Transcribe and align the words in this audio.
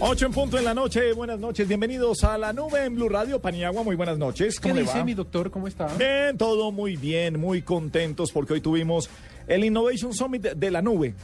8 0.00 0.26
en 0.26 0.32
punto 0.32 0.56
en 0.56 0.64
la 0.64 0.74
noche, 0.74 1.12
buenas 1.12 1.40
noches, 1.40 1.66
bienvenidos 1.66 2.22
a 2.22 2.38
la 2.38 2.52
nube 2.52 2.84
en 2.84 2.94
Blue 2.94 3.08
Radio, 3.08 3.40
Paniagua, 3.40 3.82
muy 3.82 3.96
buenas 3.96 4.16
noches. 4.16 4.60
¿Qué 4.60 4.72
dice 4.72 5.02
mi 5.02 5.12
doctor? 5.12 5.50
¿Cómo 5.50 5.66
está? 5.66 5.88
Bien, 5.96 6.38
todo 6.38 6.70
muy 6.70 6.96
bien, 6.96 7.40
muy 7.40 7.62
contentos 7.62 8.30
porque 8.30 8.52
hoy 8.52 8.60
tuvimos 8.60 9.10
el 9.48 9.64
Innovation 9.64 10.14
Summit 10.14 10.42
de 10.42 10.70
la 10.70 10.82
nube. 10.82 11.14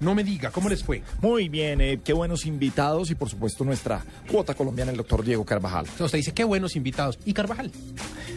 No 0.00 0.14
me 0.16 0.24
diga, 0.24 0.50
¿cómo 0.50 0.68
les 0.68 0.82
fue? 0.82 1.02
Muy 1.22 1.48
bien, 1.48 1.80
eh, 1.80 2.00
qué 2.02 2.12
buenos 2.12 2.46
invitados 2.46 3.10
y 3.10 3.14
por 3.14 3.30
supuesto 3.30 3.64
nuestra 3.64 4.04
cuota 4.28 4.54
colombiana, 4.54 4.90
el 4.90 4.96
doctor 4.96 5.24
Diego 5.24 5.44
Carvajal. 5.44 5.86
O 5.86 5.96
sea, 5.96 6.06
usted 6.06 6.18
dice, 6.18 6.34
qué 6.34 6.42
buenos 6.42 6.74
invitados. 6.74 7.20
¿Y 7.24 7.32
Carvajal? 7.32 7.70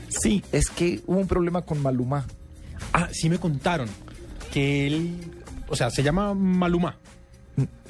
Sí, 0.08 0.44
es 0.52 0.70
que 0.70 1.02
hubo 1.08 1.18
un 1.18 1.28
problema 1.28 1.64
con 1.64 1.82
Maluma. 1.82 2.26
Ah, 2.94 3.10
sí 3.12 3.28
me 3.28 3.40
contaron 3.40 3.90
que 4.54 4.86
él, 4.86 5.16
o 5.68 5.76
sea, 5.76 5.90
se 5.90 6.04
llama 6.04 6.36
Maluma. 6.36 6.96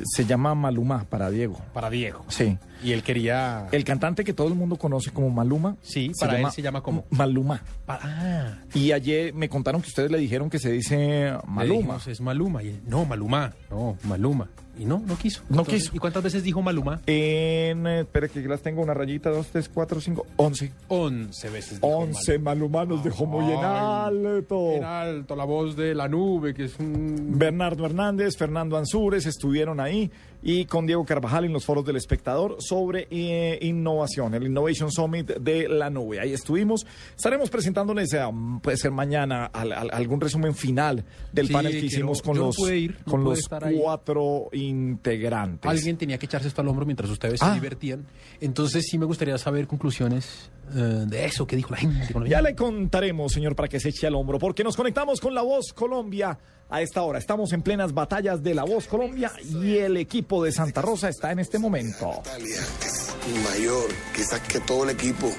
Se 0.04 0.26
llama 0.26 0.55
Maluma 0.55 1.05
para 1.09 1.30
Diego. 1.30 1.59
Para 1.73 1.90
Diego. 1.90 2.26
Sí. 2.28 2.58
Y 2.84 2.94
él 2.94 3.04
quería... 3.04 3.68
El 3.72 3.84
cantante 3.84 4.23
que 4.23 4.34
todo 4.34 4.48
el 4.48 4.55
mundo 4.55 4.78
conoce 4.78 5.12
como 5.12 5.30
Maluma. 5.30 5.76
Sí, 5.82 6.12
para 6.20 6.40
él 6.40 6.52
se 6.52 6.62
llama 6.62 6.82
como... 6.82 7.05
Maluma. 7.09 7.62
Ah. 7.88 8.59
Y 8.73 8.92
ayer 8.92 9.34
me 9.34 9.50
contaron 9.50 9.81
que 9.81 9.89
ustedes 9.89 10.11
le 10.11 10.17
dijeron 10.17 10.50
que 10.50 10.59
se 10.59 10.72
dice 10.72 11.34
Maluma. 11.45 12.00
es 12.08 12.22
Maluma. 12.22 12.64
Y 12.64 12.70
él, 12.70 12.81
no, 12.88 13.06
Maluma. 13.06 13.53
No, 13.70 13.98
Maluma. 14.03 14.50
Y 14.80 14.85
no, 14.85 15.03
no 15.05 15.17
quiso. 15.17 15.41
No 15.49 15.66
quiso. 15.66 15.91
¿Y 15.94 15.99
cuántas 15.99 16.23
veces 16.23 16.41
dijo 16.41 16.61
Maluma? 16.61 17.02
En, 17.05 17.85
eh, 17.85 17.99
espera 17.99 18.30
que 18.30 18.39
las 18.47 18.61
tengo 18.61 18.81
una 18.81 18.94
rayita, 18.94 19.30
dos, 19.30 19.47
tres, 19.47 19.67
cuatro, 19.67 19.99
cinco, 19.99 20.25
once. 20.38 20.71
Once 20.88 21.49
veces. 21.49 21.81
Dijo 21.81 21.88
once 21.88 22.39
Maluma, 22.39 22.86
nos 22.86 23.03
dejó 23.03 23.25
muy 23.25 23.52
en 23.52 23.59
alto. 23.59 24.71
En 24.71 24.86
alto, 24.86 25.36
la 25.36 25.44
voz 25.44 25.75
de 25.75 25.94
la 25.94 26.08
nube, 26.08 26.53
que 26.53 26.63
es 26.63 26.80
un... 26.80 27.38
Bernardo 27.38 27.86
Hernández, 27.86 28.38
Fernando 28.38 28.77
Ansúrez 28.77 29.25
estuvieron 29.25 29.81
ahí 29.81 30.09
y 30.42 30.66
con 30.66 30.86
Diego 30.86 31.06
Carvajal 31.06 31.45
en 31.45 31.54
los 31.54 31.66
foros 31.66 31.86
del 31.86 31.95
espectador 31.95 32.58
sobre 32.59 33.08
eh, 33.12 33.59
innovación, 33.62 34.34
el 34.34 34.48
Innovation 34.48 34.92
Summit 34.92 35.28
de 35.28 35.68
la 35.68 35.90
nube. 35.90 36.20
Ahí 36.20 36.34
estuvimos. 36.34 36.86
Estaremos 37.16 37.50
presentándoles, 37.50 38.14
eh, 38.14 38.22
puede 38.62 38.78
ser 38.78 38.92
mañana, 38.92 39.45
algún 39.45 40.22
resumen 40.22 40.56
final 40.56 41.04
del 41.32 41.50
panel 41.50 41.72
que 41.73 41.86
hicimos 41.86 42.22
con 42.22 42.38
los, 42.38 42.58
con 43.06 43.23
los 43.23 43.48
cuatro 43.80 44.50
integrantes. 44.54 45.70
Alguien 45.70 45.98
tenía 45.98 46.17
que 46.17 46.26
echarse 46.26 46.48
esto 46.48 46.62
al 46.62 46.67
hombro 46.67 46.86
mientras 46.86 47.10
ustedes 47.10 47.40
se 47.40 47.45
ah. 47.45 47.54
divertían. 47.54 48.06
Entonces 48.40 48.86
sí 48.90 48.98
me 48.98 49.06
gustaría 49.06 49.38
saber 49.38 49.67
conclusiones 49.67 50.50
eh, 50.75 51.06
de 51.08 51.25
eso 51.25 51.45
que 51.48 51.56
dijo 51.56 51.72
la 51.72 51.78
gente. 51.78 52.14
Ya 52.28 52.42
le 52.42 52.56
contaremos, 52.56 53.31
señor, 53.31 53.56
para 53.56 53.67
que 53.67 53.80
se 53.80 53.89
eche 53.89 54.08
al 54.08 54.16
hombro, 54.16 54.39
porque 54.39 54.64
nos 54.64 54.76
conectamos 54.76 55.20
con 55.20 55.34
La 55.34 55.42
Voz 55.42 55.73
Colombia 55.73 56.38
a 56.70 56.81
esta 56.81 57.02
hora. 57.02 57.20
Estamos 57.20 57.52
en 57.53 57.61
plenas 57.61 57.94
batallas 57.94 58.44
de 58.44 58.53
La 58.53 58.64
Voz 58.64 58.88
Colombia 58.88 59.31
y 59.44 59.78
el 59.78 59.98
equipo 59.98 60.44
de 60.44 60.52
Santa 60.52 60.81
Rosa 60.81 61.09
está 61.09 61.31
en 61.31 61.39
este 61.39 61.58
momento. 61.58 62.08
Natalia 62.08 62.61
es 62.86 63.16
mayor, 63.52 63.89
quizás 64.16 64.39
que 64.42 64.59
todo 64.59 64.84
el 64.84 64.92
equipo, 64.92 65.31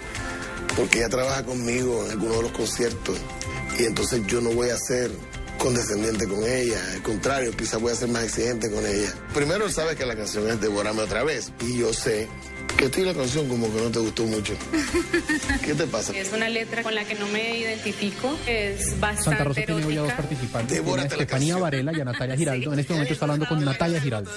porque 0.76 0.98
ella 0.98 1.08
trabaja 1.08 1.44
conmigo 1.44 2.04
en 2.04 2.12
algunos 2.12 2.36
de 2.36 2.42
los 2.42 2.52
conciertos 2.52 3.18
y 3.78 3.84
entonces 3.84 4.26
yo 4.26 4.40
no 4.40 4.50
voy 4.50 4.70
a 4.70 4.76
ser 4.76 5.10
condescendiente 5.58 6.26
con 6.26 6.42
ella, 6.42 6.78
al 6.94 7.02
contrario, 7.02 7.52
quizás 7.54 7.80
voy 7.80 7.92
a 7.92 7.94
ser 7.94 8.08
más 8.08 8.24
exigente 8.24 8.70
con 8.70 8.84
ella. 8.86 9.12
Primero, 9.34 9.66
él 9.66 9.72
sabe 9.72 9.94
que 9.94 10.06
la 10.06 10.16
canción 10.16 10.48
es 10.48 10.60
Devorame 10.60 11.02
otra 11.02 11.22
vez 11.22 11.52
y 11.60 11.78
yo 11.78 11.92
sé 11.92 12.28
que 12.76 12.86
estoy 12.86 13.04
la 13.04 13.14
canción 13.14 13.48
como 13.48 13.72
que 13.72 13.80
no 13.80 13.90
te 13.90 13.98
gustó 13.98 14.24
mucho. 14.24 14.54
¿Qué 15.64 15.74
te 15.74 15.86
pasa? 15.86 16.16
Es 16.16 16.32
una 16.32 16.48
letra 16.48 16.82
con 16.82 16.94
la 16.94 17.04
que 17.04 17.14
no 17.14 17.26
me 17.28 17.58
identifico. 17.58 18.36
Es 18.46 18.98
bastante 18.98 19.24
Santa 19.24 19.44
Rosa 19.44 19.62
tiene 19.64 19.84
hoy 19.84 19.96
a 19.96 20.00
dos 20.02 20.12
participantes. 20.12 20.82
Tiene 20.82 21.02
Estefanía 21.02 21.56
Varela 21.56 21.92
y 21.92 22.00
a 22.00 22.04
Natalia 22.04 22.36
Giraldo. 22.38 22.72
En 22.72 22.78
este 22.78 22.92
momento 22.92 23.12
está 23.12 23.24
hablando 23.24 23.46
con 23.46 23.64
Natalia 23.64 24.00
Giraldo. 24.00 24.30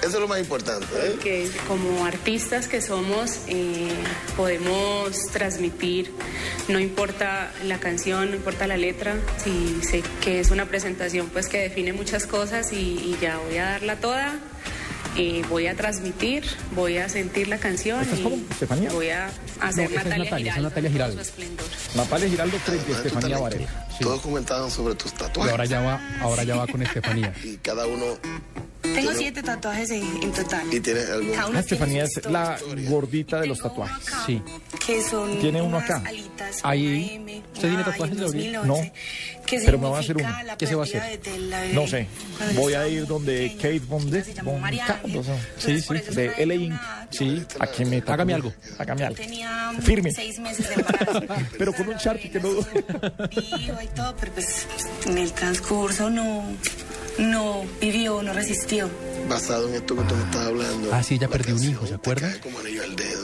Eso 0.00 0.08
es 0.08 0.14
lo 0.14 0.28
más 0.28 0.40
importante. 0.40 0.86
¿eh? 0.94 1.16
Que 1.22 1.50
como 1.66 2.04
artistas 2.04 2.68
que 2.68 2.80
somos, 2.80 3.40
eh, 3.48 3.88
podemos 4.36 5.26
transmitir, 5.32 6.10
no 6.68 6.78
importa 6.78 7.52
la 7.64 7.78
canción, 7.78 8.30
no 8.30 8.36
importa 8.36 8.66
la 8.66 8.76
letra, 8.76 9.16
si 9.42 9.80
sé 9.82 10.02
que 10.22 10.40
es 10.40 10.50
una 10.50 10.66
presentación 10.66 11.28
pues 11.28 11.48
que 11.48 11.58
define 11.58 11.92
muchas 11.92 12.26
cosas 12.26 12.72
y, 12.72 12.76
y 12.76 13.16
ya 13.20 13.38
voy 13.38 13.58
a 13.58 13.64
darla 13.64 13.96
toda 13.96 14.38
voy 15.48 15.66
a 15.66 15.74
transmitir, 15.74 16.44
voy 16.74 16.98
a 16.98 17.08
sentir 17.08 17.48
la 17.48 17.58
canción 17.58 18.04
y 18.16 18.86
voy 18.88 19.10
a 19.10 19.30
hacer 19.60 19.90
Natalia, 19.90 20.24
Natalia, 20.24 20.52
Giraldo, 20.52 20.68
Natalia 20.68 20.90
Giraldo. 20.90 21.22
Natalia 21.94 22.28
Giraldo 22.28 22.58
frente 22.58 22.92
a 22.92 22.96
Estefanía 22.96 23.38
Varela. 23.38 23.86
Todos 24.00 24.20
comentaban 24.20 24.70
sobre 24.70 24.94
tus 24.94 25.12
tatuajes. 25.12 25.50
Y 25.50 25.50
ahora 25.50 25.64
ya 25.66 25.80
va, 25.80 26.00
ahora 26.20 26.42
ya 26.42 26.56
va 26.56 26.66
con 26.66 26.82
Estefanía. 26.82 27.32
y 27.44 27.56
cada 27.58 27.86
uno 27.86 28.04
tengo 28.94 29.12
siete 29.14 29.42
tatuajes 29.42 29.90
en, 29.90 30.32
total. 30.32 30.72
¿Y 30.72 30.80
tienes 30.80 31.10
algún? 31.10 31.56
Ah, 31.56 31.60
Estefanía 31.60 32.04
es 32.04 32.24
la 32.26 32.58
gordita 32.88 33.40
de 33.40 33.46
los 33.46 33.58
tatuajes. 33.60 34.04
Sí. 34.26 34.42
Que 34.84 35.02
son 35.02 35.38
Tiene 35.38 35.62
uno 35.62 35.78
acá. 35.78 36.02
Ahí. 36.62 37.42
¿Usted 37.54 37.68
tiene 37.68 37.84
tatuajes 37.84 38.32
de 38.32 38.52
No. 38.64 38.76
Pero 39.46 39.78
me 39.78 39.88
va 39.88 39.98
a 39.98 40.00
hacer 40.00 40.16
uno. 40.16 40.28
¿Qué 40.58 40.66
se 40.66 40.74
va 40.74 40.82
a 40.82 40.84
hacer? 40.84 41.20
No 41.72 41.86
sé. 41.86 42.06
Voy 42.54 42.74
a 42.74 42.86
ir 42.88 43.06
donde 43.06 43.54
Kate 43.56 43.80
Von 43.80 44.10
Sí, 45.58 45.80
sí. 45.80 45.94
De 46.14 46.46
LA 46.46 47.06
Sí. 47.10 47.42
Aquí 47.60 47.84
me 47.84 48.02
Hágame 48.06 48.34
algo. 48.34 48.52
Hágame 48.78 49.04
algo. 49.04 49.16
Tenía 49.16 49.72
Firme. 49.80 50.12
seis 50.12 50.38
meses 50.38 50.68
de 50.68 50.74
embarazo. 50.74 51.22
pero 51.58 51.72
con 51.72 51.88
un 51.88 51.96
Sharpie 51.96 52.30
que 52.30 52.40
no... 52.40 52.50
Vivo 52.50 53.78
y 53.82 53.86
todo, 53.94 54.14
pero 54.18 54.32
pues 54.32 54.66
en 55.06 55.18
el 55.18 55.32
transcurso 55.32 56.10
no 56.10 56.44
no 57.18 57.64
vivió, 57.80 58.22
no 58.22 58.32
resistió. 58.32 58.88
Basado 59.28 59.68
en 59.68 59.76
esto 59.76 59.96
que 59.96 60.02
tú 60.02 60.14
me 60.14 60.22
estás 60.24 60.46
hablando. 60.46 60.94
Ah, 60.94 61.02
sí, 61.02 61.18
ya 61.18 61.28
perdió 61.28 61.54
un 61.54 61.64
hijo, 61.64 61.86
¿se 61.86 61.94
acuerda? 61.94 62.32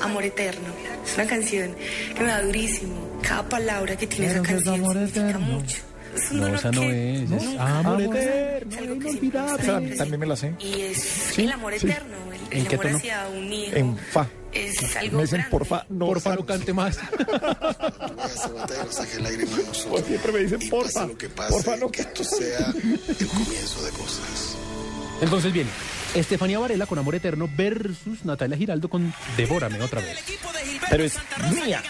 Amor 0.02 0.24
eterno. 0.24 0.68
Es 1.04 1.14
una 1.14 1.26
canción 1.26 1.74
que 2.14 2.20
me 2.22 2.28
da 2.28 2.42
durísimo. 2.42 2.94
Cada 3.22 3.48
palabra 3.48 3.96
que 3.96 4.06
tiene 4.06 4.30
esa 4.30 4.42
canción 4.42 4.74
amor 4.80 4.96
significa 5.08 5.38
mucho. 5.38 5.89
Es 6.14 6.30
un 6.30 6.40
no, 6.40 6.48
esa 6.48 6.70
no 6.72 6.82
es. 6.82 7.30
es 7.30 7.58
amor, 7.58 8.00
eterno, 8.02 8.76
es 8.76 8.82
inolvidable. 8.82 9.96
también 9.96 10.20
me 10.20 10.26
la 10.26 10.36
sé. 10.36 10.54
Y 10.58 10.80
es 10.82 11.38
el 11.38 11.52
amor 11.52 11.74
eterno. 11.74 12.16
El, 12.50 12.66
el 12.66 12.74
amor 12.74 12.86
hacia 12.86 13.28
un 13.28 13.52
hijo. 13.52 13.76
En 13.76 13.96
fa. 13.96 14.26
Es 14.52 14.96
algo 14.96 15.16
Me 15.18 15.22
dicen, 15.22 15.46
porfa, 15.48 15.86
no, 15.88 16.06
porfa, 16.06 16.34
no 16.34 16.44
cante 16.44 16.72
más. 16.72 16.96
siempre 20.06 20.32
me 20.32 20.40
dicen, 20.40 20.68
porfa, 20.68 21.06
porfa, 21.48 21.76
no 21.76 21.88
que 21.90 22.00
esto 22.00 22.24
sea 22.24 22.66
el 22.66 23.28
comienzo 23.28 23.84
de 23.84 23.90
cosas. 23.92 24.56
Entonces 25.20 25.52
viene 25.52 25.70
Estefanía 26.14 26.58
Varela 26.58 26.86
con 26.86 26.98
Amor 26.98 27.14
Eterno 27.14 27.48
versus 27.56 28.24
Natalia 28.24 28.56
Giraldo 28.56 28.88
con 28.88 29.14
Devórame 29.36 29.80
otra 29.80 30.00
vez. 30.00 30.18
Pero 30.88 31.04
es 31.04 31.14
mía. 31.52 31.82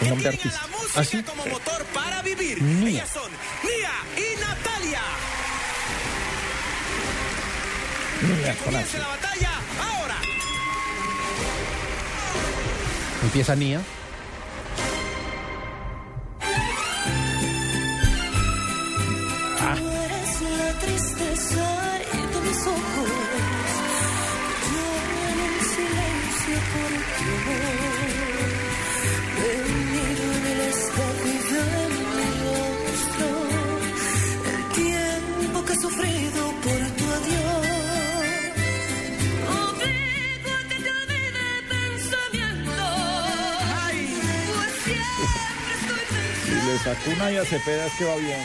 Un 0.00 0.08
nombre 0.08 0.28
artista. 0.28 0.60
¿Así? 0.94 1.18
¿Ah, 1.18 1.24
como 1.30 1.46
motor 1.46 1.84
para 1.86 2.22
vivir. 2.22 2.60
Mía. 2.62 3.06
son 3.06 3.30
Mía 3.62 3.92
y 4.16 4.40
Natalia. 4.40 5.02
Mía, 8.22 8.56
Comienza 8.64 8.98
la 8.98 9.08
batalla 9.08 9.50
ahora. 9.80 10.16
Empieza 13.22 13.56
Nia. 13.56 13.80
Ah. 19.60 19.76
Eres 19.76 20.40
la 20.42 20.78
tristeza 20.78 21.71
Andrés 46.72 46.86
Acuna 46.86 47.30
y 47.30 47.36
a 47.36 47.44
Cepeda 47.44 47.84
es 47.84 47.92
que 47.92 48.04
va 48.04 48.16
bien. 48.16 48.40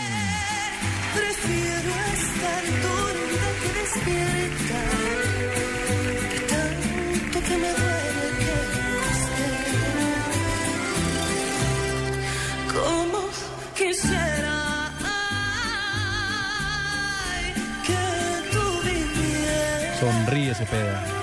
Prefiero 1.16 1.96
estar 2.14 2.64
dormida 2.84 3.48
que 3.62 3.70
despierta. 3.80 4.82
Tanto 6.50 7.40
que 7.48 7.56
me 7.58 7.70
duele 7.70 8.26
que 8.40 8.56
Como 12.74 13.22
quisiera. 13.78 14.56
Ay, 17.30 17.46
que 17.86 18.04
tú 18.52 18.66
Sonríe 20.02 20.54
Cepeda. 20.54 21.17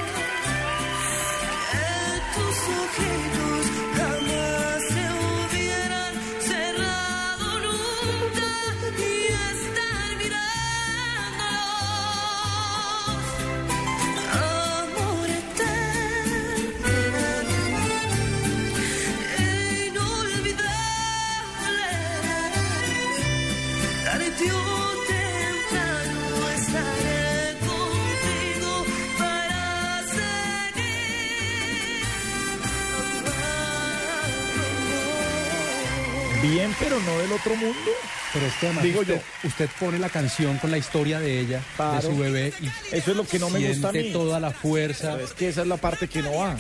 Bien, 36.65 36.77
pero 36.81 36.99
no 36.99 37.19
del 37.19 37.31
otro 37.33 37.55
mundo. 37.57 37.91
Pero 38.33 38.47
es 38.47 38.55
que 38.55 38.67
además 38.67 38.85
Digo 38.85 39.01
usted, 39.01 39.21
usted 39.45 39.69
pone 39.79 39.99
la 39.99 40.09
canción 40.09 40.57
con 40.57 40.71
la 40.71 40.79
historia 40.79 41.21
de 41.21 41.41
ella, 41.41 41.61
Claro. 41.77 41.97
de 41.97 42.03
su 42.03 42.17
bebé, 42.17 42.55
y 42.59 42.67
Eso 42.97 43.11
es 43.11 43.17
lo 43.19 43.27
que 43.27 43.39
no 43.39 43.51
me 43.51 43.69
gusta 43.69 43.91
a 43.91 43.93
mí. 43.93 44.11
toda 44.13 44.41
la 44.41 44.51
fuerza. 44.51 45.13
Pero 45.13 45.25
es 45.27 45.33
que 45.35 45.49
esa 45.51 45.61
es 45.61 45.67
la 45.69 45.77
parte 45.77 46.09
que 46.09 46.23
no 46.23 46.35
va. 46.37 46.57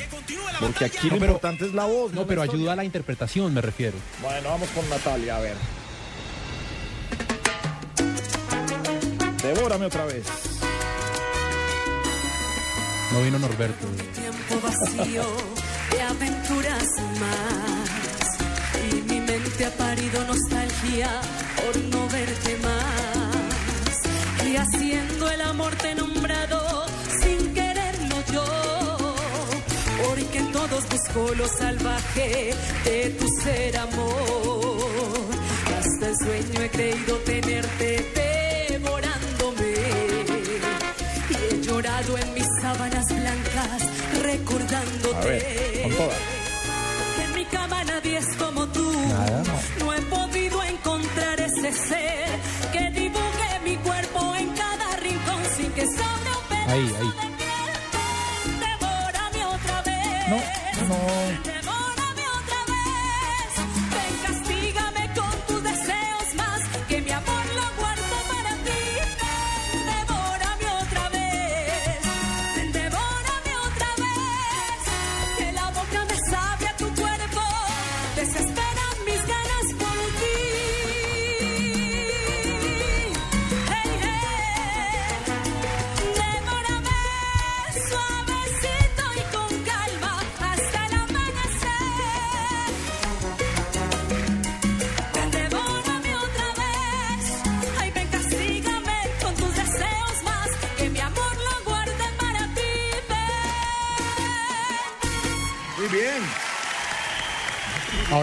Porque 0.61 0.85
aquí 0.85 1.07
No, 1.09 1.15
lo 1.15 1.21
pero- 1.21 1.33
importante 1.33 1.65
es 1.65 1.73
la 1.73 1.87
voz. 1.87 2.13
No, 2.13 2.27
pero 2.27 2.43
ayuda 2.43 2.75
a 2.75 2.77
la 2.77 2.85
interpretación, 2.85 3.55
me 3.55 3.63
refiero. 3.63 3.97
Bueno, 4.21 4.51
vamos 4.51 4.69
con 4.75 4.87
Natalia, 4.91 5.37
a 5.37 5.41
ver. 5.41 5.57
Devórame 9.43 9.87
otra 9.87 10.05
vez. 10.05 10.25
No 13.11 13.23
vino 13.23 13.39
Norberto. 13.39 13.87
tiempo 14.15 14.61
vacío 14.67 15.25
de 15.93 16.03
aventuras 16.03 16.85
más. 17.21 17.84
Mente 19.57 19.67
ha 19.67 19.87
parido 19.87 20.25
nostalgia 20.25 21.09
por 21.57 21.77
no 21.77 22.09
verte 22.09 22.57
más. 22.57 24.49
Y 24.49 24.57
haciendo 24.57 25.31
el 25.31 25.41
amor 25.43 25.73
te 25.77 25.93
he 25.93 25.95
nombrado 25.95 26.87
sin 27.21 27.55
quererlo 27.55 28.17
yo. 28.33 29.15
Porque 30.09 30.39
en 30.39 30.51
todos 30.51 30.89
busco 30.89 31.35
lo 31.37 31.47
salvaje 31.47 32.53
de 32.85 33.11
tu 33.11 33.29
ser 33.43 33.77
amor. 33.77 35.25
Hasta 35.79 36.09
el 36.09 36.17
sueño 36.17 36.61
he 36.61 36.71
creído 36.71 37.17
tenerte 37.19 38.67
devorándome. 38.71 39.75
Y 41.31 41.55
he 41.55 41.61
llorado 41.63 42.19
en 42.19 42.35
mis 42.35 42.47
sábanas 42.61 43.07
blancas 43.07 43.83
recordándote. 44.21 45.17
A 45.17 45.21
ver, 45.21 45.83
con 45.83 45.93
todas. 45.93 46.19
Que 47.17 47.23
en 47.23 47.35
mi 47.35 47.45
cama 47.45 47.85
nadie. 47.85 48.14
Nada, 49.25 49.43
no. 49.79 49.95
he 49.95 50.01
podido 50.03 50.63
encontrar 50.65 51.41
ese 51.41 51.73
ser 51.73 52.29
que 52.73 52.91
dibuje 52.91 53.61
mi 53.65 53.77
cuerpo 53.77 54.35
en 54.37 54.49
cada 54.51 54.97
rincón 54.97 55.43
sin 55.57 55.73
que 55.73 55.87
sobre 55.87 56.31
un 56.41 56.71
ahí. 56.71 57.44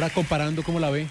Ahora 0.01 0.13
comparando 0.15 0.63
cómo 0.63 0.80
la 0.80 0.89
ve, 0.89 1.06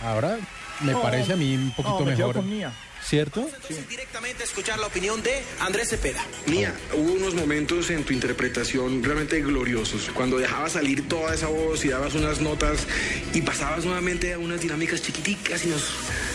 ahora 0.00 0.38
me 0.80 0.92
No, 0.92 1.02
parece 1.02 1.34
a 1.34 1.36
mí 1.36 1.54
un 1.56 1.72
poquito 1.72 1.98
no, 2.00 2.06
me 2.06 2.16
quedo 2.16 2.28
mejor. 2.28 2.36
con 2.36 2.48
Mía. 2.48 2.72
¿Cierto? 3.06 3.40
Entonces, 3.54 3.86
directamente 3.86 4.42
a 4.42 4.46
escuchar 4.46 4.78
la 4.78 4.86
opinión 4.86 5.22
de 5.22 5.42
Andrés 5.60 5.90
Cepeda. 5.90 6.22
Mía, 6.46 6.72
hubo 6.94 7.12
unos 7.12 7.34
momentos 7.34 7.90
en 7.90 8.02
tu 8.04 8.14
interpretación 8.14 9.02
realmente 9.04 9.40
gloriosos, 9.42 10.08
cuando 10.14 10.38
dejabas 10.38 10.72
salir 10.72 11.06
toda 11.06 11.34
esa 11.34 11.48
voz 11.48 11.84
y 11.84 11.88
dabas 11.88 12.14
unas 12.14 12.40
notas 12.40 12.86
y 13.34 13.42
pasabas 13.42 13.84
nuevamente 13.84 14.32
a 14.32 14.38
unas 14.38 14.60
dinámicas 14.62 15.02
chiquiticas 15.02 15.62
y 15.66 15.68
nos 15.68 15.82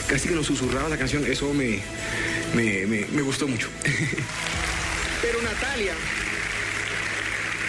casi 0.07 0.27
que 0.29 0.35
nos 0.35 0.45
susurrabas 0.45 0.91
la 0.91 0.97
canción, 0.97 1.25
eso 1.25 1.51
me, 1.55 1.79
me, 2.53 2.85
me- 2.85 3.05
me 3.07 3.21
gustó 3.23 3.47
mucho. 3.47 3.67
Pero 5.23 5.41
Natalia, 5.41 5.93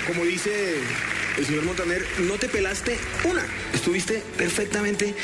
como 0.06 0.24
dice 0.24 0.74
el 1.36 1.46
señor 1.46 1.64
Montaner, 1.64 2.04
no 2.20 2.34
te 2.34 2.48
pelaste 2.48 2.96
una, 3.24 3.44
estuviste 3.72 4.22
perfectamente, 4.36 5.14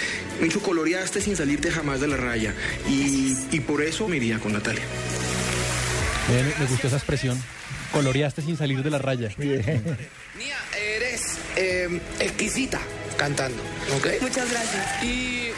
mucho 0.40 0.60
coloreaste 0.60 1.20
sin 1.20 1.36
salirte 1.36 1.70
jamás 1.70 2.00
de 2.00 2.08
la 2.08 2.16
raya 2.16 2.54
y, 2.88 3.36
y 3.50 3.60
por 3.60 3.82
eso 3.82 4.08
me 4.08 4.16
iría 4.16 4.38
con 4.38 4.52
Natalia. 4.52 4.84
Ven, 6.28 6.52
me 6.58 6.66
gustó 6.66 6.86
esa 6.86 6.96
expresión. 6.96 7.42
Coloreaste 7.92 8.42
sin 8.42 8.56
salir 8.56 8.82
de 8.82 8.90
la 8.90 8.98
raya. 8.98 9.30
Mía, 9.36 9.60
eres 10.96 11.38
eh, 11.56 12.00
exquisita 12.20 12.80
cantando. 13.18 13.62
Muchas 14.20 14.50
gracias. 14.50 15.04
Y 15.04 15.50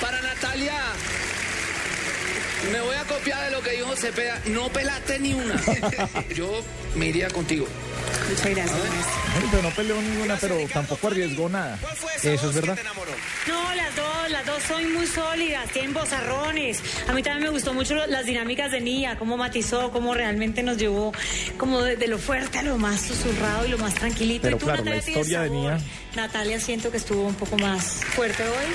para 0.00 0.20
Natalia, 0.20 0.74
me 2.72 2.80
voy 2.80 2.96
a 2.96 3.04
copiar 3.04 3.44
de 3.46 3.50
lo 3.52 3.62
que 3.62 3.70
dijo 3.72 3.94
Cepeda. 3.96 4.40
No 4.46 4.68
pelaste 4.68 5.18
ni 5.20 5.34
una. 5.34 5.60
Yo 6.34 6.60
me 6.94 7.06
iría 7.06 7.28
contigo. 7.28 7.66
Muchas 8.28 8.50
gracias. 8.50 8.78
Pero 9.50 9.62
no 9.62 9.70
peleó 9.70 10.00
ninguna, 10.00 10.36
pero 10.36 10.56
tampoco 10.72 11.08
arriesgó 11.08 11.48
nada. 11.48 11.78
¿Cuál 11.80 11.96
fue 11.96 12.10
esa 12.16 12.32
Eso 12.32 12.48
es 12.50 12.54
verdad. 12.56 12.74
que 12.74 12.82
te 12.82 12.86
enamoró? 12.86 13.10
No, 13.46 13.74
las 13.74 13.96
dos, 13.96 14.30
las 14.30 14.46
dos 14.46 14.62
son 14.64 14.92
muy 14.94 15.06
sólidas, 15.06 15.70
tienen 15.70 15.94
bozarrones. 15.94 16.80
A 17.06 17.12
mí 17.12 17.22
también 17.22 17.44
me 17.44 17.50
gustó 17.50 17.72
mucho 17.74 17.94
las 18.06 18.26
dinámicas 18.26 18.70
de 18.72 18.80
Nia, 18.80 19.16
cómo 19.18 19.36
matizó, 19.36 19.90
cómo 19.90 20.14
realmente 20.14 20.62
nos 20.62 20.76
llevó 20.78 21.12
como 21.56 21.82
de, 21.82 21.96
de 21.96 22.06
lo 22.08 22.18
fuerte 22.18 22.58
a 22.58 22.62
lo 22.62 22.76
más 22.78 23.00
susurrado 23.02 23.66
y 23.66 23.68
lo 23.68 23.78
más 23.78 23.94
tranquilito. 23.94 24.42
Pero 24.42 24.56
y 24.56 24.58
tú, 24.58 24.64
claro, 24.66 24.78
Natalia, 24.84 24.96
la 24.98 25.04
tienes 25.04 25.18
historia 25.26 25.40
de 25.42 25.48
sabor. 25.48 25.62
Nia. 25.62 25.80
Natalia 26.16 26.60
siento 26.60 26.90
que 26.90 26.96
estuvo 26.96 27.26
un 27.26 27.34
poco 27.34 27.56
más 27.58 27.84
fuerte 28.14 28.42
hoy. 28.42 28.66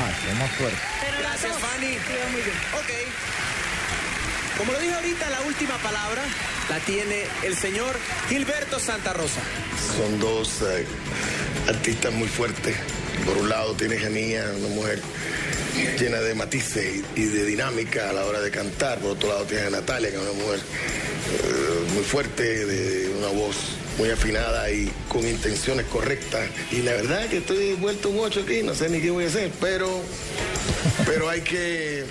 Ah, 0.00 0.10
es 0.30 0.38
más 0.38 0.50
fuerte. 0.52 0.78
Pero 1.00 1.18
Gracias, 1.18 1.56
Fanny. 1.58 1.86
estuvieron 1.96 2.30
muy 2.32 2.40
bien. 2.42 2.56
Ok. 2.74 4.58
Como 4.58 4.72
lo 4.72 4.78
dije 4.80 4.94
ahorita, 4.94 5.30
la 5.30 5.40
última 5.40 5.76
palabra 5.78 6.22
la 6.68 6.78
tiene 6.80 7.24
el 7.42 7.56
señor 7.56 7.96
Gilberto 8.28 8.78
Santa 8.78 9.12
Rosa. 9.12 9.40
Son 9.96 10.20
dos 10.20 10.62
eh, 10.62 10.86
artistas 11.68 12.12
muy 12.12 12.28
fuertes. 12.28 12.76
Por 13.26 13.36
un 13.38 13.48
lado 13.48 13.74
tienes 13.74 14.04
a 14.04 14.08
Nia, 14.08 14.44
una 14.56 14.68
mujer 14.68 15.00
llena 15.98 16.18
de 16.20 16.34
matices 16.34 17.02
y, 17.16 17.20
y 17.20 17.24
de 17.26 17.44
dinámica 17.44 18.10
a 18.10 18.12
la 18.12 18.24
hora 18.24 18.40
de 18.40 18.50
cantar. 18.52 18.98
Por 18.98 19.12
otro 19.12 19.28
lado 19.28 19.44
tienes 19.46 19.66
a 19.66 19.70
Natalia, 19.70 20.10
que 20.10 20.16
es 20.16 20.22
una 20.22 20.32
mujer 20.44 20.60
eh, 20.60 21.90
muy 21.94 22.04
fuerte, 22.04 22.66
de 22.66 23.08
una 23.18 23.28
voz 23.28 23.56
muy 23.98 24.10
afinada 24.10 24.70
y 24.70 24.90
con 25.08 25.26
intenciones 25.26 25.84
correctas. 25.86 26.48
Y 26.70 26.82
la 26.82 26.92
verdad 26.92 27.24
es 27.24 27.30
que 27.30 27.38
estoy 27.38 27.74
vuelto 27.74 28.10
un 28.10 28.20
ocho 28.20 28.40
aquí, 28.40 28.62
no 28.62 28.74
sé 28.74 28.88
ni 28.88 29.00
qué 29.00 29.10
voy 29.10 29.24
a 29.24 29.26
hacer, 29.26 29.50
pero, 29.60 29.90
pero 31.04 31.28
hay 31.28 31.40
que... 31.42 32.04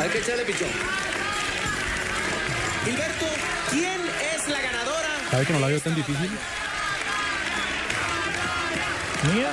Hay 0.00 0.08
que 0.08 0.18
echarle 0.18 0.44
pichón. 0.44 0.68
Gilberto, 2.84 3.26
¿quién 3.70 4.00
es 4.34 4.48
la 4.48 4.60
ganadora? 4.60 5.08
¿Sabe 5.30 5.46
que 5.46 5.52
no 5.52 5.60
la 5.60 5.66
veo 5.66 5.80
tan 5.80 5.94
difícil? 5.94 6.30
Mía. 9.34 9.50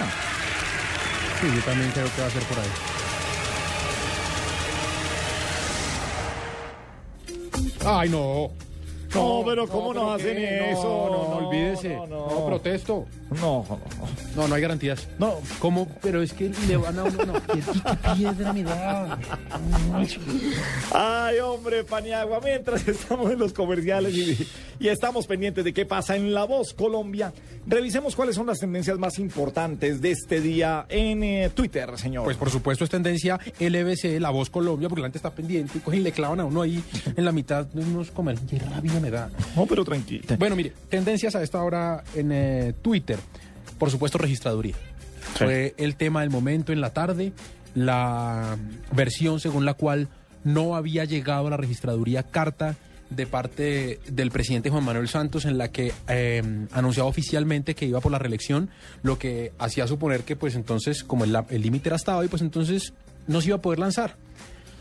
Sí, 1.41 1.47
yo 1.55 1.61
también 1.63 1.91
creo 1.91 2.07
que 2.15 2.21
va 2.21 2.27
a 2.27 2.31
ser 2.31 2.43
por 2.43 2.59
ahí. 2.59 2.69
Ay, 7.85 8.09
no. 8.09 8.51
No, 9.15 9.43
pero 9.45 9.67
¿cómo 9.67 9.89
pero 9.93 10.03
nos 10.03 10.21
hacen 10.21 10.35
qué? 10.37 10.71
eso? 10.71 10.83
No, 10.83 11.09
no, 11.09 11.39
no, 11.41 11.47
olvídese. 11.47 11.95
No, 11.95 12.07
No, 12.07 12.29
no. 12.29 12.45
protesto. 12.45 13.05
No, 13.31 13.65
no, 13.69 13.77
no. 13.77 13.79
No, 14.35 14.47
no 14.47 14.55
hay 14.55 14.61
garantías. 14.61 15.07
No. 15.17 15.35
¿Cómo? 15.59 15.87
Pero 16.01 16.21
es 16.21 16.33
que 16.33 16.51
le 16.67 16.77
van 16.77 16.97
a 16.99 17.03
uno. 17.03 17.25
No, 17.25 17.33
¿qué, 17.47 17.59
qué 17.59 18.15
piedra 18.15 18.53
me 18.53 18.63
da? 18.63 19.17
Ay, 20.93 21.39
hombre, 21.39 21.83
Paniagua, 21.83 22.39
mientras 22.43 22.87
estamos 22.87 23.31
en 23.31 23.39
los 23.39 23.53
comerciales 23.53 24.13
y, 24.15 24.47
y 24.79 24.87
estamos 24.87 25.27
pendientes 25.27 25.63
de 25.63 25.73
qué 25.73 25.85
pasa 25.85 26.15
en 26.15 26.33
La 26.33 26.45
Voz 26.45 26.73
Colombia, 26.73 27.33
revisemos 27.67 28.15
cuáles 28.15 28.35
son 28.35 28.47
las 28.47 28.59
tendencias 28.59 28.97
más 28.97 29.19
importantes 29.19 30.01
de 30.01 30.11
este 30.11 30.41
día 30.41 30.85
en 30.89 31.23
eh, 31.23 31.49
Twitter, 31.53 31.97
señor. 31.97 32.23
Pues 32.23 32.37
por 32.37 32.49
supuesto 32.49 32.83
es 32.83 32.89
tendencia 32.89 33.39
LBC, 33.59 34.19
La 34.19 34.29
Voz 34.29 34.49
Colombia, 34.49 34.89
porque 34.89 35.01
la 35.01 35.07
gente 35.07 35.17
está 35.19 35.31
pendiente 35.31 35.77
y 35.77 35.81
cogen 35.81 35.99
y 35.99 36.03
le 36.03 36.11
clavan 36.11 36.39
a 36.39 36.45
uno 36.45 36.61
ahí 36.61 36.83
en 37.15 37.25
la 37.25 37.31
mitad 37.31 37.65
de 37.65 37.83
unos 37.83 38.11
comerciales. 38.11 38.49
Qué 38.49 38.59
rabia 38.69 38.98
me 38.99 39.09
da. 39.09 39.29
no, 39.55 39.65
pero 39.65 39.83
tranquilo. 39.83 40.23
Bueno, 40.37 40.55
mire, 40.55 40.73
tendencias 40.89 41.35
a 41.35 41.43
esta 41.43 41.61
hora 41.63 42.03
en 42.15 42.31
eh, 42.31 42.73
Twitter. 42.81 43.19
Por 43.77 43.89
supuesto, 43.91 44.17
registraduría. 44.17 44.75
Fue 45.35 45.73
el 45.77 45.95
tema 45.95 46.21
del 46.21 46.29
momento 46.29 46.73
en 46.73 46.81
la 46.81 46.91
tarde, 46.91 47.33
la 47.75 48.57
versión 48.91 49.39
según 49.39 49.65
la 49.65 49.73
cual 49.73 50.09
no 50.43 50.75
había 50.75 51.05
llegado 51.05 51.47
a 51.47 51.49
la 51.51 51.57
registraduría 51.57 52.23
carta 52.23 52.75
de 53.09 53.25
parte 53.25 53.99
del 54.07 54.31
presidente 54.31 54.69
Juan 54.69 54.83
Manuel 54.83 55.07
Santos 55.07 55.45
en 55.45 55.57
la 55.57 55.71
que 55.71 55.91
eh, 56.07 56.67
anunciaba 56.71 57.09
oficialmente 57.09 57.73
que 57.73 57.85
iba 57.85 57.99
por 58.01 58.11
la 58.11 58.19
reelección, 58.19 58.69
lo 59.01 59.17
que 59.17 59.51
hacía 59.57 59.87
suponer 59.87 60.23
que 60.23 60.35
pues 60.35 60.55
entonces, 60.55 61.03
como 61.03 61.25
el 61.25 61.61
límite 61.61 61.89
era 61.89 61.95
hasta 61.95 62.17
hoy, 62.17 62.27
pues 62.27 62.41
entonces 62.41 62.93
no 63.27 63.41
se 63.41 63.47
iba 63.47 63.57
a 63.57 63.61
poder 63.61 63.79
lanzar. 63.79 64.15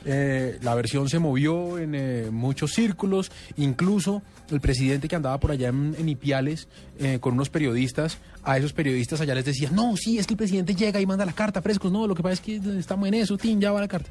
Eh, 0.04 0.58
la 0.62 0.74
versión 0.74 1.08
se 1.08 1.18
movió 1.18 1.78
en 1.78 1.94
eh, 1.94 2.28
muchos 2.30 2.72
círculos, 2.72 3.30
incluso 3.56 4.22
el 4.50 4.60
presidente 4.60 5.08
que 5.08 5.16
andaba 5.16 5.38
por 5.38 5.50
allá 5.50 5.68
en, 5.68 5.94
en 5.98 6.08
Ipiales 6.08 6.68
eh, 6.98 7.18
con 7.20 7.34
unos 7.34 7.50
periodistas, 7.50 8.18
a 8.42 8.56
esos 8.56 8.72
periodistas 8.72 9.20
allá 9.20 9.34
les 9.34 9.44
decía, 9.44 9.70
no, 9.70 9.96
sí, 9.96 10.18
es 10.18 10.26
que 10.26 10.34
el 10.34 10.38
presidente 10.38 10.74
llega 10.74 11.00
y 11.00 11.06
manda 11.06 11.26
la 11.26 11.32
carta, 11.32 11.60
frescos, 11.60 11.92
no, 11.92 12.06
lo 12.06 12.14
que 12.14 12.22
pasa 12.22 12.34
es 12.34 12.40
que 12.40 12.56
estamos 12.78 13.08
en 13.08 13.14
eso, 13.14 13.36
Tin, 13.36 13.60
ya 13.60 13.72
va 13.72 13.80
la 13.80 13.88
carta. 13.88 14.10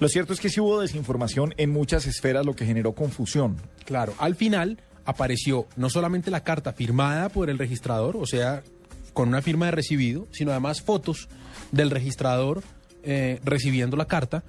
Lo 0.00 0.08
cierto 0.08 0.32
es 0.32 0.40
que 0.40 0.48
sí 0.50 0.60
hubo 0.60 0.80
desinformación 0.80 1.54
en 1.56 1.70
muchas 1.70 2.06
esferas, 2.06 2.44
lo 2.44 2.54
que 2.54 2.66
generó 2.66 2.92
confusión. 2.92 3.56
Claro, 3.84 4.14
al 4.18 4.34
final 4.34 4.78
apareció 5.04 5.66
no 5.76 5.88
solamente 5.88 6.30
la 6.30 6.44
carta 6.44 6.72
firmada 6.72 7.28
por 7.30 7.48
el 7.48 7.58
registrador, 7.58 8.16
o 8.16 8.26
sea, 8.26 8.62
con 9.14 9.28
una 9.28 9.40
firma 9.40 9.66
de 9.66 9.72
recibido, 9.72 10.28
sino 10.30 10.50
además 10.50 10.82
fotos 10.82 11.28
del 11.72 11.90
registrador 11.90 12.62
recibiendo 13.42 13.96
la 13.96 14.04
carta, 14.04 14.44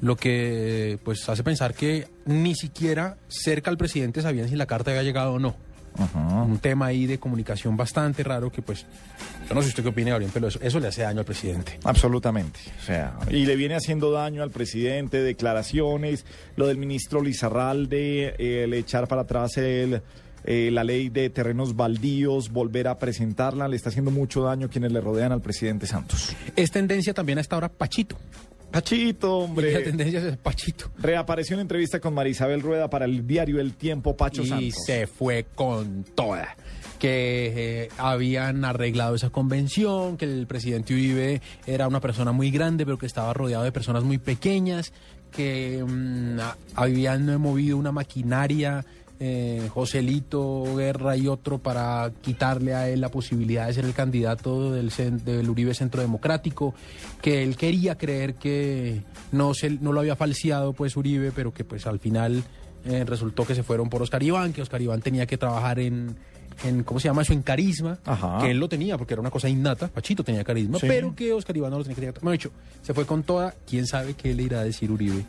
lo 0.00 0.16
que 0.16 0.98
pues 1.04 1.28
hace 1.28 1.42
pensar 1.42 1.74
que 1.74 2.08
ni 2.24 2.54
siquiera 2.54 3.16
cerca 3.28 3.70
al 3.70 3.76
presidente 3.76 4.22
sabían 4.22 4.48
si 4.48 4.56
la 4.56 4.66
carta 4.66 4.90
había 4.90 5.02
llegado 5.02 5.34
o 5.34 5.38
no. 5.38 5.56
Un 6.14 6.58
tema 6.58 6.86
ahí 6.86 7.06
de 7.06 7.18
comunicación 7.18 7.76
bastante 7.76 8.22
raro 8.22 8.52
que 8.52 8.62
pues, 8.62 8.86
yo 9.48 9.54
no 9.54 9.62
sé 9.62 9.68
usted 9.68 9.82
qué 9.82 9.88
opina, 9.88 10.10
Gabriel, 10.10 10.30
pero 10.32 10.46
eso, 10.46 10.60
eso 10.62 10.78
le 10.78 10.86
hace 10.86 11.02
daño 11.02 11.18
al 11.20 11.24
presidente. 11.24 11.80
Absolutamente. 11.82 12.60
O 12.80 12.84
sea, 12.84 13.18
y 13.30 13.46
le 13.46 13.56
viene 13.56 13.74
haciendo 13.74 14.12
daño 14.12 14.44
al 14.44 14.50
presidente, 14.50 15.20
declaraciones, 15.22 16.24
lo 16.54 16.68
del 16.68 16.76
ministro 16.76 17.20
Lizarralde, 17.20 18.34
eh, 18.38 18.64
el 18.64 18.74
echar 18.74 19.08
para 19.08 19.22
atrás 19.22 19.56
el, 19.56 20.00
eh, 20.44 20.70
la 20.72 20.84
ley 20.84 21.08
de 21.08 21.30
terrenos 21.30 21.74
baldíos, 21.74 22.50
volver 22.50 22.86
a 22.88 22.98
presentarla, 22.98 23.66
le 23.66 23.76
está 23.76 23.88
haciendo 23.88 24.10
mucho 24.10 24.42
daño 24.42 24.66
a 24.66 24.70
quienes 24.70 24.92
le 24.92 25.00
rodean 25.00 25.32
al 25.32 25.40
presidente 25.40 25.86
Santos. 25.86 26.34
Es 26.54 26.70
tendencia 26.70 27.12
también 27.12 27.38
a 27.38 27.40
esta 27.40 27.56
hora 27.56 27.68
Pachito. 27.68 28.16
Pachito, 28.70 29.28
La 29.38 29.44
hombre. 29.44 29.78
tendencia 29.80 30.20
es 30.28 30.36
Pachito. 30.36 30.90
Reapareció 30.98 31.54
en 31.54 31.60
entrevista 31.60 32.00
con 32.00 32.14
Marisabel 32.14 32.60
Rueda 32.60 32.90
para 32.90 33.06
el 33.06 33.26
diario 33.26 33.60
El 33.60 33.74
Tiempo, 33.74 34.16
Pacho 34.16 34.42
y 34.42 34.48
Santos. 34.48 34.84
se 34.84 35.06
fue 35.06 35.46
con 35.54 36.04
toda. 36.14 36.56
Que 36.98 37.84
eh, 37.84 37.88
habían 37.96 38.64
arreglado 38.64 39.14
esa 39.14 39.30
convención, 39.30 40.16
que 40.16 40.24
el 40.26 40.46
presidente 40.46 40.92
Uribe 40.94 41.40
era 41.66 41.86
una 41.88 42.00
persona 42.00 42.32
muy 42.32 42.50
grande, 42.50 42.84
pero 42.84 42.98
que 42.98 43.06
estaba 43.06 43.32
rodeado 43.32 43.64
de 43.64 43.72
personas 43.72 44.02
muy 44.04 44.18
pequeñas, 44.18 44.92
que 45.30 45.82
mm, 45.86 46.38
habían 46.74 47.40
movido 47.40 47.76
una 47.76 47.92
maquinaria, 47.92 48.84
eh, 49.20 49.68
Joselito 49.72 50.64
Guerra 50.76 51.16
y 51.16 51.26
otro, 51.28 51.58
para 51.58 52.12
quitarle 52.22 52.74
a 52.74 52.88
él 52.88 53.00
la 53.00 53.10
posibilidad 53.10 53.66
de 53.66 53.74
ser 53.74 53.84
el 53.84 53.94
candidato 53.94 54.72
del, 54.72 54.90
del 55.24 55.50
Uribe 55.50 55.74
Centro 55.74 56.00
Democrático, 56.00 56.74
que 57.20 57.42
él 57.42 57.56
quería 57.56 57.96
creer 57.98 58.34
que 58.34 59.02
no, 59.32 59.54
se, 59.54 59.70
no 59.70 59.92
lo 59.92 60.00
había 60.00 60.16
falseado 60.16 60.72
pues 60.72 60.96
Uribe, 60.96 61.32
pero 61.32 61.52
que 61.52 61.64
pues 61.64 61.86
al 61.86 61.98
final 61.98 62.44
eh, 62.84 63.04
resultó 63.04 63.44
que 63.44 63.54
se 63.54 63.62
fueron 63.62 63.88
por 63.90 64.02
Oscar 64.02 64.22
Iván, 64.22 64.52
que 64.52 64.62
Oscar 64.62 64.80
Iván 64.80 65.02
tenía 65.02 65.26
que 65.26 65.36
trabajar 65.36 65.80
en, 65.80 66.14
en 66.64 66.84
¿cómo 66.84 67.00
se 67.00 67.08
llama 67.08 67.22
eso? 67.22 67.32
En 67.32 67.42
carisma, 67.42 67.98
Ajá. 68.04 68.38
que 68.40 68.52
él 68.52 68.58
lo 68.58 68.68
tenía 68.68 68.96
porque 68.96 69.14
era 69.14 69.20
una 69.20 69.30
cosa 69.30 69.48
innata, 69.48 69.88
Pachito 69.88 70.22
tenía 70.22 70.44
carisma, 70.44 70.78
Sí. 70.78 70.86
pero 70.88 71.14
que 71.14 71.32
Oscar 71.32 71.56
Iván 71.56 71.70
no 71.72 71.78
lo 71.78 71.82
tenía 71.84 71.96
que 71.96 72.00
tener. 72.02 72.14
Mejor 72.22 72.32
dicho, 72.32 72.50
se 72.82 72.94
fue 72.94 73.04
con 73.04 73.24
toda, 73.24 73.54
quién 73.68 73.86
sabe 73.86 74.14
qué 74.14 74.32
le 74.34 74.44
irá 74.44 74.60
a 74.60 74.64
decir 74.64 74.90
Uribe. 74.92 75.24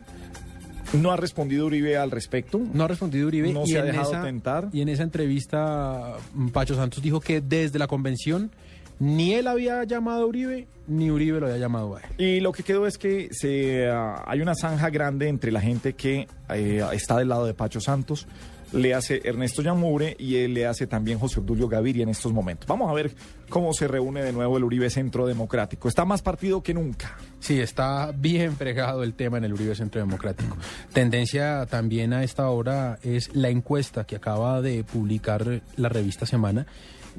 ¿No 0.93 1.11
ha 1.11 1.17
respondido 1.17 1.65
Uribe 1.67 1.97
al 1.97 2.11
respecto? 2.11 2.59
No 2.73 2.83
ha 2.83 2.87
respondido 2.87 3.27
Uribe. 3.27 3.53
No 3.53 3.63
y 3.63 3.67
se 3.67 3.79
ha 3.79 3.83
dejado 3.83 4.11
esa- 4.11 4.23
tentar. 4.23 4.69
Y 4.73 4.81
en 4.81 4.89
esa 4.89 5.03
entrevista, 5.03 6.15
mm, 6.33 6.49
Pacho 6.49 6.75
Santos 6.75 7.01
dijo 7.03 7.19
que 7.19 7.41
desde 7.41 7.77
la 7.79 7.87
convención 7.87 8.51
ni 8.99 9.33
él 9.33 9.47
había 9.47 9.83
llamado 9.85 10.23
a 10.23 10.25
Uribe, 10.25 10.67
ni 10.87 11.09
Uribe 11.09 11.39
lo 11.39 11.45
había 11.45 11.57
llamado 11.57 11.95
a 11.95 12.01
él. 12.01 12.09
Y 12.17 12.39
lo 12.41 12.51
que 12.51 12.63
quedó 12.63 12.85
es 12.85 12.97
que 12.97 13.29
se, 13.31 13.87
ah, 13.87 14.23
hay 14.27 14.41
una 14.41 14.55
zanja 14.55 14.89
grande 14.89 15.29
entre 15.29 15.51
la 15.53 15.61
gente 15.61 15.93
que 15.93 16.27
eh, 16.49 16.83
está 16.91 17.17
del 17.17 17.29
lado 17.29 17.45
de 17.45 17.53
Pacho 17.53 17.79
Santos, 17.79 18.27
le 18.71 18.93
hace 18.93 19.21
Ernesto 19.23 19.61
Yamure 19.61 20.15
y 20.19 20.37
él 20.37 20.53
le 20.53 20.67
hace 20.67 20.87
también 20.87 21.19
José 21.19 21.39
Obdulio 21.39 21.67
Gaviria 21.67 22.03
en 22.03 22.09
estos 22.09 22.31
momentos. 22.33 22.67
Vamos 22.67 22.89
a 22.89 22.93
ver 22.93 23.11
cómo 23.49 23.73
se 23.73 23.87
reúne 23.87 24.21
de 24.23 24.31
nuevo 24.31 24.57
el 24.57 24.63
Uribe 24.63 24.89
Centro 24.89 25.25
Democrático. 25.25 25.87
Está 25.87 26.05
más 26.05 26.21
partido 26.21 26.61
que 26.61 26.73
nunca. 26.73 27.17
Sí, 27.39 27.59
está 27.59 28.11
bien 28.15 28.55
fregado 28.55 29.03
el 29.03 29.13
tema 29.13 29.37
en 29.37 29.45
el 29.45 29.53
Uribe 29.53 29.75
Centro 29.75 30.01
Democrático. 30.01 30.57
Tendencia 30.93 31.65
también 31.65 32.13
a 32.13 32.23
esta 32.23 32.49
hora 32.49 32.99
es 33.03 33.35
la 33.35 33.49
encuesta 33.49 34.05
que 34.05 34.15
acaba 34.15 34.61
de 34.61 34.83
publicar 34.83 35.61
la 35.75 35.89
revista 35.89 36.25
Semana. 36.25 36.65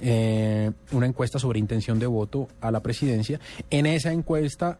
eh, 0.00 0.70
una 0.92 1.06
encuesta 1.06 1.38
sobre 1.38 1.58
intención 1.58 1.98
de 1.98 2.06
voto 2.06 2.48
a 2.60 2.70
la 2.70 2.80
presidencia. 2.80 3.40
En 3.70 3.86
esa 3.86 4.12
encuesta 4.12 4.78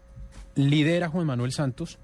lidera 0.54 1.08
Juan 1.08 1.26
Manuel 1.26 1.52
Santos, 1.52 1.98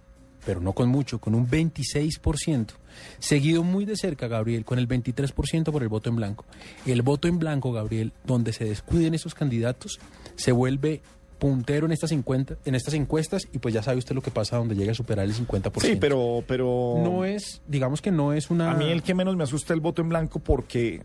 pero 0.44 0.60
no 0.60 0.72
con 0.72 0.88
mucho, 0.88 1.18
con 1.18 1.34
un 1.34 1.48
26%. 1.48 2.74
Seguido 3.18 3.62
muy 3.62 3.84
de 3.84 3.96
cerca, 3.96 4.28
Gabriel, 4.28 4.64
con 4.64 4.78
el 4.78 4.88
23% 4.88 5.70
por 5.72 5.82
el 5.82 5.88
voto 5.88 6.10
en 6.10 6.16
blanco. 6.16 6.44
El 6.84 7.02
voto 7.02 7.28
en 7.28 7.38
blanco, 7.38 7.72
Gabriel, 7.72 8.12
donde 8.24 8.52
se 8.52 8.64
descuiden 8.64 9.14
esos 9.14 9.34
candidatos, 9.34 9.98
se 10.36 10.52
vuelve 10.52 11.02
puntero 11.38 11.86
en 11.86 11.92
estas, 11.92 12.10
50, 12.10 12.56
en 12.64 12.74
estas 12.74 12.94
encuestas 12.94 13.46
y 13.52 13.58
pues 13.58 13.74
ya 13.74 13.82
sabe 13.82 13.98
usted 13.98 14.14
lo 14.14 14.22
que 14.22 14.30
pasa 14.30 14.56
donde 14.56 14.74
llega 14.74 14.92
a 14.92 14.94
superar 14.94 15.26
el 15.26 15.34
50%. 15.34 15.80
Sí, 15.80 15.96
pero, 16.00 16.42
pero 16.46 17.00
No 17.02 17.24
es, 17.24 17.60
digamos 17.68 18.00
que 18.00 18.10
no 18.10 18.32
es 18.32 18.50
una... 18.50 18.70
a 18.70 18.74
mí 18.74 18.90
el 18.90 19.02
que 19.02 19.14
menos 19.14 19.36
me 19.36 19.44
asusta 19.44 19.74
el 19.74 19.80
voto 19.80 20.02
en 20.02 20.08
blanco 20.08 20.38
porque 20.38 21.02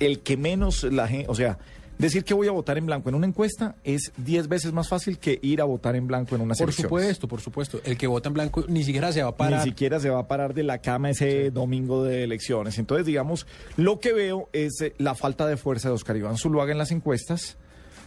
el 0.00 0.20
que 0.20 0.36
menos 0.36 0.84
la 0.84 1.08
gente, 1.08 1.26
o 1.28 1.34
sea, 1.34 1.58
decir 1.98 2.24
que 2.24 2.34
voy 2.34 2.48
a 2.48 2.52
votar 2.52 2.78
en 2.78 2.86
blanco 2.86 3.08
en 3.08 3.14
una 3.14 3.26
encuesta 3.26 3.74
es 3.84 4.12
10 4.16 4.48
veces 4.48 4.72
más 4.72 4.88
fácil 4.88 5.18
que 5.18 5.38
ir 5.42 5.60
a 5.60 5.64
votar 5.64 5.96
en 5.96 6.06
blanco 6.06 6.34
en 6.36 6.42
una 6.42 6.54
Por 6.54 6.72
supuesto, 6.72 7.28
por 7.28 7.40
supuesto. 7.40 7.80
El 7.84 7.96
que 7.98 8.06
vota 8.06 8.28
en 8.28 8.34
blanco 8.34 8.64
ni 8.68 8.84
siquiera 8.84 9.12
se 9.12 9.22
va 9.22 9.30
a 9.30 9.36
parar. 9.36 9.64
Ni 9.64 9.70
siquiera 9.70 10.00
se 10.00 10.10
va 10.10 10.20
a 10.20 10.28
parar 10.28 10.54
de 10.54 10.62
la 10.62 10.78
cama 10.78 11.10
ese 11.10 11.50
domingo 11.50 12.04
de 12.04 12.24
elecciones. 12.24 12.78
Entonces, 12.78 13.06
digamos, 13.06 13.46
lo 13.76 14.00
que 14.00 14.12
veo 14.12 14.48
es 14.52 14.80
eh, 14.80 14.94
la 14.98 15.14
falta 15.14 15.46
de 15.46 15.56
fuerza 15.56 15.88
de 15.88 15.94
Oscar 15.94 16.16
Iván 16.16 16.36
Zuluaga 16.38 16.72
en 16.72 16.78
las 16.78 16.90
encuestas 16.90 17.56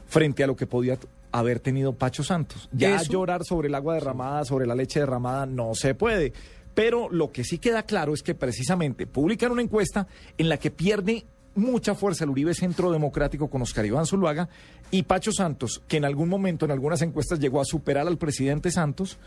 frente 0.08 0.44
a 0.44 0.48
lo 0.48 0.56
que 0.56 0.68
podía 0.68 0.98
haber 1.32 1.60
tenido 1.60 1.94
Pacho 1.94 2.24
Santos. 2.24 2.70
Ya 2.72 2.96
Eso- 2.96 3.12
llorar 3.12 3.46
sobre 3.46 3.68
el 3.70 3.76
agua 3.76 3.94
derramada, 3.96 4.44
sobre 4.46 4.66
la 4.66 4.76
leche 4.76 5.00
derramada, 5.00 5.46
no 5.46 5.74
se 5.76 5.96
puede. 5.96 6.34
Pero 6.74 7.10
lo 7.10 7.32
que 7.32 7.44
sí 7.44 7.58
queda 7.58 7.84
claro 7.84 8.14
es 8.14 8.24
que 8.24 8.34
precisamente 8.36 9.06
publican 9.08 9.52
una 9.52 9.62
encuesta 9.62 10.08
en 10.38 10.48
la 10.50 10.58
que 10.58 10.72
pierde 10.72 11.26
mucha 11.55 11.96
fuerza 11.96 12.24
el 12.24 12.29
Uribe 12.29 12.53
Centro 12.53 12.91
Democrático 12.91 13.50
con 13.50 13.62
Oscar 13.62 13.86
Iván 13.86 14.05
Zuluaga 14.05 14.50
y 14.89 15.03
Pacho 15.03 15.31
Santos, 15.31 15.81
que 15.88 15.98
en 15.98 16.05
algún 16.05 16.29
momento 16.29 16.65
en 16.65 16.72
algunas 16.72 17.01
encuestas 17.01 17.39
llegó 17.39 17.60
a 17.62 17.65
superar 17.65 18.08
al 18.08 18.17
presidente 18.17 18.72
Santos, 18.72 19.17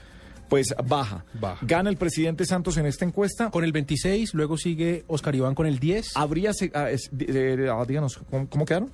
pues 0.48 0.74
baja. 0.86 1.24
Baja. 1.40 1.64
Gana 1.66 1.88
el 1.90 1.96
presidente 1.96 2.44
Santos 2.44 2.76
en 2.76 2.86
esta 2.86 3.04
encuesta. 3.04 3.50
Con 3.50 3.64
el 3.64 3.72
26, 3.72 4.34
luego 4.34 4.56
sigue 4.58 5.04
Oscar 5.06 5.34
Iván 5.34 5.54
con 5.54 5.66
el 5.66 5.78
10. 5.78 6.16
Habría, 6.16 6.52
ah, 6.74 6.88
de- 7.12 7.68
ah, 7.70 7.84
díganos, 7.86 8.18
¿cómo, 8.30 8.48
cómo 8.48 8.64
quedaron? 8.64 8.90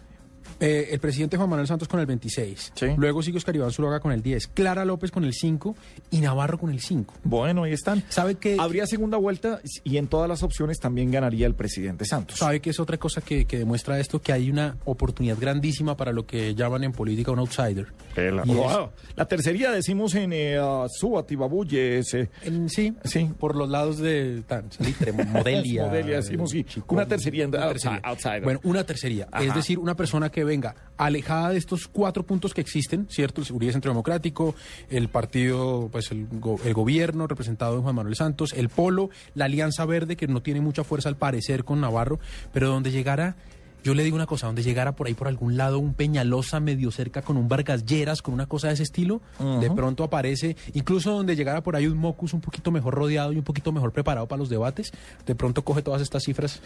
Eh, 0.60 0.88
el 0.92 1.00
presidente 1.00 1.36
Juan 1.38 1.48
Manuel 1.48 1.66
Santos 1.66 1.88
con 1.88 2.00
el 2.00 2.06
26. 2.06 2.72
Sí. 2.74 2.86
Luego 2.96 3.22
sigue 3.22 3.38
Oscar 3.38 3.56
Iván 3.56 3.70
Zuluaga 3.70 4.00
con 4.00 4.12
el 4.12 4.22
10. 4.22 4.48
Clara 4.48 4.84
López 4.84 5.10
con 5.10 5.24
el 5.24 5.32
5 5.32 5.74
y 6.10 6.20
Navarro 6.20 6.58
con 6.58 6.70
el 6.70 6.80
5. 6.80 7.14
Bueno, 7.24 7.64
ahí 7.64 7.72
están. 7.72 8.02
¿Sabe 8.08 8.34
que, 8.36 8.56
Habría 8.58 8.86
segunda 8.86 9.16
vuelta 9.16 9.60
y 9.84 9.96
en 9.96 10.06
todas 10.06 10.28
las 10.28 10.42
opciones 10.42 10.78
también 10.78 11.10
ganaría 11.10 11.46
el 11.46 11.54
presidente 11.54 12.04
Santos. 12.04 12.38
¿Sabe 12.38 12.60
que 12.60 12.70
es 12.70 12.80
otra 12.80 12.98
cosa 12.98 13.20
que, 13.20 13.44
que 13.46 13.58
demuestra 13.58 13.98
esto? 14.00 14.20
Que 14.20 14.32
hay 14.32 14.50
una 14.50 14.76
oportunidad 14.84 15.38
grandísima 15.40 15.96
para 15.96 16.12
lo 16.12 16.26
que 16.26 16.54
llaman 16.54 16.84
en 16.84 16.92
política 16.92 17.30
un 17.30 17.38
outsider. 17.40 17.86
Es- 18.16 18.30
Wow. 18.46 18.90
La 19.16 19.26
tercería 19.26 19.70
decimos 19.70 20.14
en 20.14 20.32
eh, 20.32 20.58
ah, 20.60 20.86
Suatibabuye, 20.88 22.02
en- 22.42 22.68
sí, 22.68 22.92
Sí. 23.04 23.30
por 23.38 23.56
los 23.56 23.68
lados 23.68 23.98
de 23.98 24.42
tan, 24.46 24.70
Salitre, 24.72 25.12
Modelia. 25.12 25.86
Modelia, 25.86 26.16
decimos, 26.16 26.50
sí. 26.50 26.66
Una 26.88 27.06
tercería, 27.06 27.46
una 27.46 27.58
outside- 27.58 27.72
tercería. 27.72 28.00
outsider. 28.04 28.42
Bueno, 28.42 28.60
una 28.64 28.84
tercería. 28.84 29.28
Ajá. 29.30 29.44
Es 29.44 29.54
decir, 29.54 29.78
una 29.78 29.94
persona 29.96 30.28
que 30.30 30.40
que 30.40 30.44
venga 30.50 30.74
alejada 30.96 31.48
de 31.50 31.56
estos 31.58 31.88
cuatro 31.88 32.24
puntos 32.26 32.52
que 32.52 32.60
existen, 32.60 33.06
¿cierto? 33.08 33.40
El 33.40 33.52
Uribe 33.52 33.72
Centro 33.72 33.90
Democrático, 33.90 34.54
el 34.90 35.08
partido, 35.08 35.88
pues 35.90 36.10
el, 36.10 36.26
go- 36.30 36.60
el 36.64 36.74
gobierno 36.74 37.26
representado 37.26 37.76
en 37.76 37.82
Juan 37.82 37.94
Manuel 37.94 38.16
Santos, 38.16 38.52
el 38.52 38.68
Polo, 38.68 39.08
la 39.34 39.46
Alianza 39.46 39.86
Verde, 39.86 40.16
que 40.16 40.26
no 40.28 40.42
tiene 40.42 40.60
mucha 40.60 40.84
fuerza 40.84 41.08
al 41.08 41.16
parecer 41.16 41.64
con 41.64 41.80
Navarro, 41.80 42.18
pero 42.52 42.68
donde 42.68 42.90
llegara, 42.90 43.36
yo 43.82 43.94
le 43.94 44.04
digo 44.04 44.16
una 44.16 44.26
cosa, 44.26 44.46
donde 44.46 44.62
llegara 44.62 44.92
por 44.92 45.06
ahí 45.06 45.14
por 45.14 45.28
algún 45.28 45.56
lado 45.56 45.78
un 45.78 45.94
Peñalosa 45.94 46.60
medio 46.60 46.90
cerca 46.90 47.22
con 47.22 47.36
un 47.36 47.48
Vargas 47.48 47.84
Lleras, 47.84 48.22
con 48.22 48.34
una 48.34 48.46
cosa 48.46 48.68
de 48.68 48.74
ese 48.74 48.82
estilo, 48.82 49.20
de 49.38 49.70
pronto 49.70 50.04
aparece, 50.04 50.56
incluso 50.74 51.12
donde 51.12 51.36
llegara 51.36 51.62
por 51.62 51.76
ahí 51.76 51.86
un 51.86 51.98
Mocus 51.98 52.34
un 52.34 52.40
poquito 52.40 52.70
mejor 52.70 52.94
rodeado 52.94 53.32
y 53.32 53.38
un 53.38 53.44
poquito 53.44 53.72
mejor 53.72 53.92
preparado 53.92 54.26
para 54.26 54.38
los 54.38 54.48
debates, 54.48 54.92
de 55.26 55.34
pronto 55.34 55.62
coge 55.62 55.82
todas 55.82 56.02
estas 56.02 56.24
cifras 56.24 56.60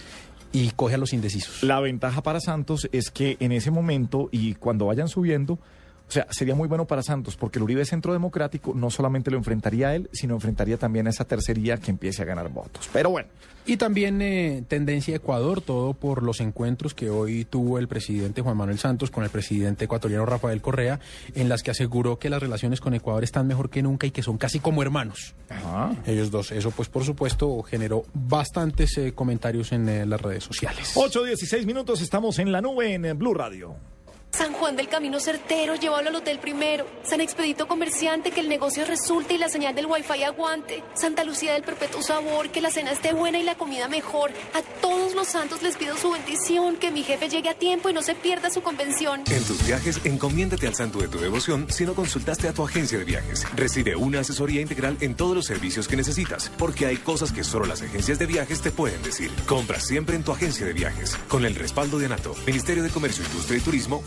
y 0.52 0.70
coge 0.70 0.94
a 0.94 0.98
los 0.98 1.12
indecisos. 1.12 1.62
La 1.62 1.80
ventaja 1.80 2.22
para 2.22 2.40
Santos 2.40 2.88
es 2.92 3.10
que 3.10 3.36
en 3.40 3.52
ese 3.52 3.70
momento 3.70 4.28
y 4.30 4.54
cuando 4.54 4.86
vayan 4.86 5.08
subiendo, 5.08 5.58
o 6.08 6.12
sea, 6.12 6.26
sería 6.30 6.54
muy 6.54 6.68
bueno 6.68 6.86
para 6.86 7.02
Santos 7.02 7.36
porque 7.36 7.58
el 7.58 7.64
Uribe 7.64 7.84
Centro 7.84 8.12
Democrático 8.12 8.72
no 8.74 8.90
solamente 8.90 9.30
lo 9.30 9.36
enfrentaría 9.36 9.88
a 9.88 9.94
él, 9.94 10.10
sino 10.12 10.34
enfrentaría 10.34 10.76
también 10.76 11.06
a 11.06 11.10
esa 11.10 11.24
tercería 11.24 11.78
que 11.78 11.90
empiece 11.90 12.22
a 12.22 12.24
ganar 12.24 12.48
votos. 12.50 12.88
Pero 12.92 13.10
bueno, 13.10 13.28
Y 13.66 13.78
también 13.78 14.20
eh, 14.20 14.62
tendencia 14.68 15.16
Ecuador, 15.16 15.62
todo 15.62 15.94
por 15.94 16.22
los 16.22 16.40
encuentros 16.40 16.92
que 16.92 17.08
hoy 17.08 17.46
tuvo 17.46 17.78
el 17.78 17.88
presidente 17.88 18.42
Juan 18.42 18.58
Manuel 18.58 18.78
Santos 18.78 19.10
con 19.10 19.24
el 19.24 19.30
presidente 19.30 19.86
ecuatoriano 19.86 20.26
Rafael 20.26 20.60
Correa, 20.60 21.00
en 21.34 21.48
las 21.48 21.62
que 21.62 21.70
aseguró 21.70 22.18
que 22.18 22.28
las 22.28 22.42
relaciones 22.42 22.80
con 22.82 22.92
Ecuador 22.92 23.24
están 23.24 23.46
mejor 23.46 23.70
que 23.70 23.82
nunca 23.82 24.06
y 24.06 24.10
que 24.10 24.22
son 24.22 24.36
casi 24.36 24.60
como 24.60 24.82
hermanos. 24.82 25.34
Ellos 26.06 26.30
dos. 26.30 26.52
Eso, 26.52 26.70
pues, 26.72 26.88
por 26.90 27.04
supuesto, 27.04 27.62
generó 27.62 28.04
bastantes 28.12 28.98
eh, 28.98 29.12
comentarios 29.14 29.72
en 29.72 29.88
eh, 29.88 30.04
las 30.04 30.20
redes 30.20 30.44
sociales. 30.44 30.94
8.16 30.94 31.64
minutos, 31.64 32.02
estamos 32.02 32.38
en 32.38 32.52
la 32.52 32.60
nube 32.60 32.92
en 32.92 33.06
eh, 33.06 33.12
Blue 33.14 33.32
Radio. 33.32 33.76
San 34.34 34.52
Juan 34.52 34.74
del 34.74 34.88
Camino 34.88 35.20
Certero, 35.20 35.76
llévalo 35.76 36.08
al 36.08 36.16
hotel 36.16 36.40
primero. 36.40 36.88
San 37.04 37.20
Expedito 37.20 37.68
Comerciante, 37.68 38.32
que 38.32 38.40
el 38.40 38.48
negocio 38.48 38.84
resulte 38.84 39.34
y 39.34 39.38
la 39.38 39.48
señal 39.48 39.76
del 39.76 39.86
wifi 39.86 40.24
aguante. 40.24 40.82
Santa 40.94 41.22
Lucía 41.22 41.52
del 41.52 41.62
Perpetuo 41.62 42.02
Sabor, 42.02 42.50
que 42.50 42.60
la 42.60 42.72
cena 42.72 42.90
esté 42.90 43.12
buena 43.12 43.38
y 43.38 43.44
la 43.44 43.54
comida 43.54 43.86
mejor. 43.86 44.32
A 44.54 44.62
todos 44.80 45.14
los 45.14 45.28
santos 45.28 45.62
les 45.62 45.76
pido 45.76 45.96
su 45.96 46.10
bendición, 46.10 46.76
que 46.76 46.90
mi 46.90 47.04
jefe 47.04 47.28
llegue 47.28 47.48
a 47.48 47.54
tiempo 47.54 47.90
y 47.90 47.92
no 47.92 48.02
se 48.02 48.16
pierda 48.16 48.50
su 48.50 48.60
convención. 48.60 49.22
En 49.30 49.44
tus 49.44 49.64
viajes, 49.64 50.00
encomiéndate 50.04 50.66
al 50.66 50.74
santo 50.74 50.98
de 50.98 51.06
tu 51.06 51.20
devoción 51.20 51.70
si 51.70 51.84
no 51.84 51.94
consultaste 51.94 52.48
a 52.48 52.52
tu 52.52 52.64
agencia 52.64 52.98
de 52.98 53.04
viajes. 53.04 53.46
Recibe 53.54 53.94
una 53.94 54.20
asesoría 54.20 54.60
integral 54.60 54.96
en 55.00 55.14
todos 55.14 55.36
los 55.36 55.46
servicios 55.46 55.86
que 55.86 55.94
necesitas, 55.94 56.50
porque 56.58 56.86
hay 56.86 56.96
cosas 56.96 57.30
que 57.30 57.44
solo 57.44 57.66
las 57.66 57.82
agencias 57.82 58.18
de 58.18 58.26
viajes 58.26 58.60
te 58.60 58.72
pueden 58.72 59.00
decir. 59.04 59.30
Compra 59.46 59.78
siempre 59.78 60.16
en 60.16 60.24
tu 60.24 60.32
agencia 60.32 60.66
de 60.66 60.72
viajes, 60.72 61.16
con 61.28 61.44
el 61.44 61.54
respaldo 61.54 62.00
de 62.00 62.06
ANATO, 62.06 62.34
Ministerio 62.48 62.82
de 62.82 62.90
Comercio, 62.90 63.24
Industria 63.24 63.58
y 63.58 63.60
Turismo, 63.60 64.02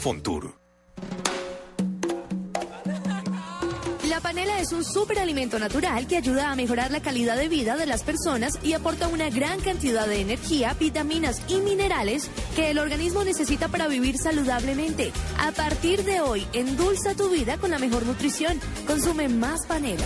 La 4.09 4.21
panela 4.21 4.59
es 4.59 4.71
un 4.71 4.83
superalimento 4.83 5.59
natural 5.59 6.07
que 6.07 6.17
ayuda 6.17 6.51
a 6.51 6.55
mejorar 6.55 6.91
la 6.91 7.01
calidad 7.01 7.37
de 7.37 7.49
vida 7.49 7.75
de 7.75 7.85
las 7.85 8.03
personas 8.03 8.53
y 8.63 8.73
aporta 8.73 9.07
una 9.07 9.29
gran 9.29 9.59
cantidad 9.59 10.07
de 10.07 10.21
energía, 10.21 10.73
vitaminas 10.79 11.41
y 11.47 11.57
minerales 11.59 12.29
que 12.55 12.71
el 12.71 12.79
organismo 12.79 13.23
necesita 13.23 13.67
para 13.67 13.87
vivir 13.87 14.17
saludablemente. 14.17 15.11
A 15.39 15.51
partir 15.51 16.03
de 16.03 16.21
hoy, 16.21 16.47
endulza 16.53 17.13
tu 17.15 17.29
vida 17.29 17.57
con 17.57 17.71
la 17.71 17.79
mejor 17.79 18.05
nutrición. 18.05 18.59
Consume 18.87 19.29
más 19.29 19.65
panela. 19.67 20.05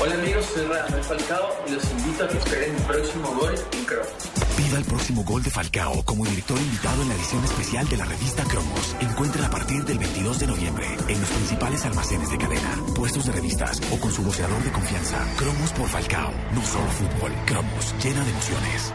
Hola 0.00 0.14
amigos, 0.14 0.46
soy 0.54 0.64
Radamel 0.64 1.04
Falcao 1.04 1.50
y 1.66 1.70
los 1.72 1.84
invito 1.90 2.24
a 2.24 2.28
que 2.28 2.38
esperen 2.38 2.74
mi 2.74 2.80
próximo 2.80 3.34
gol 3.34 3.54
en 3.72 3.84
Cross. 3.84 4.47
Viva 4.58 4.78
el 4.78 4.84
próximo 4.84 5.22
gol 5.22 5.40
de 5.40 5.50
Falcao 5.50 6.02
como 6.04 6.24
director 6.24 6.58
invitado 6.58 7.02
en 7.02 7.08
la 7.08 7.14
edición 7.14 7.44
especial 7.44 7.88
de 7.88 7.96
la 7.96 8.04
revista 8.04 8.42
Cromos. 8.42 8.96
Encuentra 9.00 9.46
a 9.46 9.50
partir 9.50 9.84
del 9.84 9.98
22 9.98 10.40
de 10.40 10.46
noviembre 10.48 10.86
en 11.06 11.20
los 11.20 11.30
principales 11.30 11.84
almacenes 11.84 12.28
de 12.28 12.38
cadena, 12.38 12.76
puestos 12.96 13.26
de 13.26 13.32
revistas 13.32 13.80
o 13.92 14.00
con 14.00 14.10
su 14.10 14.22
voceador 14.24 14.60
de 14.64 14.72
confianza. 14.72 15.24
Cromos 15.36 15.72
por 15.74 15.88
Falcao. 15.88 16.32
No 16.52 16.62
solo 16.64 16.90
fútbol. 16.90 17.32
Cromos, 17.46 17.94
llena 18.02 18.24
de 18.24 18.30
emociones. 18.30 18.94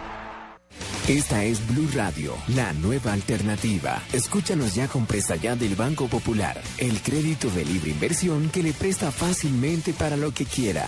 Esta 1.08 1.44
es 1.46 1.66
Blue 1.68 1.90
Radio, 1.94 2.34
la 2.50 2.74
nueva 2.74 3.14
alternativa. 3.14 4.02
Escúchanos 4.12 4.76
ya 4.76 4.90
con 4.90 5.06
presta 5.06 5.38
ya 5.38 5.56
del 5.56 5.76
Banco 5.76 6.08
Popular, 6.08 6.62
el 6.78 7.02
crédito 7.02 7.50
de 7.50 7.64
libre 7.64 7.92
inversión 7.92 8.50
que 8.50 8.64
le 8.64 8.74
presta 8.74 9.12
fácilmente 9.12 9.94
para 9.94 10.18
lo 10.18 10.34
que 10.34 10.46
quiera. 10.46 10.88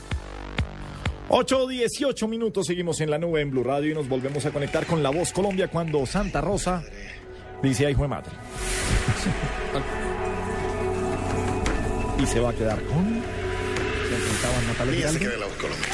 8.18 1.31 2.27
minutos, 2.27 2.67
seguimos 2.67 2.99
en 2.99 3.09
la 3.09 3.17
nube 3.17 3.39
en 3.39 3.51
Blue 3.51 3.63
Radio 3.63 3.91
y 3.91 3.93
nos 3.93 4.09
volvemos 4.09 4.45
a 4.45 4.51
conectar 4.51 4.85
con 4.85 5.01
La 5.01 5.11
Voz 5.11 5.31
Colombia 5.31 5.69
cuando 5.69 6.05
Santa 6.05 6.41
Rosa 6.41 6.83
dice, 7.63 7.85
ay, 7.85 7.93
hijo 7.93 8.01
de 8.01 8.09
madre. 8.09 8.31
y 12.21 12.25
se 12.25 12.41
va 12.41 12.49
a 12.49 12.53
quedar 12.53 12.83
con... 12.83 13.21
Se 14.11 14.85
Mía 14.85 15.09
se 15.09 15.19
queda 15.19 15.37
la 15.37 15.45
voz 15.45 15.55
Colombia. 15.55 15.87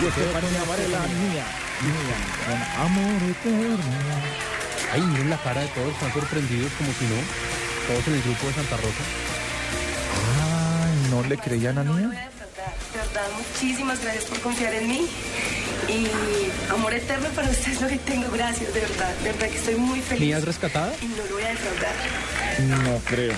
Y 0.00 0.06
este 0.06 0.20
Estefanía 0.22 0.64
Varela, 0.66 1.00
mía, 1.00 1.44
mía, 1.82 2.16
con 2.46 2.56
amor 2.80 3.22
eterno. 3.30 3.76
Ay, 4.90 5.02
miren 5.02 5.28
la 5.28 5.36
cara 5.36 5.60
de 5.60 5.66
todos, 5.68 5.92
están 5.92 6.14
sorprendidos 6.14 6.72
como 6.78 6.90
si 6.92 7.04
no. 7.04 7.20
Todos 7.88 8.08
en 8.08 8.14
el 8.14 8.22
grupo 8.22 8.46
de 8.46 8.52
Santa 8.54 8.76
Rosa. 8.78 9.04
Ay, 10.40 11.10
¿no 11.10 11.22
le 11.28 11.36
creían 11.36 11.76
a 11.76 11.84
Mía? 11.84 12.30
De 12.92 12.98
verdad, 12.98 13.26
muchísimas 13.36 14.00
gracias 14.02 14.24
por 14.24 14.40
confiar 14.40 14.74
en 14.74 14.88
mí. 14.88 15.06
Y 15.88 16.06
amor 16.72 16.92
eterno 16.94 17.28
para 17.30 17.48
ustedes 17.50 17.76
es 17.76 17.80
lo 17.82 17.88
que 17.88 17.98
tengo. 17.98 18.30
Gracias, 18.32 18.72
de 18.74 18.80
verdad. 18.80 19.14
De 19.22 19.32
verdad 19.32 19.48
que 19.48 19.56
estoy 19.56 19.74
muy 19.76 20.00
feliz. 20.00 20.20
¿Niñas 20.20 20.44
rescatada? 20.44 20.92
Y 21.02 21.06
no 21.06 21.24
lo 21.24 21.34
voy 21.34 21.42
a 21.44 21.48
defraudar. 21.48 21.94
No 22.84 22.98
creo. 23.06 23.34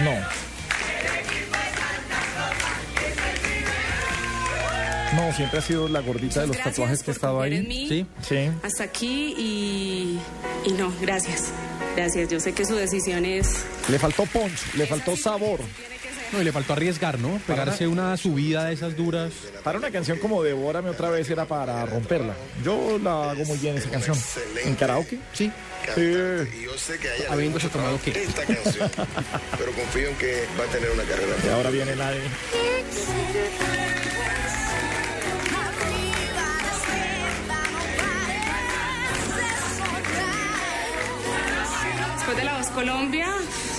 No. 0.00 0.12
No, 5.14 5.32
siempre 5.32 5.58
ha 5.60 5.62
sido 5.62 5.88
la 5.88 6.00
gordita 6.00 6.40
de 6.42 6.48
los 6.48 6.58
tatuajes 6.58 6.98
que 7.02 7.10
ha 7.10 7.14
por 7.14 7.14
estado 7.14 7.38
confiar 7.38 7.52
ahí. 7.52 7.58
en 7.64 7.68
mí. 7.68 7.86
Sí. 7.88 8.06
Sí. 8.28 8.50
Hasta 8.62 8.84
aquí 8.84 9.34
y, 9.38 10.18
y 10.68 10.72
no, 10.72 10.92
gracias. 11.00 11.44
Gracias. 11.96 12.28
Yo 12.28 12.38
sé 12.40 12.52
que 12.52 12.66
su 12.66 12.74
decisión 12.74 13.24
es 13.24 13.64
Le 13.88 13.98
faltó 13.98 14.26
punch, 14.26 14.74
le 14.74 14.86
faltó 14.86 15.16
sabor. 15.16 15.60
No, 16.32 16.40
y 16.40 16.44
le 16.44 16.52
faltó 16.52 16.72
arriesgar, 16.72 17.18
¿no? 17.18 17.40
Pegarse 17.46 17.86
una 17.86 18.16
subida 18.16 18.64
de 18.64 18.74
esas 18.74 18.96
duras. 18.96 19.32
Para 19.62 19.78
una 19.78 19.90
canción 19.90 20.18
como 20.18 20.42
Devórame 20.42 20.90
otra 20.90 21.10
vez 21.10 21.28
era 21.30 21.44
para 21.46 21.84
romperla. 21.86 22.34
Yo 22.64 22.98
la 23.02 23.30
hago 23.30 23.44
muy 23.44 23.58
bien 23.58 23.76
esa 23.76 23.90
canción. 23.90 24.16
¿En 24.64 24.74
karaoke? 24.74 25.18
Sí. 25.32 25.50
Y 25.96 26.64
yo 26.64 26.76
sé 26.76 26.98
que 26.98 27.08
haya 27.08 27.32
Habiéndose 27.32 27.68
tomado 27.68 27.98
qué. 28.04 28.10
esta 28.10 28.42
canción, 28.44 28.90
pero 29.58 29.72
confío 29.72 30.08
en 30.08 30.16
que 30.16 30.44
va 30.58 30.64
a 30.64 30.66
tener 30.66 30.90
una 30.90 31.04
carrera. 31.04 31.34
Y 31.44 31.48
ahora 31.48 31.70
viene 31.70 31.94
la 31.94 32.10
de... 32.10 32.20
Después 42.16 42.36
de 42.36 42.44
La 42.44 42.56
Voz 42.58 42.66
Colombia 42.70 43.28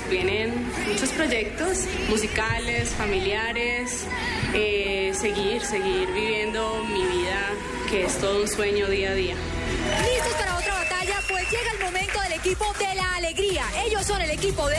vienen 0.10 0.54
muchos 0.88 1.10
proyectos 1.10 1.86
musicales, 2.10 2.89
familiares, 2.89 4.06
eh, 4.54 5.12
seguir, 5.13 5.62
seguir 5.62 6.08
viviendo 6.13 6.84
mi 6.86 7.04
vida, 7.04 7.50
que 7.89 8.06
es 8.06 8.17
todo 8.17 8.41
un 8.41 8.48
sueño 8.48 8.88
día 8.88 9.12
a 9.12 9.13
día. 9.13 9.36
¿Listos 9.36 10.34
para 10.34 10.58
otra 10.58 10.74
batalla? 10.74 11.15
Pues 11.30 11.43
llega 11.52 11.72
el 11.72 11.84
momento 11.84 12.22
del 12.22 12.34
equipo 12.34 12.65
de 12.80 12.96
la 12.96 13.15
alegría. 13.15 13.63
Ellos 13.86 14.06
son 14.06 14.22
el 14.22 14.32
equipo 14.32 14.67
de... 14.67 14.78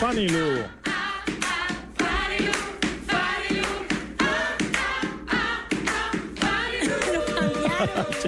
Fanny 0.00 0.28
Lu. 0.28 0.64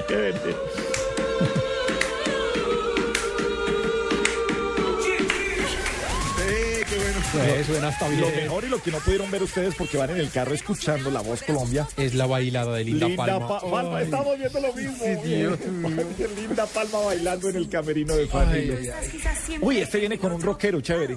Chévere. 0.07 0.57
Pues, 7.45 7.67
suena 7.67 7.89
hasta 7.89 8.09
Lo 8.09 8.17
bien. 8.29 8.37
mejor 8.45 8.65
y 8.65 8.69
lo 8.69 8.83
que 8.83 8.91
no 8.91 8.99
pudieron 8.99 9.31
ver 9.31 9.43
ustedes 9.43 9.75
porque 9.75 9.97
van 9.97 10.11
en 10.11 10.19
el 10.19 10.31
carro 10.31 10.55
escuchando 10.55 11.11
La 11.11 11.21
Voz 11.21 11.43
Colombia. 11.43 11.87
Es 11.97 12.15
la 12.15 12.27
bailada 12.27 12.75
de 12.75 12.85
Linda, 12.85 13.07
Linda 13.09 13.25
Palma. 13.27 13.49
Pa- 13.49 13.61
Palma, 13.71 13.99
Ay. 13.99 14.05
estamos 14.05 14.39
viendo 14.39 14.61
lo 14.61 14.73
mismo. 14.73 14.97
Sí, 15.05 15.29
Dios 15.29 15.59
Linda 16.37 16.67
Palma 16.67 16.99
bailando 17.01 17.49
en 17.49 17.57
el 17.57 17.69
camerino 17.69 18.15
de 18.17 18.27
Fanny. 18.27 18.71
Uy, 19.61 19.79
este 19.79 19.99
viene 19.99 20.19
con 20.19 20.33
un 20.33 20.41
rockero 20.43 20.81
chévere. 20.81 21.17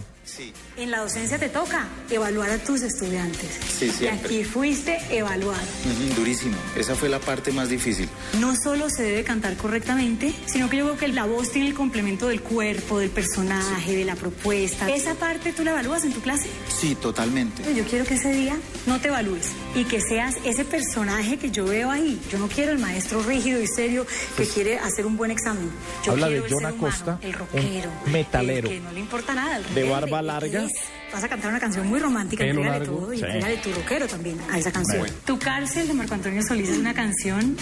En 0.78 0.92
la 0.92 1.00
docencia 1.00 1.40
te 1.40 1.50
toca 1.50 1.88
evaluar 2.10 2.52
a 2.52 2.58
tus 2.60 2.82
estudiantes. 2.84 3.50
Sí, 3.80 3.86
y 3.86 3.90
siempre. 3.90 4.26
aquí 4.28 4.44
fuiste 4.44 5.00
evaluado. 5.10 5.60
Ujú, 5.86 6.16
Durísimo. 6.20 6.56
Esa 6.78 6.96
fue 6.96 7.10
la 7.10 7.20
parte 7.20 7.52
más 7.52 7.70
difícil. 7.70 8.08
No 8.40 8.56
solo 8.56 8.90
se 8.92 9.04
debe 9.04 9.24
cantar 9.24 9.56
correctamente, 9.58 10.32
sino 10.46 10.70
que 10.70 10.78
yo 10.78 10.86
creo 10.86 10.98
que 10.98 11.08
la 11.08 11.26
voz 11.26 11.52
tiene 11.52 11.68
el 11.70 11.74
complemento 11.74 12.28
del 12.28 12.42
cuerpo, 12.42 13.00
del 13.00 13.10
personaje, 13.10 13.96
de 13.96 14.06
la 14.06 14.16
propuesta. 14.16 14.88
¿Esa 14.92 15.16
parte 15.16 15.52
tú 15.52 15.64
la 15.64 15.72
evalúas 15.72 16.04
en 16.10 16.16
tu 16.16 16.22
clase? 16.22 16.50
Sí, 16.68 16.96
totalmente. 16.96 17.64
Yo 17.74 17.84
quiero 17.86 18.06
que 18.06 18.16
ese 18.16 18.32
día 18.34 18.58
no 18.86 19.00
te 19.00 19.08
evalúes 19.08 19.52
y 19.76 19.86
que 19.86 20.02
seas 20.02 20.36
ese 20.44 20.66
personaje 20.66 21.38
que 21.38 21.52
yo 21.52 21.66
veo 21.66 21.90
ahí. 21.92 22.20
Yo 22.32 22.38
no 22.40 22.48
quiero 22.48 22.72
el 22.72 22.80
maestro 22.80 23.22
rígido 23.24 23.62
y 23.62 23.68
serio 23.68 24.06
que 24.38 24.46
quiere 24.46 24.78
hacer 24.80 25.06
un 25.06 25.18
buen 25.18 25.32
examen. 25.32 25.70
Yo 26.06 26.12
Habla 26.14 26.28
quiero 26.28 26.42
de 26.44 26.48
el 26.48 26.54
John 26.54 26.62
ser 26.64 26.74
humano, 26.74 26.88
Acosta, 26.88 27.20
el 27.22 27.34
rockero, 27.34 27.92
un 28.06 28.12
metalero. 28.12 28.70
el 28.70 28.76
que 28.76 28.80
no 28.82 28.92
le 28.92 29.00
importa 29.00 29.34
nada, 29.34 29.58
el 29.58 29.74
De 29.76 29.90
barba 29.90 30.22
larga. 30.22 30.68
Vas 31.12 31.24
a 31.24 31.28
cantar 31.28 31.50
una 31.50 31.60
canción 31.60 31.88
muy 31.88 32.00
romántica, 32.00 32.46
largo. 32.46 32.98
todo 32.98 33.14
y 33.14 33.18
Sí. 33.20 33.26
tu 33.64 33.74
rockero 33.74 34.08
también 34.08 34.38
a 34.52 34.58
esa 34.60 34.72
canción. 34.72 35.00
Bueno. 35.00 35.14
Tu 35.26 35.40
cárcel 35.40 35.88
de 35.88 35.94
Marco 35.94 36.14
Antonio 36.14 36.42
Solís 36.48 36.70
es 36.70 36.78
una 36.78 36.94
canción 36.94 37.58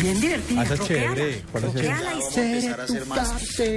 bien 0.00 0.20
divertida. 0.20 0.60
Ah, 0.60 0.64
Rockéala, 0.64 1.14
chévere. 1.14 1.42
A 1.56 2.42
empezar 2.42 2.80
a 2.80 2.84
hacer 2.84 3.06
más 3.06 3.28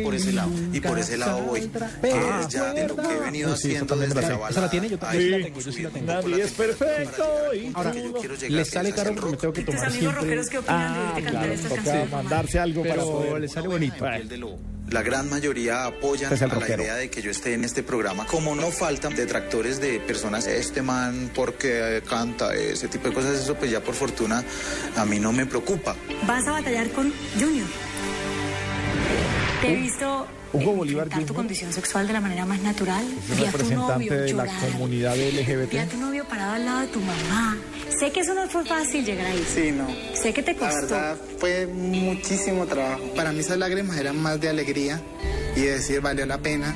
por 0.03 0.15
ese 0.15 0.33
lado. 0.33 0.51
Y 0.73 0.79
por 0.81 0.99
ese 0.99 1.17
lado 1.17 1.41
voy. 1.43 1.61
Que 2.01 2.09
es 2.41 2.47
ya 2.49 2.73
de 2.73 2.87
lo 2.87 2.95
que 2.95 3.01
he 3.13 3.19
venido 3.19 3.55
sí, 3.55 3.69
haciendo 3.75 3.95
desde 3.95 4.21
la 4.21 4.29
la. 4.29 4.49
Esa 4.49 4.61
la 4.61 4.69
tiene, 4.69 4.89
yo 4.89 4.97
también 4.99 5.23
Sí. 5.23 5.29
la 5.29 5.37
tengo, 5.45 5.59
yo 5.61 5.71
sí 5.71 5.81
la 5.83 5.89
tengo. 5.89 6.05
Nadie 6.13 6.43
es 6.43 6.51
perfecto. 6.51 7.53
y 7.55 7.71
Ahora, 7.73 7.91
tú 7.91 7.99
no. 7.99 8.49
le 8.49 8.65
sale 8.65 8.91
caro 8.91 9.15
porque 9.15 9.31
me 9.31 9.37
tengo 9.37 9.53
que 9.53 9.61
tus 9.61 9.75
tomar 9.75 9.87
amigos 9.89 9.99
siempre... 10.13 10.21
rockeros 10.21 10.49
qué 10.49 10.57
opinan 10.57 10.93
Ah, 10.93 11.13
de 11.15 11.23
cantar 11.23 11.49
estas 11.49 11.73
canciones. 11.73 12.11
mandarse 12.11 12.59
algo 12.59 12.81
para 12.83 12.93
Pero 12.95 13.11
poder. 13.11 13.41
le 13.41 13.47
sale 13.47 13.67
bonito. 13.67 14.05
La 14.93 15.01
gran 15.01 15.27
mayoría 15.27 15.85
apoyan 15.85 16.31
Este 16.31 16.45
es 16.45 16.51
a 16.51 16.55
la 16.55 16.69
idea 16.69 16.93
de 16.93 17.09
que 17.09 17.19
yo 17.23 17.31
esté 17.31 17.55
en 17.55 17.63
este 17.63 17.81
programa. 17.81 18.27
Como 18.27 18.53
no 18.53 18.69
faltan 18.69 19.15
detractores 19.15 19.81
de 19.81 19.99
personas, 19.99 20.45
este 20.45 20.83
man 20.83 21.31
porque 21.33 22.03
canta 22.07 22.53
ese 22.53 22.87
tipo 22.89 23.07
de 23.07 23.15
cosas, 23.15 23.39
eso 23.39 23.55
pues 23.55 23.71
ya 23.71 23.79
por 23.79 23.95
fortuna 23.95 24.43
a 24.95 25.03
mí 25.03 25.17
no 25.17 25.31
me 25.31 25.47
preocupa. 25.47 25.95
Vas 26.27 26.47
a 26.47 26.51
batallar 26.51 26.91
con 26.91 27.11
Junior. 27.39 27.67
Te 29.61 29.73
he 29.73 29.75
visto 29.77 30.27
Hugo 30.53 30.71
eh, 30.71 30.75
Bolívar 30.75 31.03
enfrentar 31.07 31.19
tu 31.21 31.33
Jr. 31.33 31.35
condición 31.35 31.73
sexual 31.73 32.07
de 32.07 32.13
la 32.13 32.21
manera 32.21 32.45
más 32.45 32.61
natural. 32.61 33.03
Es 33.05 33.29
un 33.29 33.33
a 33.33 33.37
tu 33.51 33.57
representante 33.57 33.93
novio 33.93 34.13
de 34.13 34.33
la 34.33 34.45
llorar. 34.45 34.71
comunidad 34.71 35.15
Vi 35.15 35.21
a 35.23 35.41
LGBT. 35.41 35.89
tu 35.91 35.97
novio 35.97 36.25
parado 36.25 36.53
al 36.53 36.65
lado 36.65 36.79
de 36.81 36.87
tu 36.87 36.99
mamá. 36.99 37.57
Sé 37.99 38.11
que 38.11 38.19
eso 38.21 38.33
no 38.33 38.47
fue 38.49 38.65
fácil 38.65 39.05
llegar 39.05 39.25
ahí. 39.27 39.45
Sí, 39.53 39.71
no. 39.71 39.87
Sé 40.15 40.33
que 40.33 40.41
te 40.43 40.53
La 40.53 40.59
costó. 40.59 40.81
verdad 40.95 41.17
fue 41.39 41.67
muchísimo 41.67 42.65
trabajo. 42.65 43.01
Para 43.15 43.31
mí 43.31 43.39
esas 43.39 43.57
lágrimas 43.57 43.97
eran 43.97 44.17
más 44.21 44.39
de 44.39 44.49
alegría 44.49 45.01
y 45.55 45.61
de 45.61 45.71
decir 45.73 46.01
valió 46.01 46.25
la 46.25 46.37
pena 46.39 46.75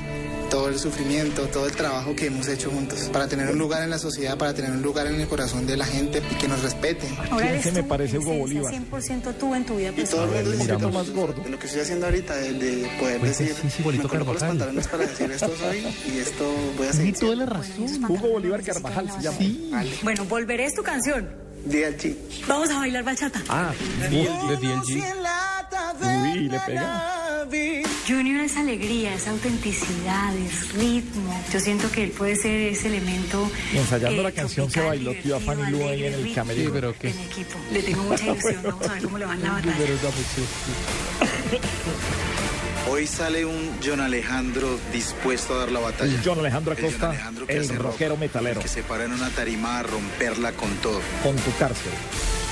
todo 0.50 0.68
el 0.68 0.78
sufrimiento, 0.78 1.42
todo 1.48 1.66
el 1.66 1.72
trabajo 1.76 2.14
que 2.14 2.26
hemos 2.26 2.48
hecho 2.48 2.70
juntos 2.70 2.98
para 3.12 3.28
tener 3.28 3.48
un 3.50 3.58
lugar 3.58 3.82
en 3.82 3.90
la 3.90 3.98
sociedad, 3.98 4.36
para 4.38 4.54
tener 4.54 4.70
un 4.70 4.82
lugar 4.82 5.06
en 5.06 5.20
el 5.20 5.28
corazón 5.28 5.66
de 5.66 5.76
la 5.76 5.84
gente 5.84 6.22
y 6.30 6.34
que 6.36 6.48
nos 6.48 6.62
respeten. 6.62 7.10
Ahora 7.30 7.50
me 7.52 7.58
tú, 7.82 7.88
parece 7.88 8.18
Hugo 8.18 8.34
Bolívar? 8.34 8.72
100% 8.74 9.34
tú 9.38 9.54
en 9.54 9.64
tu 9.64 9.76
vida 9.76 9.92
Y 9.96 10.04
todo 10.04 10.24
el 10.24 10.30
mundo 10.30 10.50
necesita 10.50 10.88
más 10.88 11.10
gordo. 11.10 11.42
de 11.42 11.50
lo 11.50 11.58
que 11.58 11.66
estoy 11.66 11.82
haciendo 11.82 12.06
ahorita, 12.06 12.36
de, 12.36 12.52
de 12.54 12.88
poder 12.98 13.20
Pues 13.20 13.38
decir, 13.38 13.54
sí, 13.60 13.70
sí, 13.70 13.82
Bolito 13.82 14.04
me 14.04 14.08
coloco 14.10 14.32
los 14.34 14.42
pantalones 14.42 14.88
para 14.88 15.06
decir 15.06 15.30
esto 15.30 15.50
soy 15.58 15.86
y 16.12 16.18
esto 16.18 16.44
voy 16.76 16.86
a 16.88 16.92
seguir. 16.92 17.18
toda 17.18 17.36
la 17.36 17.46
razón. 17.46 18.04
Hugo 18.08 18.28
Bolívar 18.28 18.62
Carvajal 18.62 19.10
se 19.10 19.22
llama. 19.22 19.38
batalla. 19.70 19.90
Bueno, 20.02 20.24
volveré 20.26 20.64
es 20.66 20.74
tu 20.74 20.82
canción. 20.82 21.47
DLG. 21.64 22.16
Vamos 22.46 22.70
a 22.70 22.78
bailar 22.78 23.04
bachata. 23.04 23.42
Ah, 23.48 23.72
De 24.00 24.08
DLG. 24.08 25.02
uy, 26.32 26.48
le 26.48 26.60
pega. 26.60 27.14
Junior 28.06 28.40
es 28.40 28.56
alegría, 28.56 29.14
es 29.14 29.28
autenticidad, 29.28 30.34
es 30.36 30.72
ritmo. 30.72 31.44
Yo 31.52 31.60
siento 31.60 31.90
que 31.90 32.04
él 32.04 32.10
puede 32.10 32.36
ser 32.36 32.72
ese 32.72 32.88
elemento. 32.88 33.50
Y 33.72 33.78
ensayando 33.78 34.20
eh, 34.20 34.24
la 34.24 34.32
canción 34.32 34.70
se 34.70 34.80
bailó 34.80 35.12
tío 35.14 35.36
a 35.36 35.40
Fanny 35.40 35.70
Lu 35.70 35.86
ahí 35.86 36.04
en 36.06 36.14
el 36.14 36.34
camerino. 36.34 36.66
Sí, 36.66 36.70
pero 36.72 36.94
qué. 36.98 37.10
En 37.10 37.18
equipo. 37.20 37.58
Le 37.72 37.82
tengo 37.82 38.02
mucha 38.04 38.24
ilusión. 38.24 38.62
Vamos 38.64 38.88
a 38.88 38.94
ver 38.94 39.02
cómo 39.02 39.18
le 39.18 39.26
va 39.26 39.34
en 39.34 39.42
la 39.42 39.50
batalla. 39.52 39.76
Hoy 42.90 43.06
sale 43.06 43.44
un 43.44 43.78
John 43.84 44.00
Alejandro 44.00 44.78
dispuesto 44.92 45.54
a 45.54 45.58
dar 45.58 45.72
la 45.72 45.80
batalla. 45.80 46.12
El 46.12 46.20
John 46.24 46.38
Alejandro 46.38 46.72
El 46.72 46.78
Acosta, 46.78 47.10
Alejandro 47.10 47.44
el 47.48 47.68
rock, 47.68 47.78
rockero 47.78 48.16
metalero. 48.16 48.60
Que 48.60 48.68
se 48.68 48.82
para 48.82 49.04
en 49.04 49.12
una 49.12 49.28
tarima 49.30 49.78
a 49.78 49.82
romperla 49.82 50.52
con 50.52 50.70
todo. 50.76 51.00
Con 51.22 51.36
tu 51.36 51.54
cárcel. 51.56 51.92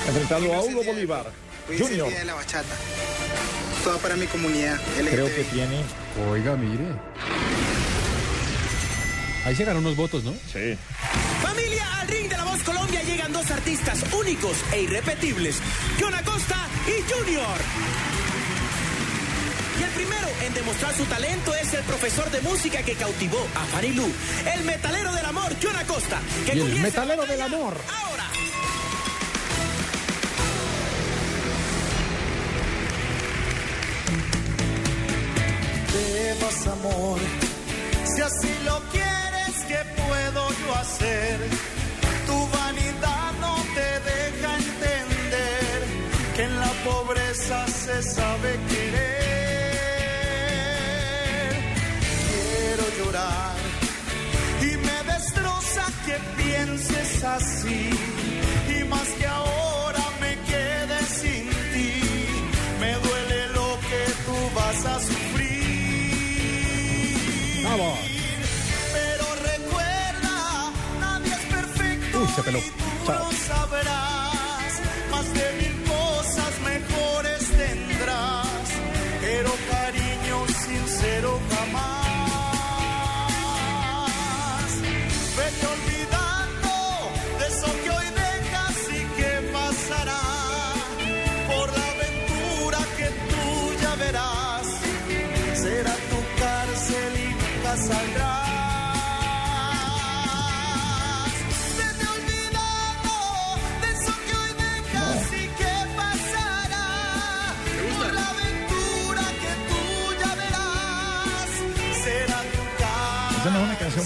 Enfrentando 0.07 0.53
a 0.53 0.59
es 0.59 0.65
Hugo 0.65 0.83
Bolívar. 0.83 1.31
Hoy 1.67 1.75
es 1.75 1.81
el 1.81 1.87
Junior. 1.87 2.09
día 2.09 2.19
de 2.19 2.25
la 2.25 2.33
bachata. 2.35 2.75
Toda 3.83 3.97
para 3.97 4.15
mi 4.15 4.27
comunidad. 4.27 4.79
Creo 4.97 5.25
que 5.25 5.43
tiene. 5.45 5.81
Oiga, 6.29 6.55
mire. 6.55 6.85
Ahí 9.45 9.55
se 9.55 9.65
ganó 9.65 9.79
unos 9.79 9.95
votos, 9.95 10.23
¿no? 10.23 10.33
Sí. 10.51 10.77
Familia, 11.41 12.01
al 12.01 12.07
ring 12.07 12.29
de 12.29 12.37
la 12.37 12.43
voz 12.43 12.61
Colombia 12.63 13.01
llegan 13.03 13.31
dos 13.31 13.49
artistas 13.49 14.03
únicos 14.13 14.57
e 14.73 14.81
irrepetibles, 14.81 15.59
John 15.99 16.13
Acosta 16.13 16.67
y 16.85 17.11
Junior. 17.11 17.57
Y 19.79 19.83
el 19.83 19.89
primero 19.91 20.27
en 20.45 20.53
demostrar 20.53 20.93
su 20.95 21.03
talento 21.05 21.53
es 21.55 21.73
el 21.73 21.83
profesor 21.83 22.29
de 22.31 22.41
música 22.41 22.81
que 22.81 22.93
cautivó 22.95 23.37
a 23.55 23.63
Fanny 23.65 23.93
Lu, 23.93 24.11
el 24.53 24.63
metalero 24.63 25.13
del 25.13 25.25
amor, 25.25 25.53
John 25.61 25.75
Acosta. 25.75 26.19
Que 26.45 26.55
Y 26.55 26.61
el 26.61 26.79
metalero 26.79 27.25
del 27.25 27.41
amor. 27.41 27.77
Ahora. 27.87 28.23
¿Qué 35.91 36.35
más 36.41 36.67
amor? 36.67 37.19
Si 38.03 38.21
así 38.21 38.55
lo 38.65 38.79
quieres, 38.91 39.55
¿qué 39.67 39.79
puedo 40.01 40.49
yo 40.49 40.75
hacer? 40.75 41.39
Tu 42.25 42.47
vanidad 42.57 43.31
no 43.39 43.55
te 43.75 43.89
deja 44.11 44.55
entender 44.55 45.83
que 46.35 46.43
en 46.43 46.59
la 46.59 46.71
pobreza 46.83 47.67
se 47.67 48.01
sabe 48.01 48.59
querer. 48.69 48.76
Pienses 57.17 57.23
así. 57.23 57.89
Y 58.79 58.83
más 58.85 59.07
que 59.09 59.27
ahora 59.27 60.03
me 60.21 60.35
quede 60.45 61.05
sin 61.05 61.49
ti, 61.73 62.01
me 62.79 62.93
duele 62.93 63.47
lo 63.53 63.79
que 63.89 64.11
tú 64.25 64.35
vas 64.55 64.85
a 64.85 64.99
sufrir. 64.99 65.53
Vamos. 67.63 67.99
Pero 68.93 69.25
recuerda, 69.51 70.71
nadie 70.99 71.33
es 71.33 71.45
perfecto. 71.45 72.19
Uy, 72.19 72.27
se 72.35 72.43
peló. 72.43 72.59
y 72.59 72.61
tú 72.61 73.05
Chao. 73.05 73.19
lo 73.19 73.31
sabrás. 73.31 74.26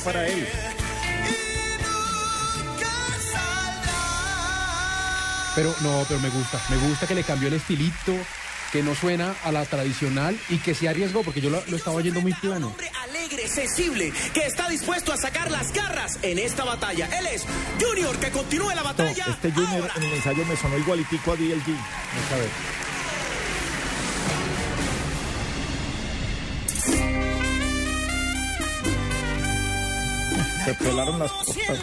Para 0.03 0.27
él. 0.27 0.47
Pero 5.55 5.75
no, 5.81 6.05
pero 6.07 6.19
me 6.21 6.29
gusta. 6.29 6.61
Me 6.69 6.77
gusta 6.77 7.07
que 7.07 7.15
le 7.15 7.23
cambió 7.23 7.49
el 7.49 7.55
estilito, 7.55 8.13
que 8.71 8.81
no 8.83 8.95
suena 8.95 9.35
a 9.43 9.51
la 9.51 9.65
tradicional 9.65 10.39
y 10.49 10.57
que 10.59 10.73
se 10.73 10.87
arriesgó, 10.87 11.23
porque 11.23 11.41
yo 11.41 11.49
lo, 11.49 11.61
lo 11.67 11.75
estaba 11.77 11.97
oyendo 11.97 12.21
muy 12.21 12.33
plano. 12.33 12.67
hombre 12.67 12.89
alegre, 13.03 13.47
sensible, 13.49 14.13
que 14.33 14.45
está 14.45 14.69
dispuesto 14.69 15.11
a 15.11 15.17
sacar 15.17 15.51
las 15.51 15.73
garras 15.73 16.17
en 16.21 16.39
esta 16.39 16.63
batalla. 16.63 17.07
Él 17.19 17.27
es 17.27 17.43
Junior, 17.81 18.17
que 18.17 18.31
continúe 18.31 18.69
la 18.69 18.75
No, 18.75 18.83
batalla. 18.85 19.25
este 19.29 19.51
Junior 19.51 19.91
en 19.97 20.03
el 20.03 20.13
ensayo 20.13 20.45
me 20.45 20.55
sonó 20.55 20.77
igualitico 20.77 21.33
a 21.33 21.35
DLG. 21.35 21.65
Vamos 21.67 22.31
a 22.31 22.37
ver. 22.37 22.90
Se 30.71 30.85
pelaron 30.85 31.19
las 31.19 31.29
costas 31.33 31.79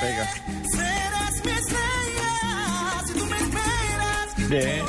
pega. 0.00 0.28
Serás 0.70 1.44
mi 1.44 1.50
estrella 1.52 3.02
si 3.06 3.12
tú 3.12 3.26
me 3.26 3.36
esperas. 3.38 4.48
Bien. 4.48 4.84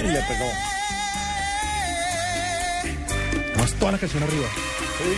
Y 0.00 0.08
le 0.12 0.22
pegó. 0.22 0.52
Más 3.58 3.72
toda 3.74 3.92
la 3.92 3.98
canción 3.98 4.22
arriba. 4.22 4.48
Sí. 4.98 5.14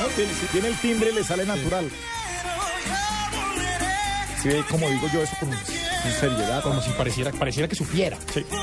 No, 0.00 0.06
tiene- 0.08 0.34
si 0.34 0.46
tiene 0.46 0.68
el 0.68 0.76
timbre, 0.78 1.12
le 1.12 1.24
sale 1.24 1.44
natural. 1.46 1.90
Sí, 4.42 4.48
ve 4.48 4.64
como 4.70 4.88
digo 4.90 5.08
yo 5.12 5.22
eso 5.22 5.36
con, 5.38 5.50
con 5.50 6.12
seriedad. 6.20 6.62
Como 6.62 6.80
si 6.82 6.90
pareciera, 6.90 7.30
pareciera 7.32 7.68
que 7.68 7.76
supiera. 7.76 8.16
Sí. 8.34 8.44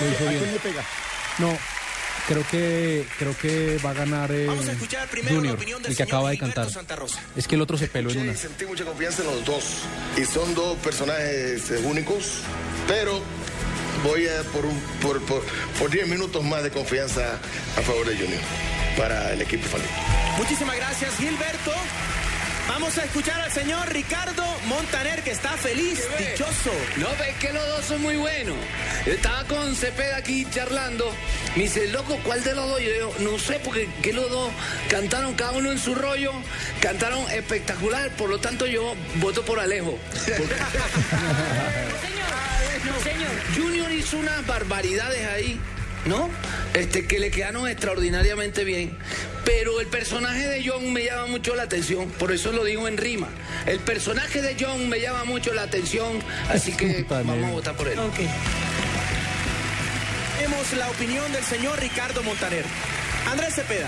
Lo 0.00 0.10
hizo 0.12 0.26
¿A 0.26 0.30
bien. 0.30 0.42
quién 0.42 0.52
le 0.52 0.60
pega? 0.60 0.82
No, 1.38 1.56
creo 2.28 2.44
que 2.50 3.06
creo 3.18 3.36
que 3.36 3.78
va 3.84 3.90
a 3.90 3.94
ganar 3.94 4.30
eh, 4.32 4.48
Junior, 5.28 5.58
el 5.86 5.96
que 5.96 6.02
acaba 6.02 6.30
de 6.30 6.38
cantar. 6.38 6.68
Es 7.36 7.48
que 7.48 7.54
el 7.56 7.62
otro 7.62 7.76
se 7.76 7.88
peló 7.88 8.10
en 8.10 8.20
una. 8.20 8.34
Sentí 8.36 8.64
mucha 8.66 8.84
confianza 8.84 9.22
en 9.22 9.28
los 9.28 9.44
dos. 9.44 9.64
Y 10.16 10.24
son 10.24 10.54
dos 10.54 10.76
personajes 10.78 11.70
eh, 11.70 11.78
únicos. 11.84 12.40
Pero 12.86 13.20
voy 14.04 14.26
a 14.28 14.42
por, 14.52 14.64
un, 14.64 14.78
por, 15.02 15.20
por, 15.22 15.42
por 15.78 15.90
10 15.90 16.06
minutos 16.08 16.42
más 16.44 16.62
de 16.62 16.70
confianza 16.70 17.38
a 17.76 17.82
favor 17.82 18.06
de 18.06 18.16
Junior. 18.16 18.40
Para 18.96 19.32
el 19.32 19.42
equipo. 19.42 19.66
Muchísimas 20.38 20.76
gracias, 20.76 21.16
Gilberto. 21.16 21.72
Vamos 22.68 22.98
a 22.98 23.04
escuchar 23.04 23.40
al 23.40 23.50
señor 23.50 23.88
Ricardo 23.92 24.44
Montaner, 24.66 25.22
que 25.22 25.30
está 25.30 25.56
feliz, 25.56 26.00
dichoso. 26.18 26.70
No, 26.98 27.08
ves 27.18 27.34
que 27.40 27.52
los 27.52 27.66
dos 27.66 27.84
son 27.86 28.02
muy 28.02 28.16
buenos. 28.16 28.56
Estaba 29.06 29.42
con 29.44 29.74
Cepeda 29.74 30.18
aquí 30.18 30.46
charlando. 30.50 31.12
Me 31.56 31.62
dice, 31.62 31.88
loco, 31.88 32.18
¿cuál 32.24 32.44
de 32.44 32.54
los 32.54 32.68
dos? 32.68 32.80
Yo 32.80 32.92
digo, 32.92 33.14
no 33.20 33.38
sé, 33.38 33.58
porque 33.64 33.88
que 34.02 34.12
los 34.12 34.30
dos 34.30 34.50
cantaron 34.90 35.34
cada 35.34 35.52
uno 35.52 35.72
en 35.72 35.78
su 35.78 35.94
rollo, 35.94 36.32
cantaron 36.80 37.28
espectacular, 37.30 38.10
por 38.16 38.28
lo 38.28 38.38
tanto 38.38 38.66
yo 38.66 38.94
voto 39.16 39.44
por 39.44 39.58
Alejo. 39.58 39.98
No, 42.84 42.94
señor. 43.02 43.30
Junior 43.56 43.92
hizo 43.92 44.16
unas 44.18 44.46
barbaridades 44.46 45.26
ahí, 45.26 45.60
¿no? 46.06 46.30
Este, 46.74 47.06
que 47.06 47.18
le 47.18 47.30
quedaron 47.30 47.68
extraordinariamente 47.68 48.62
bien. 48.64 48.96
Pero 49.48 49.80
el 49.80 49.86
personaje 49.86 50.46
de 50.46 50.62
John 50.62 50.92
me 50.92 51.04
llama 51.06 51.26
mucho 51.28 51.54
la 51.54 51.62
atención, 51.62 52.10
por 52.18 52.32
eso 52.32 52.52
lo 52.52 52.64
digo 52.64 52.86
en 52.86 52.98
rima. 52.98 53.28
El 53.64 53.78
personaje 53.80 54.42
de 54.42 54.54
John 54.60 54.90
me 54.90 55.00
llama 55.00 55.24
mucho 55.24 55.54
la 55.54 55.62
atención, 55.62 56.22
así 56.50 56.76
que 56.76 57.06
vamos 57.08 57.42
a 57.42 57.50
votar 57.52 57.74
por 57.74 57.88
él. 57.88 57.98
Tenemos 60.36 60.72
la 60.74 60.90
opinión 60.90 61.32
del 61.32 61.42
señor 61.44 61.80
Ricardo 61.80 62.22
Montaner. 62.22 62.66
Andrés 63.26 63.54
Cepeda. 63.54 63.86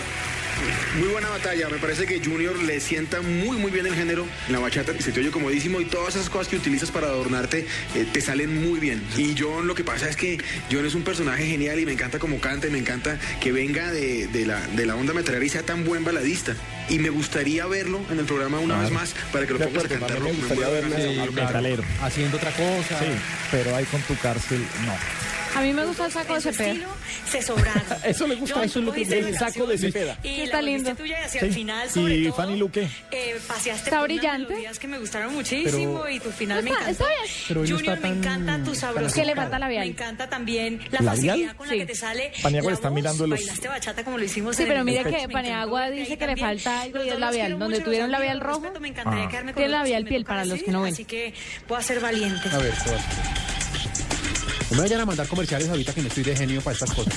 Muy 0.98 1.08
buena 1.08 1.28
batalla, 1.30 1.68
me 1.68 1.78
parece 1.78 2.04
que 2.06 2.20
Junior 2.24 2.58
le 2.62 2.80
sienta 2.80 3.22
muy 3.22 3.56
muy 3.56 3.70
bien 3.70 3.86
el 3.86 3.94
género 3.94 4.26
en 4.46 4.52
la 4.52 4.58
bachata 4.58 4.92
y 4.98 5.02
se 5.02 5.12
te 5.12 5.20
oye 5.20 5.30
comodísimo 5.30 5.80
y 5.80 5.84
todas 5.86 6.16
esas 6.16 6.28
cosas 6.28 6.48
que 6.48 6.56
utilizas 6.56 6.90
para 6.90 7.06
adornarte 7.06 7.66
eh, 7.94 8.06
te 8.12 8.20
salen 8.20 8.62
muy 8.68 8.78
bien. 8.80 9.02
Y 9.16 9.34
John 9.38 9.66
lo 9.66 9.74
que 9.74 9.84
pasa 9.84 10.08
es 10.08 10.16
que 10.16 10.38
John 10.70 10.84
es 10.84 10.94
un 10.94 11.02
personaje 11.02 11.46
genial 11.46 11.78
y 11.80 11.86
me 11.86 11.92
encanta 11.92 12.18
como 12.18 12.38
canta 12.40 12.66
y 12.66 12.70
me 12.70 12.78
encanta 12.78 13.18
que 13.40 13.52
venga 13.52 13.90
de, 13.90 14.26
de 14.26 14.46
la, 14.46 14.60
de 14.68 14.86
la 14.86 14.96
onda 14.96 15.12
metalera 15.14 15.44
y 15.44 15.48
sea 15.48 15.62
tan 15.62 15.84
buen 15.84 16.04
baladista. 16.04 16.54
Y 16.88 16.98
me 16.98 17.08
gustaría 17.10 17.66
verlo 17.66 18.00
en 18.10 18.18
el 18.18 18.24
programa 18.24 18.58
una 18.58 18.74
Claro. 18.74 18.82
vez 18.82 18.92
más 18.92 19.14
para 19.32 19.46
que 19.46 19.52
lo 19.54 19.60
pongas 19.60 19.84
a 19.84 19.88
cantarlo. 19.88 20.24
me 20.26 20.32
gustaría 20.32 20.68
verlo 20.68 21.32
metalero. 21.32 21.84
Haciendo 22.02 22.36
otra 22.36 22.50
cosa. 22.52 22.98
Sí, 22.98 23.06
pero 23.50 23.74
ahí 23.76 23.84
con 23.86 24.00
tu 24.02 24.16
cárcel, 24.16 24.58
no. 24.84 24.94
A 25.56 25.62
mí 25.62 25.72
me 25.72 25.84
gusta 25.84 26.06
el 26.06 26.12
saco 26.12 26.34
de 26.34 26.40
Cepeda. 26.40 26.86
Se 27.28 27.42
sobraron. 27.42 27.82
Eso 28.04 28.26
le 28.26 28.34
gusta, 28.36 28.56
Yo 28.56 28.62
eso 28.62 28.78
es 28.78 28.84
lo 28.84 28.92
que 28.92 29.02
el 29.02 29.36
saco 29.36 29.66
de 29.66 29.78
Cepeda. 29.78 30.16
Y 30.22 30.42
Está 30.42 30.62
lindo. 30.62 30.90
y 31.04 31.12
hacia 31.12 31.40
Sí. 31.40 31.46
el 31.46 31.52
final, 31.54 31.90
sobre 31.90 32.16
Y 32.16 32.24
todo, 32.24 32.34
Fanny 32.36 32.56
Luque. 32.56 32.88
eh, 33.10 33.38
paseaste 33.46 33.90
Está 33.90 34.02
brillante. 34.02 34.54
que 34.78 34.88
me 34.88 34.98
gustaron 34.98 35.34
muchísimo 35.34 36.00
Pero- 36.02 36.08
y 36.10 36.20
tu 36.20 36.30
final 36.30 36.62
me 36.62 36.70
no 36.70 36.76
Junior, 37.78 37.94
está 37.96 38.08
me 38.08 38.14
encanta 38.16 38.58
tu. 38.64 38.72
Que 38.72 39.24
labial. 39.58 39.84
Me 39.86 39.90
encanta 39.92 40.28
también 40.28 40.80
la 40.90 41.00
¿Labial? 41.00 41.16
facilidad 41.30 41.56
con 41.56 41.66
la 41.66 41.72
Sí. 41.72 41.78
que 41.80 41.86
te 41.86 41.94
sale 41.94 42.32
Paniagua 42.42 42.72
está 42.72 42.88
voz. 42.88 42.94
mirando 42.96 43.26
los- 43.26 43.38
Bailaste 43.38 43.68
bachata 43.68 44.04
como 44.04 44.18
lo 44.18 44.24
hicimos 44.24 44.56
Sí, 44.56 44.64
pero 44.66 44.78
el- 44.80 44.84
mire 44.84 45.04
Me 45.04 45.10
que 45.16 45.28
Paniagua 45.28 45.90
dice 45.90 46.16
que 46.16 46.26
le 46.26 46.36
falta 46.36 46.82
algo 46.82 46.96
Los 46.98 47.04
y 47.06 47.08
es 47.08 47.14
dos 47.14 47.20
los 47.20 47.30
labial. 47.30 47.58
Donde 47.58 47.80
tuvieron 47.80 48.10
labial 48.10 48.40
rojo, 48.40 48.72
Me 48.80 48.88
encantaría 48.88 49.24
Ah. 49.24 49.28
quedarme 49.28 49.52
con 49.52 49.60
Tiene 49.60 49.72
los 49.72 49.80
dos, 49.80 49.88
labial 49.88 50.04
piel 50.04 50.24
para 50.24 50.44
los 50.44 50.54
así, 50.54 50.64
que 50.64 50.70
no 50.70 50.82
ven. 50.82 50.92
Así 50.94 51.04
que 51.04 51.34
voy 51.68 51.78
a 51.78 51.82
ser 51.82 52.00
valiente. 52.00 52.48
A 52.50 52.58
ver. 52.58 52.72
No 54.70 54.76
me 54.76 54.83
vayan 54.83 55.00
a 55.00 55.06
mandar 55.06 55.26
comerciales 55.26 55.68
ahorita 55.68 55.92
que 55.92 56.02
no 56.02 56.09
estoy 56.09 56.22
de 56.22 56.37
genio 56.37 56.61
para 56.61 56.74
estas 56.74 56.92
cosas. 56.92 57.14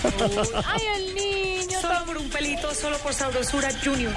Ay, 0.66 0.82
el 0.96 1.16
niño. 1.16 1.80
Solo 1.82 2.06
por 2.06 2.18
un 2.18 2.30
pelito, 2.30 2.74
solo 2.74 2.98
por 2.98 3.14
sabrosura, 3.14 3.70
Junior. 3.84 4.14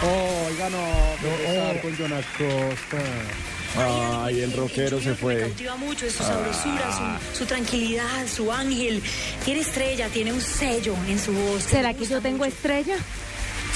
Oiga, 0.00 0.70
no, 0.70 0.78
regresar 1.22 1.80
con 1.82 1.96
Jonas 1.96 2.24
Costa. 2.36 4.24
Ay, 4.24 4.40
el 4.40 4.52
rockero 4.52 5.00
se 5.00 5.10
Me 5.10 5.14
fue. 5.14 5.40
cautiva 5.40 5.76
mucho, 5.76 6.06
es 6.06 6.14
su 6.14 6.22
sabrosura, 6.22 7.18
su, 7.32 7.38
su 7.40 7.46
tranquilidad, 7.46 8.26
su 8.34 8.50
ángel. 8.50 9.02
Tiene 9.44 9.60
estrella, 9.60 10.08
tiene 10.08 10.32
un 10.32 10.40
sello 10.40 10.94
en 11.08 11.18
su 11.18 11.32
voz. 11.32 11.62
¿Será 11.64 11.92
me 11.92 11.96
que 11.98 12.06
yo 12.06 12.20
tengo 12.20 12.38
mucho. 12.38 12.48
estrella? 12.48 12.96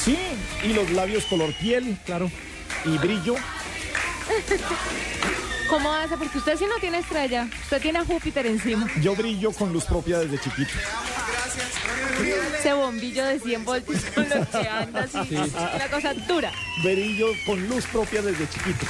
Sí, 0.02 0.16
y 0.64 0.72
los 0.72 0.90
labios 0.90 1.24
color 1.26 1.52
piel, 1.54 1.98
claro. 2.06 2.30
Y 2.84 2.96
brillo. 2.98 3.34
¿Cómo 5.72 5.90
hace? 5.90 6.18
Porque 6.18 6.36
usted 6.36 6.58
sí 6.58 6.66
no 6.68 6.76
tiene 6.80 6.98
estrella. 6.98 7.48
Usted 7.62 7.80
tiene 7.80 7.98
a 8.00 8.04
Júpiter 8.04 8.44
encima. 8.46 8.86
Yo 9.00 9.16
brillo 9.16 9.52
con 9.52 9.72
luz 9.72 9.84
propia 9.84 10.18
desde 10.18 10.38
chiquito. 10.38 10.70
Ese 12.58 12.72
bombillo 12.74 13.24
de 13.24 13.40
100 13.40 13.64
voltios 13.64 14.02
con 14.14 14.28
los 14.28 14.48
que 14.48 14.68
anda 14.68 15.00
así. 15.04 15.34
Una 15.34 15.88
cosa 15.90 16.12
dura. 16.14 16.52
Brillo 16.84 17.28
con 17.46 17.66
luz 17.68 17.86
propia 17.86 18.20
desde 18.20 18.46
chiquito. 18.50 18.86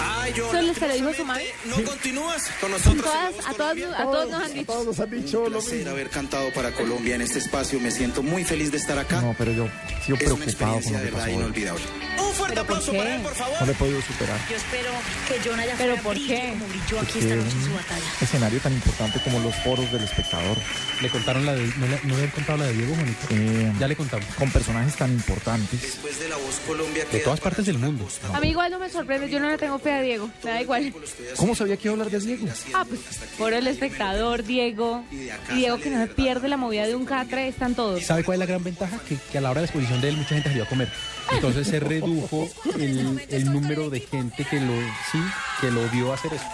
Ay, 0.00 0.32
yo. 0.34 0.46
¿Eso 0.46 0.58
es 0.58 0.64
lo 0.66 0.74
que 0.74 0.88
le 0.88 0.94
dijo 0.94 1.14
su 1.14 1.24
mami? 1.24 1.44
¿No 1.64 1.82
continúas 1.82 2.48
con 2.60 2.70
nosotros? 2.70 3.02
Todas, 3.04 3.34
a, 3.46 3.52
todas, 3.54 3.76
a 3.98 4.02
todos 4.04 4.30
nos 4.30 4.42
han 4.44 4.50
A 4.50 4.54
dicho. 4.54 4.66
todos 4.72 4.86
nos 4.86 5.00
han 5.00 5.10
dicho 5.10 5.48
lo 5.48 5.60
mismo. 5.60 5.90
haber 5.90 6.10
cantado 6.10 6.52
para 6.52 6.70
Colombia 6.72 7.16
en 7.16 7.22
este 7.22 7.40
espacio. 7.40 7.80
Me 7.80 7.90
siento 7.90 8.22
muy 8.22 8.44
feliz 8.44 8.70
de 8.70 8.78
estar 8.78 8.98
acá. 8.98 9.20
No, 9.20 9.34
pero 9.36 9.50
yo 9.52 9.68
sigo 10.04 10.16
es 10.16 10.22
una 10.30 10.36
preocupado 10.36 10.36
con 10.36 10.48
experiencia 10.48 10.92
lo 10.98 11.04
de 11.04 11.10
verdad 11.10 11.26
inolvidable. 11.26 11.82
Un 12.16 12.32
fuerte 12.32 12.54
¿Pero 12.54 12.66
por 12.66 12.76
aplauso 12.76 12.92
para 12.96 13.16
él, 13.16 13.22
por 13.22 13.34
favor. 13.34 13.56
No 13.60 13.66
le 13.66 13.72
he 13.72 13.74
podido 13.74 14.02
superar. 14.02 14.38
Yo 14.48 14.56
espero 14.56 14.90
que 15.28 15.48
John 15.48 15.60
haya 15.60 15.74
¿Pero 15.76 15.96
por 16.04 16.14
qué? 16.14 16.50
como 16.52 16.66
brilló 16.68 17.00
aquí 17.00 17.12
Porque 17.12 17.18
esta 17.18 17.34
noche 17.34 17.56
en 17.56 17.62
su 17.64 17.70
un 17.70 17.74
batalla. 17.76 18.04
escenario 18.20 18.60
tan 18.60 18.72
importante 18.74 19.20
como 19.24 19.38
los 19.40 19.54
foros 19.56 19.90
del 19.90 20.04
espectador, 20.04 20.56
Le 21.02 21.08
contaron 21.10 21.44
la 21.46 21.54
de. 21.54 21.66
¿No 21.76 21.86
le, 21.88 22.00
no 22.04 22.16
le 22.16 22.22
han 22.24 22.30
contado 22.30 22.58
la 22.58 22.66
de 22.66 22.72
Diego, 22.74 22.94
Juanito? 22.94 23.26
eh, 23.30 23.72
Ya 23.80 23.88
le 23.88 23.96
contamos. 23.96 24.26
con 24.36 24.50
personajes 24.50 24.94
tan 24.94 25.10
importantes. 25.12 25.82
Después 25.82 26.18
de 26.20 26.28
la 26.28 26.36
voz 26.36 26.60
Colombia 26.66 27.04
De 27.10 27.18
todas 27.20 27.40
partes 27.40 27.66
del 27.66 27.78
mundo. 27.78 28.06
A 28.32 28.40
mí 28.40 28.50
igual 28.50 28.70
no 28.70 28.78
me 28.78 28.88
sorprende. 28.88 29.28
Yo 29.28 29.40
no 29.40 29.48
le 29.48 29.58
tengo 29.58 29.78
fe 29.78 29.92
a 29.92 30.00
Diego. 30.02 30.30
Me 30.44 30.50
da 30.50 30.62
igual. 30.62 30.92
¿Cómo 31.36 31.54
sabía 31.54 31.76
que 31.76 31.88
iba 31.88 31.92
a 31.92 31.94
hablar 32.04 32.10
de 32.10 32.20
Diego? 32.26 32.46
Ah, 32.74 32.84
pues 32.88 33.00
por 33.38 33.52
el 33.52 33.66
espectador, 33.66 34.44
Diego. 34.44 35.04
Y 35.10 35.54
Diego 35.54 35.78
que 35.78 35.90
no 35.90 36.00
se 36.06 36.08
pierde 36.12 36.48
la 36.48 36.56
movida 36.56 36.86
de 36.86 36.94
un 36.94 37.04
catre, 37.06 37.48
están 37.48 37.74
todos. 37.74 38.02
¿Sabe 38.04 38.22
cuál 38.24 38.36
es 38.36 38.40
la 38.40 38.46
gran 38.46 38.62
ventaja? 38.62 38.98
Que, 39.08 39.16
que 39.32 39.38
a 39.38 39.40
la 39.40 39.50
hora 39.50 39.60
de 39.62 39.66
la 39.66 39.70
exposición 39.70 40.00
de 40.00 40.08
él 40.10 40.16
mucha 40.16 40.30
gente 40.30 40.48
salió 40.50 40.64
a 40.64 40.68
comer. 40.68 40.88
Entonces 41.32 41.66
se 41.66 41.80
redujo 41.80 42.48
el, 42.78 43.20
el 43.30 43.44
número 43.52 43.88
de 43.88 44.00
gente 44.00 44.44
que 44.44 44.60
lo, 44.60 44.74
sí, 45.10 45.18
que 45.60 45.70
lo 45.70 45.83
vio 45.88 46.12
hacer 46.12 46.32
eso. 46.34 46.44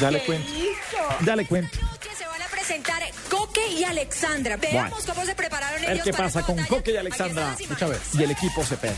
Ya 0.00 0.10
le 0.10 0.24
cuento. 0.24 0.48
Ya 1.24 1.36
le 1.36 1.46
cuento. 1.46 1.76
se 2.16 2.26
van 2.26 2.40
a 2.42 2.46
presentar 2.46 3.02
Coque 3.30 3.66
y 3.68 3.84
Alexandra. 3.84 4.56
Veamos 4.56 4.90
Bueno. 4.92 5.14
cómo 5.14 5.26
se 5.26 5.34
prepararon 5.34 5.78
A 5.78 5.80
ver 5.80 5.90
ellos 5.90 6.04
qué 6.04 6.12
para 6.12 6.24
pasa 6.24 6.42
con. 6.42 6.62
Coque 6.64 6.92
y 6.92 6.96
Alexandra 6.96 7.56
Muchas 7.68 8.14
y 8.14 8.22
el 8.22 8.30
equipo 8.30 8.64
Cepeda. 8.64 8.94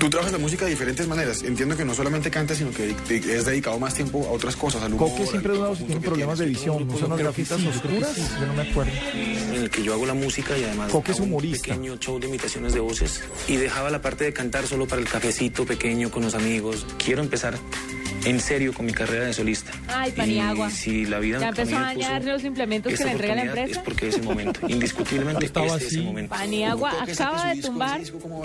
Tú 0.00 0.08
trabajas 0.08 0.32
la 0.32 0.38
música 0.38 0.64
de 0.64 0.70
diferentes 0.70 1.06
maneras. 1.06 1.42
Entiendo 1.42 1.76
que 1.76 1.84
no 1.84 1.94
solamente 1.94 2.30
cantas, 2.30 2.56
sino 2.56 2.70
que 2.70 2.94
te- 3.06 3.18
es 3.36 3.44
dedicado 3.44 3.78
más 3.78 3.92
tiempo 3.94 4.26
a 4.26 4.30
otras 4.32 4.56
cosas. 4.56 4.82
Al 4.82 4.94
humor, 4.94 5.10
Coque 5.10 5.26
siempre 5.26 5.52
al 5.52 5.76
si 5.76 5.84
tiene 5.84 6.00
problemas 6.00 6.38
de 6.38 6.46
visión. 6.46 6.88
¿No 6.88 6.96
son 6.96 7.10
las 7.10 7.18
gafitas 7.18 7.60
oscuras? 7.62 8.16
Yo 8.40 8.46
no 8.46 8.54
me 8.54 8.62
acuerdo. 8.70 8.90
en 9.14 9.54
el 9.64 9.70
que 9.70 9.82
yo 9.82 9.92
hago 9.92 10.06
la 10.06 10.14
música 10.14 10.56
y 10.56 10.64
además 10.64 10.90
Coque 10.90 11.12
es 11.12 11.18
hago 11.18 11.26
un 11.26 11.32
humorista. 11.32 11.62
pequeño 11.68 11.96
show 11.98 12.18
de 12.18 12.28
imitaciones 12.28 12.72
de 12.72 12.80
voces 12.80 13.20
y 13.46 13.56
dejaba 13.56 13.90
la 13.90 14.00
parte 14.00 14.24
de 14.24 14.32
cantar 14.32 14.66
solo 14.66 14.86
para 14.88 15.02
el 15.02 15.08
cafecito 15.08 15.66
pequeño 15.66 16.10
con 16.10 16.22
los 16.22 16.34
amigos. 16.34 16.86
Quiero 17.04 17.20
empezar 17.20 17.58
en 18.24 18.40
serio 18.40 18.72
con 18.74 18.86
mi 18.86 18.92
carrera 18.92 19.26
de 19.26 19.32
solista. 19.32 19.72
Ay, 19.88 20.12
Paniagua. 20.12 20.68
Y 20.68 20.72
si 20.72 21.06
la 21.06 21.18
vida 21.18 21.38
Ya 21.40 21.48
empezó 21.48 21.76
a 21.76 21.80
dañar 21.80 22.24
los 22.24 22.44
implementos 22.44 22.92
que 22.94 23.04
le 23.04 23.10
entrega 23.12 23.34
la 23.36 23.42
empresa. 23.44 23.72
Es 23.72 23.78
porque 23.78 24.08
es 24.08 24.16
el 24.16 24.22
momento. 24.24 24.60
Indiscutiblemente 24.68 25.46
Estaba 25.46 25.66
este 25.66 25.78
es 25.78 25.86
así. 25.86 25.98
el 26.00 26.04
momento. 26.04 26.34
Paniagua 26.34 26.92
acaba 27.02 27.48
de 27.48 27.54
disco, 27.54 27.68
tumbar 27.72 28.00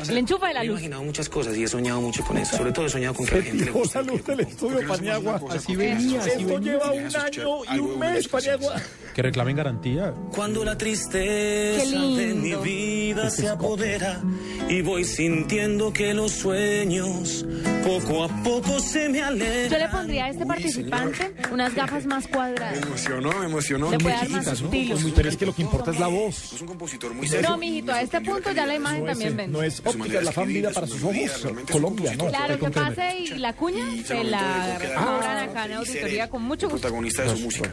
el 0.09 0.17
enchufe 0.17 0.47
de 0.47 0.53
la 0.53 0.59
Me 0.61 0.65
he 0.65 0.69
luz. 0.69 0.79
imaginado 0.79 1.03
muchas 1.03 1.29
cosas 1.29 1.57
y 1.57 1.63
he 1.63 1.67
soñado 1.67 2.01
mucho 2.01 2.23
con 2.23 2.37
eso. 2.37 2.57
Sobre 2.57 2.71
todo 2.71 2.85
he 2.85 2.89
soñado 2.89 3.13
con 3.13 3.25
que 3.25 3.35
la 3.37 3.43
gente 3.43 3.65
le 3.65 3.71
guste. 3.71 3.97
la 3.99 4.03
luz 4.11 4.25
del 4.25 4.39
estudio, 4.41 4.87
Paniagua. 4.87 5.41
Así 5.51 5.75
venía, 5.75 6.19
así 6.21 6.29
Esto 6.31 6.59
lleva 6.59 6.91
un 6.91 7.15
año 7.15 7.75
y 7.75 7.79
un 7.79 7.99
mes, 7.99 8.27
Paniagua. 8.27 8.75
Que 9.15 9.21
reclamen 9.21 9.55
garantía. 9.55 10.13
Cuando 10.35 10.65
la 10.65 10.77
tristeza 10.77 11.81
Qué 11.85 11.89
lindo. 11.89 12.17
de 12.17 12.33
mi 12.33 12.53
vida 12.55 13.29
se 13.29 13.47
apodera 13.47 14.19
y 14.67 14.81
voy 14.81 15.05
sintiendo 15.05 15.93
que 15.93 16.13
los 16.13 16.33
sueños 16.33 17.45
poco 17.85 18.25
a 18.25 18.27
poco 18.43 18.77
se 18.81 19.07
me 19.07 19.21
alejan. 19.23 19.69
Yo 19.71 19.77
le 19.77 19.87
pondría 19.87 20.25
a 20.25 20.29
este 20.31 20.45
participante 20.45 21.33
unas 21.49 21.73
gafas 21.73 22.05
más 22.05 22.25
Me 22.25 22.31
cuadradas. 22.31 22.81
emocionó, 22.85 23.31
me 23.39 23.45
emocionó. 23.45 23.89
Le 23.91 23.99
puede 23.99 24.15
dar 24.15 24.29
más 24.31 24.45
¿no? 24.61 24.67
estilo. 24.67 24.97
Pero 25.15 25.29
es 25.29 25.37
que 25.37 25.45
lo 25.45 25.55
que 25.55 25.61
importa 25.61 25.91
es 25.91 25.99
la 25.99 26.07
voz. 26.07 26.51
Es 26.53 26.59
un 26.61 26.67
compositor 26.67 27.13
muy 27.13 27.25
No, 27.27 27.31
serio. 27.31 27.57
mijito, 27.57 27.93
a 27.93 28.01
este 28.01 28.19
punto 28.19 28.51
ya 28.51 28.65
la 28.65 28.75
imagen 28.75 29.05
No 29.05 29.11
es, 29.11 29.13
también 29.13 29.37
vende. 29.37 29.57
no 29.57 29.63
es 29.63 29.79
óptica, 29.79 30.21
la 30.21 30.31
fan 30.33 30.47
vida 30.49 30.71
para 30.71 30.87
sus 30.87 31.01
ojos. 31.01 31.47
Colombia, 31.71 32.15
¿no? 32.17 32.27
Claro, 32.27 32.59
que 32.59 32.69
pase 32.69 33.17
y 33.17 33.27
la 33.37 33.53
cuña 33.53 33.85
se 34.03 34.25
la 34.25 34.77
cobran 34.97 35.37
acá 35.49 35.65
en 35.67 35.73
auditoría 35.73 36.29
con 36.29 36.41
mucho 36.43 36.67
gusto. 36.67 36.81
protagonista 36.81 37.23
de 37.23 37.29
su 37.29 37.37
música. 37.45 37.71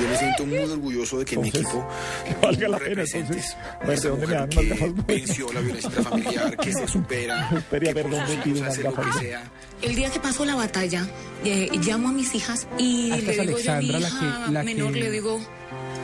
Yo 0.00 0.08
me 0.08 0.16
siento 0.16 0.46
muy 0.46 0.59
orgulloso 0.68 1.18
de 1.18 1.24
que 1.24 1.36
mi 1.38 1.48
equipo 1.48 1.86
Que 2.26 2.34
valga 2.46 2.68
la 2.68 2.78
pena, 2.78 3.02
entonces. 3.12 3.56
A 3.80 3.86
ver, 3.86 4.00
¿de 4.00 4.08
dónde 4.08 4.26
me 4.26 4.34
dan 4.34 4.50
unas 4.52 4.68
gafas 4.68 5.06
venció 5.06 5.52
la 5.52 5.60
violencia 5.60 5.88
intrafamiliar, 5.88 6.56
que 6.56 6.72
se 6.72 6.88
supera, 6.88 7.50
Espere 7.56 7.90
a 7.90 7.94
ver 7.94 8.10
dónde 8.10 8.36
pido 8.44 8.60
unas 8.60 8.78
gafas. 8.78 9.16
que 9.16 9.20
sea. 9.26 9.42
El 9.82 9.94
día 9.94 10.10
que 10.10 10.20
pasó 10.20 10.44
la 10.44 10.54
batalla, 10.56 11.06
eh, 11.44 11.70
llamo 11.82 12.08
a 12.08 12.12
mis 12.12 12.34
hijas 12.34 12.66
y 12.78 13.08
le 13.10 13.32
digo 13.38 13.58
yo 13.58 13.72
a 13.72 13.76
mi 13.80 13.94
Alexandra 13.94 13.98
la 14.00 14.08
hija 14.08 14.44
que- 14.46 14.52
la 14.52 14.62
menor, 14.62 14.92
que- 14.92 15.00
le 15.00 15.10
digo, 15.10 15.40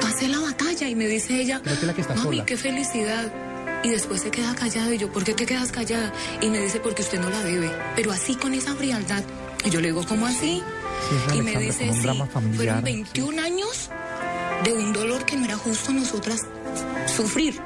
pasé 0.00 0.28
la 0.28 0.38
batalla 0.40 0.88
y 0.88 0.94
me 0.94 1.06
dice 1.06 1.40
ella, 1.40 1.60
Creo 1.62 1.78
que 1.80 1.86
la 1.86 1.94
que 1.94 2.00
está 2.00 2.14
mami, 2.14 2.24
sola. 2.36 2.46
qué 2.46 2.56
felicidad. 2.56 3.32
Y 3.84 3.90
después 3.90 4.22
se 4.22 4.30
queda 4.30 4.54
callada 4.54 4.92
y 4.94 4.98
yo, 4.98 5.12
¿por 5.12 5.22
qué 5.22 5.34
te 5.34 5.44
quedas 5.46 5.70
callada? 5.70 6.12
Y 6.40 6.48
me 6.48 6.58
dice, 6.58 6.80
porque 6.80 7.02
usted 7.02 7.20
no 7.20 7.28
la 7.30 7.42
debe. 7.44 7.70
Pero 7.94 8.10
así 8.10 8.34
con 8.34 8.54
esa 8.54 8.74
frialdad. 8.74 9.22
Y 9.64 9.70
yo 9.70 9.80
le 9.80 9.88
digo, 9.88 10.04
¿cómo 10.06 10.26
así? 10.26 10.62
Sí, 11.30 11.38
y 11.38 11.42
me 11.42 11.54
Alexandra, 11.54 11.60
dice, 11.60 11.86
como 12.08 12.22
un 12.22 12.26
sí, 12.28 12.32
familiar. 12.32 12.56
fueron 12.56 12.84
21 12.84 13.38
años 13.42 13.90
de 14.64 14.72
un 14.72 14.92
dolor 14.92 15.24
que 15.24 15.36
no 15.36 15.44
era 15.44 15.56
justo 15.56 15.92
nosotras 15.92 16.40
sufrir. 17.06 17.60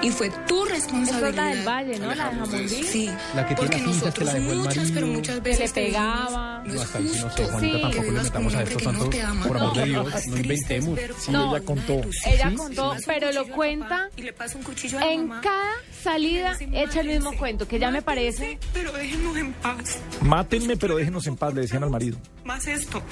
Y 0.00 0.10
fue 0.10 0.30
tu 0.46 0.64
responsabilidad. 0.64 1.28
es 1.28 1.34
la 1.36 1.44
del 1.46 1.66
Valle, 1.66 1.98
¿no? 1.98 2.06
La 2.14 2.30
de 2.30 2.36
Jamundí. 2.36 2.68
Sí, 2.68 3.10
La 3.34 3.46
que 3.46 3.54
tiene 3.56 3.56
porque 3.56 3.78
cintas 3.78 4.14
que 4.14 4.24
nosotros 4.24 4.26
la 4.26 4.34
dejó 4.34 4.52
el 4.52 4.58
muchas, 4.58 4.90
pero 4.92 5.06
muchas 5.08 5.34
Que 5.36 5.40
veces 5.40 5.60
le 5.60 5.68
te 5.70 5.80
dijimos, 5.80 6.00
pegaba. 6.06 6.62
No 6.64 6.74
No, 6.74 6.82
hasta 6.82 6.98
sí 6.98 7.04
no 7.04 7.30
sé, 7.30 7.44
Juanita, 7.44 7.76
Sí. 7.76 7.82
tampoco 7.82 8.02
le 8.04 8.10
metamos 8.22 8.54
a 8.54 8.62
esto 8.62 8.92
no 8.92 8.98
tanto. 9.00 9.18
ama. 9.26 9.46
Por 9.46 9.56
amor 9.58 9.72
de 9.74 9.80
No, 9.80 9.86
Dios, 9.86 10.04
lo 10.06 10.10
más 10.10 10.26
no 10.28 10.36
inventemos. 10.38 10.98
Sí, 11.18 11.30
ella 11.30 11.60
contó. 11.64 12.00
Ella 12.26 12.52
contó, 12.56 12.92
un 12.92 12.98
pero 13.06 13.32
lo 13.32 13.48
cuenta 13.48 14.08
y 14.16 14.22
le 14.22 14.32
pasa 14.32 14.56
un 14.58 14.62
cuchillo 14.64 14.98
a 14.98 15.00
la 15.00 15.12
En 15.12 15.26
mamá. 15.28 15.40
cada 15.42 15.72
salida 16.02 16.56
echa 16.72 17.00
el 17.00 17.08
mismo 17.08 17.36
cuento, 17.36 17.66
que 17.66 17.78
ya 17.80 17.90
me 17.90 18.00
parece. 18.02 18.58
Pero 18.72 18.92
déjenos 18.92 19.36
en 19.36 19.52
paz. 19.54 19.98
Mátenme, 20.20 20.76
pero 20.76 20.96
déjenos 20.96 21.26
en 21.26 21.36
paz, 21.36 21.54
le 21.54 21.62
decían 21.62 21.82
al 21.82 21.90
marido. 21.90 22.18
Más 22.44 22.66
esto. 22.68 23.02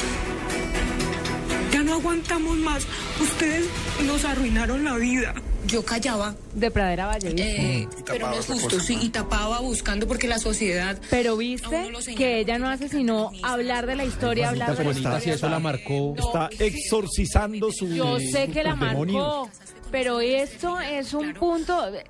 No 1.86 1.94
aguantamos 1.94 2.56
más. 2.58 2.84
Ustedes 3.20 3.64
nos 4.04 4.24
arruinaron 4.24 4.84
la 4.84 4.96
vida. 4.96 5.34
Yo 5.66 5.84
callaba. 5.84 6.34
De 6.52 6.70
Pradera 6.70 7.06
Valle. 7.06 7.32
Eh, 7.36 7.88
pero 8.04 8.28
no 8.28 8.34
es 8.34 8.46
justo, 8.46 8.80
sí, 8.80 8.98
y 9.00 9.08
tapaba 9.08 9.60
buscando 9.60 10.06
porque 10.08 10.26
la 10.26 10.38
sociedad. 10.38 10.98
Pero 11.10 11.36
viste 11.36 11.92
que 12.16 12.40
ella 12.40 12.58
no 12.58 12.68
hace 12.68 12.88
sino 12.88 13.30
hablar 13.42 13.86
de 13.86 13.94
la 13.94 14.04
historia, 14.04 14.48
hablar 14.48 14.76
de 14.76 14.84
la 14.84 14.92
si 14.92 15.00
historia. 15.00 15.34
eso 15.34 15.48
la 15.48 15.60
marcó. 15.60 16.14
Está 16.16 16.50
exorcizando 16.58 17.70
su. 17.70 17.88
Yo 17.88 18.18
sé 18.18 18.48
que 18.48 18.64
la 18.64 18.74
marcó, 18.74 19.48
pero 19.90 20.20
esto 20.20 20.80
es 20.80 21.14
un 21.14 21.32
punto. 21.34 21.88
eh, 21.94 22.04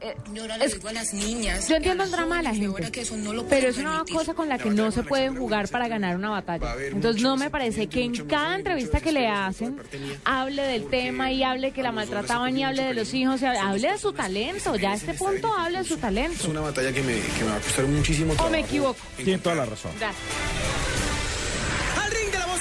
es- 0.62 0.74
digo 0.74 0.88
a 0.88 0.92
las 0.92 1.12
niñas. 1.14 1.68
yo 1.68 1.76
entiendo 1.76 2.04
el 2.04 2.10
drama 2.10 2.38
de 2.38 2.42
la 2.44 2.50
gente, 2.54 2.66
ahora 2.66 2.90
que 2.90 3.00
eso 3.02 3.16
no 3.16 3.32
lo 3.32 3.46
pero 3.46 3.68
es 3.68 3.78
una 3.78 3.90
permitir. 3.92 4.16
cosa 4.16 4.34
con 4.34 4.48
la 4.48 4.58
que 4.58 4.70
no 4.70 4.90
se 4.90 5.02
pueden 5.02 5.36
jugar 5.36 5.68
para 5.68 5.88
ganar 5.88 6.16
una 6.16 6.30
batalla. 6.30 6.74
Entonces 6.86 7.22
no 7.22 7.36
me 7.36 7.50
parece 7.50 7.86
que 7.88 8.02
en 8.02 8.14
cada 8.26 8.54
entrevista 8.56 9.00
que 9.00 9.12
le 9.12 9.28
hacen 9.28 9.80
hable 10.24 10.62
del 10.62 10.88
tema 10.88 11.30
y 11.32 11.42
hable 11.42 11.72
que 11.72 11.82
la 11.82 11.92
maltrataban 11.92 12.56
y 12.56 12.64
hable 12.64 12.82
de 12.84 12.94
los 12.94 13.12
hijos, 13.14 13.40
y 13.42 13.44
hable- 13.46 13.90
de 13.92 13.98
su 13.98 14.12
talento. 14.12 14.74
Ya 14.76 14.92
a 14.92 14.94
este 14.94 15.14
punto 15.14 15.52
hable 15.52 15.78
de 15.78 15.84
su 15.84 15.94
Es 15.94 16.00
talento. 16.00 16.48
una 16.50 16.60
batalla 16.60 16.92
que 16.92 17.02
me, 17.02 17.14
que 17.20 17.44
me 17.44 17.50
va 17.50 17.56
a 17.56 17.60
costar 17.60 17.84
muchísimo 17.86 18.34
¿O 18.38 18.50
me 18.50 18.60
equivoco? 18.60 18.98
Tiene 19.16 19.38
toda 19.38 19.54
la 19.56 19.64
razón. 19.66 19.92
Gracias. 19.98 20.95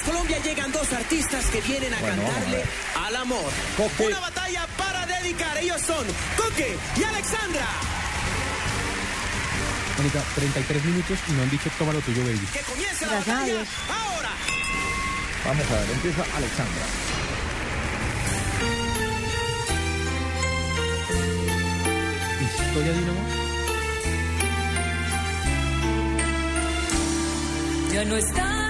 Colombia 0.06 0.38
llegan 0.38 0.70
dos 0.72 0.92
artistas 0.92 1.46
que 1.46 1.60
vienen 1.62 1.92
a 1.92 2.00
cantarle 2.00 2.62
al 2.94 3.16
amor. 3.16 3.50
Coque. 3.76 4.06
Una 4.06 4.20
batalla 4.20 4.66
para 4.78 5.04
dedicar. 5.04 5.58
Ellos 5.58 5.82
son 5.82 6.06
Coque 6.36 6.76
y 6.96 7.02
Alexandra. 7.02 7.66
Mónica, 9.98 10.22
33 10.34 10.84
minutos 10.84 11.18
y 11.28 11.32
no 11.32 11.42
han 11.42 11.50
dicho 11.50 11.70
toma 11.78 11.92
lo 11.92 12.00
tuyo, 12.00 12.22
baby. 12.22 12.46
Que 12.52 12.60
comience 12.60 13.06
la 13.06 13.12
Gracias 13.12 13.26
batalla 13.26 13.64
ahora. 13.88 14.30
Vamos 15.44 15.70
a 15.70 15.74
ver, 15.74 15.90
empieza 15.90 16.24
Alexandra. 16.36 16.86
Historia 22.40 22.92
de 22.92 22.98
un 23.02 23.08
amor. 23.08 23.24
Ya 27.92 28.04
no 28.04 28.16
estás 28.16 28.65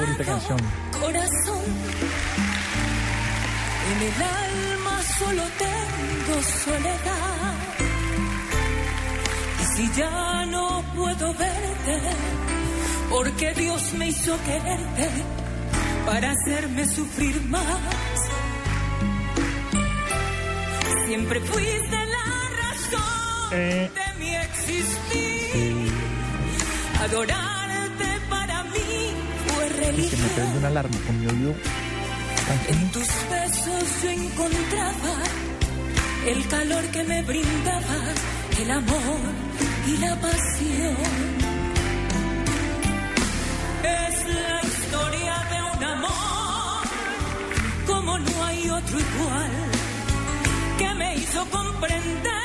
bonita 0.00 0.24
lado, 0.24 0.38
canción. 0.46 0.58
corazón. 1.00 1.64
En 3.90 4.02
el 4.02 4.22
alma 4.22 5.02
solo 5.18 5.42
tengo 5.58 6.42
soledad. 6.42 7.54
Y 9.60 9.64
si 9.76 9.92
ya 9.98 10.46
no 10.46 10.82
puedo 10.94 11.34
verte, 11.34 12.00
porque 13.08 13.52
Dios 13.54 13.92
me 13.94 14.08
hizo 14.08 14.36
quererte 14.44 15.08
para 16.06 16.30
hacerme 16.32 16.86
sufrir 16.86 17.40
más. 17.48 18.30
Siempre 21.06 21.40
fuiste 21.40 21.96
la 22.06 22.26
razón 22.62 23.48
Eh. 23.52 23.90
de 23.94 24.18
mi 24.20 24.34
existir. 24.36 25.92
Mí 27.00 27.08
me 29.92 30.28
prende 30.34 30.58
una 30.58 30.68
alarma 30.68 30.96
con 31.06 31.20
mi 31.20 31.26
oído. 31.26 31.54
En 32.68 32.90
tus 32.90 33.08
besos 33.30 34.02
yo 34.02 34.10
encontraba 34.10 35.14
el 36.26 36.48
calor 36.48 36.84
que 36.86 37.04
me 37.04 37.22
brindaba, 37.22 37.98
el 38.60 38.70
amor 38.70 39.20
y 39.86 39.96
la 39.98 40.20
pasión. 40.20 40.96
Es 43.82 44.16
la 44.26 44.60
historia 44.62 45.34
de 45.50 45.78
un 45.78 45.84
amor 45.84 46.86
como 47.86 48.18
no 48.18 48.44
hay 48.44 48.70
otro 48.70 48.98
igual, 48.98 49.50
que 50.78 50.94
me 50.94 51.16
hizo 51.16 51.44
comprender 51.50 52.39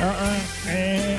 Ah, 0.00 0.14
ah, 0.20 0.36
eh. 0.68 1.18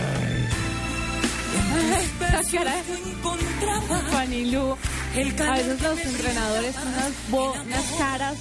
Esa 2.27 2.57
cara 2.57 2.75
de 2.75 4.11
Fanilú. 4.11 4.71
A 4.73 5.53
veces 5.55 5.81
los 5.81 5.99
entrenadores 5.99 6.75
unas, 6.75 7.11
bo- 7.29 7.53
unas 7.53 7.85
caras 7.97 8.35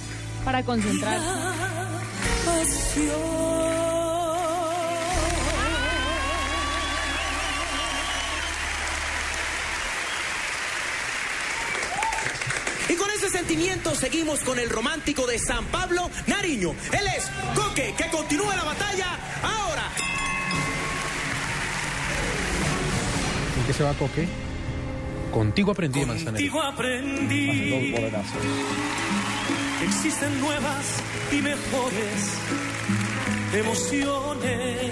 para 0.45 0.63
concentrarse. 0.63 1.25
Y 12.89 12.95
con 12.95 13.09
ese 13.11 13.29
sentimiento 13.29 13.93
seguimos 13.95 14.39
con 14.41 14.59
el 14.59 14.69
romántico 14.69 15.27
de 15.27 15.39
San 15.39 15.65
Pablo, 15.65 16.09
Nariño. 16.27 16.73
Él 16.91 17.07
es 17.17 17.25
Coque, 17.55 17.93
que 17.97 18.09
continúa 18.09 18.55
la 18.55 18.63
batalla 18.63 19.07
ahora. 19.43 19.86
Se 23.77 23.83
va 23.83 23.93
Coque? 23.93 24.27
Contigo 25.31 25.71
aprendí 25.71 25.99
de 25.99 26.05
Manzanero. 26.07 26.33
Contigo 26.33 26.61
aprendí 26.61 27.93
que 29.77 29.85
existen 29.85 30.41
nuevas 30.41 31.03
y 31.31 31.41
mejores 31.43 32.33
emociones. 33.53 34.91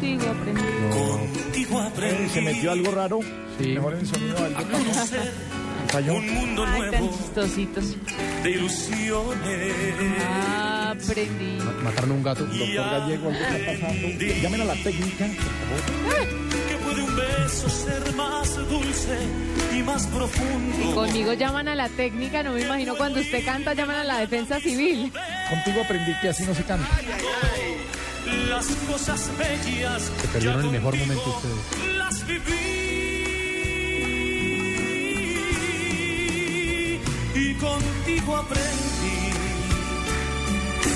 Contigo 0.00 0.22
aprendí. 0.30 0.62
Contigo 0.92 1.80
aprendí. 1.80 2.28
Se 2.28 2.40
metió 2.40 2.70
algo 2.70 2.90
raro. 2.92 3.18
Mejor 3.58 3.94
en 3.94 4.06
sonido 4.06 4.38
algo. 4.38 4.58
a 4.58 4.62
conocer 4.62 5.53
Un 5.94 6.34
mundo 6.34 6.64
Ay, 6.66 6.90
tan 6.90 7.00
nuevo 7.02 7.16
chistositos. 7.16 7.84
de 8.42 8.50
ilusiones. 8.50 9.74
Aprendí. 10.26 11.58
Mataron 11.84 12.10
a 12.10 12.14
un 12.14 12.22
gato. 12.24 12.44
Doctor 12.46 12.66
Gallego, 12.90 13.28
algo 13.28 13.30
está 13.30 13.72
pasando. 13.72 14.08
Llamen 14.42 14.60
a 14.60 14.64
la 14.64 14.74
técnica, 14.74 15.26
por 15.26 15.36
favor. 15.36 16.44
Que 16.68 16.76
puede 16.76 17.02
un 17.02 17.16
beso 17.16 17.68
ser 17.68 18.12
más 18.14 18.56
dulce 18.68 19.18
y 19.72 19.82
más 19.82 20.06
profundo. 20.08 20.94
Conmigo 20.94 21.32
llaman 21.34 21.68
a 21.68 21.76
la 21.76 21.88
técnica, 21.88 22.42
no 22.42 22.52
me 22.54 22.62
imagino 22.62 22.96
cuando 22.96 23.20
usted 23.20 23.44
canta 23.44 23.72
llaman 23.74 23.96
a 23.96 24.04
la 24.04 24.18
defensa 24.18 24.58
civil. 24.58 25.12
Contigo 25.48 25.82
aprendí 25.84 26.12
que 26.20 26.28
así 26.30 26.42
no 26.44 26.54
se 26.56 26.64
canta. 26.64 26.88
Las 28.48 28.66
cosas 28.90 29.30
bellas 29.38 30.10
Se 30.20 30.28
perdieron 30.28 30.64
el 30.64 30.70
mejor 30.72 30.96
momento 30.96 31.30
ustedes. 31.30 31.96
las 31.98 32.26
viví 32.26 32.83
y 37.54 37.58
contigo 37.58 38.36
aprendí 38.36 39.32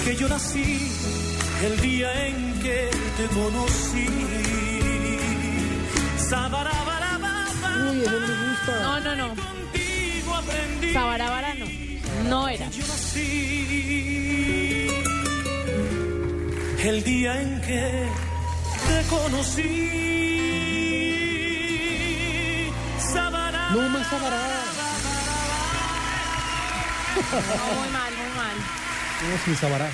que 0.04 0.16
yo 0.16 0.28
nací 0.28 0.90
el 1.64 1.80
día 1.80 2.26
en 2.26 2.61
que 2.61 2.90
te 3.16 3.26
conocí. 3.34 4.06
Uy, 7.90 8.00
eso 8.02 8.11
no 8.11 8.20
me 8.20 8.34
gusta. 8.48 8.72
No, 8.82 9.00
no, 9.00 9.16
no. 9.16 9.28
contigo 9.28 10.34
aprendí 10.34 10.92
Sabarabara 10.92 11.54
no. 11.54 11.66
No 12.28 12.48
era. 12.48 12.68
yo 12.70 12.86
nací 12.86 13.28
el 16.84 17.04
día 17.04 17.40
en 17.42 17.61
que 17.61 18.09
te 18.88 19.02
conocí. 19.09 19.72
Sabará. 23.12 23.70
No 23.70 23.88
más 23.88 24.06
Sabará. 24.09 24.67
No, 27.18 27.80
muy 27.80 27.88
mal, 27.90 28.12
muy 28.12 28.36
mal. 28.36 28.56
No, 28.56 29.44
sin 29.44 29.56
Sabará. 29.56 29.90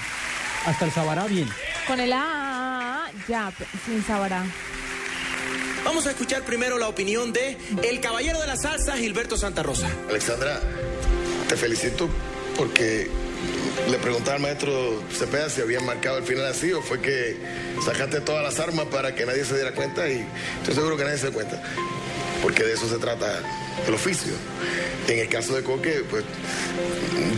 Hasta 0.66 0.84
el 0.84 0.92
Sabará 0.92 1.24
bien. 1.26 1.48
Con 1.86 2.00
el 2.00 2.12
A, 2.12 3.10
ya, 3.28 3.52
sin 3.86 4.04
Sabará. 4.04 4.44
Vamos 5.84 6.06
a 6.06 6.10
escuchar 6.10 6.42
primero 6.42 6.78
la 6.78 6.88
opinión 6.88 7.32
de 7.32 7.58
el 7.82 8.00
caballero 8.00 8.40
de 8.40 8.46
la 8.46 8.56
salsa, 8.56 8.96
Gilberto 8.96 9.36
Santa 9.36 9.62
Rosa. 9.62 9.86
Alexandra, 10.08 10.60
te 11.48 11.56
felicito 11.56 12.08
porque 12.56 13.10
le 13.90 13.98
preguntaba 13.98 14.36
al 14.36 14.42
maestro 14.42 15.02
Cepeda 15.12 15.50
si 15.50 15.60
habían 15.60 15.84
marcado 15.84 16.18
el 16.18 16.24
final 16.24 16.46
así 16.46 16.72
o 16.72 16.80
fue 16.80 17.00
que 17.00 17.36
sacaste 17.84 18.20
todas 18.22 18.42
las 18.42 18.58
armas 18.60 18.86
para 18.86 19.14
que 19.14 19.26
nadie 19.26 19.44
se 19.44 19.54
diera 19.56 19.72
cuenta 19.72 20.08
y 20.08 20.26
estoy 20.60 20.74
seguro 20.74 20.96
que 20.96 21.04
nadie 21.04 21.18
se 21.18 21.26
da 21.26 21.32
cuenta. 21.32 21.62
Porque 22.44 22.62
de 22.62 22.74
eso 22.74 22.86
se 22.88 22.98
trata 22.98 23.40
el 23.88 23.94
oficio. 23.94 24.34
En 25.08 25.18
el 25.18 25.28
caso 25.30 25.54
de 25.56 25.62
Coque, 25.62 26.04
pues 26.10 26.22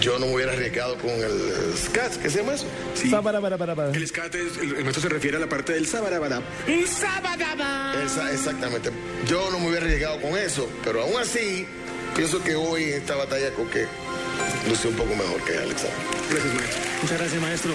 yo 0.01 0.19
no 0.19 0.27
me 0.27 0.35
hubiera 0.35 0.53
arriesgado 0.53 0.97
con 0.99 1.11
el 1.11 1.75
scat, 1.77 2.15
¿qué 2.17 2.29
se 2.29 2.39
llama 2.41 2.55
eso? 2.55 2.67
Sí. 2.95 3.09
Sabarabarabara. 3.11 3.91
El 3.93 4.07
scat, 4.07 4.35
es- 4.35 4.59
el, 4.59 4.75
el 4.77 4.83
maestro 4.83 5.03
se 5.03 5.09
refiere 5.09 5.37
a 5.37 5.41
la 5.41 5.49
parte 5.49 5.73
del 5.75 5.87
sabarabara. 5.87 6.43
Esa- 8.05 8.33
exactamente. 8.33 8.91
Yo 9.29 9.49
no 9.53 9.59
me 9.61 9.69
hubiera 9.69 9.85
arriesgado 9.87 10.21
con 10.21 10.37
eso, 10.37 10.69
pero 10.85 11.03
aún 11.03 11.15
así, 11.21 11.67
pienso 12.17 12.43
que 12.43 12.55
hoy 12.57 12.85
en 12.85 12.95
esta 12.99 13.15
batalla 13.15 13.51
Coque 13.53 13.87
lució 14.69 14.91
un 14.91 14.97
poco 14.97 15.15
mejor 15.15 15.41
que 15.45 15.57
Alexander. 15.57 15.97
Gracias, 16.31 16.55
maestro. 16.55 16.81
Muchas 17.03 17.19
gracias, 17.19 17.43
maestro. 17.43 17.73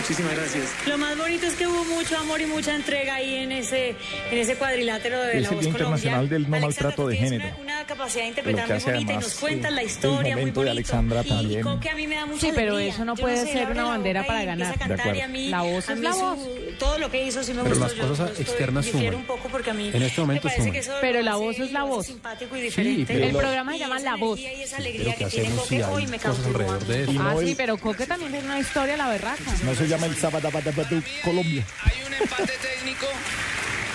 Muchísimas 0.00 0.34
gracias. 0.36 0.64
Lo 0.86 0.98
más 0.98 1.16
bonito 1.16 1.46
es 1.46 1.54
que 1.54 1.66
hubo 1.66 1.84
mucho 1.84 2.18
amor 2.18 2.40
y 2.40 2.46
mucha 2.46 2.74
entrega 2.74 3.14
ahí 3.14 3.34
en 3.36 3.52
ese, 3.52 3.94
en 4.30 4.38
ese 4.38 4.56
cuadrilátero 4.56 5.20
de 5.22 5.38
Es 5.38 5.42
la 5.42 5.48
el 5.48 5.54
voz 5.54 5.60
Día 5.60 5.68
Internacional 5.70 6.18
Colombia. 6.28 6.38
del 6.38 6.50
No 6.50 6.56
Alexandra, 6.56 6.88
Maltrato 6.88 7.08
de 7.08 7.16
Género. 7.16 7.44
Una, 7.44 7.62
una 7.62 7.73
capacidad 7.84 8.22
de 8.22 8.28
interpretar 8.28 8.66
que 8.66 8.72
muy 8.74 8.82
bonita 8.82 9.12
y 9.12 9.16
nos 9.16 9.34
cuentas 9.34 9.72
la 9.72 9.82
historia 9.82 10.34
muy 10.36 10.50
bonito. 10.50 10.70
Alexandra 10.70 11.22
y, 11.24 11.28
también. 11.28 11.60
Y 11.60 11.62
Coque 11.62 11.90
a 11.90 11.94
mí 11.94 12.06
me 12.06 12.14
da 12.16 12.26
mucha 12.26 12.40
Sí, 12.40 12.52
pero 12.54 12.72
alegría. 12.74 12.94
eso 12.94 13.04
no 13.04 13.14
puede 13.16 13.44
sé, 13.46 13.52
ser 13.52 13.70
una 13.70 13.84
bandera 13.84 14.26
para 14.26 14.44
ganar. 14.44 14.72
a 14.74 14.76
cantar 14.76 14.88
De 14.96 15.02
acuerdo. 15.02 15.18
y 15.18 15.22
a 15.22 15.28
mí, 15.28 15.48
La 15.48 15.62
voz 15.62 15.88
a 15.88 15.92
es 15.92 15.98
la 16.00 16.12
su- 16.12 16.18
voz. 16.20 16.38
todo 16.78 16.98
lo 16.98 17.10
que 17.10 17.26
hizo 17.26 17.42
sí 17.44 17.52
me 17.54 17.62
Pero 17.62 17.76
gustó. 17.76 17.96
las 17.96 18.06
cosas 18.08 18.40
externas 18.40 18.86
suman. 18.86 19.14
un 19.14 19.24
poco 19.24 19.48
porque 19.48 19.70
a 19.70 19.74
mí 19.74 19.90
En 19.92 20.02
este 20.02 20.20
momento 20.20 20.48
me 20.48 20.54
parece 20.56 20.80
suman. 20.82 20.98
que 21.00 21.00
Pero 21.06 21.22
la 21.22 21.36
voz 21.36 21.58
es 21.58 21.72
la 21.72 21.82
voz. 21.84 22.06
simpático 22.06 22.56
y 22.56 22.58
Sí, 22.60 22.64
diferente. 22.66 23.12
pero 23.12 23.26
El 23.26 23.36
programa 23.36 23.72
se 23.72 23.78
llama 23.78 23.98
La 24.00 24.16
Voz. 24.16 24.38
y 24.40 24.46
esa 24.46 24.76
Pero 24.76 24.88
alegría 24.88 25.14
¿qué 25.16 25.24
que 25.24 25.30
tiene 25.30 25.50
Coque 25.56 25.84
hoy 25.84 26.06
me 26.06 26.18
cautivó. 26.18 26.48
alrededor 26.48 26.86
de 26.86 27.02
eso? 27.04 27.12
Ah, 27.20 27.34
sí, 27.40 27.50
es- 27.50 27.56
pero 27.56 27.76
Coque 27.78 28.06
también 28.06 28.32
tiene 28.32 28.46
una 28.46 28.60
historia, 28.60 28.96
la 28.96 29.08
berraca. 29.08 29.42
No 29.64 29.74
se 29.74 29.86
llama 29.88 30.06
el 30.06 30.16
Sabarabarabara 30.16 30.88
Colombia. 31.24 31.64
Hay 31.84 32.06
un 32.06 32.14
empate 32.14 32.52
técnico 32.62 33.06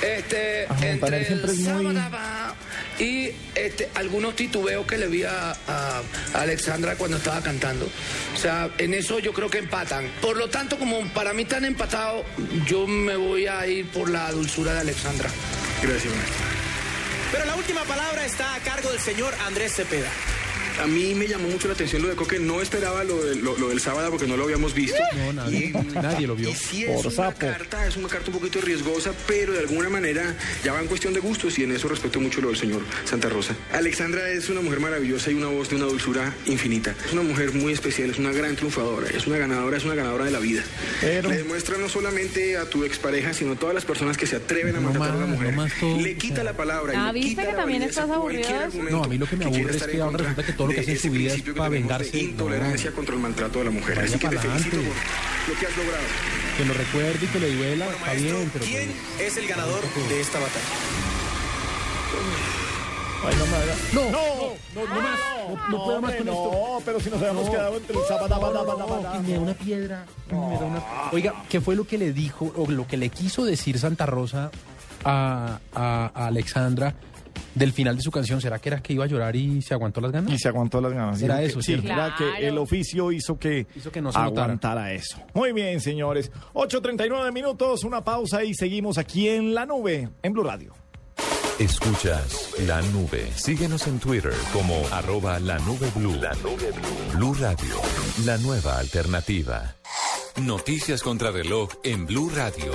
este, 0.01 0.63
entre 0.63 1.25
siempre 1.25 1.51
el 1.51 1.59
es 1.59 1.59
muy- 1.67 1.95
y 2.99 3.31
este, 3.55 3.89
algunos 3.95 4.35
titubeos 4.35 4.85
que 4.85 4.97
le 4.97 5.07
vi 5.07 5.23
a, 5.23 5.51
a 5.51 6.01
Alexandra 6.33 6.95
cuando 6.95 7.17
estaba 7.17 7.41
cantando. 7.41 7.89
O 8.35 8.37
sea, 8.37 8.69
en 8.77 8.93
eso 8.93 9.19
yo 9.19 9.33
creo 9.33 9.49
que 9.49 9.59
empatan. 9.59 10.11
Por 10.21 10.37
lo 10.37 10.49
tanto, 10.49 10.77
como 10.77 11.01
para 11.13 11.33
mí 11.33 11.43
están 11.43 11.65
empatados, 11.65 12.25
yo 12.67 12.85
me 12.85 13.15
voy 13.15 13.47
a 13.47 13.65
ir 13.65 13.87
por 13.87 14.09
la 14.09 14.31
dulzura 14.31 14.73
de 14.73 14.79
Alexandra. 14.81 15.29
Gracias, 15.81 16.13
maestro. 16.13 16.45
Pero 17.31 17.45
la 17.45 17.55
última 17.55 17.83
palabra 17.83 18.25
está 18.25 18.55
a 18.55 18.59
cargo 18.59 18.91
del 18.91 18.99
señor 18.99 19.33
Andrés 19.45 19.73
Cepeda. 19.75 20.09
A 20.81 20.87
mí 20.87 21.13
me 21.15 21.27
llamó 21.27 21.47
mucho 21.49 21.67
la 21.67 21.73
atención 21.73 22.01
lo 22.01 22.07
de 22.07 22.15
Coque. 22.15 22.39
No 22.39 22.61
esperaba 22.61 23.03
lo, 23.03 23.23
de- 23.23 23.35
lo, 23.35 23.57
lo 23.57 23.69
del 23.69 23.79
sábado 23.81 24.09
porque 24.11 24.27
no 24.27 24.37
lo 24.37 24.43
habíamos 24.45 24.73
visto. 24.73 24.97
No, 25.15 25.33
nadie, 25.33 25.71
nadie 25.93 26.25
lo 26.27 26.35
vio. 26.35 26.49
Y 26.49 26.55
sí 26.55 26.83
es 26.83 26.89
Por 26.95 27.07
una 27.07 27.15
sapo. 27.15 27.39
carta, 27.39 27.85
es 27.87 27.97
una 27.97 28.07
carta 28.07 28.31
un 28.31 28.37
poquito 28.39 28.61
riesgosa, 28.61 29.11
pero 29.27 29.53
de 29.53 29.59
alguna 29.59 29.89
manera 29.89 30.35
ya 30.63 30.73
va 30.73 30.79
en 30.81 30.87
cuestión 30.87 31.13
de 31.13 31.19
gustos 31.19 31.57
y 31.59 31.63
en 31.63 31.71
eso 31.71 31.87
respeto 31.87 32.19
mucho 32.19 32.41
lo 32.41 32.47
del 32.49 32.57
señor 32.57 32.81
Santa 33.05 33.29
Rosa. 33.29 33.55
Alexandra 33.73 34.29
es 34.29 34.49
una 34.49 34.61
mujer 34.61 34.79
maravillosa 34.79 35.31
y 35.31 35.33
una 35.35 35.47
voz 35.47 35.69
de 35.69 35.75
una 35.75 35.85
dulzura 35.85 36.33
infinita. 36.45 36.95
Es 37.05 37.13
una 37.13 37.23
mujer 37.23 37.53
muy 37.53 37.73
especial, 37.73 38.09
es 38.09 38.17
una 38.19 38.31
gran 38.31 38.55
triunfadora, 38.55 39.09
es 39.09 39.27
una 39.27 39.37
ganadora, 39.37 39.77
es 39.77 39.83
una 39.85 39.95
ganadora 39.95 40.25
de 40.25 40.31
la 40.31 40.39
vida. 40.39 40.63
Pero- 41.01 41.29
Le 41.29 41.37
demuestra 41.37 41.77
no 41.77 41.89
solamente 41.89 42.57
a 42.57 42.69
tu 42.69 42.83
expareja, 42.83 43.33
sino 43.33 43.53
a 43.53 43.55
todas 43.55 43.75
las 43.75 43.85
personas 43.85 44.17
que 44.17 44.27
se 44.27 44.37
atreven 44.37 44.75
a 44.75 44.79
No 44.79 44.87
maltratar 44.91 45.13
a 45.13 45.17
una 45.17 45.25
mujer. 45.27 45.51
no 45.51 45.57
más 45.63 45.73
todo. 45.79 45.99
Le 45.99 46.15
quita 46.15 46.43
la 46.43 46.53
palabra. 46.53 46.93
y 46.93 46.97
Ah, 46.97 47.07
le 47.07 47.13
¿viste 47.13 47.29
quita 47.29 47.41
que 47.45 47.51
la 47.51 47.57
también 47.57 47.81
estás 47.83 48.05
cualquier 48.05 48.55
aburrido 48.55 48.89
No, 48.97 49.03
a 49.03 49.07
mí 49.07 49.17
lo 49.17 49.25
que 49.27 49.35
me 49.35 49.45
quiera 49.45 49.57
aburre 49.59 49.69
es 49.71 49.75
estar 49.75 49.89
que 49.89 49.95
en 49.95 50.01
ahora 50.01 50.11
contra 50.17 50.29
resulta 50.29 50.45
que 50.45 50.53
todo 50.57 50.68
lo 50.69 50.75
que 50.75 50.81
hace 50.81 50.91
en 50.91 50.97
ese 50.97 51.07
su 51.07 51.13
vida 51.13 51.33
es 51.33 51.41
para 51.41 51.63
de 51.65 51.69
vengarse. 51.69 52.17
Intolerancia 52.17 52.91
contra 52.91 53.15
el 53.15 53.21
maltrato 53.21 53.59
de 53.59 53.65
la 53.65 53.71
mujer. 53.71 53.95
Vaya 53.95 54.07
Así 54.09 54.19
que 54.19 54.27
te 54.29 54.35
pa'lante. 54.37 54.63
felicito 54.63 54.77
por 54.77 55.53
lo 55.53 55.59
que 55.59 55.65
has 55.67 55.77
logrado. 55.77 56.03
Que 56.57 56.65
lo 56.65 56.73
recuerde 56.73 57.19
y 57.25 57.27
que 57.27 57.39
le 57.39 57.55
duela, 57.55 57.85
Bueno, 57.85 57.99
maestro, 58.05 58.37
bien, 58.37 58.49
pero... 58.53 58.65
¿quién 58.65 58.91
es 59.19 59.37
el 59.37 59.47
ganador 59.47 59.81
de 60.09 60.21
esta 60.21 60.39
batalla? 60.39 60.65
Ay, 63.21 63.35
no 63.37 63.45
No, 64.01 64.11
no, 64.11 64.53
no, 64.75 64.95
no 64.95 65.01
más. 65.01 65.19
No, 65.49 65.67
no 65.77 65.83
puedo 65.83 66.01
más 66.01 66.15
con 66.15 66.27
esto. 66.29 66.51
No, 66.53 66.81
pero 66.85 66.99
si 67.01 67.09
nos 67.09 67.19
habíamos 67.19 67.45
No. 67.45 67.51
quedado 67.51 67.77
entre 67.77 67.95
el 67.97 68.01
que 68.07 69.19
me 69.27 69.33
da 69.33 69.39
una 69.39 69.53
piedra. 69.53 70.05
me 70.31 70.35
da 70.37 70.65
una- 70.65 70.83
Oiga, 71.11 71.33
¿qué 71.49 71.59
fue 71.59 71.75
lo 71.75 71.85
que 71.85 71.97
le 71.97 72.13
dijo 72.13 72.51
o 72.55 72.69
lo 72.71 72.87
que 72.87 72.95
le 72.97 73.09
quiso 73.09 73.43
decir 73.43 73.77
Santa 73.77 74.05
Rosa 74.05 74.51
a, 75.03 75.59
a- 75.75 76.11
a 76.15 76.27
Alexandra 76.27 76.93
del 77.55 77.73
final 77.73 77.95
de 77.95 78.01
su 78.01 78.11
canción? 78.11 78.41
¿Será 78.41 78.59
que 78.59 78.69
era 78.69 78.81
que 78.81 78.93
iba 78.93 79.05
a 79.05 79.07
llorar 79.07 79.35
y 79.35 79.61
se 79.61 79.73
aguantó 79.73 80.01
las 80.01 80.11
ganas? 80.11 80.33
Y 80.33 80.37
se 80.37 80.47
aguantó 80.47 80.79
las 80.81 80.93
ganas. 80.93 81.21
Era 81.21 81.41
eso, 81.41 81.61
Sí, 81.61 81.73
¿cierto? 81.73 81.87
era 81.87 82.15
que 82.17 82.23
Claro. 82.29 82.47
el 82.47 82.57
oficio 82.57 83.11
hizo 83.11 83.37
que, 83.37 83.67
Hizo 83.75 83.91
que 83.91 84.01
no 84.01 84.11
se 84.11 84.19
notara. 84.19 84.43
aguantara 84.45 84.93
eso. 84.93 85.17
Muy 85.33 85.51
bien, 85.53 85.79
señores. 85.81 86.31
8.39 86.53 87.31
minutos, 87.31 87.83
una 87.83 88.03
pausa 88.03 88.43
y 88.43 88.53
seguimos 88.53 88.97
aquí 88.97 89.27
en 89.29 89.53
La 89.53 89.65
Nube, 89.65 90.09
en 90.23 90.33
Blue 90.33 90.43
Radio. 90.43 90.73
Escuchas 91.59 92.51
la 92.65 92.81
nube. 92.83 93.29
Síguenos 93.35 93.85
en 93.87 93.99
Twitter 93.99 94.31
como 94.53 94.75
arroba 94.93 95.39
la 95.39 95.59
nube 95.59 95.89
blue. 95.93 96.15
La 96.15 96.33
nube 96.35 96.71
blue. 96.71 97.17
Blue 97.17 97.33
Radio, 97.33 97.75
la 98.25 98.37
nueva 98.37 98.79
alternativa. 98.79 99.75
Noticias 100.41 101.01
contra 101.03 101.31
reloj 101.31 101.69
en 101.83 102.05
Blue 102.05 102.29
Radio. 102.33 102.71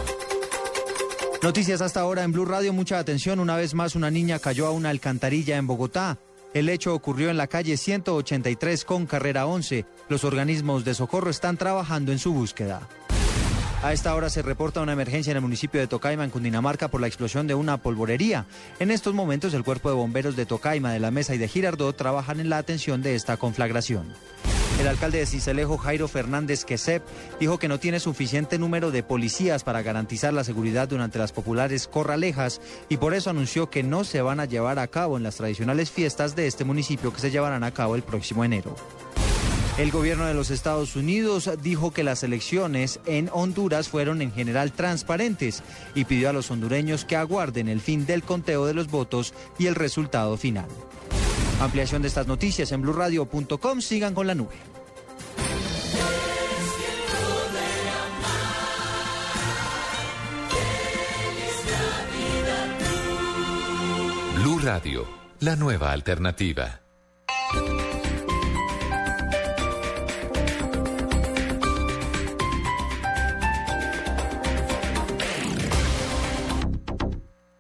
Noticias 1.45 1.83
hasta 1.83 2.01
ahora 2.01 2.23
en 2.23 2.33
Blue 2.33 2.47
Radio, 2.47 2.73
mucha 2.73 2.99
atención. 2.99 3.39
Una 3.39 3.55
vez 3.55 3.75
más, 3.75 3.95
una 3.95 4.11
niña 4.11 4.39
cayó 4.39 4.67
a 4.67 4.71
una 4.71 4.89
alcantarilla 4.89 5.59
en 5.59 5.67
Bogotá. 5.67 6.17
El 6.55 6.71
hecho 6.71 6.95
ocurrió 6.95 7.29
en 7.29 7.37
la 7.37 7.49
calle 7.49 7.77
183 7.77 8.83
con 8.87 9.05
carrera 9.05 9.45
11. 9.45 9.85
Los 10.09 10.25
organismos 10.25 10.87
de 10.87 10.95
socorro 10.95 11.29
están 11.29 11.59
trabajando 11.59 12.13
en 12.13 12.19
su 12.19 12.33
búsqueda. 12.33 12.89
A 13.83 13.93
esta 13.93 14.15
hora 14.15 14.31
se 14.31 14.41
reporta 14.41 14.81
una 14.81 14.95
emergencia 14.95 15.33
en 15.33 15.37
el 15.37 15.43
municipio 15.43 15.83
de 15.83 15.87
Tocaima, 15.87 16.25
en 16.25 16.31
Cundinamarca, 16.31 16.89
por 16.89 17.03
la 17.03 17.09
explosión 17.09 17.47
de 17.47 17.55
una 17.55 17.77
polvorería. 17.77 18.47
En 18.79 18.91
estos 18.91 19.13
momentos, 19.13 19.53
el 19.53 19.65
cuerpo 19.65 19.91
de 19.91 19.97
bomberos 19.97 20.37
de 20.37 20.47
Tocaima, 20.47 20.95
de 20.95 21.01
la 21.01 21.11
Mesa 21.11 21.35
y 21.35 21.39
de 21.39 21.49
Girardot 21.49 21.95
trabajan 21.95 22.41
en 22.41 22.49
la 22.49 22.57
atención 22.57 23.03
de 23.03 23.17
esta 23.17 23.37
conflagración. 23.37 24.15
El 24.81 24.89
alcalde 24.89 25.19
de 25.19 25.27
Cincelejo, 25.27 25.79
Jairo 25.79 26.09
Fernández 26.09 26.65
Quesep, 26.65 27.03
dijo 27.39 27.59
que 27.59 27.69
no 27.69 27.79
tiene 27.79 28.01
suficiente 28.01 28.59
número 28.59 28.91
de 28.91 29.05
policías 29.05 29.63
para 29.63 29.83
garantizar 29.83 30.35
la 30.35 30.43
seguridad 30.43 30.89
durante 30.89 31.19
las 31.19 31.33
populares 31.33 31.87
corralejas 31.87 32.61
y 32.89 32.97
por 32.97 33.15
eso 33.15 33.31
anunció 33.31 33.71
que 33.71 33.85
no 33.85 34.03
se 34.03 34.21
van 34.21 34.41
a 34.41 34.47
llevar 34.47 34.81
a 34.81 34.89
cabo 34.89 35.17
en 35.17 35.23
las 35.23 35.37
tradicionales 35.37 35.93
fiestas 35.93 36.35
de 36.35 36.49
este 36.49 36.65
municipio 36.65 37.13
que 37.13 37.21
se 37.21 37.31
llevarán 37.31 37.63
a 37.63 37.73
cabo 37.73 37.95
el 37.95 38.03
próximo 38.03 38.45
enero. 38.45 38.75
El 39.79 39.91
gobierno 39.91 40.27
de 40.27 40.35
los 40.35 40.51
Estados 40.51 40.95
Unidos 40.97 41.51
dijo 41.63 41.93
que 41.93 42.05
las 42.05 42.23
elecciones 42.23 43.01
en 43.07 43.29
Honduras 43.33 43.89
fueron 43.89 44.23
en 44.23 44.33
general 44.33 44.73
transparentes 44.73 45.63
y 45.95 46.05
pidió 46.05 46.31
a 46.31 46.33
los 46.33 46.51
hondureños 46.51 47.05
que 47.05 47.17
aguarden 47.17 47.69
el 47.69 47.81
fin 47.81 48.07
del 48.07 48.23
conteo 48.23 48.67
de 48.67 48.75
los 48.75 48.89
votos 48.89 49.35
y 49.59 49.67
el 49.67 49.75
resultado 49.75 50.37
final. 50.37 50.69
Ampliación 51.61 52.03
de 52.03 52.09
estas 52.09 52.27
noticias 52.27 52.73
en 52.73 52.83
blurradio.com. 52.83 53.81
Sigan 53.81 54.15
con 54.15 54.27
la 54.27 54.35
nube. 54.35 54.55
Blue 64.37 64.59
Radio, 64.59 65.09
la 65.41 65.57
nueva 65.57 65.93
alternativa. 65.93 66.81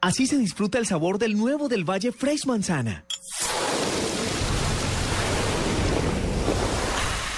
Así 0.05 0.27
se 0.27 0.37
disfruta 0.37 0.77
el 0.77 0.85
sabor 0.85 1.17
del 1.17 1.35
nuevo 1.35 1.67
del 1.67 1.89
Valle 1.89 2.13
Fresh 2.13 2.45
Manzana. 2.45 3.07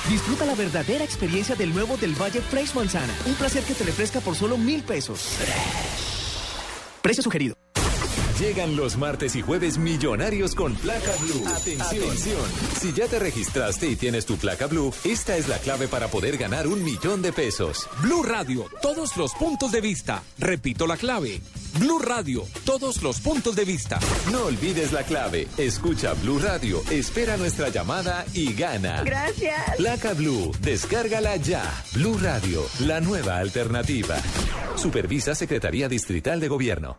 Disfruta 0.08 0.46
la 0.46 0.54
verdadera 0.54 1.02
experiencia 1.02 1.56
del 1.56 1.74
nuevo 1.74 1.96
del 1.96 2.14
Valle 2.14 2.40
Fresh 2.40 2.74
Manzana. 2.74 3.12
Un 3.26 3.34
placer 3.34 3.64
que 3.64 3.74
te 3.74 3.82
refresca 3.82 4.20
por 4.20 4.36
solo 4.36 4.56
mil 4.56 4.82
pesos. 4.84 5.38
Precio 7.02 7.24
sugerido. 7.24 7.56
Llegan 8.38 8.76
los 8.76 8.98
martes 8.98 9.34
y 9.34 9.42
jueves 9.42 9.78
millonarios 9.78 10.54
con 10.54 10.74
placa 10.74 11.10
blue. 11.22 11.42
Atención. 11.48 12.44
Si 12.78 12.92
ya 12.92 13.08
te 13.08 13.18
registraste 13.18 13.88
y 13.88 13.96
tienes 13.96 14.26
tu 14.26 14.36
placa 14.36 14.66
blue, 14.66 14.92
esta 15.04 15.36
es 15.38 15.48
la 15.48 15.58
clave 15.58 15.88
para 15.88 16.08
poder 16.08 16.36
ganar 16.36 16.66
un 16.66 16.84
millón 16.84 17.22
de 17.22 17.32
pesos. 17.32 17.88
Blue 18.02 18.22
Radio, 18.22 18.66
todos 18.82 19.16
los 19.16 19.32
puntos 19.34 19.72
de 19.72 19.80
vista. 19.80 20.22
Repito 20.38 20.86
la 20.86 20.98
clave. 20.98 21.40
Blue 21.78 21.98
Radio, 21.98 22.42
todos 22.64 23.02
los 23.02 23.20
puntos 23.20 23.54
de 23.54 23.64
vista. 23.64 23.98
No 24.32 24.46
olvides 24.46 24.92
la 24.92 25.02
clave. 25.02 25.46
Escucha 25.58 26.14
Blue 26.14 26.38
Radio, 26.38 26.82
espera 26.90 27.36
nuestra 27.36 27.68
llamada 27.68 28.24
y 28.32 28.54
gana. 28.54 29.02
Gracias. 29.04 29.76
Placa 29.76 30.14
Blue, 30.14 30.52
descárgala 30.62 31.36
ya. 31.36 31.62
Blue 31.92 32.18
Radio, 32.18 32.62
la 32.80 33.00
nueva 33.00 33.38
alternativa. 33.38 34.16
Supervisa 34.76 35.34
Secretaría 35.34 35.88
Distrital 35.88 36.40
de 36.40 36.48
Gobierno. 36.48 36.98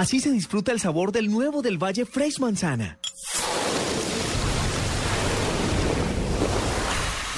Así 0.00 0.18
se 0.18 0.30
disfruta 0.30 0.72
el 0.72 0.80
sabor 0.80 1.12
del 1.12 1.30
nuevo 1.30 1.60
del 1.60 1.76
Valle 1.76 2.06
Fresh 2.06 2.38
Manzana. 2.38 2.98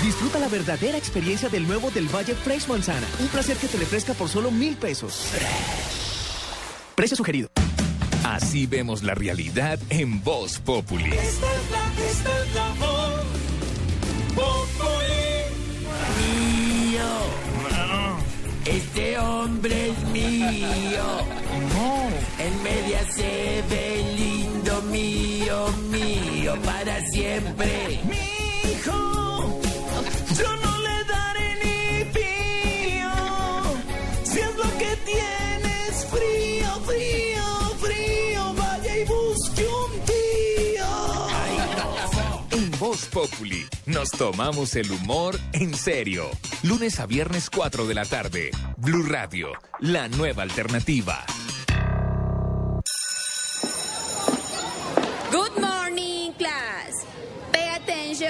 Disfruta 0.01 0.39
la 0.39 0.47
verdadera 0.47 0.97
experiencia 0.97 1.49
del 1.49 1.67
nuevo 1.67 1.91
del 1.91 2.07
Valle 2.07 2.37
Fresh 2.37 2.69
Manzana. 2.69 3.05
Un 3.19 3.27
placer 3.27 3.57
que 3.57 3.67
te 3.67 3.79
refresca 3.79 4.15
por 4.15 4.29
solo 4.29 4.53
mil 4.53 4.77
pesos. 4.77 5.27
Precio 6.95 7.17
sugerido. 7.17 7.49
Así 8.23 8.67
vemos 8.67 9.03
la 9.03 9.17
realidad 9.17 9.81
en 9.91 10.23
Voz 10.23 10.61
Populi. 10.61 11.07
Esta 11.07 11.19
es 11.19 11.41
la, 11.73 11.93
esta 12.05 12.45
es 12.45 12.55
la 12.55 12.69
voz 12.79 13.25
Mío. 16.21 17.09
Este 18.65 19.19
hombre 19.19 19.91
es 19.91 19.99
mío. 20.13 22.12
Él 22.39 22.55
me 22.63 22.97
hace 22.97 23.63
de 23.69 24.15
lindo 24.17 24.83
mío, 24.83 25.69
mío, 25.91 26.55
para 26.65 27.05
siempre. 27.07 28.01
Mi 28.05 28.71
hijo, 28.71 29.61
yo 30.39 30.57
no 30.57 30.79
le 30.79 31.05
daré 31.05 31.55
ni 31.63 32.05
pío. 32.07 33.13
Si 34.25 34.39
es 34.39 34.57
lo 34.57 34.79
que 34.79 34.97
tienes, 35.05 36.07
frío, 36.11 36.81
frío, 36.87 37.45
frío, 37.81 38.55
vaya 38.55 38.97
y 38.99 39.05
busque 39.05 39.67
un 39.67 39.93
tío. 40.07 40.89
En 42.51 42.71
Voz 42.79 43.05
Populi 43.07 43.67
nos 43.87 44.11
tomamos 44.11 44.75
el 44.77 44.91
humor 44.91 45.39
en 45.53 45.75
serio. 45.75 46.31
Lunes 46.63 46.99
a 47.01 47.07
viernes 47.07 47.51
4 47.51 47.87
de 47.87 47.95
la 47.95 48.05
tarde. 48.05 48.51
Blue 48.79 49.05
Radio, 49.05 49.53
la 49.81 50.09
nueva 50.09 50.43
alternativa. 50.43 51.25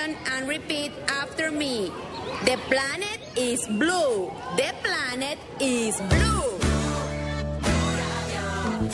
Attention 0.02 0.16
and 0.32 0.48
repeat 0.48 0.92
after 1.08 1.50
me. 1.50 1.90
The 2.44 2.58
planet 2.68 3.20
is 3.36 3.66
blue. 3.68 4.30
The 4.56 4.72
planet 4.82 5.38
is 5.60 5.96
blue. 6.08 6.42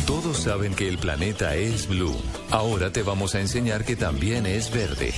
Todos 0.07 0.39
saben 0.39 0.75
que 0.75 0.89
el 0.89 0.99
planeta 0.99 1.55
es 1.55 1.87
blue. 1.87 2.17
Ahora 2.51 2.91
te 2.91 3.03
vamos 3.03 3.35
a 3.35 3.41
enseñar 3.41 3.85
que 3.85 3.97
también 3.97 4.47
es 4.47 4.71
verde. 4.71 5.13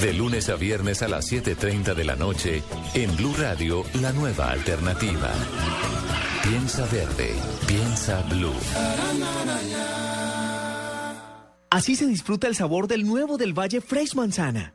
De 0.00 0.12
lunes 0.12 0.48
a 0.48 0.56
viernes 0.56 1.02
a 1.02 1.08
las 1.08 1.30
7.30 1.30 1.94
de 1.94 2.04
la 2.04 2.16
noche, 2.16 2.62
en 2.94 3.16
Blue 3.16 3.34
Radio, 3.38 3.84
la 4.00 4.12
nueva 4.12 4.50
alternativa. 4.50 5.30
Piensa 6.42 6.84
verde, 6.86 7.34
piensa 7.66 8.22
blue. 8.28 8.52
Así 11.74 11.96
se 11.96 12.06
disfruta 12.06 12.46
el 12.46 12.54
sabor 12.54 12.86
del 12.86 13.04
nuevo 13.04 13.36
del 13.36 13.52
Valle 13.52 13.80
Fresh 13.80 14.14
Manzana. 14.14 14.74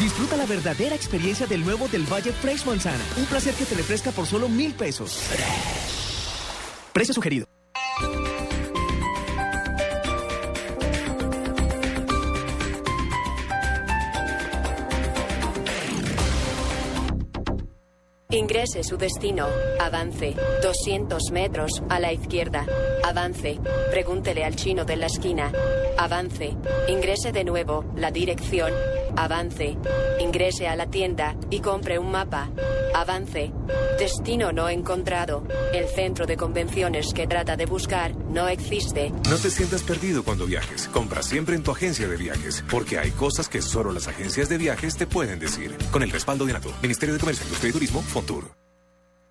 Disfruta 0.00 0.36
la 0.36 0.44
verdadera 0.44 0.96
experiencia 0.96 1.46
del 1.46 1.64
nuevo 1.64 1.86
del 1.86 2.02
Valle 2.12 2.32
Fresh 2.32 2.66
Manzana. 2.66 3.04
Un 3.16 3.26
placer 3.26 3.54
que 3.54 3.64
te 3.64 3.76
refresca 3.76 4.10
por 4.10 4.26
solo 4.26 4.48
mil 4.48 4.74
pesos. 4.74 5.22
Precio 6.92 7.14
sugerido. 7.14 7.46
Ingrese 18.30 18.84
su 18.84 18.98
destino. 18.98 19.46
Avance. 19.80 20.34
200 20.62 21.30
metros 21.32 21.82
a 21.88 21.98
la 21.98 22.12
izquierda. 22.12 22.66
Avance. 23.02 23.58
Pregúntele 23.90 24.44
al 24.44 24.54
chino 24.54 24.84
de 24.84 24.96
la 24.96 25.06
esquina. 25.06 25.50
Avance. 25.96 26.54
Ingrese 26.88 27.32
de 27.32 27.44
nuevo. 27.44 27.86
La 27.96 28.10
dirección. 28.10 28.70
Avance. 29.18 29.76
Ingrese 30.20 30.68
a 30.68 30.76
la 30.76 30.86
tienda 30.86 31.36
y 31.50 31.58
compre 31.58 31.98
un 31.98 32.12
mapa. 32.12 32.50
Avance. 32.94 33.52
Destino 33.98 34.52
no 34.52 34.68
encontrado. 34.68 35.42
El 35.72 35.88
centro 35.88 36.24
de 36.24 36.36
convenciones 36.36 37.12
que 37.12 37.26
trata 37.26 37.56
de 37.56 37.66
buscar 37.66 38.14
no 38.16 38.46
existe. 38.46 39.10
No 39.28 39.36
te 39.36 39.50
sientas 39.50 39.82
perdido 39.82 40.22
cuando 40.22 40.46
viajes. 40.46 40.88
Compra 40.88 41.22
siempre 41.22 41.56
en 41.56 41.64
tu 41.64 41.72
agencia 41.72 42.06
de 42.06 42.16
viajes, 42.16 42.64
porque 42.70 42.98
hay 42.98 43.10
cosas 43.10 43.48
que 43.48 43.60
solo 43.60 43.92
las 43.92 44.06
agencias 44.06 44.48
de 44.48 44.56
viajes 44.56 44.96
te 44.96 45.06
pueden 45.06 45.40
decir. 45.40 45.76
Con 45.90 46.04
el 46.04 46.10
respaldo 46.10 46.46
de 46.46 46.52
NATO, 46.52 46.72
Ministerio 46.80 47.14
de 47.14 47.20
Comercio, 47.20 47.44
Industria 47.44 47.70
y 47.70 47.72
Turismo, 47.72 48.02
Fontur. 48.02 48.57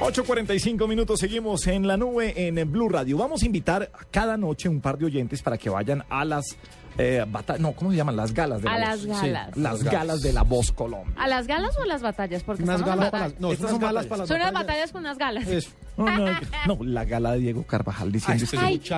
8.45 0.00 0.88
minutos, 0.88 1.20
seguimos 1.20 1.66
en 1.66 1.86
la 1.86 1.96
nube 1.96 2.34
en 2.48 2.70
Blue 2.70 2.88
Radio. 2.88 3.16
Vamos 3.16 3.42
a 3.42 3.46
invitar 3.46 3.90
cada 4.10 4.36
noche 4.36 4.68
un 4.68 4.80
par 4.80 4.98
de 4.98 5.06
oyentes 5.06 5.40
para 5.40 5.56
que 5.56 5.70
vayan 5.70 6.04
a 6.10 6.24
las 6.24 6.56
eh, 6.98 7.24
bata- 7.28 7.58
no, 7.58 7.72
¿cómo 7.72 7.90
se 7.90 7.96
llaman? 7.96 8.14
Las 8.16 8.32
galas 8.34 8.60
de 8.62 8.68
A 8.68 8.78
la 8.78 8.78
las 8.90 9.06
voz. 9.06 9.20
galas. 9.20 9.20
Sí, 9.22 9.30
las 9.30 9.56
Las 9.56 9.82
galas. 9.84 9.92
galas 10.00 10.22
de 10.22 10.32
la 10.32 10.42
voz 10.42 10.72
Colombia. 10.72 11.14
¿A 11.16 11.26
las 11.26 11.46
galas 11.46 11.76
o 11.78 11.82
a 11.82 11.86
las 11.86 12.02
batallas? 12.02 12.42
Porque 12.42 12.62
Unas 12.64 12.84
galas 12.84 13.10
para 13.10 13.28
las- 13.28 13.40
no, 13.40 13.50
Estas 13.52 13.70
son 13.70 13.80
son 13.80 13.88
galas 13.88 14.06
para 14.06 14.18
las 14.20 14.28
Son 14.28 14.36
unas 14.36 14.52
batallas. 14.52 14.66
batallas 14.66 14.92
con 14.92 15.00
unas 15.00 15.18
galas. 15.18 15.46
Eso. 15.48 15.70
No, 15.96 16.04
no, 16.06 16.32
no, 16.66 16.84
la 16.84 17.04
gala 17.04 17.32
de 17.32 17.38
Diego 17.38 17.62
Carvajal 17.64 18.12
diciendo 18.12 18.44
Ay, 18.60 18.78
que-. 18.78 18.94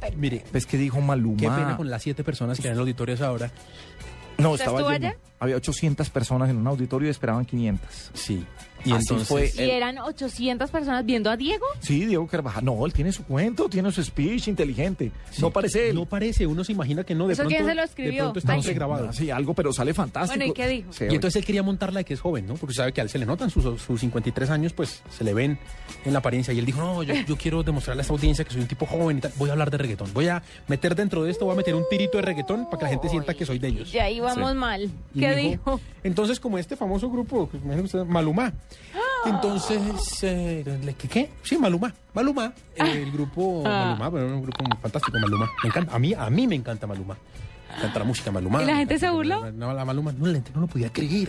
Ay. 0.00 0.14
Mire, 0.16 0.44
Pues 0.50 0.64
que 0.66 0.76
dijo 0.76 1.00
Maluma. 1.00 1.36
qué 1.38 1.48
pena 1.48 1.76
con 1.76 1.90
las 1.90 2.02
siete 2.02 2.24
personas 2.24 2.58
que 2.58 2.62
eran 2.68 2.72
en 2.74 2.78
el 2.78 2.80
auditorio 2.80 3.14
a 3.14 3.16
esa 3.16 3.32
hora. 3.32 3.50
No, 4.38 4.50
¿Usted 4.52 4.64
estaba 4.66 4.80
lleno. 4.92 5.06
allá? 5.08 5.16
Había 5.38 5.56
800 5.56 6.10
personas 6.10 6.50
en 6.50 6.56
un 6.56 6.66
auditorio 6.66 7.06
y 7.06 7.10
esperaban 7.10 7.44
500. 7.44 8.10
Sí. 8.14 8.44
Y 8.84 8.92
Así 8.92 9.02
entonces... 9.14 9.28
fue. 9.28 9.50
¿Y 9.64 9.70
eran 9.70 9.98
800 9.98 10.70
personas 10.70 11.04
viendo 11.06 11.30
a 11.30 11.36
Diego? 11.36 11.64
Sí, 11.80 12.04
Diego 12.06 12.26
Carvajal. 12.26 12.64
No, 12.64 12.84
él 12.86 12.92
tiene 12.92 13.12
su 13.12 13.24
cuento, 13.24 13.68
tiene 13.68 13.90
su 13.92 14.02
speech 14.02 14.48
inteligente. 14.48 15.10
No 15.38 15.50
parece 15.50 15.88
él. 15.90 15.94
No 15.94 16.04
parece, 16.06 16.46
uno 16.46 16.62
se 16.64 16.72
imagina 16.72 17.04
que 17.04 17.14
no. 17.14 17.26
De 17.26 17.32
¿Eso 17.32 17.42
pronto, 17.42 17.56
quién 17.56 17.68
se 17.68 17.74
lo 17.74 17.80
De 17.82 17.86
escribió? 17.86 18.22
pronto 18.24 18.38
está 18.38 18.58
pregrabado. 18.58 19.12
Sí, 19.12 19.30
algo, 19.30 19.54
pero 19.54 19.72
sale 19.72 19.94
fantástico. 19.94 20.36
Bueno, 20.38 20.52
¿y 20.52 20.54
qué 20.54 20.68
dijo? 20.68 20.92
Sí, 20.92 21.04
Y 21.10 21.14
entonces 21.14 21.36
él 21.36 21.44
quería 21.44 21.62
montarla 21.62 22.00
de 22.00 22.04
que 22.04 22.14
es 22.14 22.20
joven, 22.20 22.46
¿no? 22.46 22.54
Porque 22.54 22.74
sabe 22.74 22.92
que 22.92 23.00
a 23.00 23.04
él 23.04 23.10
se 23.10 23.18
le 23.18 23.26
notan 23.26 23.50
sus, 23.50 23.64
sus 23.80 24.00
53 24.00 24.50
años, 24.50 24.72
pues 24.72 25.02
se 25.10 25.24
le 25.24 25.32
ven 25.34 25.58
en 26.04 26.12
la 26.12 26.18
apariencia. 26.18 26.52
Y 26.52 26.58
él 26.58 26.66
dijo, 26.66 26.80
no, 26.80 27.02
yo, 27.02 27.14
yo 27.26 27.36
quiero 27.36 27.62
demostrarle 27.62 28.00
a 28.00 28.02
esta 28.02 28.12
audiencia 28.12 28.44
que 28.44 28.52
soy 28.52 28.60
un 28.60 28.68
tipo 28.68 28.86
joven 28.86 29.18
y 29.18 29.20
tal. 29.20 29.32
Voy 29.36 29.48
a 29.48 29.52
hablar 29.52 29.70
de 29.70 29.78
reggaetón. 29.78 30.12
Voy 30.12 30.28
a 30.28 30.42
meter 30.68 30.94
dentro 30.94 31.22
de 31.24 31.30
esto, 31.30 31.44
voy 31.46 31.54
a 31.54 31.56
meter 31.56 31.74
un 31.74 31.84
tirito 31.90 32.18
de 32.18 32.22
reggaetón 32.22 32.66
para 32.66 32.78
que 32.78 32.84
la 32.84 32.90
gente 32.90 33.08
sienta 33.08 33.34
que 33.34 33.46
soy 33.46 33.58
de 33.58 33.68
ellos. 33.68 33.94
Y 33.94 33.98
ahí 33.98 34.20
vamos 34.20 34.50
Sí. 34.50 34.56
mal. 34.56 34.90
¿Qué 35.18 35.34
dijo- 35.34 35.44
dijo? 35.54 35.80
Entonces, 36.02 36.38
como 36.40 36.58
este 36.58 36.76
famoso 36.76 37.10
grupo, 37.10 37.48
Maluma. 38.06 38.52
Entonces, 39.26 39.80
eh, 40.22 40.78
¿le- 40.82 40.94
¿qué, 40.94 41.08
qué? 41.08 41.30
Sí, 41.42 41.56
Maluma. 41.58 41.94
Maluma, 42.12 42.52
eh, 42.76 43.02
el 43.02 43.10
grupo 43.12 43.62
Ah. 43.66 43.96
Maluma, 43.98 44.10
pero 44.10 44.26
es 44.26 44.32
un 44.32 44.42
grupo 44.42 44.64
fantástico, 44.80 45.18
Maluma. 45.18 45.50
Me 45.62 45.68
encanta, 45.68 45.94
a 45.94 45.98
mí, 45.98 46.14
a 46.14 46.30
mí 46.30 46.46
me 46.46 46.54
encanta 46.56 46.86
Maluma. 46.86 47.16
Me 47.70 47.76
encanta 47.78 47.98
la 47.98 48.04
música 48.04 48.30
Maluma. 48.30 48.62
¿Y 48.62 48.66
la 48.66 48.76
gente 48.76 48.98
se 48.98 49.10
burló? 49.10 49.50
No, 49.52 49.72
la 49.74 49.84
Maluma, 49.84 50.12
no, 50.12 50.26
la 50.26 50.34
gente 50.34 50.52
no 50.54 50.60
lo 50.60 50.66
podía 50.68 50.92
creer. 50.92 51.28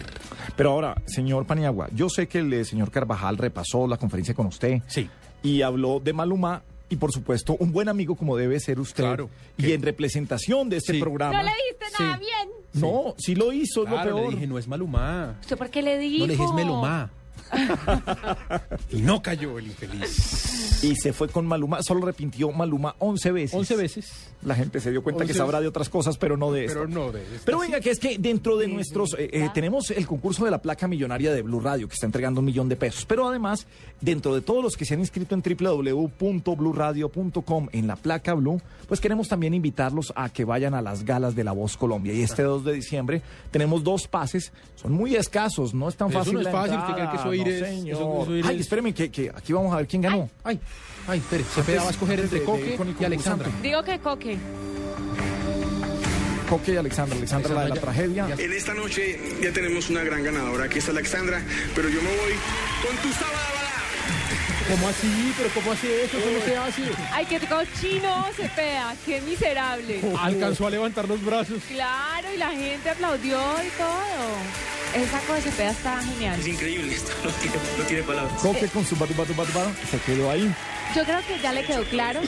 Pero 0.55 0.71
ahora, 0.71 0.95
señor 1.05 1.45
Paniagua, 1.45 1.87
yo 1.93 2.07
sé 2.09 2.27
que 2.27 2.39
el 2.39 2.53
eh, 2.53 2.65
señor 2.65 2.91
Carvajal 2.91 3.37
repasó 3.37 3.87
la 3.87 3.97
conferencia 3.97 4.33
con 4.35 4.45
usted. 4.47 4.81
Sí. 4.87 5.09
Y 5.41 5.61
habló 5.61 5.99
de 5.99 6.13
Maluma. 6.13 6.63
Y 6.87 6.97
por 6.97 7.11
supuesto, 7.11 7.55
un 7.59 7.71
buen 7.71 7.89
amigo 7.89 8.15
como 8.15 8.37
debe 8.37 8.59
ser 8.59 8.79
usted. 8.79 9.03
Claro. 9.03 9.27
Y 9.57 9.71
en 9.71 9.81
representación 9.81 10.69
de 10.69 10.77
este 10.77 10.93
Sí. 10.93 10.99
programa. 10.99 11.37
No 11.37 11.43
le 11.43 11.49
dijiste 11.49 12.03
nada 12.03 12.17
bien. 12.17 12.49
No, 12.73 13.15
sí 13.17 13.33
lo 13.33 13.51
hizo, 13.51 13.83
es 13.85 13.89
Claro, 13.89 14.11
lo 14.11 14.15
le 14.17 14.21
peor. 14.21 14.33
dije, 14.35 14.45
no 14.47 14.59
es 14.59 14.67
Maluma. 14.67 15.35
¿Usted 15.41 15.57
por 15.57 15.71
qué 15.71 15.81
le 15.81 15.97
dijo? 15.97 16.19
No 16.19 16.27
le 16.27 16.33
dije, 16.33 16.45
es 16.45 16.53
Melomá. 16.53 17.09
y 18.91 19.01
no 19.01 19.21
cayó 19.21 19.57
el 19.59 19.67
infeliz. 19.67 20.83
Y 20.83 20.95
se 20.95 21.13
fue 21.13 21.29
con 21.29 21.45
Maluma, 21.47 21.81
solo 21.81 22.05
repintió 22.05 22.51
Maluma 22.51 22.95
11 22.99 23.31
veces. 23.31 23.55
11 23.55 23.75
veces. 23.75 24.11
La 24.43 24.53
gente 24.55 24.79
se 24.79 24.91
dio 24.91 25.01
cuenta 25.01 25.25
que 25.25 25.31
11 25.31 25.39
sabrá 25.39 25.59
de 25.61 25.67
otras 25.67 25.89
cosas, 25.89 26.17
pero 26.17 26.37
no 26.37 26.51
de 26.51 26.65
esto. 26.65 26.77
Pero 26.79 26.87
no 26.87 27.11
de 27.11 27.23
esto. 27.23 27.41
Pero 27.45 27.57
venga, 27.59 27.79
que 27.79 27.89
es 27.89 27.97
que 27.99 28.19
dentro 28.19 28.57
de 28.57 28.67
nuestros... 28.67 29.15
eh, 29.17 29.29
eh, 29.31 29.49
tenemos 29.53 29.89
el 29.91 30.05
concurso 30.05 30.43
de 30.45 30.51
la 30.51 30.61
placa 30.61 30.87
millonaria 30.87 31.33
de 31.33 31.41
Blue 31.41 31.59
Radio, 31.59 31.87
que 31.87 31.95
está 31.95 32.05
entregando 32.05 32.41
un 32.41 32.45
millón 32.45 32.69
de 32.69 32.75
pesos. 32.75 33.05
Pero 33.05 33.27
además, 33.27 33.65
dentro 34.01 34.35
de 34.35 34.41
todos 34.41 34.63
los 34.63 34.77
que 34.77 34.85
se 34.85 34.93
han 34.93 34.99
inscrito 34.99 35.33
en 35.33 35.41
www.bluradio.com 35.41 37.69
en 37.71 37.87
la 37.87 37.95
placa 37.95 38.33
Blue, 38.33 38.61
pues 38.87 38.99
queremos 38.99 39.27
también 39.27 39.53
invitarlos 39.53 40.11
a 40.15 40.29
que 40.29 40.45
vayan 40.45 40.73
a 40.75 40.81
las 40.81 41.03
galas 41.03 41.35
de 41.35 41.43
La 41.43 41.51
Voz 41.51 41.77
Colombia. 41.77 42.13
Y 42.13 42.21
este 42.21 42.43
2 42.43 42.63
de 42.65 42.73
diciembre 42.73 43.21
tenemos 43.51 43.83
dos 43.83 44.07
pases. 44.07 44.51
Son 44.75 44.91
muy 44.91 45.15
escasos, 45.15 45.73
no 45.73 45.89
es 45.89 45.95
tan 45.95 46.09
eso 46.09 46.19
fácil 46.19 46.33
no 46.35 46.41
es 46.41 46.49
fácil, 46.49 46.75
entrada, 46.75 47.13
usted 47.15 47.29
que 47.45 47.59
no, 47.59 47.65
es- 47.65 47.71
señor. 47.71 47.95
eso- 47.97 48.35
eso 48.35 48.47
Ay, 48.49 48.55
es- 48.55 48.61
espéreme, 48.61 48.93
que, 48.93 49.09
que 49.11 49.31
aquí 49.33 49.53
vamos 49.53 49.73
a 49.73 49.77
ver 49.77 49.87
quién 49.87 50.01
ganó. 50.01 50.29
Ay, 50.43 50.59
ay, 51.07 51.19
espere. 51.19 51.43
Cepeda 51.43 51.81
va 51.83 51.87
a 51.87 51.91
escoger 51.91 52.19
entre 52.19 52.39
de- 52.39 52.45
Coque 52.45 52.77
y 52.99 53.03
Alexandra. 53.05 53.49
Digo 53.61 53.83
que 53.83 53.99
coque. 53.99 54.37
Coque 56.49 56.73
y 56.73 56.77
Alexandra. 56.77 57.17
Alexandra, 57.17 57.53
la 57.55 57.63
de 57.63 57.69
la 57.69 57.75
tragedia. 57.75 58.27
En 58.37 58.53
esta 58.53 58.73
noche 58.73 59.19
ya 59.41 59.51
tenemos 59.51 59.89
una 59.89 60.03
gran 60.03 60.23
ganadora, 60.23 60.65
aquí 60.65 60.77
está 60.77 60.91
Alexandra, 60.91 61.41
pero 61.73 61.89
yo 61.89 62.01
me 62.01 62.09
voy 62.09 62.33
con 62.85 62.95
tu 62.97 63.11
sábado. 63.13 63.39
¿Cómo 64.67 64.87
así? 64.89 65.31
¿Pero 65.37 65.49
cómo 65.53 65.71
hace 65.73 66.05
eso? 66.05 66.17
No 66.17 66.43
se 66.43 66.57
hace. 66.57 66.81
Ay, 67.11 67.25
qué 67.27 67.39
cochino 67.39 68.25
Cepeda. 68.35 68.95
Qué 69.05 69.21
miserable. 69.21 70.01
Alcanzó 70.19 70.65
a 70.65 70.69
levantar 70.71 71.07
los 71.07 71.23
brazos. 71.23 71.61
Claro, 71.67 72.27
y 72.33 72.37
la 72.37 72.49
gente 72.49 72.89
aplaudió 72.89 73.37
y 73.63 73.69
todo. 73.77 73.85
Esa 74.95 75.19
cosa 75.19 75.35
de 75.35 75.41
Cepeda 75.41 75.71
está 75.71 76.01
genial. 76.01 76.39
Es 76.39 76.47
increíble 76.47 76.93
esto, 76.93 77.11
no 77.25 77.31
tiene, 77.31 77.55
no 77.77 77.83
tiene 77.85 78.03
palabras. 78.03 78.41
Coque 78.41 78.67
con 78.69 78.85
su 78.85 78.95
batu, 78.95 79.13
batu, 79.13 79.35
batu, 79.35 79.51
batu, 79.53 79.69
se 79.91 79.99
quedó 79.99 80.31
ahí. 80.31 80.49
Yo 80.95 81.03
creo 81.03 81.19
que 81.27 81.39
ya 81.39 81.51
le 81.51 81.65
quedó 81.65 81.83
claro 81.83 82.21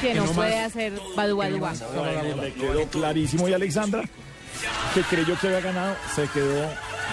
que 0.00 0.14
no 0.14 0.24
puede 0.32 0.58
hacer 0.60 0.94
badu 1.14 1.36
badu 1.36 1.60
badu. 1.60 1.84
Le 2.40 2.52
quedó 2.54 2.86
clarísimo. 2.86 3.46
Y 3.46 3.52
Alexandra, 3.52 4.02
que 4.94 5.02
creyó 5.02 5.38
que 5.38 5.48
había 5.48 5.60
ganado, 5.60 5.96
se 6.14 6.26
quedó 6.28 6.66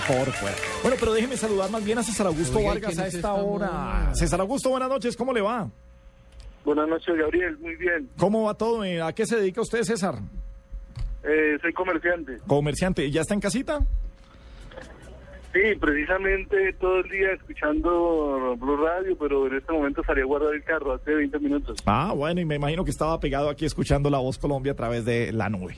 por 0.07 0.31
fuera. 0.31 0.55
Bueno, 0.81 0.97
pero 0.97 1.13
déjeme 1.13 1.35
saludar 1.35 1.69
más 1.69 1.83
bien 1.83 1.97
a 1.97 2.03
César 2.03 2.27
Augusto 2.27 2.57
Oiga, 2.59 2.71
¿y 2.71 2.79
Vargas 2.79 2.99
a 2.99 3.07
es 3.07 3.15
esta 3.15 3.33
hora. 3.33 4.11
César 4.13 4.39
Augusto, 4.39 4.69
buenas 4.69 4.87
noches, 4.87 5.17
¿cómo 5.17 5.33
le 5.33 5.41
va? 5.41 5.69
Buenas 6.63 6.87
noches, 6.87 7.15
Gabriel. 7.17 7.57
Muy 7.57 7.75
bien. 7.75 8.09
¿Cómo 8.17 8.43
va 8.43 8.53
todo? 8.53 8.85
Eh, 8.85 9.01
¿A 9.01 9.11
qué 9.11 9.25
se 9.25 9.35
dedica 9.35 9.59
usted, 9.59 9.83
César? 9.83 10.15
Eh, 11.23 11.57
soy 11.61 11.73
comerciante. 11.73 12.37
Comerciante, 12.47 13.11
¿ya 13.11 13.21
está 13.21 13.33
en 13.33 13.41
casita? 13.41 13.79
Sí, 15.53 15.75
precisamente 15.79 16.73
todo 16.79 16.99
el 16.99 17.09
día 17.09 17.33
escuchando 17.33 18.55
Blue 18.57 18.77
Radio, 18.77 19.17
pero 19.17 19.47
en 19.47 19.57
este 19.57 19.73
momento 19.73 20.01
salí 20.05 20.21
a 20.21 20.25
guardar 20.25 20.53
el 20.53 20.63
carro 20.63 20.93
hace 20.93 21.13
20 21.13 21.39
minutos. 21.39 21.77
Ah, 21.85 22.13
bueno, 22.15 22.39
y 22.39 22.45
me 22.45 22.55
imagino 22.55 22.85
que 22.85 22.91
estaba 22.91 23.19
pegado 23.19 23.49
aquí 23.49 23.65
escuchando 23.65 24.09
La 24.09 24.19
Voz 24.19 24.37
Colombia 24.37 24.71
a 24.71 24.75
través 24.75 25.03
de 25.03 25.33
la 25.33 25.49
nube. 25.49 25.75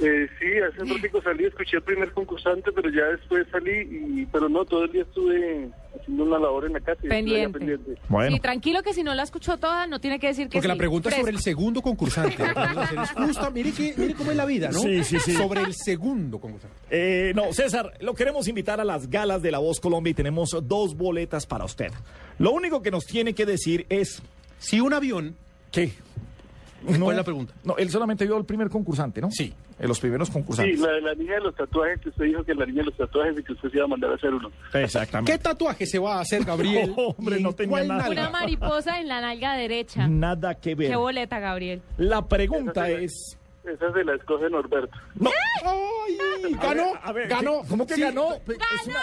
Eh, 0.00 0.28
sí, 0.38 0.46
hace 0.58 0.82
un 0.82 0.90
ratito 0.90 1.20
salí, 1.22 1.44
escuché 1.44 1.76
al 1.78 1.82
primer 1.82 2.12
concursante, 2.12 2.70
pero 2.72 2.88
ya 2.88 3.04
después 3.06 3.46
salí, 3.50 3.72
y, 3.90 4.26
pero 4.26 4.48
no, 4.48 4.64
todo 4.64 4.84
el 4.84 4.92
día 4.92 5.02
estuve 5.02 5.68
haciendo 5.98 6.22
una 6.24 6.38
labor 6.38 6.66
en 6.66 6.74
la 6.74 6.80
casa. 6.80 7.00
y 7.02 7.06
allá 7.12 7.48
Pendiente. 7.50 7.94
Bueno. 8.08 8.36
Y 8.36 8.38
tranquilo 8.38 8.82
que 8.82 8.94
si 8.94 9.02
no 9.02 9.12
la 9.14 9.24
escuchó 9.24 9.56
toda, 9.56 9.86
no 9.88 10.00
tiene 10.00 10.20
que 10.20 10.28
decir 10.28 10.48
que 10.48 10.58
Porque 10.58 10.68
la 10.68 10.74
sí. 10.74 10.78
pregunta 10.78 11.08
es 11.08 11.16
sobre 11.16 11.30
el 11.30 11.36
Fresco. 11.38 11.50
segundo 11.50 11.82
concursante. 11.82 12.36
Es 12.42 13.10
justa, 13.10 13.50
mire, 13.50 13.72
que, 13.72 13.94
mire 13.96 14.14
cómo 14.14 14.30
es 14.30 14.36
la 14.36 14.44
vida, 14.46 14.70
¿no? 14.70 14.78
Sí, 14.78 15.02
sí, 15.02 15.18
sí. 15.18 15.32
Sobre 15.32 15.62
el 15.62 15.74
segundo 15.74 16.38
concursante. 16.38 16.76
Eh, 16.90 17.32
no, 17.34 17.52
César, 17.52 17.92
lo 18.00 18.14
queremos 18.14 18.46
invitar 18.46 18.80
a 18.80 18.84
las 18.84 19.10
galas 19.10 19.42
de 19.42 19.50
La 19.50 19.58
Voz 19.58 19.80
Colombia 19.80 20.12
y 20.12 20.14
tenemos 20.14 20.50
dos 20.62 20.96
boletas 20.96 21.44
para 21.46 21.64
usted. 21.64 21.90
Lo 22.38 22.52
único 22.52 22.82
que 22.82 22.90
nos 22.92 23.04
tiene 23.04 23.34
que 23.34 23.46
decir 23.46 23.84
es... 23.88 24.22
Si 24.60 24.80
un 24.80 24.92
avión... 24.92 25.36
¿Qué? 25.72 25.92
¿Cuál 26.84 27.10
es 27.10 27.16
la 27.16 27.24
pregunta? 27.24 27.54
No, 27.64 27.76
él 27.76 27.90
solamente 27.90 28.24
vio 28.24 28.36
al 28.36 28.44
primer 28.44 28.68
concursante, 28.70 29.20
¿no? 29.20 29.30
Sí. 29.30 29.52
Los 29.80 29.98
primeros 30.00 30.28
Sí, 30.28 30.34
concursantes. 30.34 30.78
la 30.80 30.92
de 30.92 31.00
la 31.00 31.14
niña 31.14 31.34
de 31.34 31.40
los 31.40 31.54
tatuajes, 31.54 32.00
que 32.00 32.08
usted 32.08 32.24
dijo 32.26 32.42
que 32.44 32.54
la 32.54 32.66
niña 32.66 32.78
de 32.78 32.84
los 32.86 32.96
tatuajes 32.96 33.38
y 33.38 33.42
que 33.42 33.52
usted 33.52 33.70
se 33.70 33.76
iba 33.76 33.84
a 33.84 33.88
mandar 33.88 34.10
a 34.12 34.14
hacer 34.14 34.32
uno. 34.34 34.50
Exactamente. 34.74 35.32
¿Qué 35.32 35.38
tatuaje 35.38 35.86
se 35.86 35.98
va 35.98 36.16
a 36.16 36.20
hacer, 36.20 36.44
Gabriel? 36.44 36.94
Hombre, 37.18 37.38
¿Y 37.38 37.42
no 37.42 37.50
en 37.50 37.54
tenía 37.56 37.84
nada. 37.84 38.08
Una 38.10 38.30
mariposa 38.30 39.00
en 39.00 39.08
la 39.08 39.20
nalga 39.20 39.54
derecha. 39.54 40.06
Nada 40.08 40.54
que 40.54 40.74
ver. 40.74 40.90
Qué 40.90 40.96
boleta, 40.96 41.38
Gabriel. 41.40 41.82
La 41.96 42.26
pregunta 42.26 42.88
es... 42.90 43.36
Esa 43.64 43.92
se 43.92 44.02
la 44.02 44.14
escoge 44.14 44.48
Norberto. 44.48 44.96
No. 45.16 45.30
¡Ay! 45.64 46.54
¡Ganó! 46.62 46.92
A 47.02 47.12
ver, 47.12 47.28
¡Ganó! 47.28 47.60
¿Cómo 47.68 47.86
que 47.86 47.94
Sí. 47.96 48.00
ganó? 48.00 48.32
Es 48.34 48.86
una- 48.86 48.98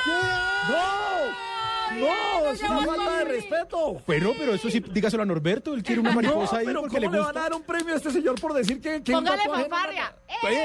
¡No! 0.70 1.55
¡No! 1.94 2.52
¡Es 2.52 2.62
una 2.62 2.82
falta 2.86 3.18
de 3.20 3.26
respeto! 3.26 4.02
Pero, 4.06 4.34
pero 4.38 4.54
eso 4.54 4.70
sí, 4.70 4.80
dígaselo 4.92 5.24
a 5.24 5.26
Norberto, 5.26 5.74
él 5.74 5.84
quiere 5.84 6.02
una 6.02 6.12
mariposa 6.12 6.54
no, 6.54 6.60
ahí 6.60 6.66
pero 6.66 6.82
porque 6.82 6.98
¿cómo 6.98 7.08
le 7.12 7.12
le 7.12 7.18
gusta. 7.24 7.34
van 7.34 7.38
a 7.38 7.44
dar 7.50 7.54
un 7.54 7.64
premio 7.64 7.94
a 7.94 7.98
este 7.98 8.12
señor 8.12 8.40
por 8.40 8.54
decir 8.54 8.82
que, 8.82 9.02
que 9.04 9.12
Póngale 9.14 9.44
fanfarria. 9.44 10.16
Ey, 10.44 10.58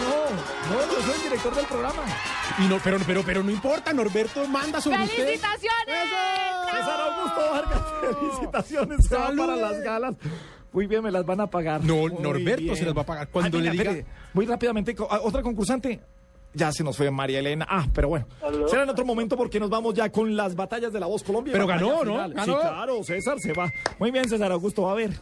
no, 0.00 0.74
no, 0.74 0.92
yo 0.92 1.02
soy 1.02 1.14
el 1.16 1.22
director 1.22 1.54
del 1.54 1.66
programa. 1.66 2.02
Y 2.58 2.62
no, 2.68 2.78
pero, 2.82 2.98
pero, 3.06 3.22
pero 3.24 3.42
no 3.42 3.50
importa, 3.50 3.92
Norberto 3.92 4.46
manda 4.46 4.80
sobre 4.80 5.02
usted. 5.02 5.16
¡Felicitaciones! 5.16 6.08
César 6.70 7.00
Augusto 7.00 7.40
Vargas, 7.52 7.82
felicitaciones. 8.18 9.06
Se 9.06 9.14
va 9.16 9.32
para 9.36 9.56
las 9.56 9.80
galas. 9.80 10.14
Muy 10.72 10.86
bien, 10.86 11.02
me 11.02 11.10
las 11.10 11.26
van 11.26 11.40
a 11.40 11.48
pagar. 11.48 11.82
No, 11.82 11.96
Muy 11.96 12.12
Norberto 12.22 12.62
bien. 12.62 12.76
se 12.76 12.84
las 12.84 12.96
va 12.96 13.02
a 13.02 13.06
pagar. 13.06 13.28
Cuando 13.28 13.56
Ay, 13.58 13.64
le 13.64 13.70
venga, 13.70 13.82
diga- 13.82 13.90
espere, 13.98 14.06
Muy 14.34 14.46
rápidamente, 14.46 14.94
ah, 15.10 15.20
otra 15.22 15.42
concursante. 15.42 16.00
Ya 16.52 16.72
se 16.72 16.82
nos 16.82 16.96
fue 16.96 17.10
María 17.10 17.38
Elena. 17.38 17.66
Ah, 17.68 17.86
pero 17.94 18.08
bueno. 18.08 18.26
Será 18.68 18.82
en 18.82 18.90
otro 18.90 19.04
momento 19.04 19.36
porque 19.36 19.60
nos 19.60 19.70
vamos 19.70 19.94
ya 19.94 20.10
con 20.10 20.36
las 20.36 20.56
batallas 20.56 20.92
de 20.92 21.00
la 21.00 21.06
voz 21.06 21.22
Colombia. 21.22 21.52
Pero 21.52 21.66
ganó, 21.66 22.04
¿no? 22.04 22.14
Ganó. 22.16 22.44
Sí, 22.44 22.50
claro, 22.50 23.04
César 23.04 23.38
se 23.38 23.52
va. 23.52 23.70
Muy 23.98 24.10
bien, 24.10 24.28
César 24.28 24.50
Augusto, 24.50 24.82
va 24.82 24.92
a 24.92 24.96
ver. 24.96 25.12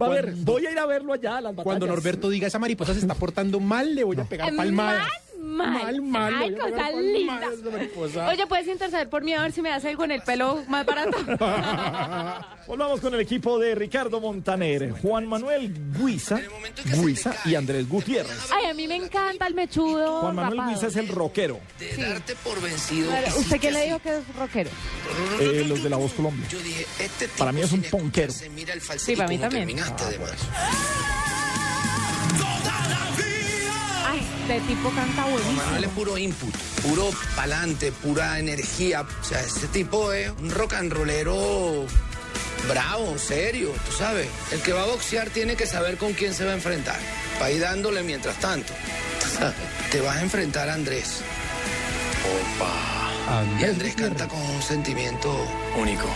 Va 0.00 0.06
a 0.06 0.10
ver, 0.10 0.34
voy 0.36 0.66
a 0.66 0.70
ir 0.70 0.78
a 0.78 0.84
verlo 0.84 1.14
allá 1.14 1.38
a 1.38 1.40
las 1.40 1.52
batallas. 1.52 1.64
Cuando 1.64 1.86
Norberto 1.86 2.28
diga 2.28 2.46
esa 2.46 2.58
mariposa 2.58 2.92
se 2.92 3.00
está 3.00 3.14
portando 3.14 3.60
mal, 3.60 3.94
le 3.94 4.04
voy 4.04 4.20
a 4.20 4.24
pegar 4.24 4.54
palmadas. 4.54 5.08
Mal, 5.38 6.00
Mal, 6.02 6.02
mal, 6.02 6.34
Ay, 6.34 6.54
cosa 6.54 6.90
linda. 6.92 7.48
Oye, 8.30 8.46
¿puedes 8.46 8.66
interceder 8.66 9.08
por 9.08 9.22
mí 9.22 9.32
a 9.32 9.42
ver 9.42 9.52
si 9.52 9.62
me 9.62 9.68
das 9.70 9.84
algo 9.84 10.04
en 10.04 10.10
el 10.12 10.22
pelo 10.22 10.62
más 10.68 10.84
barato? 10.84 11.16
Volvamos 12.66 13.00
con 13.00 13.14
el 13.14 13.20
equipo 13.20 13.58
de 13.58 13.74
Ricardo 13.74 14.20
Montaner, 14.20 14.90
Juan 15.00 15.26
Manuel 15.26 15.72
Guiza, 15.96 16.40
Guiza 16.84 17.34
y 17.44 17.54
Andrés 17.54 17.88
Gutiérrez. 17.88 18.50
Ay, 18.52 18.66
a 18.66 18.74
mí 18.74 18.88
me 18.88 18.96
encanta 18.96 19.46
el 19.46 19.54
mechudo. 19.54 20.20
Juan 20.22 20.34
Manuel 20.34 20.58
rapado. 20.58 20.74
Guiza 20.74 20.86
es 20.88 20.96
el 20.96 21.08
rockero. 21.08 21.60
De 21.78 21.96
darte 21.96 22.34
por 22.36 22.60
vencido. 22.60 23.08
Claro, 23.10 23.30
sí 23.30 23.38
¿Usted 23.40 23.60
quién 23.60 23.74
le 23.74 23.80
sí. 23.80 23.86
dijo 23.86 23.98
que 24.00 24.18
es 24.18 24.36
rockero? 24.36 24.70
Eh, 25.40 25.64
los 25.68 25.82
de 25.82 25.90
la 25.90 25.96
voz 25.96 26.12
Colombia. 26.12 26.46
Yo 26.48 26.58
dije, 26.58 26.86
este 26.98 27.26
tipo 27.26 27.38
Para 27.38 27.52
mí 27.52 27.60
es 27.60 27.72
un 27.72 27.82
ponquero. 27.82 28.32
Sí, 28.32 29.14
para 29.16 29.28
mí 29.28 29.38
también. 29.38 29.68
Este 34.48 34.60
tipo 34.60 34.90
canta 34.90 35.24
buenísimo. 35.24 35.62
Manuel 35.62 35.84
es 35.84 35.90
puro 35.90 36.18
input, 36.18 36.54
puro 36.82 37.10
pa'lante, 37.34 37.90
pura 37.90 38.38
energía. 38.38 39.02
O 39.02 39.24
sea, 39.24 39.40
este 39.40 39.66
tipo 39.68 40.12
es 40.12 40.30
un 40.40 40.50
rock 40.50 40.74
and 40.74 40.92
rollero 40.92 41.84
bravo, 42.68 43.18
serio, 43.18 43.72
tú 43.86 43.92
sabes. 43.92 44.28
El 44.52 44.60
que 44.60 44.72
va 44.72 44.82
a 44.82 44.86
boxear 44.86 45.30
tiene 45.30 45.56
que 45.56 45.66
saber 45.66 45.96
con 45.96 46.12
quién 46.12 46.32
se 46.32 46.44
va 46.44 46.52
a 46.52 46.54
enfrentar. 46.54 46.98
Para 47.38 47.50
ir 47.50 47.60
dándole 47.60 48.02
mientras 48.02 48.38
tanto. 48.38 48.72
Te 49.90 50.00
vas 50.00 50.16
a 50.16 50.22
enfrentar 50.22 50.68
a 50.68 50.74
Andrés. 50.74 51.22
Opa. 52.26 52.96
Y 53.60 53.64
Andrés 53.64 53.94
canta 53.94 54.28
con 54.28 54.40
un 54.40 54.62
sentimiento 54.62 55.34
único. 55.76 56.08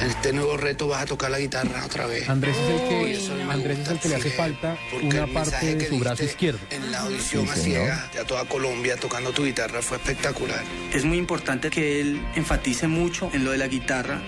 En 0.00 0.10
este 0.10 0.32
nuevo 0.32 0.58
reto 0.58 0.88
vas 0.88 1.02
a 1.02 1.06
tocar 1.06 1.30
la 1.30 1.38
guitarra 1.38 1.84
otra 1.86 2.06
vez. 2.06 2.28
Andrés 2.28 2.54
es 2.56 2.68
el 2.68 2.88
que, 2.88 3.42
Andrés 3.50 3.78
es 3.78 3.88
el 3.88 3.98
que 3.98 4.08
le 4.10 4.14
hace 4.16 4.30
falta 4.30 4.76
una 5.02 5.26
parte 5.26 5.74
de 5.74 5.88
su 5.88 5.98
brazo 5.98 6.24
izquierdo. 6.24 6.60
En 6.70 6.92
la 6.92 7.00
audición 7.00 7.48
a 7.48 7.54
ciega 7.54 8.10
de 8.12 8.20
a 8.20 8.24
toda 8.24 8.44
Colombia 8.44 8.96
tocando 8.96 9.32
tu 9.32 9.44
guitarra 9.44 9.80
fue 9.80 9.96
espectacular. 9.96 10.62
Es 10.92 11.04
muy 11.04 11.16
importante 11.16 11.70
que 11.70 12.00
él 12.00 12.20
enfatice 12.34 12.88
mucho 12.88 13.30
en 13.32 13.44
lo 13.44 13.52
de 13.52 13.58
la 13.58 13.68
guitarra 13.68 14.20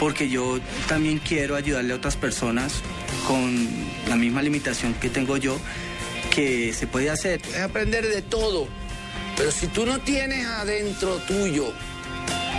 porque 0.00 0.28
yo 0.28 0.58
también 0.88 1.18
quiero 1.18 1.56
ayudarle 1.56 1.92
a 1.92 1.96
otras 1.96 2.16
personas 2.16 2.80
con 3.26 3.68
la 4.08 4.16
misma 4.16 4.40
limitación 4.40 4.94
que 4.94 5.10
tengo 5.10 5.36
yo 5.36 5.58
que 6.34 6.72
se 6.72 6.86
puede 6.86 7.10
hacer. 7.10 7.42
Es 7.54 7.60
aprender 7.60 8.08
de 8.08 8.22
todo. 8.22 8.66
Pero 9.36 9.50
si 9.50 9.66
tú 9.68 9.86
no 9.86 10.00
tienes 10.00 10.46
adentro 10.46 11.16
tuyo, 11.26 11.72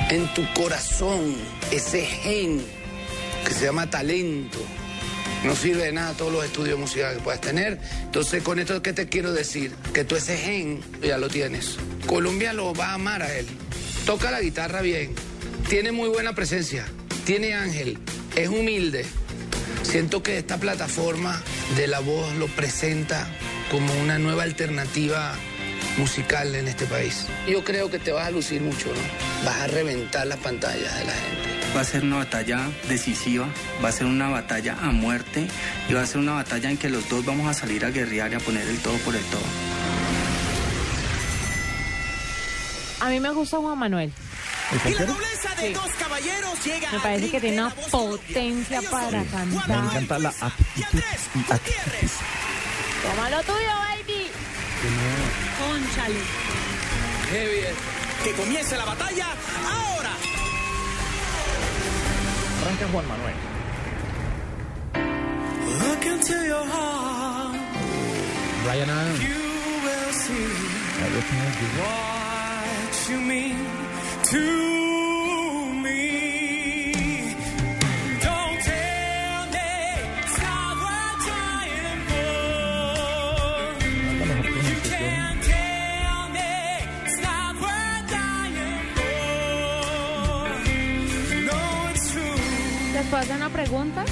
en 0.10 0.28
tu 0.34 0.46
corazón, 0.54 1.36
ese 1.72 2.06
gen 2.06 2.62
que 3.46 3.54
se 3.54 3.66
llama 3.66 3.90
talento, 3.90 4.60
no 5.44 5.56
sirve 5.56 5.86
de 5.86 5.92
nada 5.92 6.14
todos 6.14 6.32
los 6.32 6.46
estudios 6.46 6.80
musicales 6.80 7.18
que 7.18 7.24
puedas 7.24 7.42
tener. 7.42 7.80
Entonces, 8.04 8.42
con 8.44 8.60
esto, 8.60 8.82
¿qué 8.82 8.94
te 8.94 9.08
quiero 9.08 9.34
decir? 9.34 9.72
Que 9.94 10.04
tú 10.04 10.16
ese 10.16 10.38
gen 10.38 10.82
ya 11.02 11.18
lo 11.18 11.30
tienes. 11.30 11.78
Colombia 12.06 12.54
lo 12.54 12.74
va 12.74 12.92
a 12.92 12.94
amar 12.94 13.22
a 13.24 13.34
él. 13.38 13.46
Toca 14.06 14.32
la 14.32 14.42
guitarra 14.42 14.82
bien. 14.82 15.14
Tiene 15.70 15.92
muy 15.92 16.10
buena 16.10 16.34
presencia. 16.34 16.86
Tiene 17.26 17.54
ángel. 17.54 17.98
Es 18.36 18.50
humilde. 18.50 19.06
Siento 19.84 20.24
que 20.24 20.38
esta 20.38 20.58
plataforma 20.58 21.42
de 21.76 21.88
la 21.88 22.00
voz 22.00 22.34
lo 22.36 22.48
presenta 22.48 23.28
como 23.70 23.94
una 24.02 24.20
nueva 24.20 24.44
alternativa 24.44 25.36
musical 25.98 26.54
en 26.56 26.68
este 26.68 26.86
país. 26.86 27.26
Yo 27.48 27.64
creo 27.64 27.90
que 27.90 28.00
te 28.00 28.12
vas 28.12 28.28
a 28.28 28.32
lucir 28.32 28.62
mucho, 28.62 28.88
¿no? 28.88 29.46
Vas 29.46 29.58
a 29.62 29.68
reventar 29.68 30.28
las 30.28 30.40
pantallas 30.40 30.98
de 31.00 31.06
la 31.06 31.12
gente. 31.12 31.50
Va 31.76 31.82
a 31.82 31.84
ser 31.84 32.04
una 32.04 32.18
batalla 32.18 32.70
decisiva, 32.88 33.48
va 33.84 33.90
a 33.90 33.92
ser 33.92 34.06
una 34.06 34.30
batalla 34.30 34.78
a 34.82 34.92
muerte 34.92 35.48
y 35.90 35.94
va 35.94 36.02
a 36.02 36.06
ser 36.06 36.18
una 36.20 36.34
batalla 36.34 36.70
en 36.70 36.78
que 36.78 36.90
los 36.90 37.08
dos 37.10 37.26
vamos 37.26 37.48
a 37.48 37.54
salir 37.54 37.84
a 37.86 37.90
guerrear 37.90 38.32
y 38.32 38.36
a 38.36 38.40
poner 38.40 38.68
el 38.68 38.78
todo 38.80 38.96
por 39.00 39.16
el 39.16 39.24
todo. 39.26 39.42
A 43.00 43.10
mí 43.10 43.20
me 43.20 43.32
gusta 43.32 43.58
Juan 43.58 43.78
Manuel. 43.78 44.12
Y 44.86 44.94
la 44.94 45.06
nobleza 45.06 45.54
de 45.56 45.74
dos 45.74 45.90
caballeros 46.00 46.64
llega 46.64 46.92
Me 46.92 47.00
parece 47.00 47.30
que 47.30 47.40
tiene 47.42 47.58
una 47.62 47.70
potencia 47.92 48.82
para 48.90 49.20
Me 49.20 49.26
cantar. 49.28 49.78
encanta 49.86 50.20
la 50.20 50.30
actitud 50.30 51.00
y 51.36 51.54
actitud. 51.54 52.10
Toma 53.04 53.30
lo 53.30 53.42
tuyo, 53.44 53.58
baby. 53.58 54.32
Qué 55.96 57.48
bien. 57.54 57.76
Que 58.24 58.32
comience 58.34 58.76
la 58.76 58.86
batalla 58.86 59.28
ahora. 59.70 60.10
Arranca 62.62 62.88
Juan 62.92 63.08
Manuel. 63.08 63.36
Look 65.84 66.06
into 66.06 66.46
your 66.46 66.66
heart. 66.66 67.56
Brian 68.64 68.90
Adams. 68.90 69.22
You 69.22 69.36
will 69.86 70.14
see 70.14 70.48
what 72.72 73.10
you 73.10 73.20
mean 73.20 73.58
to 74.24 74.83
puedo 93.14 93.22
hacer 93.26 93.36
una 93.36 93.50
pregunta? 93.50 94.04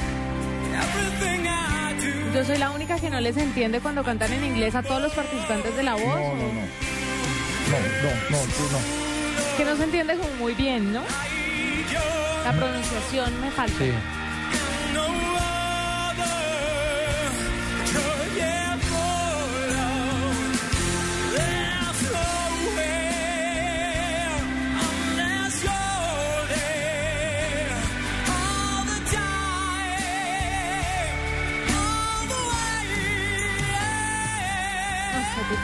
Yo 2.35 2.45
soy 2.45 2.59
la 2.59 2.69
única 2.69 2.99
que 2.99 3.09
no 3.09 3.19
les 3.19 3.35
entiende 3.35 3.79
cuando 3.79 4.03
cantan 4.03 4.31
en 4.31 4.45
inglés 4.45 4.75
a 4.75 4.83
todos 4.83 5.01
los 5.01 5.11
participantes 5.13 5.75
de 5.75 5.81
la 5.81 5.95
voz. 5.95 6.03
No, 6.03 6.35
no, 6.35 6.35
no. 6.35 6.61
No, 7.71 7.79
no, 8.03 8.29
no, 8.29 8.37
tú 8.37 8.63
no. 8.71 9.57
Que 9.57 9.65
no 9.65 9.75
se 9.75 9.85
entiende 9.85 10.17
como 10.17 10.31
muy 10.35 10.53
bien, 10.53 10.93
¿no? 10.93 11.01
La 12.43 12.53
pronunciación 12.53 13.41
me 13.41 13.49
falta. 13.49 13.75
Sí. 13.79 13.91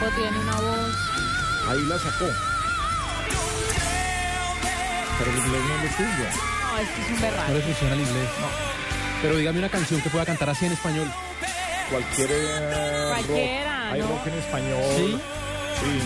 Tipo 0.10 0.22
tiene 0.22 0.40
una 0.40 0.56
voz. 0.56 0.96
Ahí 1.70 1.84
la 1.86 1.98
sacó. 1.98 2.26
Pero 5.20 5.32
el 5.32 5.38
inglés 5.38 5.62
no 5.68 5.76
es 5.76 5.84
lo 5.84 5.98
suyo. 5.98 6.26
No, 6.62 6.78
este 6.80 7.02
es 7.02 7.08
un 7.08 7.16
No 7.16 7.22
berraco. 7.22 7.54
le 7.54 7.62
funciona 7.62 7.94
el 7.94 8.02
inglés. 8.02 8.30
Pero 9.22 9.36
dígame 9.38 9.60
una 9.60 9.70
canción 9.70 10.02
que 10.02 10.10
pueda 10.10 10.26
cantar 10.26 10.50
así 10.50 10.66
en 10.66 10.74
español. 10.74 11.12
Cualquier 11.90 12.30
eh, 12.32 13.06
Cualquiera, 13.10 13.84
rock. 13.84 13.94
Hay 13.94 14.02
¿no? 14.02 14.08
rock 14.10 14.28
en 14.28 14.34
español. 14.34 14.84
¿Sí? 14.96 15.20
Sí. 15.82 16.02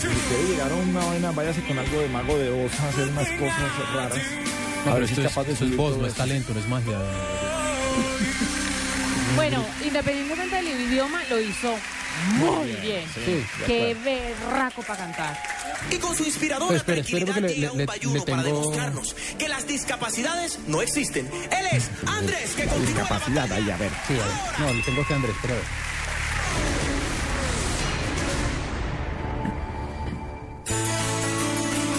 Si 0.00 0.06
quiere 0.28 0.44
llegar 0.48 0.72
a 0.72 0.74
una 0.74 1.04
vaina, 1.04 1.30
váyase 1.32 1.62
con 1.64 1.78
algo 1.78 2.00
de 2.00 2.08
mago 2.08 2.38
de 2.38 2.64
Oz 2.64 2.80
a 2.80 2.88
hacer 2.88 3.08
unas 3.08 3.28
cosas 3.28 3.94
raras. 3.94 4.18
No, 4.84 4.90
a 4.90 4.94
pero 4.94 4.96
ver 4.96 5.06
si 5.06 5.12
esto 5.14 5.20
es 5.22 5.26
es, 5.26 5.32
capaz 5.34 5.46
de 5.46 5.52
esto 5.52 5.64
es 5.64 5.76
voz, 5.76 5.96
no 5.96 6.06
es 6.06 6.14
talento, 6.14 6.52
no 6.54 6.60
es 6.60 6.68
magia. 6.68 6.98
Bueno, 9.36 9.64
independientemente 9.84 10.54
del 10.54 10.68
idioma, 10.68 11.20
lo 11.28 11.40
hizo 11.40 11.74
muy 12.36 12.72
bien. 12.82 13.04
Sí, 13.14 13.44
Qué 13.66 13.94
berraco 14.04 14.82
para 14.82 14.98
cantar. 14.98 15.38
Y 15.90 15.96
con 15.98 16.16
su 16.16 16.24
inspiradora 16.24 16.68
Pues 16.68 16.78
espere, 16.80 17.00
espere, 17.00 17.24
tranquilidad 17.26 17.34
porque 17.40 17.54
le- 17.54 17.60
llega 17.60 17.72
un 17.72 17.86
payuno 17.86 18.24
para 18.24 18.42
demostrarnos 18.42 19.14
que 19.38 19.48
las 19.48 19.66
discapacidades 19.66 20.58
no 20.66 20.80
existen. 20.82 21.28
Él 21.50 21.66
es 21.72 21.90
Andrés, 22.06 22.52
que 22.56 22.64
La 22.66 22.72
continúa 22.72 23.00
discapacidad 23.02 23.52
ahí, 23.52 23.70
a 23.70 23.76
ver. 23.76 23.90
Sí, 24.06 24.14
a 24.14 24.26
ver. 24.26 24.60
No, 24.60 24.72
le 24.74 24.82
tengo 24.82 25.06
que 25.06 25.14
Andrés, 25.14 25.36
pero 25.42 25.54
a 25.54 25.56
ver. 25.56 25.64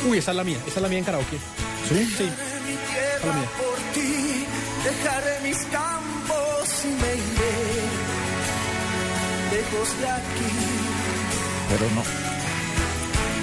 Uy, 0.07 0.17
esa 0.19 0.31
es 0.31 0.37
la 0.37 0.43
mía, 0.43 0.57
esa 0.67 0.75
es 0.77 0.81
la 0.81 0.87
mía 0.87 0.99
en 0.99 1.05
karaoke. 1.05 1.37
¿Sí? 1.89 2.05
Sí. 2.17 2.29
tierra 2.29 3.35
mía. 3.35 3.49
por 3.57 3.75
ti. 3.93 4.45
Dejaré 4.83 5.39
mis 5.41 5.57
de 9.71 10.09
aquí. 10.09 10.51
Pero 11.69 11.85
no. 11.95 12.03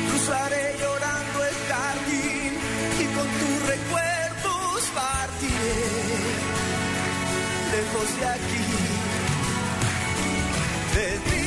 Cruzaré 0.09 0.77
llorando 0.81 1.45
el 1.45 1.57
jardín 1.69 2.53
y 3.01 3.05
con 3.15 3.27
tus 3.41 3.57
recuerdos 3.67 4.83
partiré. 4.95 5.81
Lejos 7.73 8.09
de 8.19 8.27
aquí. 8.27 8.67
De 10.95 11.19
ti. 11.31 11.42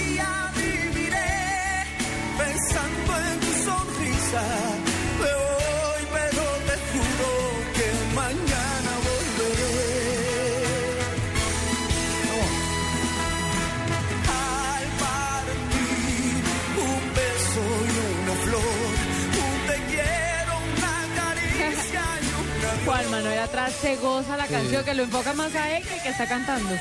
Manuel 23.16 23.40
atrás 23.40 23.74
se 23.82 23.96
goza 23.96 24.36
la 24.36 24.46
canción 24.46 24.84
que 24.84 24.94
lo 24.94 25.04
enfoca 25.04 25.34
más 25.34 25.56
a 25.56 25.78
él 25.78 25.84
que 25.84 26.02
que 26.02 26.10
está 26.10 26.28
cantando. 26.28 26.76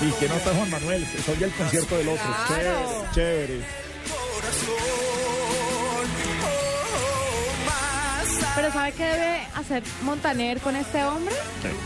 Y 0.00 0.12
que 0.12 0.28
no 0.28 0.34
está 0.36 0.54
Juan 0.54 0.70
Manuel, 0.70 1.04
soy 1.26 1.42
el 1.42 1.50
concierto 1.50 1.96
del 1.96 2.08
otro. 2.08 2.24
Claro. 2.46 3.08
Chévere, 3.12 3.56
chévere. 3.56 3.64
Pero 8.54 8.72
¿sabe 8.72 8.92
qué 8.92 9.04
debe 9.04 9.46
hacer 9.56 9.82
Montaner 10.02 10.60
con 10.60 10.76
este 10.76 11.04
hombre? 11.04 11.34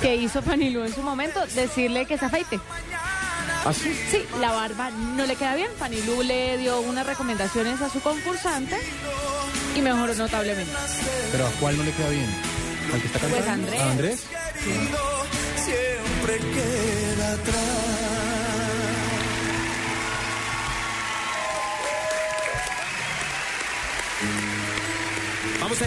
Que 0.03 0.17
hizo 0.17 0.43
Fanilú 0.43 0.85
en 0.85 0.95
su 0.95 1.01
momento, 1.01 1.41
decirle 1.55 2.05
que 2.05 2.19
se 2.19 2.27
afeite. 2.27 2.61
¿Ah, 3.65 3.73
sí? 3.73 4.27
La 4.41 4.53
barba 4.53 4.91
no 4.91 5.25
le 5.25 5.37
queda 5.37 5.55
bien. 5.55 5.71
Fanilú 5.79 6.23
le 6.23 6.59
dio 6.59 6.81
unas 6.81 7.07
recomendaciones 7.07 7.81
a 7.81 7.89
su 7.89 8.01
concursante 8.01 8.77
y 9.77 9.83
mejoró 9.83 10.15
notablemente. 10.15 10.73
Pero 11.33 11.47
¿a 11.47 11.51
cuál 11.61 11.77
no 11.77 11.85
le 11.85 11.93
queda 11.93 12.09
bien? 12.09 12.31
¿Al 12.93 13.01
que 13.01 13.07
está 13.07 13.19
cantando? 13.19 13.37
Pues 13.37 13.49
Andrés. 13.49 13.81
¿A 13.81 13.91
Andrés? 13.91 14.25
siempre 15.65 16.39
queda 16.39 17.33
atrás. 17.33 17.76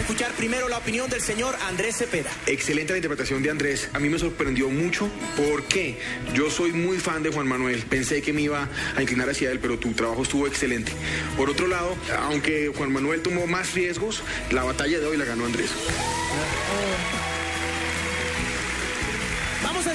A 0.00 0.02
escuchar 0.02 0.32
primero 0.32 0.66
la 0.68 0.78
opinión 0.78 1.10
del 1.10 1.20
señor 1.20 1.54
Andrés 1.68 1.96
Cepeda. 1.98 2.30
Excelente 2.46 2.94
la 2.94 2.98
interpretación 2.98 3.42
de 3.42 3.50
Andrés. 3.50 3.90
A 3.92 3.98
mí 3.98 4.08
me 4.08 4.18
sorprendió 4.18 4.70
mucho. 4.70 5.10
¿Por 5.36 5.64
qué? 5.64 5.98
Yo 6.32 6.50
soy 6.50 6.72
muy 6.72 6.98
fan 6.98 7.22
de 7.22 7.30
Juan 7.30 7.46
Manuel. 7.46 7.82
Pensé 7.82 8.22
que 8.22 8.32
me 8.32 8.40
iba 8.40 8.66
a 8.96 9.02
inclinar 9.02 9.28
hacia 9.28 9.50
él, 9.50 9.58
pero 9.60 9.78
tu 9.78 9.92
trabajo 9.92 10.22
estuvo 10.22 10.46
excelente. 10.46 10.92
Por 11.36 11.50
otro 11.50 11.66
lado, 11.66 11.96
aunque 12.18 12.72
Juan 12.74 12.92
Manuel 12.92 13.20
tomó 13.20 13.46
más 13.46 13.74
riesgos, 13.74 14.22
la 14.50 14.64
batalla 14.64 14.98
de 15.00 15.06
hoy 15.06 15.18
la 15.18 15.26
ganó 15.26 15.44
Andrés. 15.44 15.70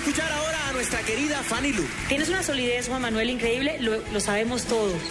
Escuchar 0.05 0.31
ahora 0.31 0.69
a 0.69 0.73
nuestra 0.73 0.99
querida 0.99 1.41
Fanny 1.41 1.73
Lu. 1.73 1.83
Tienes 2.07 2.29
una 2.29 2.43
solidez, 2.43 2.87
Juan 2.87 3.01
Manuel, 3.01 3.27
increíble, 3.31 3.77
lo, 3.79 3.97
lo 4.13 4.19
sabemos 4.19 4.65
todos. 4.65 5.01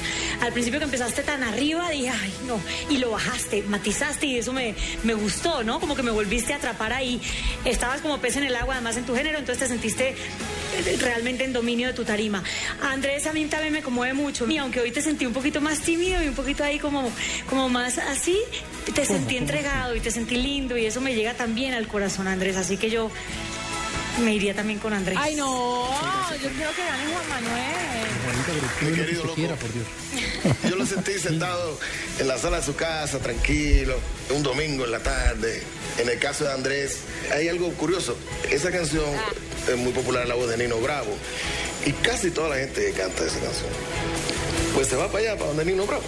Al 0.40 0.52
principio 0.52 0.78
que 0.78 0.84
empezaste 0.84 1.24
tan 1.24 1.42
arriba, 1.42 1.90
dije, 1.90 2.10
ay, 2.10 2.32
no, 2.46 2.60
y 2.88 2.98
lo 2.98 3.10
bajaste, 3.10 3.62
matizaste 3.62 4.26
y 4.26 4.38
eso 4.38 4.52
me, 4.52 4.76
me 5.02 5.14
gustó, 5.14 5.64
¿no? 5.64 5.80
Como 5.80 5.96
que 5.96 6.04
me 6.04 6.12
volviste 6.12 6.52
a 6.52 6.58
atrapar 6.58 6.92
ahí. 6.92 7.20
Estabas 7.64 8.02
como 8.02 8.18
pez 8.18 8.36
en 8.36 8.44
el 8.44 8.54
agua, 8.54 8.74
además 8.74 8.96
en 8.96 9.04
tu 9.04 9.16
género, 9.16 9.40
entonces 9.40 9.64
te 9.64 9.74
sentiste 9.74 10.10
eh, 10.10 10.96
realmente 11.00 11.42
en 11.42 11.52
dominio 11.52 11.88
de 11.88 11.94
tu 11.94 12.04
tarima. 12.04 12.44
Andrés 12.80 13.26
a 13.26 13.32
mí 13.32 13.46
también 13.46 13.72
me 13.72 13.82
conmueve 13.82 14.14
mucho, 14.14 14.48
y 14.48 14.58
aunque 14.58 14.78
hoy 14.78 14.92
te 14.92 15.02
sentí 15.02 15.26
un 15.26 15.32
poquito 15.32 15.60
más 15.60 15.80
tímido 15.80 16.22
y 16.22 16.28
un 16.28 16.36
poquito 16.36 16.62
ahí 16.62 16.78
como, 16.78 17.10
como 17.50 17.68
más 17.68 17.98
así, 17.98 18.38
te 18.94 19.04
sentí 19.04 19.38
entregado 19.38 19.96
y 19.96 20.00
te 20.00 20.12
sentí 20.12 20.36
lindo 20.36 20.78
y 20.78 20.86
eso 20.86 21.00
me 21.00 21.16
llega 21.16 21.34
también 21.34 21.74
al 21.74 21.88
corazón, 21.88 22.28
Andrés, 22.28 22.56
así 22.56 22.76
que 22.76 22.90
yo 22.90 23.10
me 24.22 24.34
iría 24.34 24.54
también 24.54 24.78
con 24.78 24.92
Andrés. 24.92 25.18
Ay, 25.20 25.34
no, 25.34 25.88
yo 26.30 26.48
quiero 26.50 26.70
que 26.74 26.84
gane 26.84 27.04
Juan 27.12 27.28
Manuel. 27.28 28.04
Mi 28.82 28.96
querido 28.96 29.22
loco. 29.24 29.34
Quiera, 29.34 29.56
por 29.56 29.72
Dios. 29.72 29.86
Yo 30.68 30.76
lo 30.76 30.86
sentí 30.86 31.18
sentado 31.18 31.78
en 32.18 32.28
la 32.28 32.38
sala 32.38 32.58
de 32.58 32.62
su 32.64 32.74
casa, 32.74 33.18
tranquilo, 33.18 33.98
un 34.30 34.42
domingo 34.42 34.84
en 34.84 34.90
la 34.90 35.00
tarde. 35.00 35.62
En 35.98 36.08
el 36.08 36.18
caso 36.18 36.44
de 36.44 36.52
Andrés, 36.52 36.98
hay 37.32 37.48
algo 37.48 37.72
curioso. 37.74 38.16
Esa 38.50 38.70
canción 38.70 39.04
es 39.68 39.76
muy 39.76 39.92
popular 39.92 40.22
en 40.22 40.28
la 40.28 40.34
voz 40.34 40.48
de 40.48 40.56
Nino 40.56 40.78
Bravo. 40.78 41.16
Y 41.86 41.92
casi 41.92 42.30
toda 42.30 42.50
la 42.50 42.56
gente 42.56 42.92
canta 42.92 43.24
esa 43.24 43.40
canción. 43.40 43.70
Pues 44.74 44.88
se 44.88 44.96
va 44.96 45.06
para 45.08 45.18
allá, 45.18 45.36
para 45.36 45.48
donde 45.48 45.64
Nino 45.64 45.86
Bravo. 45.86 46.04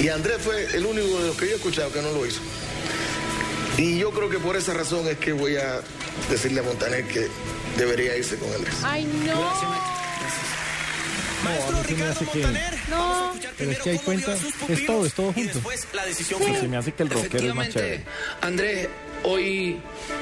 Y 0.00 0.08
Andrés 0.08 0.38
fue 0.40 0.64
el 0.74 0.86
único 0.86 1.20
de 1.20 1.28
los 1.28 1.36
que 1.36 1.46
yo 1.46 1.52
he 1.52 1.56
escuchado 1.56 1.92
que 1.92 2.02
no 2.02 2.12
lo 2.12 2.26
hizo. 2.26 2.40
Y 3.76 3.98
yo 3.98 4.10
creo 4.12 4.30
que 4.30 4.38
por 4.38 4.56
esa 4.56 4.72
razón 4.72 5.06
es 5.08 5.18
que 5.18 5.32
voy 5.32 5.56
a 5.56 5.80
decirle 6.30 6.60
a 6.60 6.62
Montaner 6.62 7.04
que 7.06 7.28
debería 7.76 8.16
irse 8.16 8.36
con 8.36 8.52
Andrés. 8.52 8.74
Ay, 8.82 9.04
no. 9.26 9.34
No, 11.44 11.50
a 11.50 11.70
mí 11.72 11.78
se 11.86 11.94
me 11.96 12.04
hace 12.04 12.26
que, 12.26 12.46
No. 12.88 13.34
Pero 13.58 13.70
es 13.70 13.78
que 13.80 13.90
hay 13.90 13.98
cuenta, 13.98 14.34
es 14.68 14.86
todo, 14.86 15.04
es 15.04 15.12
todo 15.12 15.32
junto. 15.32 15.60
La 15.92 16.06
decisión 16.06 16.40
que 16.40 16.58
se 16.58 16.68
me 16.68 16.76
hace 16.76 16.92
que 16.92 17.02
el 17.02 17.10
rockero 17.10 17.48
es 17.48 17.54
más 17.54 17.68
chévere. 17.68 18.04
Andrés, 18.40 18.88
hoy 19.24 19.78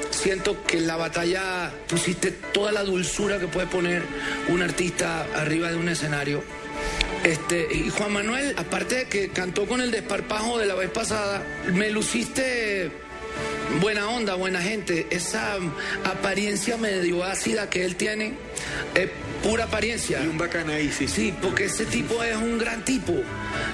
siento 0.09 0.61
que 0.65 0.79
en 0.79 0.87
la 0.87 0.97
batalla 0.97 1.71
pusiste 1.87 2.31
toda 2.31 2.71
la 2.71 2.83
dulzura 2.83 3.39
que 3.39 3.47
puede 3.47 3.67
poner 3.67 4.03
un 4.49 4.61
artista 4.61 5.25
arriba 5.35 5.69
de 5.69 5.77
un 5.77 5.87
escenario. 5.87 6.43
Este, 7.23 7.67
y 7.73 7.89
Juan 7.89 8.11
Manuel, 8.11 8.53
aparte 8.57 8.95
de 8.95 9.05
que 9.05 9.29
cantó 9.29 9.65
con 9.65 9.79
el 9.79 9.91
desparpajo 9.91 10.57
de 10.57 10.65
la 10.65 10.75
vez 10.75 10.89
pasada, 10.89 11.41
me 11.71 11.89
luciste 11.89 12.91
buena 13.81 14.09
onda, 14.09 14.35
buena 14.35 14.61
gente. 14.61 15.07
Esa 15.09 15.57
apariencia 16.03 16.77
medio 16.77 17.23
ácida 17.23 17.69
que 17.69 17.85
él 17.85 17.95
tiene 17.95 18.33
es 18.95 19.09
pura 19.43 19.65
apariencia. 19.65 20.23
Y 20.23 20.27
un 20.27 20.37
bacán 20.37 20.69
ahí, 20.69 20.91
sí. 20.91 21.07
Sí, 21.07 21.33
porque 21.41 21.65
ese 21.65 21.85
tipo 21.85 22.23
es 22.23 22.35
un 22.35 22.57
gran 22.57 22.83
tipo. 22.85 23.13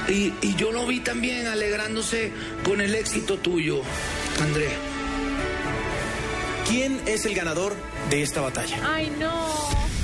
Y, 0.08 0.34
y 0.42 0.56
yo 0.56 0.72
lo 0.72 0.86
vi 0.88 1.00
también 1.00 1.48
alegrándose 1.48 2.32
con 2.64 2.82
el 2.82 2.96
éxito 2.96 3.38
tuyo, 3.38 3.82
Andrés. 4.42 4.72
¿Quién 6.68 7.00
es 7.08 7.26
el 7.26 7.34
ganador 7.34 7.76
de 8.10 8.22
esta 8.22 8.42
batalla? 8.42 8.78
Ay, 8.86 9.12
no. 9.20 9.48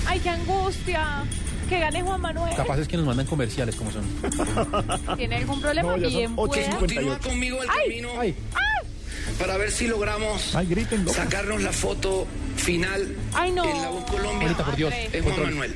Ay, 0.08 0.20
qué 0.20 0.30
angustia. 0.30 1.24
Que 1.70 1.80
gane 1.80 2.02
Juan 2.02 2.22
Manuel. 2.22 2.56
Capaz 2.56 2.80
es 2.80 2.88
que 2.88 2.98
nos 2.98 3.06
mandan 3.06 3.26
comerciales 3.26 3.76
como 3.76 3.92
son. 3.92 4.04
¿Tiene 5.18 5.38
algún 5.38 5.62
problema? 5.62 5.96
No, 5.96 5.98
ya 5.98 6.10
son 6.10 6.18
Bien, 6.18 6.36
pues. 6.36 6.76
Continúa 6.76 7.20
conmigo 7.20 7.62
el 7.62 7.70
camino 7.70 8.10
para 9.40 9.58
ver 9.58 9.72
si 9.72 9.88
logramos 9.88 10.56
sacarnos 11.14 11.62
la 11.62 11.72
foto 11.72 12.28
final 12.56 13.16
Ay, 13.34 13.52
no. 13.52 13.64
en 13.66 13.82
la 13.82 13.90
voz 13.90 14.10
Colombia. 14.10 14.48
Ahorita, 14.48 14.66
por 14.66 14.76
Dios. 14.76 14.94
Es 14.94 15.10
Juan 15.12 15.24
Control. 15.24 15.52
Manuel. 15.52 15.76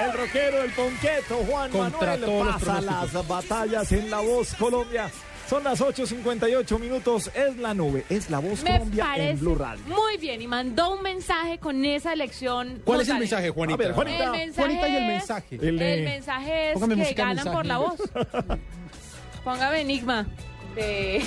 El 0.00 0.12
rockero, 0.14 0.62
el 0.62 0.70
ponqueto, 0.72 1.36
Juan 1.48 1.70
Contra 1.70 2.16
Manuel 2.16 2.48
pasa 2.54 2.80
las 2.80 3.28
batallas 3.28 3.92
en 3.92 4.10
La 4.10 4.20
Voz 4.20 4.54
Colombia. 4.54 5.10
Son 5.52 5.64
las 5.64 5.82
8.58 5.82 6.80
minutos, 6.80 7.30
es 7.34 7.58
la 7.58 7.74
nube, 7.74 8.06
es 8.08 8.30
La 8.30 8.38
Voz 8.38 8.62
Me 8.62 8.70
Colombia 8.70 9.04
parece 9.04 9.30
en 9.32 9.38
Blue 9.40 9.54
Radio. 9.54 9.82
muy 9.86 10.16
bien 10.16 10.40
y 10.40 10.46
mandó 10.46 10.94
un 10.94 11.02
mensaje 11.02 11.58
con 11.58 11.84
esa 11.84 12.14
elección. 12.14 12.80
¿Cuál 12.86 13.02
es 13.02 13.08
el 13.10 13.18
mensaje, 13.18 13.50
Juanita? 13.50 13.74
A 13.74 13.76
ver, 13.76 13.92
Juanita. 13.92 14.24
El 14.24 14.30
mensaje 14.30 14.66
Juanita 14.66 14.88
y 14.88 14.96
el 14.96 15.02
es- 15.02 15.08
mensaje. 15.08 15.54
El, 15.56 15.68
El, 15.68 15.82
eh, 15.82 16.04
mensaje 16.04 16.72
es 16.72 16.78
que 16.80 17.12
ganan 17.12 17.34
mensaje. 17.36 17.54
por 17.54 17.66
la 17.66 17.76
voz. 17.76 18.00
Póngame 19.44 19.80
Enigma 19.82 20.26
de... 20.74 21.22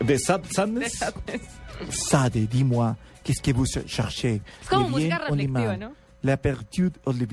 De 0.00 0.18
Sad 0.18 0.40
de 0.40 0.52
Sadness. 0.52 0.92
Sadness. 0.98 1.42
Sade, 1.90 2.48
dis-moi, 2.48 2.96
qu'est-ce 3.22 3.40
que 3.40 3.52
vous 3.52 3.66
cherchez 3.86 4.40
Es 4.62 4.68
como 4.68 4.86
Le 4.86 4.90
música 4.90 5.18
reflexiva, 5.18 5.76
¿no? 5.76 5.94
La 6.22 6.36
pertude 6.38 6.98
o 7.04 7.12
le 7.12 7.24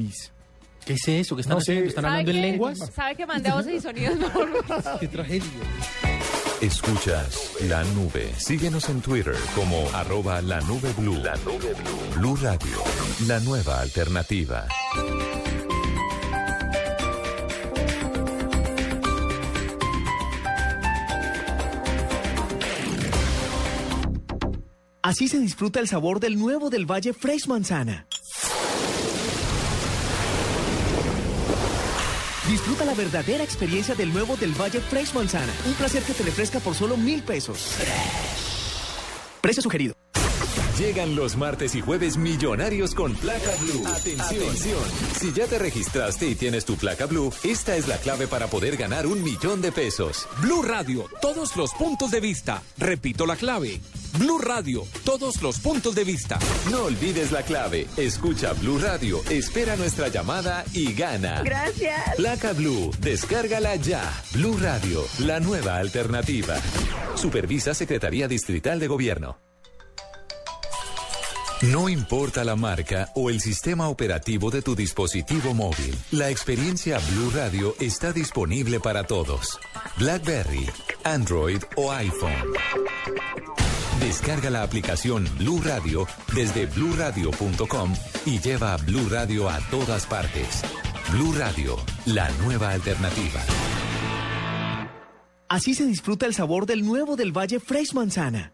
¿Qué 0.85 0.93
es 0.93 1.07
eso? 1.07 1.35
¿Qué 1.35 1.41
están 1.41 1.55
No 1.55 1.61
haciendo? 1.61 1.85
¿Están 1.89 2.03
¿Sabe 2.03 2.19
hablando 2.19 2.31
en 2.31 2.37
que- 2.37 2.41
lenguas? 2.43 2.77
¿Sabe 2.95 3.15
que 3.15 3.25
mandé 3.25 3.51
voces 3.51 3.73
y 3.73 3.79
sonidos? 3.81 4.17
No, 4.19 4.29
¡Qué 4.99 5.07
tragedia! 5.07 6.16
Escuchas 6.61 7.51
la 7.69 7.83
nube. 7.83 8.33
Síguenos 8.35 8.89
en 8.89 8.99
Twitter 9.01 9.35
como 9.53 9.87
arroba 9.93 10.41
la 10.41 10.59
nube 10.61 10.91
blue. 10.97 11.15
La 11.17 11.35
nube 11.37 11.75
blue. 11.75 12.15
Blue 12.15 12.35
Radio, 12.35 12.83
la 13.27 13.39
nueva 13.41 13.79
alternativa. 13.79 14.67
Así 25.03 25.27
se 25.27 25.37
disfruta 25.39 25.79
el 25.79 25.87
sabor 25.87 26.19
del 26.19 26.39
nuevo 26.39 26.71
del 26.71 26.89
Valle 26.89 27.13
Fresh 27.13 27.47
Manzana. 27.47 28.07
Disfruta 32.47 32.85
la 32.85 32.93
verdadera 32.93 33.43
experiencia 33.43 33.93
del 33.93 34.13
nuevo 34.13 34.37
del 34.37 34.53
Valle 34.53 34.79
Fresh 34.79 35.13
Manzana. 35.13 35.51
Un 35.65 35.73
placer 35.73 36.01
que 36.03 36.13
te 36.13 36.23
refresca 36.23 36.59
por 36.59 36.75
solo 36.75 36.95
mil 36.95 37.21
pesos. 37.21 37.75
Precio 39.41 39.61
sugerido. 39.61 39.93
Llegan 40.79 41.15
los 41.15 41.35
martes 41.35 41.73
y 41.73 41.81
jueves 41.81 42.17
millonarios 42.17 42.93
con 42.93 43.15
placa 43.15 43.51
blue. 43.61 43.85
Atención. 43.87 44.79
Si 45.19 45.33
ya 45.33 45.47
te 45.47 45.57
registraste 45.57 46.27
y 46.29 46.35
tienes 46.35 46.65
tu 46.65 46.77
placa 46.77 47.07
blue, 47.07 47.33
esta 47.43 47.75
es 47.75 47.87
la 47.87 47.97
clave 47.97 48.27
para 48.27 48.47
poder 48.47 48.77
ganar 48.77 49.07
un 49.07 49.23
millón 49.23 49.59
de 49.61 49.71
pesos. 49.71 50.27
Blue 50.39 50.61
Radio, 50.61 51.05
todos 51.19 51.55
los 51.57 51.73
puntos 51.73 52.11
de 52.11 52.19
vista. 52.19 52.61
Repito 52.77 53.25
la 53.25 53.35
clave. 53.35 53.81
Blue 54.17 54.39
Radio, 54.39 54.85
todos 55.03 55.41
los 55.41 55.59
puntos 55.59 55.95
de 55.95 56.03
vista. 56.03 56.39
No 56.71 56.83
olvides 56.85 57.31
la 57.31 57.43
clave. 57.43 57.87
Escucha 57.97 58.53
Blue 58.53 58.79
Radio, 58.79 59.21
espera 59.29 59.75
nuestra 59.75 60.07
llamada 60.07 60.65
y 60.73 60.93
gana. 60.93 61.41
Gracias. 61.43 62.15
Placa 62.15 62.53
Blue, 62.53 62.91
descárgala 62.99 63.75
ya. 63.75 64.11
Blue 64.33 64.57
Radio, 64.57 65.03
la 65.19 65.39
nueva 65.39 65.77
alternativa. 65.77 66.55
Supervisa 67.15 67.73
Secretaría 67.73 68.27
Distrital 68.27 68.79
de 68.79 68.87
Gobierno. 68.87 69.37
No 71.63 71.89
importa 71.89 72.43
la 72.43 72.55
marca 72.55 73.09
o 73.15 73.31
el 73.31 73.41
sistema 73.41 73.89
operativo 73.89 74.51
de 74.51 74.61
tu 74.61 74.75
dispositivo 74.75 75.55
móvil, 75.55 75.97
la 76.11 76.29
experiencia 76.29 76.99
Blue 77.11 77.31
Radio 77.33 77.75
está 77.79 78.13
disponible 78.13 78.79
para 78.79 79.05
todos. 79.05 79.59
BlackBerry, 79.97 80.69
Android 81.03 81.63
o 81.75 81.91
iPhone. 81.91 82.53
Descarga 84.07 84.49
la 84.49 84.63
aplicación 84.63 85.27
Blue 85.37 85.61
Radio 85.61 86.07
desde 86.33 86.65
bluradio.com 86.65 87.93
y 88.25 88.39
lleva 88.39 88.77
Blue 88.77 89.09
Radio 89.09 89.49
a 89.49 89.59
todas 89.69 90.05
partes. 90.05 90.61
Blue 91.11 91.33
Radio, 91.33 91.75
la 92.05 92.29
nueva 92.45 92.69
alternativa. 92.69 93.41
Así 95.49 95.73
se 95.73 95.85
disfruta 95.85 96.25
el 96.25 96.33
sabor 96.33 96.65
del 96.65 96.85
nuevo 96.85 97.17
del 97.17 97.37
Valle 97.37 97.59
Fresh 97.59 97.93
Manzana. 97.95 98.53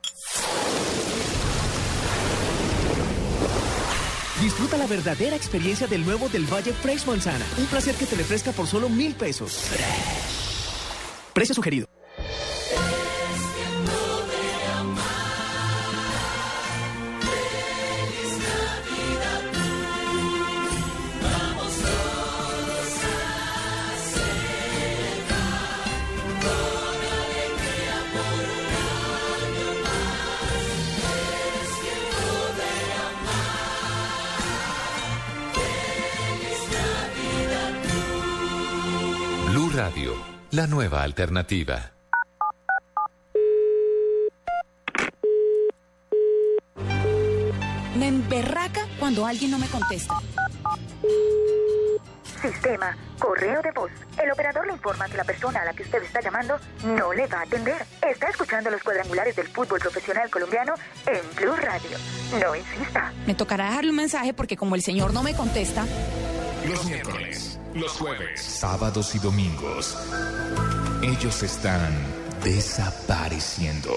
Disfruta 4.42 4.76
la 4.78 4.88
verdadera 4.88 5.36
experiencia 5.36 5.86
del 5.86 6.04
nuevo 6.04 6.30
del 6.30 6.52
Valle 6.52 6.74
Fresh 6.74 7.06
Manzana. 7.06 7.46
Un 7.60 7.68
placer 7.68 7.94
que 7.94 8.08
te 8.08 8.16
refresca 8.16 8.54
por 8.54 8.66
solo 8.66 8.90
mil 8.90 9.14
pesos. 9.14 9.68
Precio 11.32 11.54
sugerido. 11.54 11.93
La 40.54 40.68
nueva 40.68 41.02
alternativa. 41.02 41.92
Me 47.96 48.08
emberraca 48.08 48.88
cuando 49.00 49.26
alguien 49.26 49.50
no 49.50 49.58
me 49.58 49.68
contesta. 49.68 50.14
Sistema, 52.40 52.96
correo 53.18 53.62
de 53.64 53.72
voz. 53.72 53.92
El 54.22 54.32
operador 54.32 54.68
le 54.68 54.74
informa 54.74 55.08
que 55.08 55.18
la 55.18 55.24
persona 55.24 55.62
a 55.62 55.66
la 55.66 55.74
que 55.74 55.82
usted 55.84 56.04
está 56.04 56.22
llamando 56.22 56.60
no 56.86 57.14
le 57.14 57.26
va 57.26 57.40
a 57.40 57.44
atender. 57.44 57.84
Está 58.08 58.28
escuchando 58.28 58.70
los 58.70 58.84
cuadrangulares 58.84 59.36
del 59.36 59.48
fútbol 59.48 59.80
profesional 59.80 60.30
colombiano 60.30 60.76
en 61.08 61.36
Blue 61.36 61.56
Radio. 61.56 61.98
No 62.40 62.56
insista. 62.56 63.12
Me 63.26 63.34
tocará 63.34 63.70
dejarle 63.70 63.90
un 63.90 63.96
mensaje 63.96 64.34
porque 64.36 64.56
como 64.56 64.76
el 64.76 64.84
señor 64.84 65.14
no 65.14 65.24
me 65.24 65.34
contesta, 65.34 65.84
Los 66.68 66.86
miércoles, 66.86 67.53
los 67.76 67.94
jueves, 67.94 68.42
sábados 68.42 69.16
y 69.16 69.20
domingos. 69.20 69.98
Ellos 71.02 71.42
están 71.44 71.92
desapareciendo. 72.44 73.96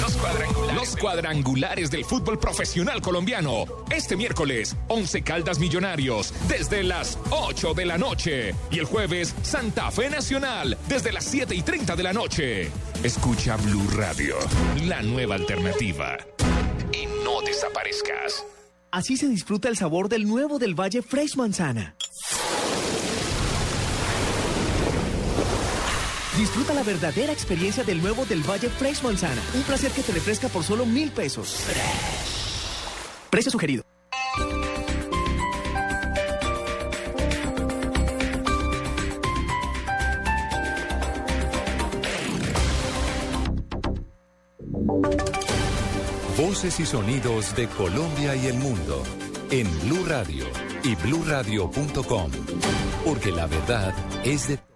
Los 0.00 0.16
cuadrangulares. 0.16 0.74
Los 0.74 0.96
cuadrangulares 0.96 1.90
del 1.90 2.04
fútbol 2.04 2.38
profesional 2.38 3.00
colombiano. 3.00 3.64
Este 3.90 4.16
miércoles, 4.16 4.76
11 4.88 5.22
Caldas 5.22 5.58
Millonarios, 5.58 6.34
desde 6.48 6.82
las 6.82 7.18
8 7.30 7.72
de 7.74 7.86
la 7.86 7.96
noche. 7.96 8.54
Y 8.70 8.78
el 8.78 8.84
jueves, 8.84 9.34
Santa 9.42 9.90
Fe 9.90 10.10
Nacional, 10.10 10.76
desde 10.88 11.12
las 11.12 11.24
7 11.24 11.54
y 11.54 11.62
30 11.62 11.96
de 11.96 12.02
la 12.02 12.12
noche. 12.12 12.70
Escucha 13.02 13.56
Blue 13.56 13.88
Radio, 13.96 14.36
la 14.84 15.02
nueva 15.02 15.36
alternativa. 15.36 16.18
Y 16.92 17.06
no 17.24 17.40
desaparezcas. 17.42 18.44
Así 18.90 19.16
se 19.16 19.28
disfruta 19.28 19.68
el 19.68 19.76
sabor 19.76 20.08
del 20.08 20.26
nuevo 20.26 20.58
del 20.58 20.78
Valle 20.78 21.02
Fresh 21.02 21.36
Manzana. 21.36 21.96
Disfruta 26.36 26.74
la 26.74 26.82
verdadera 26.82 27.32
experiencia 27.32 27.84
del 27.84 28.02
nuevo 28.02 28.24
del 28.24 28.42
Valle 28.42 28.68
Fresh 28.68 29.02
Manzana. 29.02 29.40
Un 29.54 29.62
placer 29.62 29.92
que 29.92 30.02
te 30.02 30.12
refresca 30.12 30.48
por 30.48 30.64
solo 30.64 30.84
mil 30.84 31.12
pesos. 31.12 31.64
Precio 33.30 33.52
sugerido. 33.52 33.84
Voces 46.36 46.80
y 46.80 46.86
sonidos 46.86 47.54
de 47.54 47.68
Colombia 47.68 48.34
y 48.34 48.46
el 48.46 48.54
mundo 48.54 49.04
en 49.50 49.68
Blue 49.82 50.04
Radio 50.04 50.46
y 50.82 50.96
bluradio.com. 50.96 52.30
Porque 53.04 53.30
la 53.30 53.46
verdad 53.46 53.94
es 54.24 54.48
de 54.48 54.73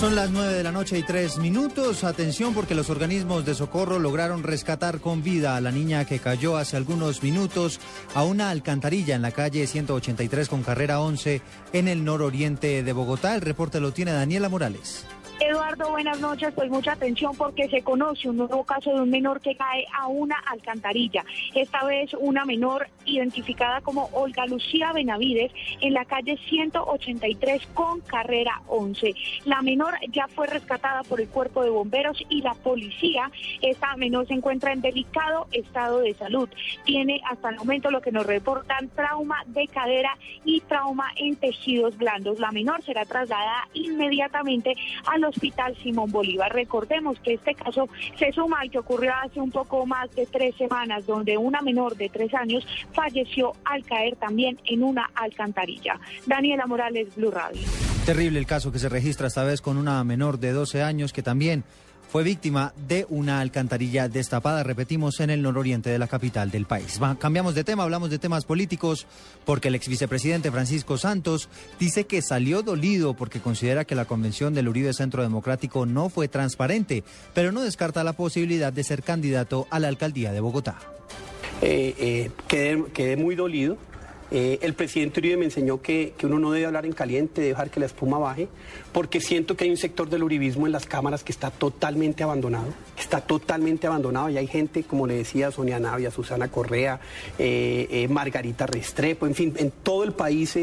Son 0.00 0.14
las 0.14 0.30
9 0.30 0.54
de 0.54 0.62
la 0.62 0.72
noche 0.72 0.98
y 0.98 1.02
tres 1.02 1.36
minutos. 1.36 2.04
Atención 2.04 2.54
porque 2.54 2.74
los 2.74 2.88
organismos 2.88 3.44
de 3.44 3.54
socorro 3.54 3.98
lograron 3.98 4.42
rescatar 4.42 4.98
con 4.98 5.22
vida 5.22 5.56
a 5.56 5.60
la 5.60 5.72
niña 5.72 6.06
que 6.06 6.20
cayó 6.20 6.56
hace 6.56 6.78
algunos 6.78 7.22
minutos 7.22 7.80
a 8.14 8.24
una 8.24 8.48
alcantarilla 8.48 9.14
en 9.14 9.20
la 9.20 9.30
calle 9.30 9.66
183 9.66 10.48
con 10.48 10.62
carrera 10.62 11.00
11 11.00 11.42
en 11.74 11.86
el 11.86 12.02
nororiente 12.02 12.82
de 12.82 12.92
Bogotá. 12.94 13.34
El 13.34 13.42
reporte 13.42 13.78
lo 13.78 13.92
tiene 13.92 14.12
Daniela 14.12 14.48
Morales. 14.48 15.04
Eduardo, 15.40 15.90
buenas 15.90 16.20
noches. 16.20 16.52
Pues 16.54 16.68
mucha 16.68 16.92
atención 16.92 17.34
porque 17.34 17.66
se 17.70 17.80
conoce 17.80 18.28
un 18.28 18.36
nuevo 18.36 18.62
caso 18.64 18.90
de 18.92 19.00
un 19.00 19.08
menor 19.08 19.40
que 19.40 19.56
cae 19.56 19.86
a 19.90 20.06
una 20.06 20.36
alcantarilla. 20.36 21.24
Esta 21.54 21.82
vez 21.86 22.12
una 22.12 22.44
menor 22.44 22.88
identificada 23.06 23.80
como 23.80 24.10
Olga 24.12 24.44
Lucía 24.44 24.92
Benavides 24.92 25.50
en 25.80 25.94
la 25.94 26.04
calle 26.04 26.38
183 26.50 27.66
con 27.72 28.00
carrera 28.02 28.60
11. 28.66 29.14
La 29.46 29.62
menor 29.62 29.94
ya 30.12 30.28
fue 30.28 30.46
rescatada 30.46 31.02
por 31.04 31.22
el 31.22 31.28
cuerpo 31.28 31.62
de 31.62 31.70
bomberos 31.70 32.22
y 32.28 32.42
la 32.42 32.52
policía. 32.52 33.30
Esta 33.62 33.96
menor 33.96 34.26
se 34.26 34.34
encuentra 34.34 34.74
en 34.74 34.82
delicado 34.82 35.46
estado 35.52 36.00
de 36.00 36.12
salud. 36.12 36.50
Tiene 36.84 37.22
hasta 37.24 37.48
el 37.48 37.56
momento 37.56 37.90
lo 37.90 38.02
que 38.02 38.12
nos 38.12 38.26
reportan 38.26 38.90
trauma 38.90 39.42
de 39.46 39.66
cadera 39.68 40.18
y 40.44 40.60
trauma 40.60 41.06
en 41.16 41.36
tejidos 41.36 41.96
blandos. 41.96 42.38
La 42.38 42.52
menor 42.52 42.82
será 42.82 43.06
trasladada 43.06 43.68
inmediatamente 43.72 44.74
al 45.06 45.29
Hospital 45.30 45.76
Simón 45.82 46.10
Bolívar. 46.10 46.52
Recordemos 46.52 47.18
que 47.20 47.34
este 47.34 47.54
caso 47.54 47.88
se 48.18 48.32
suma 48.32 48.60
al 48.60 48.70
que 48.70 48.78
ocurrió 48.78 49.12
hace 49.22 49.40
un 49.40 49.50
poco 49.50 49.86
más 49.86 50.10
de 50.14 50.26
tres 50.26 50.54
semanas, 50.56 51.06
donde 51.06 51.36
una 51.36 51.60
menor 51.62 51.96
de 51.96 52.08
tres 52.08 52.32
años 52.34 52.66
falleció 52.92 53.52
al 53.64 53.84
caer 53.84 54.16
también 54.16 54.58
en 54.66 54.82
una 54.82 55.10
alcantarilla. 55.14 55.98
Daniela 56.26 56.66
Morales, 56.66 57.14
Blue 57.16 57.30
Radio. 57.30 57.62
Terrible 58.04 58.38
el 58.38 58.46
caso 58.46 58.72
que 58.72 58.78
se 58.78 58.88
registra 58.88 59.26
esta 59.26 59.44
vez 59.44 59.60
con 59.60 59.76
una 59.76 60.02
menor 60.04 60.38
de 60.38 60.52
12 60.52 60.82
años 60.82 61.12
que 61.12 61.22
también 61.22 61.64
fue 62.10 62.24
víctima 62.24 62.74
de 62.88 63.06
una 63.08 63.40
alcantarilla 63.40 64.08
destapada, 64.08 64.64
repetimos, 64.64 65.20
en 65.20 65.30
el 65.30 65.42
nororiente 65.42 65.90
de 65.90 65.98
la 65.98 66.08
capital 66.08 66.50
del 66.50 66.66
país. 66.66 66.98
Cambiamos 67.20 67.54
de 67.54 67.62
tema, 67.62 67.84
hablamos 67.84 68.10
de 68.10 68.18
temas 68.18 68.44
políticos, 68.44 69.06
porque 69.44 69.68
el 69.68 69.76
ex 69.76 69.86
vicepresidente 69.86 70.50
Francisco 70.50 70.98
Santos 70.98 71.48
dice 71.78 72.04
que 72.04 72.20
salió 72.20 72.62
dolido 72.62 73.14
porque 73.14 73.40
considera 73.40 73.84
que 73.84 73.94
la 73.94 74.06
convención 74.06 74.54
del 74.54 74.68
Uribe 74.68 74.92
Centro 74.92 75.22
Democrático 75.22 75.86
no 75.86 76.08
fue 76.08 76.26
transparente, 76.26 77.04
pero 77.32 77.52
no 77.52 77.62
descarta 77.62 78.02
la 78.02 78.12
posibilidad 78.12 78.72
de 78.72 78.82
ser 78.82 79.04
candidato 79.04 79.68
a 79.70 79.78
la 79.78 79.86
alcaldía 79.86 80.32
de 80.32 80.40
Bogotá. 80.40 80.78
Eh, 81.62 81.94
eh, 81.98 82.30
quedé 82.92 83.16
muy 83.16 83.36
dolido. 83.36 83.76
Eh, 84.30 84.58
el 84.62 84.74
presidente 84.74 85.20
Uribe 85.20 85.36
me 85.36 85.44
enseñó 85.46 85.82
que, 85.82 86.14
que 86.16 86.26
uno 86.26 86.38
no 86.38 86.52
debe 86.52 86.66
hablar 86.66 86.86
en 86.86 86.92
caliente, 86.92 87.40
dejar 87.40 87.70
que 87.70 87.80
la 87.80 87.86
espuma 87.86 88.18
baje, 88.18 88.48
porque 88.92 89.20
siento 89.20 89.56
que 89.56 89.64
hay 89.64 89.70
un 89.70 89.76
sector 89.76 90.08
del 90.08 90.22
uribismo 90.22 90.66
en 90.66 90.72
las 90.72 90.86
cámaras 90.86 91.24
que 91.24 91.32
está 91.32 91.50
totalmente 91.50 92.22
abandonado, 92.22 92.68
está 92.98 93.20
totalmente 93.20 93.86
abandonado 93.86 94.28
y 94.30 94.38
hay 94.38 94.46
gente, 94.46 94.84
como 94.84 95.06
le 95.06 95.14
decía 95.14 95.50
Sonia 95.50 95.80
Navia, 95.80 96.10
Susana 96.10 96.48
Correa, 96.48 97.00
eh, 97.38 97.88
eh, 97.90 98.08
Margarita 98.08 98.66
Restrepo, 98.66 99.26
en 99.26 99.34
fin, 99.34 99.54
en 99.56 99.70
todo 99.70 100.04
el 100.04 100.12
país 100.12 100.56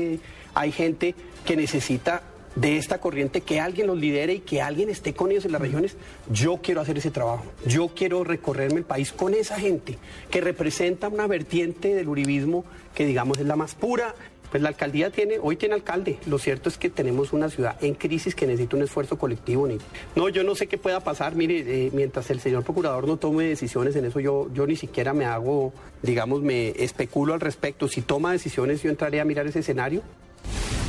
hay 0.53 0.71
gente 0.71 1.13
que 1.45 1.55
necesita 1.55 2.23
de 2.59 2.77
esta 2.77 2.99
corriente, 2.99 3.41
que 3.41 3.59
alguien 3.59 3.87
los 3.87 3.97
lidere 3.97 4.33
y 4.33 4.39
que 4.39 4.61
alguien 4.61 4.89
esté 4.89 5.13
con 5.13 5.31
ellos 5.31 5.45
en 5.45 5.51
las 5.51 5.61
regiones. 5.61 5.95
Yo 6.31 6.57
quiero 6.57 6.81
hacer 6.81 6.97
ese 6.97 7.11
trabajo. 7.11 7.45
Yo 7.65 7.89
quiero 7.89 8.23
recorrerme 8.23 8.79
el 8.79 8.85
país 8.85 9.11
con 9.11 9.33
esa 9.33 9.59
gente 9.59 9.97
que 10.31 10.41
representa 10.41 11.07
una 11.07 11.27
vertiente 11.27 11.93
del 11.93 12.07
uribismo 12.07 12.65
que 12.95 13.05
digamos 13.05 13.37
es 13.37 13.45
la 13.45 13.55
más 13.55 13.75
pura 13.75 14.15
pues 14.49 14.63
la 14.63 14.69
alcaldía 14.69 15.11
tiene, 15.11 15.39
hoy 15.41 15.57
tiene 15.57 15.75
alcalde. 15.75 16.19
Lo 16.25 16.39
cierto 16.39 16.69
es 16.69 16.77
que 16.77 16.89
tenemos 16.89 17.33
una 17.33 17.49
ciudad 17.49 17.75
en 17.83 17.95
crisis 17.95 18.33
que 18.33 18.47
necesita 18.47 18.77
un 18.77 18.83
esfuerzo 18.83 19.17
colectivo. 19.17 19.67
No, 20.15 20.29
yo 20.29 20.43
no 20.43 20.55
sé 20.55 20.67
qué 20.67 20.77
pueda 20.77 21.01
pasar. 21.01 21.35
Mire, 21.35 21.87
eh, 21.87 21.91
mientras 21.93 22.29
el 22.29 22.39
señor 22.39 22.63
procurador 22.63 23.07
no 23.07 23.17
tome 23.17 23.43
decisiones 23.43 23.95
en 23.95 24.05
eso, 24.05 24.19
yo, 24.19 24.47
yo 24.53 24.65
ni 24.65 24.75
siquiera 24.75 25.13
me 25.13 25.25
hago, 25.25 25.73
digamos, 26.01 26.41
me 26.41 26.69
especulo 26.81 27.33
al 27.33 27.41
respecto. 27.41 27.87
Si 27.87 28.01
toma 28.01 28.31
decisiones, 28.31 28.81
yo 28.81 28.89
entraré 28.89 29.19
a 29.19 29.25
mirar 29.25 29.47
ese 29.47 29.59
escenario. 29.59 30.01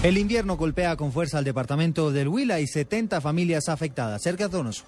El 0.00 0.16
invierno 0.16 0.56
golpea 0.56 0.94
con 0.94 1.10
fuerza 1.10 1.38
al 1.38 1.44
departamento 1.44 2.12
del 2.12 2.28
Huila 2.28 2.60
y 2.60 2.68
70 2.68 3.20
familias 3.20 3.68
afectadas. 3.68 4.22
Cerca 4.22 4.46
Donoso. 4.46 4.84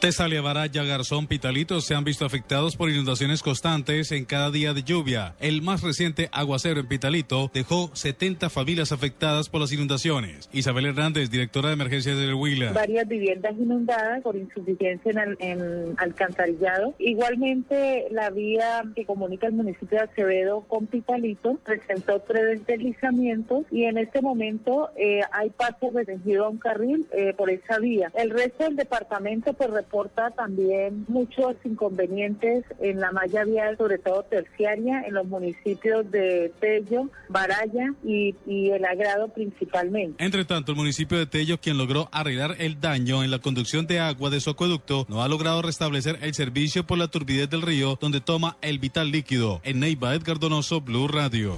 Tesalia, 0.00 0.40
Baraya, 0.40 0.82
Garzón, 0.82 1.26
Pitalito 1.26 1.82
se 1.82 1.94
han 1.94 2.04
visto 2.04 2.24
afectados 2.24 2.74
por 2.74 2.88
inundaciones 2.88 3.42
constantes 3.42 4.12
en 4.12 4.24
cada 4.24 4.50
día 4.50 4.72
de 4.72 4.82
lluvia. 4.82 5.34
El 5.40 5.60
más 5.60 5.82
reciente 5.82 6.30
aguacero 6.32 6.80
en 6.80 6.88
Pitalito 6.88 7.50
dejó 7.52 7.90
70 7.92 8.48
familias 8.48 8.92
afectadas 8.92 9.50
por 9.50 9.60
las 9.60 9.72
inundaciones. 9.74 10.48
Isabel 10.54 10.86
Hernández, 10.86 11.30
directora 11.30 11.68
de 11.68 11.74
emergencias 11.74 12.16
del 12.16 12.32
Huila. 12.32 12.72
Varias 12.72 13.06
viviendas 13.08 13.52
inundadas 13.58 14.22
por 14.22 14.36
insuficiencia 14.36 15.12
en, 15.12 15.36
en 15.38 15.94
alcantarillado. 15.98 16.94
Igualmente, 16.98 18.06
la 18.10 18.30
vía 18.30 18.82
que 18.96 19.04
comunica 19.04 19.48
el 19.48 19.52
municipio 19.52 19.98
de 19.98 20.04
Acevedo 20.04 20.62
con 20.62 20.86
Pitalito 20.86 21.58
presentó 21.62 22.20
tres 22.20 22.64
deslizamientos 22.66 23.66
y 23.70 23.84
en 23.84 23.98
este 23.98 24.22
momento 24.22 24.88
eh, 24.96 25.20
hay 25.30 25.50
paso 25.50 25.90
restringido 25.92 26.46
a 26.46 26.48
un 26.48 26.56
carril 26.56 27.06
eh, 27.12 27.34
por 27.36 27.50
esa 27.50 27.78
vía. 27.78 28.10
El 28.14 28.30
resto 28.30 28.64
del 28.64 28.76
departamento 28.76 29.52
pues 29.52 29.68
reporta 29.90 30.30
también 30.30 31.04
muchos 31.08 31.56
inconvenientes 31.64 32.64
en 32.80 33.00
la 33.00 33.10
malla 33.10 33.44
vial, 33.44 33.76
sobre 33.76 33.98
todo 33.98 34.22
terciaria, 34.22 35.02
en 35.02 35.14
los 35.14 35.26
municipios 35.26 36.08
de 36.12 36.52
Tello, 36.60 37.10
Baraya 37.28 37.92
y, 38.04 38.36
y 38.46 38.70
El 38.70 38.84
Agrado 38.84 39.28
principalmente. 39.28 40.24
Entre 40.24 40.44
tanto, 40.44 40.70
el 40.70 40.78
municipio 40.78 41.18
de 41.18 41.26
Tello, 41.26 41.58
quien 41.60 41.76
logró 41.76 42.08
arreglar 42.12 42.54
el 42.60 42.80
daño 42.80 43.24
en 43.24 43.32
la 43.32 43.40
conducción 43.40 43.88
de 43.88 43.98
agua 43.98 44.30
de 44.30 44.40
su 44.40 44.50
acueducto, 44.50 45.06
no 45.08 45.24
ha 45.24 45.28
logrado 45.28 45.60
restablecer 45.60 46.18
el 46.22 46.34
servicio 46.34 46.86
por 46.86 46.96
la 46.96 47.08
turbidez 47.08 47.50
del 47.50 47.62
río, 47.62 47.98
donde 48.00 48.20
toma 48.20 48.58
el 48.62 48.78
vital 48.78 49.10
líquido. 49.10 49.60
En 49.64 49.80
Neiva, 49.80 50.14
Edgar 50.14 50.38
Donoso, 50.38 50.80
Blue 50.80 51.08
Radio. 51.08 51.56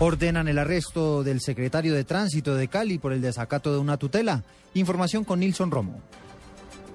Ordenan 0.00 0.48
el 0.48 0.58
arresto 0.58 1.22
del 1.22 1.40
secretario 1.40 1.94
de 1.94 2.02
Tránsito 2.02 2.56
de 2.56 2.66
Cali 2.66 2.98
por 2.98 3.12
el 3.12 3.20
desacato 3.20 3.72
de 3.72 3.78
una 3.78 3.96
tutela. 3.96 4.42
Información 4.74 5.22
con 5.22 5.38
Nilson 5.38 5.70
Romo. 5.70 6.00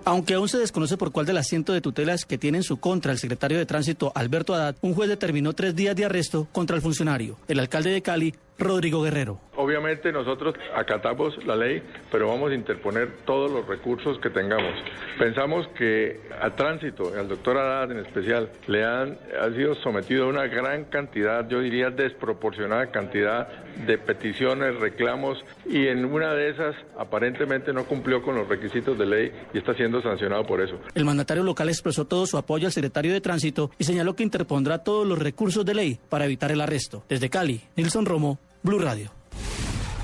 Aunque 0.08 0.36
aún 0.36 0.47
se 0.47 0.60
desconoce 0.60 0.97
por 0.97 1.12
cuál 1.12 1.26
del 1.26 1.38
asiento 1.38 1.74
de 1.74 1.82
tutelas 1.82 2.26
que 2.26 2.38
tiene 2.38 2.60
en 2.60 2.64
su 2.64 2.78
contra 2.78 3.12
el 3.12 3.18
secretario 3.18 3.58
de 3.58 3.66
Tránsito 3.66 4.12
Alberto 4.14 4.53
Haddad, 4.53 4.76
un 4.82 4.93
juez 4.93 5.10
determinó 5.10 5.53
tres 5.53 5.76
días 5.76 5.95
de 5.95 6.06
arresto 6.06 6.47
contra 6.51 6.76
el 6.76 6.84
funcionario. 6.84 7.38
El 7.47 7.60
alcalde 7.60 7.89
de 7.89 8.03
Cali 8.03 8.36
Rodrigo 8.58 9.01
Guerrero. 9.01 9.39
Obviamente 9.58 10.12
nosotros 10.12 10.56
acatamos 10.76 11.45
la 11.45 11.56
ley, 11.56 11.82
pero 12.12 12.28
vamos 12.28 12.51
a 12.51 12.56
interponer 12.56 13.10
todos 13.26 13.51
los 13.51 13.68
recursos 13.68 14.20
que 14.20 14.30
tengamos. 14.30 14.74
Pensamos 15.18 15.68
que 15.78 16.22
al 16.41 16.56
tránsito, 16.56 17.14
al 17.18 17.28
doctor 17.28 17.58
Haddad 17.58 17.91
en 17.91 17.99
especial, 17.99 18.49
le 18.68 18.84
han 18.84 19.18
ha 19.39 19.49
sido 19.51 19.76
sometido 19.76 20.26
a 20.26 20.28
una 20.28 20.47
gran 20.47 20.86
cantidad, 20.86 21.47
yo 21.47 21.60
diría 21.60 21.89
desproporcionada 21.89 22.91
cantidad 22.91 23.47
de 23.86 23.97
peticiones, 23.97 24.76
reclamos, 24.80 25.43
y 25.66 25.88
en 25.88 26.06
una 26.06 26.34
de 26.34 26.49
esas 26.49 26.76
aparentemente 26.97 27.74
no 27.74 27.86
cumplió 27.86 28.22
con 28.22 28.36
los 28.36 28.47
requisitos 28.47 28.97
de 28.97 29.06
ley 29.06 29.32
y 29.53 29.58
está 29.58 29.74
siendo 29.74 30.01
sancionado 30.01 30.45
por 30.45 30.62
eso. 30.62 30.80
El 30.93 31.06
mandatario 31.06 31.43
local 31.43 31.70
expresó 31.70 32.06
todo 32.06 32.26
su 32.26 32.38
apoyo 32.38 32.68
al 32.68 32.74
secretario 32.74 33.14
de 33.14 33.22
Tránsito 33.22 33.72
y 33.78 33.84
señaló 33.84 34.16
que 34.16 34.24
interpondrá 34.24 34.80
todos 34.84 35.06
los 35.06 35.20
recursos 35.20 35.66
de 35.66 35.74
ley 35.74 35.99
para 36.10 36.26
evitar 36.26 36.51
el 36.51 36.62
arresto. 36.62 37.03
Desde 37.10 37.30
Cali, 37.30 37.62
Nilson 37.76 38.06
Romo, 38.06 38.39
Blue 38.66 38.80
Radio. 38.80 39.11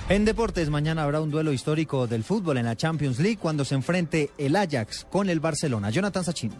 En 0.07 0.23
deportes, 0.23 0.69
mañana 0.69 1.01
habrá 1.01 1.19
un 1.19 1.31
duelo 1.31 1.51
histórico 1.51 2.05
del 2.05 2.23
fútbol 2.23 2.59
en 2.59 2.65
la 2.65 2.75
Champions 2.75 3.17
League 3.17 3.39
cuando 3.41 3.65
se 3.65 3.73
enfrente 3.73 4.29
el 4.37 4.55
Ajax 4.55 5.07
con 5.09 5.31
el 5.31 5.39
Barcelona. 5.39 5.89
Jonathan 5.89 6.23
Sachin. 6.23 6.51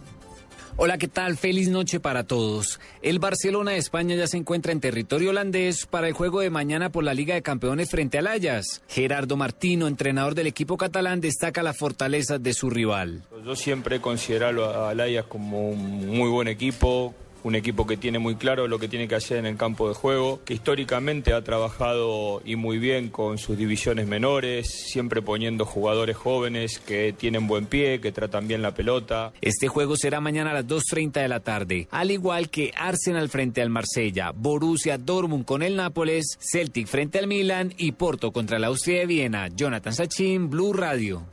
Hola, 0.76 0.98
¿qué 0.98 1.06
tal? 1.06 1.36
Feliz 1.36 1.68
noche 1.68 2.00
para 2.00 2.24
todos. 2.24 2.80
El 3.02 3.20
Barcelona 3.20 3.72
de 3.72 3.76
España 3.76 4.16
ya 4.16 4.26
se 4.26 4.36
encuentra 4.36 4.72
en 4.72 4.80
territorio 4.80 5.30
holandés 5.30 5.86
para 5.86 6.08
el 6.08 6.14
juego 6.14 6.40
de 6.40 6.50
mañana 6.50 6.90
por 6.90 7.04
la 7.04 7.14
Liga 7.14 7.34
de 7.34 7.42
Campeones 7.42 7.88
frente 7.88 8.18
al 8.18 8.26
Ajax. 8.26 8.82
Gerardo 8.88 9.36
Martino, 9.36 9.86
entrenador 9.86 10.34
del 10.34 10.48
equipo 10.48 10.76
catalán, 10.76 11.20
destaca 11.20 11.62
la 11.62 11.74
fortaleza 11.74 12.38
de 12.38 12.52
su 12.52 12.68
rival. 12.68 13.22
Yo 13.44 13.54
siempre 13.54 14.00
considero 14.00 14.86
al 14.88 14.98
Ajax 14.98 15.28
como 15.28 15.68
un 15.68 16.06
muy 16.06 16.30
buen 16.30 16.48
equipo, 16.48 17.14
un 17.44 17.54
equipo 17.54 17.86
que 17.86 17.96
tiene 17.96 18.18
muy 18.18 18.36
claro 18.36 18.68
lo 18.68 18.78
que 18.78 18.88
tiene 18.88 19.08
que 19.08 19.14
hacer 19.14 19.38
en 19.38 19.46
el 19.46 19.56
campo 19.56 19.88
de 19.88 19.94
juego, 19.94 20.40
que 20.44 20.54
históricamente 20.54 21.32
ha 21.32 21.42
trabajado 21.42 22.42
y 22.44 22.56
muy 22.56 22.78
bien 22.78 23.08
con 23.08 23.38
sus 23.38 23.56
divisiones 23.56 24.06
menores, 24.06 24.70
siempre 24.90 25.22
poniendo 25.22 25.64
jugadores 25.64 26.16
jóvenes 26.16 26.78
que 26.78 27.12
tienen 27.12 27.46
buen 27.46 27.66
pie, 27.66 28.00
que 28.00 28.12
tratan 28.12 28.48
bien 28.48 28.62
la 28.62 28.74
pelota. 28.74 29.32
Este 29.40 29.68
juego 29.68 29.96
será 29.96 30.20
mañana 30.20 30.50
a 30.50 30.54
las 30.54 30.66
2.30 30.66 31.22
de 31.22 31.28
la 31.28 31.40
tarde, 31.40 31.88
al 31.90 32.10
igual 32.10 32.50
que 32.50 32.72
Arsenal 32.76 33.28
frente 33.28 33.62
al 33.62 33.70
Marsella, 33.70 34.32
Borussia 34.34 34.98
Dortmund 34.98 35.44
con 35.44 35.62
el 35.62 35.76
Nápoles, 35.76 36.38
Celtic 36.40 36.86
frente 36.86 37.18
al 37.18 37.26
Milan 37.26 37.74
y 37.76 37.92
Porto 37.92 38.32
contra 38.32 38.58
la 38.58 38.68
Austria 38.68 39.00
de 39.00 39.06
Viena. 39.06 39.48
Jonathan 39.48 39.94
Sachin, 39.94 40.50
Blue 40.50 40.72
Radio. 40.72 41.26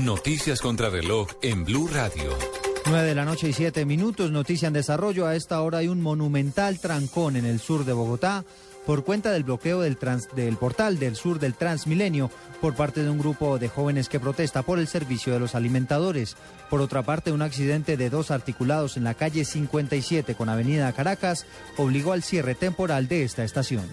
Noticias 0.00 0.60
contra 0.60 0.88
reloj 0.88 1.28
en 1.42 1.64
Blue 1.64 1.88
Radio. 1.88 2.61
9 2.86 3.06
de 3.06 3.14
la 3.14 3.24
noche 3.24 3.48
y 3.48 3.52
7 3.52 3.84
minutos, 3.84 4.30
noticia 4.30 4.68
en 4.68 4.74
desarrollo. 4.74 5.26
A 5.26 5.36
esta 5.36 5.60
hora 5.62 5.78
hay 5.78 5.88
un 5.88 6.02
monumental 6.02 6.80
trancón 6.80 7.36
en 7.36 7.46
el 7.46 7.60
sur 7.60 7.84
de 7.84 7.92
Bogotá 7.92 8.44
por 8.86 9.04
cuenta 9.04 9.30
del 9.30 9.44
bloqueo 9.44 9.80
del, 9.80 9.96
del 10.34 10.56
portal 10.56 10.98
del 10.98 11.14
sur 11.14 11.38
del 11.38 11.54
Transmilenio 11.54 12.30
por 12.60 12.74
parte 12.74 13.04
de 13.04 13.10
un 13.10 13.18
grupo 13.18 13.58
de 13.58 13.68
jóvenes 13.68 14.08
que 14.08 14.18
protesta 14.18 14.62
por 14.62 14.78
el 14.78 14.88
servicio 14.88 15.32
de 15.32 15.38
los 15.38 15.54
alimentadores. 15.54 16.36
Por 16.68 16.80
otra 16.80 17.02
parte, 17.02 17.30
un 17.30 17.42
accidente 17.42 17.96
de 17.96 18.10
dos 18.10 18.30
articulados 18.30 18.96
en 18.96 19.04
la 19.04 19.14
calle 19.14 19.44
57 19.44 20.34
con 20.34 20.48
Avenida 20.48 20.92
Caracas 20.92 21.46
obligó 21.76 22.12
al 22.12 22.22
cierre 22.22 22.54
temporal 22.54 23.06
de 23.06 23.22
esta 23.22 23.44
estación. 23.44 23.84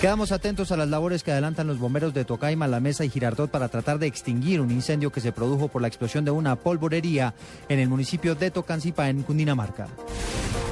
Quedamos 0.00 0.32
atentos 0.32 0.72
a 0.72 0.78
las 0.78 0.88
labores 0.88 1.22
que 1.22 1.30
adelantan 1.30 1.66
los 1.66 1.78
bomberos 1.78 2.14
de 2.14 2.24
Tocaima, 2.24 2.66
La 2.66 2.80
Mesa 2.80 3.04
y 3.04 3.10
Girardot 3.10 3.50
para 3.50 3.68
tratar 3.68 3.98
de 3.98 4.06
extinguir 4.06 4.62
un 4.62 4.70
incendio 4.70 5.12
que 5.12 5.20
se 5.20 5.30
produjo 5.30 5.68
por 5.68 5.82
la 5.82 5.88
explosión 5.88 6.24
de 6.24 6.30
una 6.30 6.56
polvorería 6.56 7.34
en 7.68 7.80
el 7.80 7.90
municipio 7.90 8.34
de 8.34 8.50
Tocancipá, 8.50 9.10
en 9.10 9.22
Cundinamarca. 9.22 9.88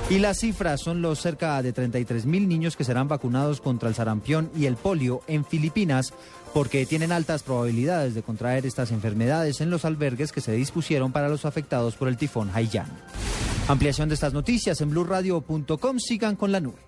Y 0.09 0.19
las 0.19 0.39
cifras 0.39 0.81
son 0.81 1.03
los 1.03 1.21
cerca 1.21 1.61
de 1.61 1.75
33 1.75 2.25
mil 2.25 2.49
niños 2.49 2.75
que 2.75 2.85
serán 2.85 3.07
vacunados 3.07 3.61
contra 3.61 3.91
el 3.91 3.95
sarampión 3.95 4.51
y 4.57 4.65
el 4.65 4.77
polio 4.77 5.21
en 5.27 5.45
Filipinas 5.45 6.15
porque 6.55 6.87
tienen 6.87 7.13
altas 7.13 7.43
probabilidades 7.43 8.15
de 8.15 8.23
contraer 8.23 8.65
estas 8.65 8.93
enfermedades 8.93 9.61
en 9.61 9.69
los 9.69 9.85
albergues 9.85 10.33
que 10.33 10.41
se 10.41 10.53
dispusieron 10.53 11.13
para 11.13 11.29
los 11.29 11.45
afectados 11.45 11.97
por 11.97 12.09
el 12.09 12.17
tifón 12.17 12.51
Haiyan. 12.55 12.89
Ampliación 13.69 14.09
de 14.09 14.15
estas 14.15 14.33
noticias 14.33 14.81
en 14.81 14.89
blurradio.com. 14.89 15.99
Sigan 15.99 16.35
con 16.35 16.51
la 16.51 16.61
nube. 16.61 16.88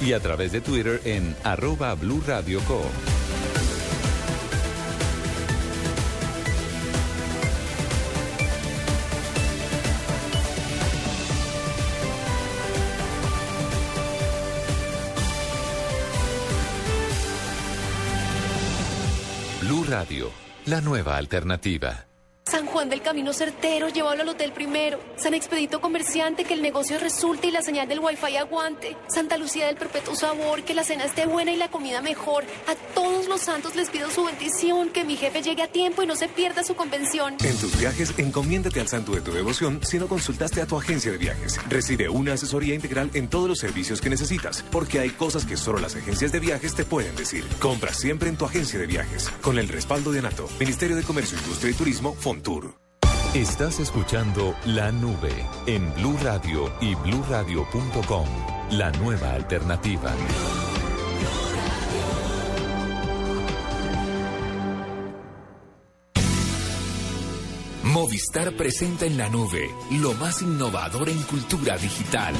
y 0.00 0.12
a 0.12 0.20
través 0.20 0.52
de 0.52 0.60
Twitter 0.60 1.00
en 1.04 1.34
arroba 1.44 1.94
blurradioco. 1.94 2.82
Blue 19.60 19.84
Radio, 19.84 20.30
la 20.66 20.80
nueva 20.80 21.16
alternativa. 21.16 22.07
San 22.48 22.64
Juan 22.64 22.88
del 22.88 23.02
Camino 23.02 23.34
Certero, 23.34 23.90
llévalo 23.90 24.22
al 24.22 24.28
hotel 24.30 24.52
primero. 24.52 24.98
San 25.16 25.34
Expedito 25.34 25.82
Comerciante, 25.82 26.44
que 26.44 26.54
el 26.54 26.62
negocio 26.62 26.98
resulte 26.98 27.48
y 27.48 27.50
la 27.50 27.60
señal 27.60 27.86
del 27.88 28.00
wifi 28.00 28.36
aguante. 28.36 28.96
Santa 29.08 29.36
Lucía 29.36 29.66
del 29.66 29.76
Perpetuo 29.76 30.14
Sabor, 30.14 30.62
que 30.62 30.72
la 30.72 30.82
cena 30.82 31.04
esté 31.04 31.26
buena 31.26 31.52
y 31.52 31.56
la 31.56 31.70
comida 31.70 32.00
mejor. 32.00 32.44
A 32.66 32.74
todos 32.94 33.28
los 33.28 33.42
santos 33.42 33.76
les 33.76 33.90
pido 33.90 34.10
su 34.10 34.24
bendición, 34.24 34.88
que 34.88 35.04
mi 35.04 35.16
jefe 35.16 35.42
llegue 35.42 35.62
a 35.62 35.68
tiempo 35.68 36.02
y 36.02 36.06
no 36.06 36.16
se 36.16 36.26
pierda 36.26 36.64
su 36.64 36.74
convención. 36.74 37.36
En 37.44 37.56
tus 37.58 37.78
viajes, 37.78 38.14
encomiéndate 38.16 38.80
al 38.80 38.88
santo 38.88 39.12
de 39.12 39.20
tu 39.20 39.32
devoción 39.32 39.80
si 39.82 39.98
no 39.98 40.08
consultaste 40.08 40.62
a 40.62 40.66
tu 40.66 40.78
agencia 40.78 41.12
de 41.12 41.18
viajes. 41.18 41.60
Recibe 41.68 42.08
una 42.08 42.32
asesoría 42.32 42.74
integral 42.74 43.10
en 43.12 43.28
todos 43.28 43.48
los 43.48 43.58
servicios 43.58 44.00
que 44.00 44.08
necesitas, 44.08 44.64
porque 44.70 45.00
hay 45.00 45.10
cosas 45.10 45.44
que 45.44 45.58
solo 45.58 45.80
las 45.80 45.96
agencias 45.96 46.32
de 46.32 46.40
viajes 46.40 46.74
te 46.74 46.86
pueden 46.86 47.14
decir. 47.14 47.44
Compra 47.58 47.92
siempre 47.92 48.30
en 48.30 48.38
tu 48.38 48.46
agencia 48.46 48.78
de 48.78 48.86
viajes, 48.86 49.28
con 49.42 49.58
el 49.58 49.68
respaldo 49.68 50.12
de 50.12 50.20
ANATO, 50.20 50.48
Ministerio 50.58 50.96
de 50.96 51.02
Comercio, 51.02 51.36
Industria 51.36 51.72
y 51.72 51.74
Turismo, 51.74 52.16
Fontur. 52.38 52.74
Estás 53.34 53.80
escuchando 53.80 54.54
La 54.64 54.92
Nube 54.92 55.32
en 55.66 55.92
Blue 55.94 56.16
Radio 56.22 56.72
y 56.80 56.94
bluradio.com. 56.94 58.26
La 58.70 58.90
nueva 58.92 59.32
alternativa. 59.32 60.14
Movistar 67.82 68.52
presenta 68.56 69.06
en 69.06 69.16
la 69.16 69.28
nube 69.28 69.70
lo 70.00 70.12
más 70.14 70.42
innovador 70.42 71.08
en 71.08 71.20
cultura 71.22 71.76
digital. 71.76 72.34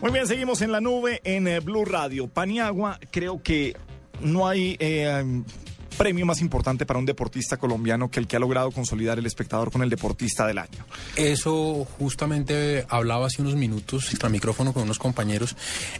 Muy 0.00 0.10
bien, 0.10 0.26
seguimos 0.26 0.62
en 0.62 0.72
la 0.72 0.80
nube 0.80 1.20
en 1.24 1.48
eh, 1.48 1.60
Blue 1.60 1.84
Radio. 1.84 2.28
Paniagua, 2.28 2.98
creo 3.10 3.42
que 3.42 3.76
no 4.22 4.48
hay 4.48 4.76
eh, 4.78 5.42
premio 5.96 6.26
más 6.26 6.40
importante 6.40 6.86
para 6.86 6.98
un 6.98 7.06
deportista 7.06 7.56
colombiano 7.56 8.10
que 8.10 8.20
el 8.20 8.26
que 8.26 8.36
ha 8.36 8.38
logrado 8.40 8.70
consolidar 8.70 9.18
el 9.18 9.26
espectador 9.26 9.70
con 9.70 9.82
el 9.82 9.90
deportista 9.90 10.46
del 10.46 10.58
año. 10.58 10.84
Eso 11.16 11.86
justamente 11.98 12.86
hablaba 12.88 13.26
hace 13.26 13.42
unos 13.42 13.54
minutos, 13.56 14.10
extra 14.10 14.28
micrófono 14.28 14.72
con 14.72 14.84
unos 14.84 14.98
compañeros. 14.98 15.56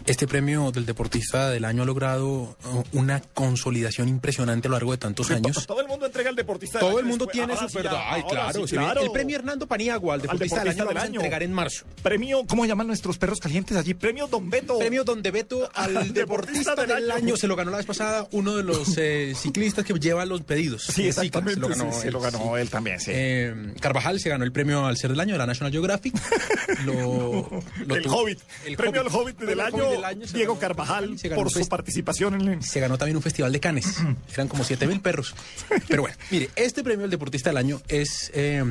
Este 0.06 0.26
premio 0.26 0.70
del 0.70 0.86
deportista 0.86 1.50
del 1.50 1.64
año 1.64 1.82
ha 1.82 1.86
logrado 1.86 2.28
uh, 2.30 2.56
una 2.92 3.20
consolidación 3.20 4.08
impresionante 4.08 4.68
a 4.68 4.70
lo 4.70 4.76
largo 4.76 4.92
de 4.92 4.98
tantos 4.98 5.30
años. 5.30 5.66
Todo 5.66 5.80
el 5.80 5.88
mundo 5.88 6.06
entrega 6.06 6.30
al 6.30 6.36
deportista 6.36 6.78
del 6.78 6.88
Todo 6.88 6.90
año 6.98 7.00
el 7.00 7.06
mundo 7.06 7.26
después. 7.26 7.46
tiene 7.46 7.52
Ahora 7.54 7.68
su 7.68 7.78
sí, 7.78 7.88
Ay, 8.08 8.22
claro, 8.28 8.66
sí, 8.66 8.76
claro. 8.76 9.02
El 9.02 9.10
premio 9.12 9.36
Hernando 9.36 9.66
Paniagua, 9.66 10.14
al 10.14 10.20
Al 10.20 10.22
deportista, 10.26 10.58
del 10.60 10.68
año, 10.68 10.78
lo 10.78 10.86
vamos 10.86 11.02
a 11.02 11.06
año. 11.06 11.14
entregar 11.20 11.42
en 11.42 11.52
marzo. 11.52 11.84
Premio, 12.02 12.44
¿cómo 12.46 12.64
llaman 12.66 12.86
nuestros 12.86 13.18
perros 13.18 13.40
calientes 13.40 13.76
allí? 13.76 13.94
Premio 13.94 14.26
Don 14.26 14.48
Beto. 14.50 14.78
Premio 14.78 15.04
Don 15.04 15.22
de 15.22 15.30
Beto 15.30 15.70
al 15.74 16.12
deportista 16.14 16.74
del 16.74 17.10
año. 17.10 17.36
Se 17.36 17.46
lo 17.46 17.56
ganó 17.56 17.70
la 17.70 17.78
vez 17.78 17.86
pasada 17.86 18.26
uno 18.32 18.56
de 18.56 18.62
los 18.62 18.96
eh, 18.98 19.34
ciclistas 19.36 19.81
que 19.84 19.94
lleva 19.94 20.24
los 20.26 20.42
pedidos. 20.42 20.84
Sí, 20.84 21.06
exactamente. 21.08 21.60
Lo 21.60 21.68
ganó, 21.68 21.92
sí, 21.92 22.00
sí, 22.02 22.06
él, 22.08 22.12
lo 22.12 22.20
ganó 22.20 22.56
él 22.56 22.70
también, 22.70 23.00
sí. 23.00 23.10
Eh, 23.14 23.74
Carvajal 23.80 24.20
se 24.20 24.28
ganó 24.28 24.44
el 24.44 24.52
premio 24.52 24.86
al 24.86 24.96
ser 24.96 25.10
del 25.10 25.20
año 25.20 25.32
de 25.34 25.38
la 25.38 25.46
National 25.46 25.72
Geographic. 25.72 26.14
Lo, 26.84 27.62
lo 27.86 27.96
el 27.96 28.02
tuvo- 28.02 28.22
Hobbit. 28.22 28.38
el 28.66 28.76
premio 28.76 29.00
al 29.02 29.08
Hobbit 29.08 29.38
del 29.38 29.60
al 29.60 29.74
año, 29.74 29.88
del 29.90 30.32
Diego 30.32 30.54
ganó- 30.54 30.60
Carvajal, 30.60 31.18
se 31.18 31.28
ganó 31.28 31.42
por 31.42 31.52
su 31.52 31.68
participación 31.68 32.40
en 32.40 32.48
el... 32.48 32.62
Se 32.62 32.80
ganó 32.80 32.96
también 32.98 33.16
un 33.16 33.22
festival 33.22 33.52
de 33.52 33.60
Cannes. 33.60 33.98
Eran 34.32 34.48
como 34.48 34.64
7 34.64 34.86
mil 34.86 35.00
perros. 35.00 35.34
Pero 35.88 36.02
bueno, 36.02 36.16
mire, 36.30 36.50
este 36.56 36.82
premio 36.82 37.02
del 37.02 37.10
deportista 37.10 37.50
del 37.50 37.56
año 37.58 37.80
es 37.88 38.30
eh, 38.34 38.62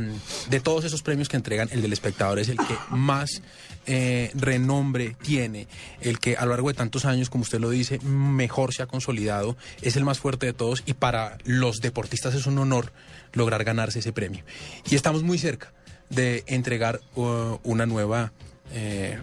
de 0.50 0.60
todos 0.60 0.84
esos 0.86 1.02
premios 1.04 1.30
que 1.30 1.38
entregan, 1.38 1.70
el 1.72 1.82
del 1.82 1.94
espectador 1.94 2.40
es 2.40 2.50
el 2.50 2.58
que 2.58 2.76
más 2.90 3.42
eh, 3.86 4.32
renombre 4.36 5.16
tiene, 5.22 5.68
el 6.02 6.20
que 6.20 6.36
a 6.38 6.46
lo 6.46 6.52
largo 6.52 6.68
de 6.70 6.74
tantos 6.76 7.06
años, 7.06 7.30
como 7.30 7.44
usted 7.44 7.60
lo 7.60 7.70
dice, 7.70 8.00
mejor 8.00 8.74
se 8.74 8.84
ha 8.84 8.88
consolidado, 8.88 9.58
es 9.82 9.96
el 9.96 10.04
más 10.04 10.20
fuerte 10.20 10.46
de 10.48 10.54
todos 10.54 10.84
y 10.86 10.94
para 11.02 11.40
los 11.46 11.82
deportistas 11.82 12.36
es 12.36 12.46
un 12.46 12.60
honor 12.60 12.94
lograr 13.34 13.64
ganarse 13.64 13.98
ese 13.98 14.14
premio. 14.14 14.44
Y 14.88 14.94
estamos 14.94 15.24
muy 15.24 15.40
cerca 15.40 15.74
de 16.12 16.44
entregar 16.46 17.02
uh, 17.16 17.58
una 17.64 17.88
nueva, 17.88 18.34
eh, 18.72 19.20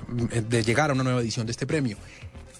de 0.48 0.64
llegar 0.64 0.90
a 0.90 0.94
una 0.94 1.04
nueva 1.04 1.20
edición 1.20 1.46
de 1.46 1.52
este 1.52 1.68
premio 1.68 1.96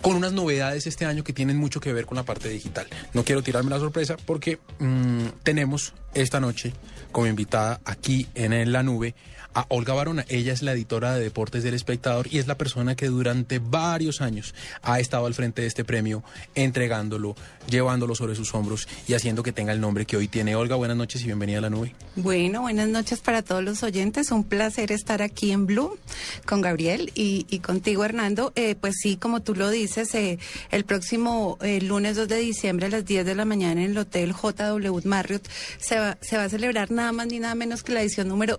con 0.01 0.15
unas 0.15 0.33
novedades 0.33 0.87
este 0.87 1.05
año 1.05 1.25
que 1.25 1.33
tienen 1.33 1.57
mucho 1.57 1.81
que 1.81 1.93
ver 1.93 2.07
con 2.07 2.15
la 2.15 2.23
parte 2.23 2.49
digital. 2.49 2.87
No 3.13 3.25
quiero 3.25 3.43
tirarme 3.43 3.71
la 3.71 3.81
sorpresa 3.81 4.17
porque 4.25 4.61
mm, 4.79 5.27
tenemos 5.43 5.95
esta 6.15 6.39
noche 6.39 6.73
como 7.11 7.27
invitada 7.27 7.81
aquí 7.85 8.29
en, 8.37 8.53
en 8.53 8.71
la 8.71 8.85
nube 8.85 9.17
a 9.55 9.67
Olga 9.69 9.95
Barona. 9.95 10.25
Ella 10.29 10.53
es 10.53 10.63
la 10.63 10.73
editora 10.73 11.15
de 11.15 11.21
Deportes 11.21 11.63
del 11.63 11.75
Espectador 11.75 12.27
y 12.31 12.39
es 12.39 12.47
la 12.47 12.57
persona 12.57 12.95
que 12.95 13.07
durante 13.07 13.59
varios 13.59 14.21
años 14.21 14.55
ha 14.83 15.01
estado 15.01 15.27
al 15.27 15.35
frente 15.35 15.63
de 15.63 15.69
este 15.69 15.85
premio, 15.85 16.23
entregándolo, 16.55 17.35
llevándolo 17.69 18.15
sobre 18.15 18.35
sus 18.35 18.55
hombros 18.55 18.89
y 19.07 19.15
haciendo 19.15 19.43
que 19.43 19.53
tenga 19.53 19.73
el 19.73 19.81
nombre 19.81 20.07
que 20.07 20.17
hoy 20.17 20.29
tiene. 20.29 20.57
Olga, 20.57 20.77
buenas 20.77 20.97
noches 20.97 21.23
y 21.23 21.27
bienvenida 21.27 21.59
a 21.59 21.63
la 21.63 21.71
nube. 21.71 21.95
Bueno, 22.17 22.63
buenas 22.63 22.89
noches 22.89 23.21
para 23.21 23.43
todos 23.43 23.63
los 23.63 23.83
oyentes. 23.83 24.31
Un 24.31 24.45
placer 24.45 24.93
estar 24.93 25.23
aquí 25.23 25.53
en 25.53 25.67
Blue 25.67 25.99
con 26.47 26.61
Gabriel 26.61 27.13
y, 27.15 27.59
contigo, 27.61 28.05
Hernando. 28.05 28.53
Eh, 28.57 28.75
pues 28.75 28.97
sí, 29.03 29.17
como 29.17 29.43
tú 29.43 29.55
lo 29.55 29.71
dices, 29.71 30.15
eh, 30.15 30.39
el 30.71 30.85
próximo 30.85 31.59
eh, 31.63 31.81
lunes 31.81 32.17
2 32.17 32.29
de 32.29 32.39
diciembre 32.39 32.87
a 32.87 32.91
las 32.91 33.05
10 33.05 33.25
de 33.27 33.35
la 33.35 33.45
mañana 33.45 33.83
en 33.83 33.91
el 33.91 33.99
Hotel 33.99 34.33
JW 34.33 35.01
Marriott 35.05 35.49
se 35.79 35.99
va, 35.99 36.19
se 36.21 36.37
va 36.37 36.45
a 36.45 36.49
celebrar 36.49 36.91
nada 36.91 37.13
más 37.13 37.27
ni 37.27 37.39
nada 37.39 37.55
menos 37.55 37.83
que 37.83 37.93
la 37.93 38.03
edición 38.03 38.29
número 38.29 38.59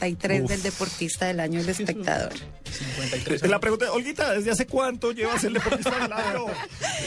53 0.00 0.42
Uf. 0.42 0.48
del 0.50 0.62
Deportista 0.62 1.26
del 1.26 1.40
Año, 1.40 1.60
el 1.60 1.68
espectador. 1.68 2.32
La 3.48 3.58
pregunta, 3.58 3.92
Olguita, 3.92 4.32
¿desde 4.32 4.50
hace 4.52 4.66
cuánto 4.66 5.12
llevas 5.12 5.42
el 5.44 5.52
deportista 5.54 5.90
del 5.98 6.12
año? 6.12 6.46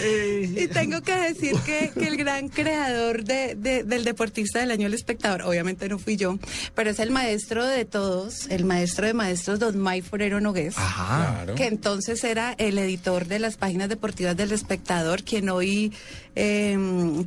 Eh, 0.02 0.50
Y 0.64 0.68
tengo 0.68 1.02
que 1.02 1.16
decir 1.16 1.56
que, 1.66 1.92
que 1.98 2.08
el 2.08 2.18
gran 2.18 2.50
creador 2.50 3.24
de, 3.24 3.56
de- 3.56 3.84
del 3.84 4.04
deportista 4.04 4.60
del 4.60 4.72
año, 4.72 4.88
el 4.88 4.94
espectador, 4.94 5.42
obviamente 5.44 5.88
no 5.90 5.98
fui 6.00 6.16
yo, 6.18 6.38
pero 6.76 6.90
es 6.92 7.00
el 7.00 7.12
maestro 7.12 7.66
de 7.66 7.86
todos, 7.86 8.48
el 8.50 8.66
maestro 8.66 9.08
de 9.08 9.14
maestros, 9.14 9.60
don 9.60 9.78
May 9.80 10.02
Forero 10.02 10.40
Nogués, 10.42 10.76
Claro. 10.76 11.56
que 11.56 11.66
entonces 11.68 12.24
era 12.24 12.54
el 12.58 12.78
editor 12.78 13.26
de 13.28 13.40
las 13.40 13.58
páginas 13.58 13.90
deportivas 13.90 14.36
del 14.38 14.52
espectador, 14.52 15.24
quien 15.24 15.50
hoy 15.50 15.94
eh, 16.36 16.78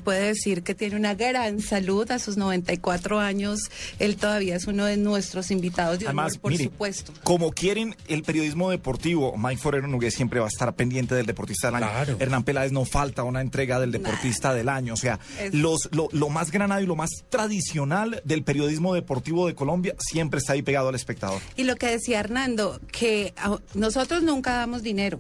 puede 0.05 0.29
decir 0.29 0.63
que 0.63 0.75
tiene 0.75 0.97
una 0.97 1.15
gran 1.15 1.61
salud 1.61 2.11
a 2.11 2.19
sus 2.19 2.37
94 2.37 3.21
años. 3.21 3.61
Él 3.99 4.17
todavía 4.17 4.57
es 4.57 4.67
uno 4.67 4.85
de 4.85 4.97
nuestros 4.97 5.51
invitados 5.51 5.99
de 5.99 6.07
honor, 6.07 6.21
Además, 6.25 6.39
por 6.39 6.51
mire, 6.53 6.65
supuesto. 6.65 7.13
como 7.23 7.53
quieren 7.53 7.95
el 8.09 8.23
periodismo 8.23 8.71
deportivo, 8.71 9.37
Mike 9.37 9.61
Forero 9.61 9.87
Nogués 9.89 10.15
siempre 10.15 10.41
va 10.41 10.47
a 10.47 10.49
estar 10.49 10.75
pendiente 10.75 11.15
del 11.15 11.27
deportista 11.27 11.71
del 11.71 11.83
año. 11.83 12.17
Hernán 12.19 12.45
Peláez 12.45 12.73
no 12.73 12.85
falta 12.85 13.23
una 13.23 13.41
entrega 13.41 13.79
del 13.81 13.93
deportista 13.93 14.55
del 14.55 14.69
año. 14.69 14.95
O 14.95 14.97
sea, 14.97 15.19
Es- 15.41 15.55
los, 15.55 15.89
lo, 15.93 16.09
lo 16.13 16.29
más 16.29 16.51
granado 16.51 16.81
y 16.81 16.87
lo 16.87 16.97
más 16.97 17.11
tradicional 17.29 18.21
del 18.25 18.43
periodismo 18.43 18.95
deportivo 18.95 19.47
de 19.47 19.55
Colombia 19.55 19.95
siempre 19.99 20.39
está 20.39 20.53
ahí 20.55 20.63
pegado 20.63 20.89
al 20.89 20.95
espectador. 20.95 21.41
Y 21.57 21.65
lo 21.65 21.77
que 21.77 21.87
decía 21.87 22.21
Hernando, 22.21 22.81
que 22.91 23.35
nosotros 23.75 24.23
nunca 24.23 24.55
damos 24.57 24.83
dinero. 24.83 25.19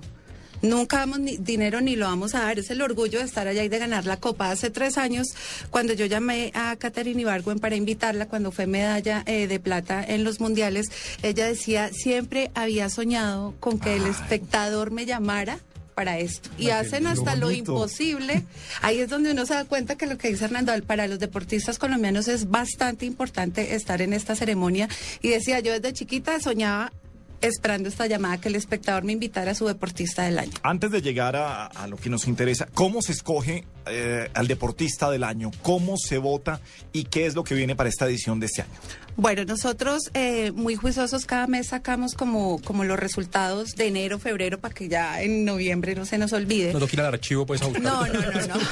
Nunca 0.62 0.98
damos 0.98 1.20
ni- 1.20 1.36
dinero 1.36 1.80
ni 1.80 1.96
lo 1.96 2.06
vamos 2.06 2.34
a 2.34 2.40
dar. 2.40 2.58
Es 2.58 2.70
el 2.70 2.82
orgullo 2.82 3.18
de 3.18 3.24
estar 3.24 3.46
allá 3.46 3.62
y 3.64 3.68
de 3.68 3.78
ganar 3.78 4.06
la 4.06 4.16
copa. 4.16 4.50
Hace 4.50 4.70
tres 4.70 4.98
años, 4.98 5.28
cuando 5.70 5.92
yo 5.92 6.06
llamé 6.06 6.50
a 6.54 6.76
Caterina 6.76 7.20
Ibargüen 7.20 7.58
para 7.58 7.76
invitarla, 7.76 8.26
cuando 8.26 8.50
fue 8.52 8.66
medalla 8.66 9.22
eh, 9.26 9.46
de 9.46 9.60
plata 9.60 10.04
en 10.06 10.24
los 10.24 10.40
mundiales, 10.40 10.86
ella 11.22 11.46
decía, 11.46 11.90
siempre 11.92 12.50
había 12.54 12.88
soñado 12.88 13.54
con 13.60 13.78
que 13.78 13.96
el 13.96 14.06
espectador 14.06 14.90
me 14.90 15.06
llamara 15.06 15.58
para 15.94 16.18
esto. 16.18 16.50
Y 16.58 16.68
hacen 16.70 17.06
hasta 17.06 17.36
lo 17.36 17.46
bonito. 17.46 17.72
imposible. 17.72 18.42
Ahí 18.82 19.00
es 19.00 19.08
donde 19.08 19.30
uno 19.32 19.46
se 19.46 19.54
da 19.54 19.64
cuenta 19.64 19.96
que 19.96 20.06
lo 20.06 20.18
que 20.18 20.28
dice 20.28 20.44
Hernando, 20.44 20.72
para 20.86 21.06
los 21.08 21.18
deportistas 21.18 21.78
colombianos 21.78 22.28
es 22.28 22.50
bastante 22.50 23.06
importante 23.06 23.74
estar 23.74 24.02
en 24.02 24.12
esta 24.12 24.36
ceremonia. 24.36 24.88
Y 25.22 25.28
decía, 25.28 25.60
yo 25.60 25.72
desde 25.72 25.94
chiquita 25.94 26.38
soñaba 26.38 26.92
esperando 27.40 27.88
esta 27.88 28.06
llamada 28.06 28.38
que 28.38 28.48
el 28.48 28.54
espectador 28.54 29.04
me 29.04 29.12
invitara 29.12 29.52
a 29.52 29.54
su 29.54 29.66
deportista 29.66 30.24
del 30.24 30.38
año. 30.38 30.52
Antes 30.62 30.90
de 30.90 31.02
llegar 31.02 31.36
a, 31.36 31.86
lo 31.88 31.96
que 31.96 32.10
nos 32.10 32.26
interesa, 32.26 32.68
¿cómo 32.74 33.02
se 33.02 33.12
escoge 33.12 33.64
eh, 33.86 34.30
al 34.34 34.46
deportista 34.48 35.10
del 35.10 35.24
año? 35.24 35.50
¿Cómo 35.62 35.96
se 35.96 36.18
vota? 36.18 36.60
¿Y 36.92 37.04
qué 37.04 37.26
es 37.26 37.34
lo 37.34 37.44
que 37.44 37.54
viene 37.54 37.76
para 37.76 37.88
esta 37.88 38.06
edición 38.06 38.40
de 38.40 38.46
este 38.46 38.62
año? 38.62 38.72
Bueno, 39.16 39.44
nosotros 39.44 40.10
eh, 40.14 40.52
muy 40.52 40.76
juiciosos 40.76 41.24
cada 41.24 41.46
mes 41.46 41.68
sacamos 41.68 42.14
como, 42.14 42.60
como 42.62 42.84
los 42.84 42.98
resultados 42.98 43.74
de 43.74 43.86
enero, 43.86 44.18
febrero, 44.18 44.58
para 44.58 44.74
que 44.74 44.88
ya 44.88 45.22
en 45.22 45.44
noviembre 45.44 45.94
no 45.94 46.04
se 46.04 46.18
nos 46.18 46.32
olvide. 46.32 46.72
No 46.72 46.84
ir 46.84 47.00
al 47.00 47.06
archivo 47.06 47.46
pues 47.46 47.62
a 47.62 47.66
buscar. 47.66 47.82
No, 47.82 48.06
no, 48.06 48.20
no, 48.20 48.46
no. 48.46 48.54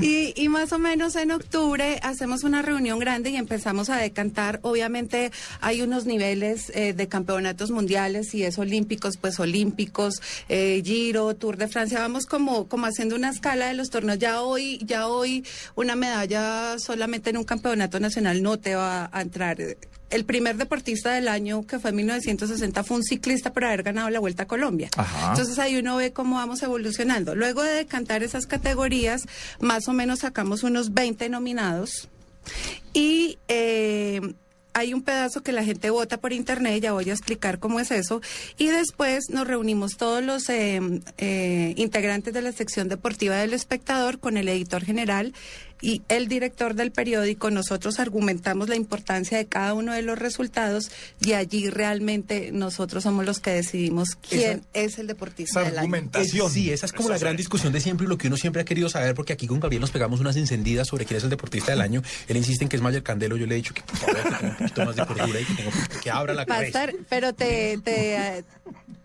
Y, 0.00 0.34
y 0.36 0.48
más 0.48 0.72
o 0.72 0.78
menos 0.78 1.14
en 1.16 1.30
octubre 1.30 1.98
hacemos 2.02 2.42
una 2.42 2.62
reunión 2.62 2.98
grande 2.98 3.30
y 3.30 3.36
empezamos 3.36 3.88
a 3.88 3.96
decantar. 3.96 4.58
Obviamente 4.62 5.30
hay 5.60 5.82
unos 5.82 6.04
niveles 6.04 6.70
eh, 6.74 6.92
de 6.92 7.08
campeonatos 7.08 7.70
mundiales 7.70 8.34
y 8.34 8.42
es 8.42 8.58
olímpicos, 8.58 9.16
pues 9.16 9.38
olímpicos, 9.40 10.20
eh, 10.48 10.82
Giro, 10.84 11.34
Tour 11.36 11.56
de 11.56 11.68
Francia. 11.68 12.00
Vamos 12.00 12.26
como, 12.26 12.68
como 12.68 12.86
haciendo 12.86 13.16
unas 13.16 13.36
escala 13.36 13.68
de 13.68 13.74
los 13.74 13.90
torneos. 13.90 14.18
Ya 14.18 14.42
hoy, 14.42 14.78
ya 14.84 15.08
hoy 15.08 15.44
una 15.74 15.96
medalla 15.96 16.78
solamente 16.78 17.30
en 17.30 17.36
un 17.36 17.44
campeonato 17.44 17.98
nacional 18.00 18.42
no 18.42 18.58
te 18.58 18.73
va 18.74 19.10
a 19.12 19.20
entrar. 19.20 19.58
El 20.10 20.24
primer 20.24 20.56
deportista 20.56 21.12
del 21.12 21.28
año, 21.28 21.66
que 21.66 21.78
fue 21.78 21.90
en 21.90 21.96
1960, 21.96 22.84
fue 22.84 22.98
un 22.98 23.02
ciclista 23.02 23.52
por 23.52 23.64
haber 23.64 23.82
ganado 23.82 24.10
la 24.10 24.20
Vuelta 24.20 24.44
a 24.44 24.46
Colombia. 24.46 24.90
Ajá. 24.96 25.30
Entonces 25.30 25.58
ahí 25.58 25.76
uno 25.76 25.96
ve 25.96 26.12
cómo 26.12 26.36
vamos 26.36 26.62
evolucionando. 26.62 27.34
Luego 27.34 27.62
de 27.62 27.72
decantar 27.72 28.22
esas 28.22 28.46
categorías, 28.46 29.22
más 29.60 29.88
o 29.88 29.92
menos 29.92 30.20
sacamos 30.20 30.62
unos 30.62 30.94
20 30.94 31.28
nominados. 31.30 32.08
Y 32.92 33.38
eh, 33.48 34.20
hay 34.74 34.92
un 34.92 35.02
pedazo 35.02 35.42
que 35.42 35.52
la 35.52 35.64
gente 35.64 35.88
vota 35.90 36.18
por 36.18 36.32
internet, 36.32 36.82
ya 36.82 36.92
voy 36.92 37.08
a 37.08 37.12
explicar 37.12 37.58
cómo 37.60 37.80
es 37.80 37.90
eso. 37.92 38.20
Y 38.58 38.66
después 38.66 39.30
nos 39.30 39.46
reunimos 39.46 39.96
todos 39.96 40.22
los 40.22 40.48
eh, 40.48 40.80
eh, 41.16 41.74
integrantes 41.76 42.34
de 42.34 42.42
la 42.42 42.52
sección 42.52 42.88
deportiva 42.88 43.36
del 43.36 43.54
espectador 43.54 44.18
con 44.18 44.36
el 44.36 44.48
editor 44.48 44.84
general 44.84 45.32
y 45.84 46.02
el 46.08 46.28
director 46.28 46.74
del 46.74 46.90
periódico. 46.92 47.50
Nosotros 47.50 48.00
argumentamos 48.00 48.68
la 48.68 48.76
importancia 48.76 49.36
de 49.38 49.46
cada 49.46 49.74
uno 49.74 49.92
de 49.92 50.00
los 50.02 50.18
resultados 50.18 50.90
y 51.20 51.32
allí 51.34 51.68
realmente 51.68 52.50
nosotros 52.52 53.02
somos 53.04 53.26
los 53.26 53.38
que 53.40 53.50
decidimos 53.50 54.16
quién 54.28 54.62
es 54.72 54.98
el 54.98 55.06
deportista 55.06 55.60
del 55.62 55.78
año. 55.78 55.94
Es- 56.14 56.30
sí, 56.52 56.70
esa 56.70 56.86
es 56.86 56.92
como 56.92 57.08
la 57.10 57.18
gran 57.18 57.36
discusión 57.36 57.72
de 57.72 57.80
siempre 57.80 58.06
y 58.06 58.08
lo 58.08 58.16
que 58.18 58.28
uno 58.28 58.36
siempre 58.36 58.62
ha 58.62 58.64
querido 58.64 58.88
saber, 58.88 59.14
porque 59.14 59.32
aquí 59.34 59.46
con 59.46 59.60
Gabriel 59.60 59.80
nos 59.82 59.90
pegamos 59.90 60.20
unas 60.20 60.36
encendidas 60.36 60.88
sobre 60.88 61.04
quién 61.04 61.18
es 61.18 61.24
el 61.24 61.30
deportista 61.30 61.72
del 61.72 61.80
año. 61.82 62.02
Él 62.28 62.36
insiste 62.36 62.64
en 62.64 62.68
que 62.70 62.76
es 62.76 62.82
Mayer 62.82 63.02
Candelo. 63.02 63.36
Yo 63.36 63.46
le 63.46 63.54
he 63.54 63.56
dicho 63.56 63.74
que 63.74 63.82
por 63.82 63.96
favor 63.96 64.16
que 64.16 64.22
tenga 64.30 64.48
un 64.50 64.56
poquito 64.56 64.84
más 64.86 64.96
de 64.96 65.06
cordura 65.06 65.40
y 65.40 65.44
que, 65.44 65.54
tenga- 65.54 66.00
que 66.02 66.10
abra 66.10 66.32
la 66.34 66.44
Va 66.44 66.54
a 66.54 66.58
cabeza. 66.58 66.66
estar, 66.84 66.94
pero 67.10 67.32
te, 67.34 67.78
te, 67.84 68.44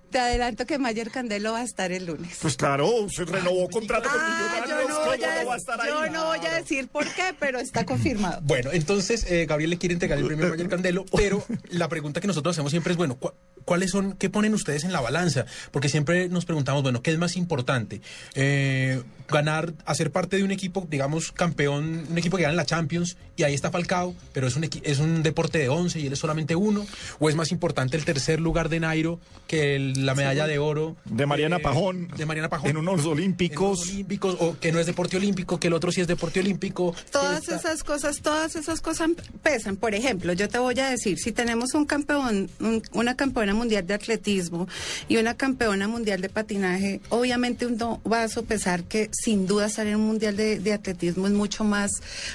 te 0.09 0.19
adelanto 0.19 0.65
que 0.65 0.77
Mayer 0.79 1.09
Candelo 1.11 1.53
va 1.53 1.59
a 1.59 1.63
estar 1.63 1.91
el 1.91 2.05
lunes. 2.05 2.37
Pues 2.41 2.55
claro, 2.57 2.89
se 3.09 3.25
renovó 3.25 3.69
contrato 3.69 4.09
con 4.09 4.19
Ah, 4.21 4.63
yo 4.67 4.75
no, 4.87 4.95
¿cómo 4.95 5.05
voy 5.05 5.23
a, 5.23 5.43
no 5.43 5.49
va 5.49 5.53
a 5.53 5.57
estar 5.57 5.79
ahí? 5.81 5.89
yo 5.89 6.09
no 6.09 6.25
voy 6.25 6.39
a 6.45 6.53
decir 6.55 6.87
por 6.87 7.05
qué, 7.13 7.33
pero 7.39 7.59
está 7.59 7.85
confirmado. 7.85 8.41
Bueno, 8.43 8.71
entonces 8.73 9.25
eh, 9.29 9.45
Gabriel 9.47 9.69
le 9.69 9.77
quiere 9.77 9.93
entregar 9.93 10.17
el 10.17 10.25
premio 10.25 10.47
a 10.47 10.49
Mayer 10.49 10.67
Candelo, 10.69 11.05
pero 11.15 11.43
la 11.69 11.87
pregunta 11.87 12.19
que 12.21 12.27
nosotros 12.27 12.55
hacemos 12.55 12.71
siempre 12.71 12.91
es, 12.93 12.97
bueno, 12.97 13.15
¿cu- 13.17 13.31
¿cuáles 13.65 13.91
son, 13.91 14.13
qué 14.13 14.29
ponen 14.29 14.53
ustedes 14.53 14.83
en 14.83 14.91
la 14.91 15.01
balanza? 15.01 15.45
Porque 15.71 15.89
siempre 15.89 16.27
nos 16.29 16.45
preguntamos, 16.45 16.81
bueno, 16.83 17.01
¿qué 17.01 17.11
es 17.11 17.17
más 17.17 17.35
importante? 17.35 18.01
Eh, 18.35 19.01
ganar, 19.27 19.73
hacer 19.85 20.11
parte 20.11 20.37
de 20.37 20.43
un 20.43 20.51
equipo, 20.51 20.87
digamos, 20.89 21.31
campeón, 21.31 22.07
un 22.09 22.17
equipo 22.17 22.35
que 22.37 22.43
gana 22.43 22.53
en 22.53 22.57
la 22.57 22.65
Champions, 22.65 23.15
y 23.35 23.43
ahí 23.43 23.53
está 23.53 23.69
Falcao, 23.69 24.15
pero 24.33 24.47
es 24.47 24.55
un, 24.55 24.63
equi- 24.63 24.81
es 24.83 24.97
un 24.99 25.21
deporte 25.21 25.59
de 25.59 25.69
11 25.69 25.99
y 25.99 26.07
él 26.07 26.13
es 26.13 26.19
solamente 26.19 26.55
uno, 26.55 26.87
o 27.19 27.29
es 27.29 27.35
más 27.35 27.51
importante 27.51 27.95
el 27.95 28.05
tercer 28.05 28.39
lugar 28.39 28.69
de 28.69 28.79
Nairo 28.79 29.19
que 29.47 29.75
el- 29.75 29.98
la 30.05 30.15
medalla 30.15 30.47
de 30.47 30.59
oro 30.59 30.95
De 31.05 31.25
Mariana 31.25 31.57
eh, 31.57 31.61
Pajón. 31.61 32.07
de 32.17 32.25
Mariana 32.25 32.49
Pajón 32.49 32.69
En 32.71 32.77
unos 32.77 33.05
olímpicos. 33.05 33.79
en 33.81 33.85
unos 33.85 33.89
olímpicos, 33.93 34.37
o 34.39 34.57
que 34.59 34.71
no 34.71 34.79
es 34.79 34.85
deporte 34.85 35.17
olímpico, 35.17 35.59
que 35.59 35.67
el 35.67 35.73
otro 35.73 35.91
sí 35.91 36.01
es 36.01 36.07
deporte 36.07 36.39
olímpico. 36.39 36.93
Todas 37.11 37.47
esas 37.49 37.83
cosas, 37.83 38.21
todas 38.21 38.55
esas 38.55 38.81
cosas 38.81 39.09
pesan. 39.43 39.75
Por 39.75 39.95
ejemplo, 39.95 40.33
yo 40.33 40.47
te 40.49 40.57
voy 40.59 40.79
a 40.79 40.89
decir, 40.89 41.17
si 41.19 41.31
tenemos 41.31 41.73
un 41.73 41.85
campeón, 41.85 42.49
un- 42.59 42.81
una 42.93 43.15
campeona 43.15 43.53
mundial 43.53 43.85
de 43.87 43.93
atletismo 43.93 44.67
y 45.07 45.17
una 45.17 45.35
campeona 45.35 45.87
mundial 45.87 46.21
de 46.21 46.29
patinaje, 46.29 47.01
obviamente 47.09 47.65
uno 47.65 48.01
va 48.09 48.23
a 48.23 48.27
sopesar 48.29 48.83
que 48.83 49.09
sin 49.11 49.47
duda 49.47 49.67
estar 49.67 49.87
en 49.87 49.95
un 49.97 50.07
mundial 50.07 50.35
de, 50.35 50.59
de 50.59 50.73
atletismo 50.73 51.27
es 51.27 51.33
mucho 51.33 51.63
más 51.63 51.91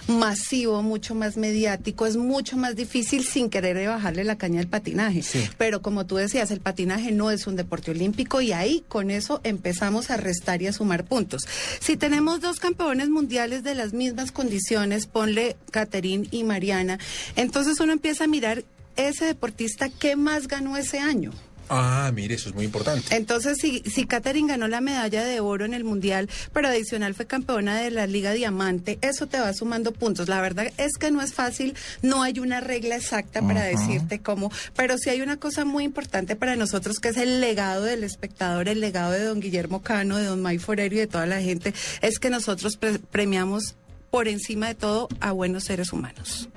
masivo, 0.08 0.82
mucho 0.82 1.14
más 1.14 1.36
mediático, 1.36 2.06
es 2.06 2.16
mucho 2.16 2.56
más 2.56 2.76
difícil 2.76 3.24
sin 3.24 3.50
querer 3.50 3.86
bajarle 3.88 4.24
la 4.24 4.36
caña 4.36 4.60
al 4.60 4.66
patinaje. 4.68 5.22
Pero 5.58 5.82
como 5.82 6.06
tú 6.06 6.16
decías, 6.16 6.50
el 6.50 6.60
patinaje 6.60 7.12
no 7.12 7.30
es 7.30 7.46
un 7.46 7.53
deporte 7.56 7.90
olímpico 7.90 8.40
y 8.40 8.52
ahí 8.52 8.84
con 8.88 9.10
eso 9.10 9.40
empezamos 9.44 10.10
a 10.10 10.16
restar 10.16 10.62
y 10.62 10.66
a 10.66 10.72
sumar 10.72 11.04
puntos. 11.04 11.42
Si 11.80 11.96
tenemos 11.96 12.40
dos 12.40 12.58
campeones 12.58 13.08
mundiales 13.08 13.62
de 13.62 13.74
las 13.74 13.92
mismas 13.92 14.32
condiciones, 14.32 15.06
ponle 15.06 15.56
Caterín 15.70 16.28
y 16.30 16.44
Mariana, 16.44 16.98
entonces 17.36 17.80
uno 17.80 17.92
empieza 17.92 18.24
a 18.24 18.28
mirar 18.28 18.64
ese 18.96 19.24
deportista 19.24 19.88
qué 19.88 20.16
más 20.16 20.48
ganó 20.48 20.76
ese 20.76 20.98
año. 20.98 21.32
Ah, 21.70 22.10
mire, 22.14 22.34
eso 22.34 22.50
es 22.50 22.54
muy 22.54 22.64
importante. 22.64 23.14
Entonces, 23.16 23.56
si, 23.58 23.80
si 23.80 24.06
Katherine 24.06 24.48
ganó 24.48 24.68
la 24.68 24.80
medalla 24.80 25.24
de 25.24 25.40
oro 25.40 25.64
en 25.64 25.72
el 25.74 25.82
Mundial, 25.84 26.28
pero 26.52 26.68
adicional 26.68 27.14
fue 27.14 27.26
campeona 27.26 27.78
de 27.80 27.90
la 27.90 28.06
Liga 28.06 28.32
Diamante, 28.32 28.98
eso 29.00 29.26
te 29.26 29.40
va 29.40 29.52
sumando 29.54 29.92
puntos. 29.92 30.28
La 30.28 30.40
verdad 30.40 30.70
es 30.76 30.92
que 30.98 31.10
no 31.10 31.22
es 31.22 31.32
fácil, 31.32 31.74
no 32.02 32.22
hay 32.22 32.38
una 32.38 32.60
regla 32.60 32.96
exacta 32.96 33.40
para 33.40 33.62
decirte 33.64 34.20
cómo, 34.20 34.52
pero 34.76 34.98
sí 34.98 35.10
hay 35.10 35.22
una 35.22 35.38
cosa 35.38 35.64
muy 35.64 35.84
importante 35.84 36.36
para 36.36 36.54
nosotros 36.56 36.98
que 37.00 37.08
es 37.08 37.16
el 37.16 37.40
legado 37.40 37.82
del 37.84 38.04
espectador, 38.04 38.68
el 38.68 38.80
legado 38.80 39.12
de 39.12 39.24
don 39.24 39.40
Guillermo 39.40 39.82
Cano, 39.82 40.18
de 40.18 40.24
don 40.24 40.42
May 40.42 40.58
Forero 40.58 40.94
y 40.94 40.98
de 40.98 41.06
toda 41.06 41.26
la 41.26 41.40
gente, 41.40 41.72
es 42.02 42.18
que 42.18 42.28
nosotros 42.30 42.76
pre- 42.76 42.98
premiamos 42.98 43.74
por 44.10 44.28
encima 44.28 44.68
de 44.68 44.74
todo 44.74 45.08
a 45.20 45.32
buenos 45.32 45.64
seres 45.64 45.92
humanos. 45.92 46.48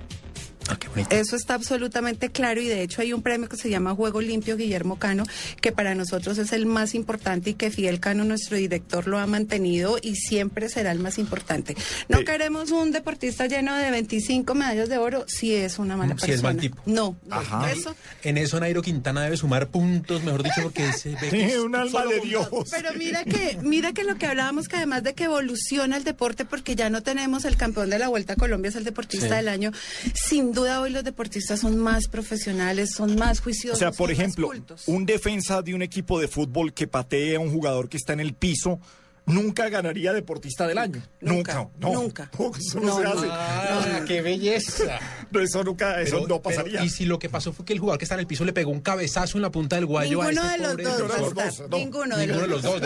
Eso 1.10 1.36
está 1.36 1.54
absolutamente 1.54 2.30
claro 2.30 2.62
y 2.62 2.68
de 2.68 2.82
hecho 2.82 3.02
hay 3.02 3.14
un 3.14 3.22
premio 3.22 3.48
que 3.50 3.58
se 3.58 3.70
llama 3.70 3.96
Juego 3.96 4.22
Limpio 4.22 4.58
Guillermo 4.58 4.98
Cano, 5.00 5.24
que 5.62 5.72
para 5.72 5.96
nosotros 5.96 6.38
es 6.38 6.52
el 6.52 6.66
más 6.66 6.94
importante 6.96 7.52
y 7.52 7.54
que 7.54 7.72
Fidel 7.72 8.00
Cano, 8.00 8.24
nuestro 8.24 8.58
director, 8.58 9.08
lo 9.08 9.18
ha 9.20 9.28
mantenido 9.28 9.98
y 10.02 10.16
siempre 10.16 10.70
será 10.70 10.92
el 10.92 11.00
más 11.00 11.18
importante. 11.18 11.76
No 12.10 12.20
queremos 12.24 12.72
un 12.72 12.92
deportista 12.92 13.48
lleno 13.48 13.76
de 13.76 13.92
25 13.92 14.54
medallas 14.56 14.90
de 14.90 14.98
oro 14.98 15.26
si 15.28 15.54
es 15.56 15.80
una 15.80 15.96
mala 15.98 16.14
Si 16.16 16.20
persona. 16.22 16.36
es 16.36 16.44
mal 16.44 16.58
tipo. 16.58 16.82
No, 16.86 17.16
no, 17.26 17.36
Ajá. 17.36 17.72
eso 17.72 17.96
En 18.24 18.38
eso 18.38 18.60
Nairo 18.60 18.82
Quintana 18.82 19.24
debe 19.24 19.38
sumar 19.38 19.68
puntos, 19.70 20.24
mejor 20.24 20.44
dicho, 20.44 20.62
porque 20.64 20.92
se 20.98 21.10
ve 21.12 21.30
que 21.30 21.46
es 21.46 21.58
un 21.58 21.76
alma 21.76 22.06
de. 22.06 22.20
Dios. 22.22 22.48
Pero 22.72 22.90
mira 22.98 23.24
que, 23.24 23.58
mira 23.62 23.94
que 23.94 24.04
lo 24.04 24.16
que 24.18 24.26
hablábamos, 24.26 24.68
que 24.68 24.76
además 24.78 25.04
de 25.04 25.14
que 25.14 25.26
evoluciona 25.26 25.96
el 25.98 26.04
deporte, 26.04 26.46
porque 26.46 26.76
ya 26.76 26.90
no 26.90 27.04
tenemos 27.04 27.46
el 27.46 27.56
campeón 27.58 27.90
de 27.90 28.00
la 28.00 28.08
Vuelta 28.10 28.34
a 28.34 28.36
Colombia, 28.36 28.70
es 28.70 28.76
el 28.76 28.84
deportista 28.84 29.28
Sí. 29.30 29.34
del 29.36 29.48
año, 29.48 29.72
sin 30.14 30.52
duda 30.58 30.82
hoy 30.82 30.90
los 30.92 31.04
deportistas 31.04 31.60
son 31.62 31.78
más 31.78 32.08
profesionales, 32.08 32.92
son 32.96 33.16
más 33.16 33.40
O 33.40 33.44
juiciosos. 33.44 33.80
sea, 33.80 33.92
por 33.92 34.12
ejemplo, 34.12 34.50
un 34.88 35.06
defensa 35.06 35.62
de 35.62 35.74
un 35.74 35.82
equipo 35.82 36.20
de 36.20 36.28
fútbol 36.28 36.74
que 36.74 36.88
patee 36.88 37.36
a 37.36 37.40
un 37.40 37.52
jugador 37.52 37.90
que 37.90 37.98
está 37.98 38.14
en 38.14 38.20
el 38.20 38.34
piso 38.34 38.80
nunca 39.26 39.68
ganaría 39.68 40.14
deportista 40.14 40.66
del 40.68 40.78
año. 40.78 41.02
Nunca. 41.20 41.54
no, 41.80 41.92
nunca. 41.94 42.32
No, 42.40 42.52
eso 42.56 42.80
no, 42.80 42.98
se 42.98 43.06
hace. 43.06 43.28
Ah, 43.30 44.02
qué 44.08 44.22
belleza. 44.22 45.00
Eso 45.42 45.64
nunca, 45.66 46.02
eso 46.02 46.12
Pero- 46.16 46.22
no 46.22 46.42
pero, 46.42 46.42
pasaría. 46.42 46.84
y 46.86 46.90
si 46.90 47.04
lo 47.06 47.20
que 47.20 47.28
pasó 47.30 47.52
fue 47.52 47.66
que 47.66 47.74
el 47.74 47.80
jugador 47.80 48.00
que 48.00 48.06
está 48.06 48.16
en 48.16 48.22
el 48.22 48.28
piso 48.28 48.46
le 48.46 48.54
pegó 48.54 48.72
un 48.72 48.80
cabezazo 48.80 49.38
en 49.38 49.42
la 49.42 49.52
punta 49.52 49.76
del 49.76 49.86
guayo 49.86 50.22
a 50.22 50.32
Ninguno 50.32 50.48
ese 50.50 50.52
de 50.52 50.64
los 50.64 50.72
pobre- 50.72 50.84
dos 50.84 51.02
va 51.38 51.76
a 51.76 51.78
Ninguno 51.78 52.18
de 52.18 52.28
los, 52.48 52.62
dos 52.64 52.82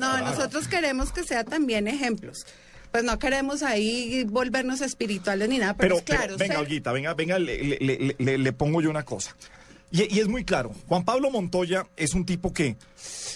No, 0.00 0.18
nosotros 0.20 0.66
queremos 0.68 1.12
que 1.12 1.22
sea 1.22 1.44
también 1.44 1.86
ejemplos. 1.86 2.44
Pues 2.94 3.02
no 3.02 3.18
queremos 3.18 3.64
ahí 3.64 4.22
volvernos 4.22 4.80
espirituales 4.80 5.48
ni 5.48 5.58
nada, 5.58 5.74
pero, 5.74 5.96
Pero, 5.96 5.98
es 5.98 6.04
claro. 6.04 6.34
pero, 6.38 6.48
venga, 6.48 6.60
Olguita, 6.60 6.92
venga, 6.92 7.12
venga, 7.14 7.40
le, 7.40 7.60
le- 7.64 7.78
le- 7.80 8.14
le- 8.16 8.38
le 8.38 8.52
pongo 8.52 8.80
yo 8.80 8.88
una 8.88 9.02
cosa. 9.04 9.34
Y, 9.90 10.14
y 10.14 10.20
es 10.20 10.28
muy 10.28 10.44
claro, 10.44 10.70
Juan 10.86 11.04
Pablo 11.04 11.28
Montoya 11.32 11.88
es 11.96 12.14
un 12.14 12.24
tipo 12.24 12.52
que 12.52 12.76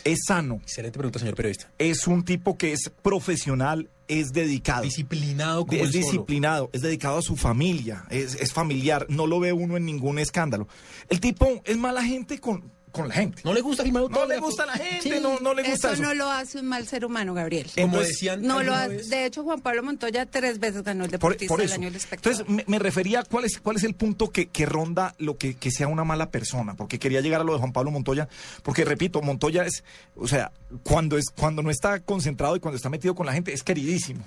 es 0.05 0.19
sano. 0.29 0.61
Excelente 0.63 0.97
pregunta, 0.97 1.19
señor 1.19 1.35
periodista. 1.35 1.69
Es 1.77 2.07
un 2.07 2.25
tipo 2.25 2.57
que 2.57 2.73
es 2.73 2.89
profesional, 3.03 3.91
es 4.07 4.33
dedicado. 4.33 4.85
Disciplinado 4.85 5.67
como 5.67 5.83
es 5.83 5.91
solo. 5.91 6.05
disciplinado, 6.05 6.71
es 6.73 6.83
dedicado 6.83 7.19
a 7.19 7.23
su 7.23 7.35
familia, 7.37 8.05
es, 8.11 8.37
es 8.37 8.53
familiar, 8.53 9.07
no 9.09 9.27
lo 9.27 9.41
ve 9.41 9.53
uno 9.53 9.77
en 9.77 9.85
ningún 9.87 10.21
escándalo. 10.21 10.69
El 11.09 11.19
tipo 11.19 11.61
es 11.65 11.77
mala 11.77 12.05
gente 12.05 12.39
con, 12.39 12.71
con 12.99 13.09
la 13.09 13.15
gente. 13.15 13.43
No 13.45 13.53
le 13.55 13.61
gusta 13.61 13.83
firmar 13.83 14.11
No 14.11 14.27
le 14.27 14.39
gusta 14.39 14.65
a 14.65 14.67
la 14.67 14.73
gente, 14.75 15.21
no, 15.21 15.39
no 15.41 15.55
le 15.55 15.63
gusta 15.63 15.93
eso 15.93 15.93
eso. 15.93 16.03
no 16.03 16.15
lo 16.15 16.31
hace 16.31 16.59
un 16.61 16.67
mal 16.67 16.87
ser 16.87 17.05
humano, 17.05 17.33
Gabriel. 17.35 17.67
Como 17.75 17.87
Entonces, 17.87 18.09
decían 18.09 18.43
no 18.43 18.63
lo 18.63 18.73
vez. 18.89 19.09
De 19.09 19.25
hecho, 19.27 19.45
Juan 19.45 19.61
Pablo 19.61 19.83
Montoya 19.83 20.27
tres 20.27 20.59
veces 20.59 20.83
ganó 20.83 21.05
el 21.05 21.11
Por, 21.11 21.19
deportista 21.21 21.49
por 21.53 21.61
del 21.61 21.67
eso. 21.67 21.75
año 21.77 21.87
del 21.87 21.97
espectador. 21.97 22.41
Entonces, 22.41 22.55
me, 22.55 22.65
me 22.71 22.79
refería 22.79 23.21
a 23.21 23.25
cuál 23.25 23.45
es, 23.45 23.59
cuál 23.61 23.77
es 23.77 23.85
el 23.85 23.95
punto 23.95 24.31
que, 24.31 24.49
que 24.49 24.67
ronda 24.67 25.15
lo 25.19 25.37
que, 25.39 25.55
que 25.55 25.71
sea 25.71 25.87
una 25.89 26.05
mala 26.05 26.31
persona, 26.31 26.75
porque 26.75 26.99
quería 26.99 27.21
llegar 27.21 27.41
a 27.41 27.45
lo 27.45 27.53
de 27.53 27.59
Juan 27.61 27.73
Pablo 27.73 27.91
Montoya, 27.91 28.29
porque 28.63 28.85
repito, 28.85 29.23
Montoya 29.23 29.65
es, 29.65 29.85
o 30.17 30.27
sea, 30.29 30.53
cuando, 30.83 31.17
es, 31.19 31.27
cuando 31.31 31.63
no 31.63 31.71
está 31.71 32.01
concentrado 32.01 32.57
y 32.57 32.61
cuando 32.61 32.77
está 32.77 32.89
metido 32.91 33.15
con 33.15 33.27
la 33.27 33.33
gente, 33.33 33.53
es 33.53 33.63
queridísimo. 33.63 34.25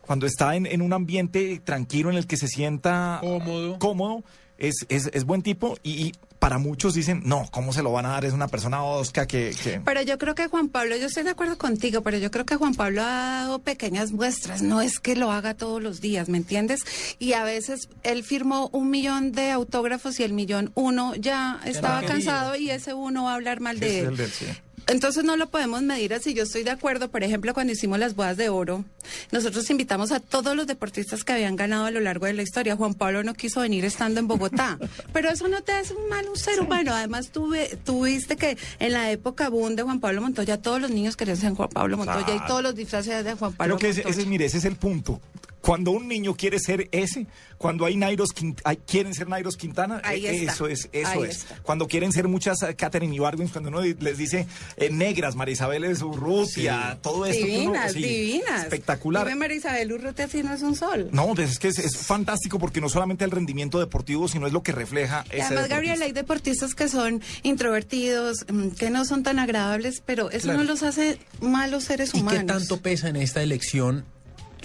Cuando 0.00 0.26
está 0.26 0.54
en, 0.54 0.66
en 0.66 0.82
un 0.82 0.92
ambiente 0.92 1.60
tranquilo 1.64 2.10
en 2.10 2.16
el 2.16 2.26
que 2.26 2.36
se 2.36 2.46
sienta 2.48 3.18
cómodo, 3.22 3.78
cómodo 3.78 4.24
es, 4.68 4.86
es, 4.88 5.10
es 5.12 5.24
buen 5.24 5.42
tipo 5.42 5.76
y, 5.82 5.90
y 6.06 6.12
para 6.38 6.58
muchos 6.58 6.92
dicen, 6.92 7.22
no, 7.24 7.48
¿cómo 7.50 7.72
se 7.72 7.82
lo 7.82 7.90
van 7.90 8.04
a 8.04 8.10
dar? 8.10 8.26
Es 8.26 8.34
una 8.34 8.48
persona 8.48 8.82
osca 8.84 9.26
que... 9.26 9.54
que... 9.62 9.80
Pero 9.82 10.02
yo 10.02 10.18
creo 10.18 10.34
que 10.34 10.46
Juan 10.46 10.68
Pablo, 10.68 10.94
yo 10.96 11.06
estoy 11.06 11.22
de 11.22 11.30
acuerdo 11.30 11.56
contigo, 11.56 12.02
pero 12.02 12.18
yo 12.18 12.30
creo 12.30 12.44
que 12.44 12.56
Juan 12.56 12.74
Pablo 12.74 13.00
ha 13.02 13.06
dado 13.06 13.60
pequeñas 13.60 14.12
muestras, 14.12 14.60
no 14.60 14.82
es 14.82 15.00
que 15.00 15.16
lo 15.16 15.32
haga 15.32 15.54
todos 15.54 15.82
los 15.82 16.02
días, 16.02 16.28
¿me 16.28 16.36
entiendes? 16.36 16.80
Y 17.18 17.32
a 17.32 17.44
veces 17.44 17.88
él 18.02 18.24
firmó 18.24 18.68
un 18.72 18.90
millón 18.90 19.32
de 19.32 19.52
autógrafos 19.52 20.20
y 20.20 20.22
el 20.22 20.34
millón 20.34 20.70
uno 20.74 21.14
ya 21.14 21.60
estaba 21.64 22.02
cansado 22.02 22.56
y 22.56 22.68
ese 22.70 22.92
uno 22.92 23.24
va 23.24 23.32
a 23.32 23.34
hablar 23.36 23.60
mal 23.60 23.80
de 23.80 23.86
Es 24.00 24.02
él. 24.02 24.08
el 24.10 24.16
del- 24.18 24.30
sí. 24.30 24.46
Entonces 24.86 25.24
no 25.24 25.36
lo 25.36 25.48
podemos 25.48 25.82
medir 25.82 26.12
así. 26.14 26.34
Yo 26.34 26.42
estoy 26.42 26.62
de 26.62 26.70
acuerdo, 26.70 27.10
por 27.10 27.24
ejemplo, 27.24 27.54
cuando 27.54 27.72
hicimos 27.72 27.98
las 27.98 28.14
bodas 28.14 28.36
de 28.36 28.48
oro, 28.50 28.84
nosotros 29.32 29.68
invitamos 29.70 30.12
a 30.12 30.20
todos 30.20 30.54
los 30.54 30.66
deportistas 30.66 31.24
que 31.24 31.32
habían 31.32 31.56
ganado 31.56 31.86
a 31.86 31.90
lo 31.90 32.00
largo 32.00 32.26
de 32.26 32.34
la 32.34 32.42
historia. 32.42 32.76
Juan 32.76 32.94
Pablo 32.94 33.22
no 33.22 33.32
quiso 33.34 33.60
venir 33.60 33.84
estando 33.84 34.20
en 34.20 34.28
Bogotá, 34.28 34.78
pero 35.12 35.30
eso 35.30 35.48
no 35.48 35.62
te 35.62 35.72
hace 35.72 35.94
un 35.94 36.08
mal 36.08 36.26
un 36.28 36.36
ser 36.36 36.60
humano. 36.60 36.92
Además, 36.92 37.30
tuve, 37.30 37.78
tuviste 37.84 38.36
que 38.36 38.58
en 38.78 38.92
la 38.92 39.10
época 39.10 39.48
boom 39.48 39.74
de 39.76 39.82
Juan 39.84 40.00
Pablo 40.00 40.20
Montoya, 40.20 40.60
todos 40.60 40.80
los 40.80 40.90
niños 40.90 41.16
querían 41.16 41.36
ser 41.38 41.54
Juan 41.54 41.68
Pablo 41.70 41.96
Montoya 41.96 42.34
y 42.34 42.46
todos 42.46 42.62
los 42.62 42.74
disfraces 42.74 43.24
de 43.24 43.34
Juan 43.34 43.52
Pablo 43.54 43.78
Creo 43.78 43.78
que 43.78 43.88
ese, 43.98 44.02
Montoya. 44.04 44.20
ese- 44.22 44.28
mire, 44.30 44.44
ese 44.44 44.58
es 44.58 44.64
el 44.66 44.76
punto. 44.76 45.20
Cuando 45.64 45.92
un 45.92 46.06
niño 46.08 46.34
quiere 46.36 46.58
ser 46.58 46.88
ese, 46.92 47.26
cuando 47.56 47.86
hay 47.86 47.96
Nairos 47.96 48.34
Quint- 48.34 48.60
hay- 48.64 48.76
quieren 48.76 49.14
ser 49.14 49.28
Nairos 49.28 49.56
Quintana, 49.56 50.02
Ahí 50.04 50.26
eh, 50.26 50.40
está. 50.40 50.52
eso 50.52 50.66
es, 50.68 50.90
eso 50.92 51.08
Ahí 51.08 51.22
es. 51.22 51.36
está. 51.38 51.56
Cuando 51.62 51.88
quieren 51.88 52.12
ser 52.12 52.28
muchas 52.28 52.62
eh, 52.62 52.74
Catherine 52.76 53.14
Ibargüens, 53.16 53.50
cuando 53.50 53.70
uno 53.70 53.80
les 53.80 54.18
dice 54.18 54.46
eh, 54.76 54.90
negras, 54.90 55.36
María 55.36 55.54
Isabel 55.54 55.84
es 55.84 56.02
Urrutia, 56.02 56.98
todo 57.00 57.24
esto. 57.24 57.46
que 57.46 57.52
uno- 57.52 57.60
Divinas, 57.72 57.92
sí, 57.92 58.02
divinas. 58.02 58.62
Espectacular. 58.64 59.24
Dime, 59.26 59.36
María 59.36 59.56
Isabel 59.56 59.90
Urrutia, 59.92 60.26
así 60.26 60.42
no 60.42 60.52
es 60.52 60.60
un 60.60 60.76
sol. 60.76 61.08
No, 61.12 61.34
pues 61.34 61.52
es 61.52 61.58
que 61.58 61.68
es, 61.68 61.78
es 61.78 61.96
fantástico 61.96 62.58
porque 62.58 62.82
no 62.82 62.90
solamente 62.90 63.24
el 63.24 63.30
rendimiento 63.30 63.78
deportivo, 63.80 64.28
sino 64.28 64.46
es 64.46 64.52
lo 64.52 64.62
que 64.62 64.72
refleja 64.72 65.24
Y 65.32 65.36
ese 65.36 65.44
además. 65.44 65.68
Gabriel, 65.70 66.02
hay 66.02 66.12
deportistas 66.12 66.74
que 66.74 66.88
son 66.90 67.22
introvertidos, 67.42 68.44
mm, 68.52 68.68
que 68.72 68.90
no 68.90 69.06
son 69.06 69.22
tan 69.22 69.38
agradables, 69.38 70.02
pero 70.04 70.30
eso 70.30 70.44
Claro. 70.48 70.58
no 70.58 70.64
los 70.64 70.82
hace 70.82 71.18
malos 71.40 71.84
seres 71.84 72.10
¿Y 72.14 72.20
humanos. 72.20 72.40
qué 72.40 72.46
tanto 72.46 72.80
pesa 72.82 73.08
en 73.08 73.16
esta 73.16 73.42
elección 73.42 74.04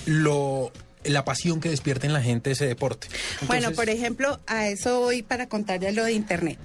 lo 0.06 0.72
la 1.04 1.24
pasión 1.26 1.60
que 1.60 1.70
despierta 1.70 2.08
en 2.08 2.14
la 2.14 2.22
gente 2.22 2.52
ese 2.52 2.68
deporte? 2.68 3.08
Bueno, 3.48 3.72
por 3.72 3.90
ejemplo, 3.90 4.40
a 4.48 4.68
eso 4.68 5.00
voy 5.00 5.24
para 5.24 5.48
contar 5.48 5.80
ya 5.80 5.92
lo 5.92 6.04
de 6.04 6.14
Internet. 6.14 6.60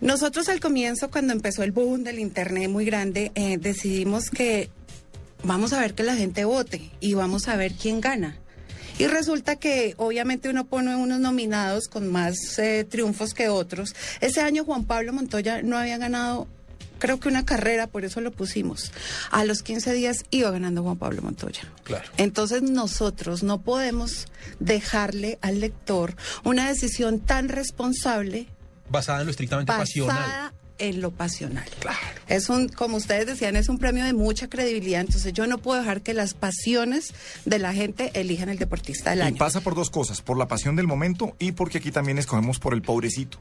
Nosotros 0.00 0.48
al 0.48 0.60
comienzo, 0.60 1.10
cuando 1.10 1.32
empezó 1.32 1.62
el 1.62 1.72
boom 1.72 2.04
del 2.04 2.18
Internet 2.18 2.68
muy 2.68 2.84
grande, 2.84 3.32
eh, 3.34 3.58
decidimos 3.58 4.30
que 4.30 4.70
vamos 5.44 5.72
a 5.72 5.80
ver 5.80 5.94
que 5.94 6.02
la 6.02 6.16
gente 6.16 6.44
vote 6.44 6.90
y 7.00 7.14
vamos 7.14 7.48
a 7.48 7.56
ver 7.56 7.72
quién 7.72 8.00
gana. 8.00 8.36
Y 8.98 9.06
resulta 9.06 9.56
que 9.56 9.94
obviamente 9.96 10.48
uno 10.48 10.66
pone 10.66 10.94
unos 10.94 11.18
nominados 11.18 11.88
con 11.88 12.08
más 12.08 12.58
eh, 12.58 12.84
triunfos 12.88 13.34
que 13.34 13.48
otros. 13.48 13.94
Ese 14.20 14.42
año 14.42 14.64
Juan 14.64 14.84
Pablo 14.84 15.12
Montoya 15.12 15.62
no 15.62 15.78
había 15.78 15.98
ganado, 15.98 16.46
creo 17.02 17.18
que 17.18 17.28
una 17.28 17.44
carrera, 17.44 17.88
por 17.88 18.04
eso 18.04 18.20
lo 18.20 18.30
pusimos. 18.30 18.92
A 19.32 19.44
los 19.44 19.64
15 19.64 19.92
días 19.92 20.18
iba 20.30 20.52
ganando 20.52 20.84
Juan 20.84 20.96
Pablo 20.98 21.20
Montoya. 21.20 21.62
Claro. 21.82 22.08
Entonces 22.16 22.62
nosotros 22.62 23.42
no 23.42 23.60
podemos 23.60 24.28
dejarle 24.60 25.36
al 25.42 25.58
lector 25.58 26.14
una 26.44 26.68
decisión 26.68 27.18
tan 27.18 27.48
responsable 27.48 28.46
basada 28.88 29.18
en 29.20 29.26
lo 29.26 29.30
estrictamente 29.32 29.72
pasional. 29.72 30.16
basada 30.16 30.54
en 30.78 31.00
lo 31.00 31.10
pasional. 31.10 31.64
Es 32.28 32.48
un, 32.48 32.68
como 32.68 32.96
ustedes 32.98 33.26
decían, 33.26 33.56
es 33.56 33.68
un 33.68 33.78
premio 33.78 34.04
de 34.04 34.12
mucha 34.12 34.48
credibilidad. 34.48 35.00
Entonces 35.00 35.32
yo 35.32 35.46
no 35.48 35.58
puedo 35.58 35.80
dejar 35.80 36.02
que 36.02 36.14
las 36.14 36.34
pasiones 36.34 37.14
de 37.44 37.58
la 37.58 37.72
gente 37.72 38.12
elijan 38.14 38.48
el 38.48 38.58
deportista 38.58 39.10
del 39.10 39.20
Y 39.20 39.22
año. 39.22 39.36
pasa 39.38 39.60
por 39.60 39.74
dos 39.74 39.90
cosas, 39.90 40.22
por 40.22 40.36
la 40.38 40.46
pasión 40.46 40.76
del 40.76 40.86
momento 40.86 41.34
y 41.40 41.52
porque 41.52 41.78
aquí 41.78 41.90
también 41.90 42.18
escogemos 42.18 42.58
por 42.60 42.74
el 42.74 42.82
pobrecito. 42.82 43.38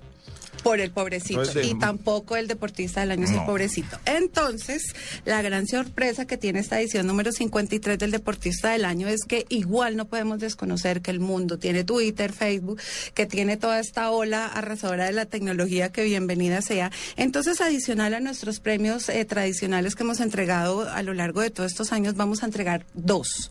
Por 0.63 0.79
el 0.79 0.91
pobrecito. 0.91 1.43
De- 1.45 1.65
y 1.65 1.75
tampoco 1.79 2.35
el 2.35 2.47
deportista 2.47 3.01
del 3.01 3.11
año 3.11 3.25
es 3.25 3.31
el 3.31 3.43
pobrecito. 3.45 3.97
Entonces, 4.05 4.83
la 5.25 5.41
gran 5.41 5.67
sorpresa 5.67 6.25
que 6.25 6.37
tiene 6.37 6.59
esta 6.59 6.79
edición 6.79 7.07
número 7.07 7.31
53 7.31 7.97
del 7.97 8.11
deportista 8.11 8.71
del 8.71 8.85
año 8.85 9.07
es 9.07 9.21
que 9.27 9.45
igual 9.49 9.95
no 9.97 10.05
podemos 10.05 10.39
desconocer 10.39 11.01
que 11.01 11.11
el 11.11 11.19
mundo 11.19 11.57
tiene 11.57 11.83
Twitter, 11.83 12.31
Facebook, 12.33 12.79
que 13.13 13.25
tiene 13.25 13.57
toda 13.57 13.79
esta 13.79 14.11
ola 14.11 14.45
arrasadora 14.47 15.05
de 15.05 15.11
la 15.13 15.25
tecnología 15.25 15.91
que 15.91 16.03
bienvenida 16.03 16.61
sea. 16.61 16.91
Entonces, 17.15 17.61
adicional 17.61 18.13
a 18.13 18.19
nuestros 18.19 18.59
premios 18.59 19.09
eh, 19.09 19.25
tradicionales 19.25 19.95
que 19.95 20.03
hemos 20.03 20.19
entregado 20.19 20.89
a 20.89 21.01
lo 21.03 21.13
largo 21.13 21.41
de 21.41 21.49
todos 21.49 21.71
estos 21.71 21.91
años, 21.91 22.15
vamos 22.15 22.43
a 22.43 22.45
entregar 22.45 22.85
dos. 22.93 23.49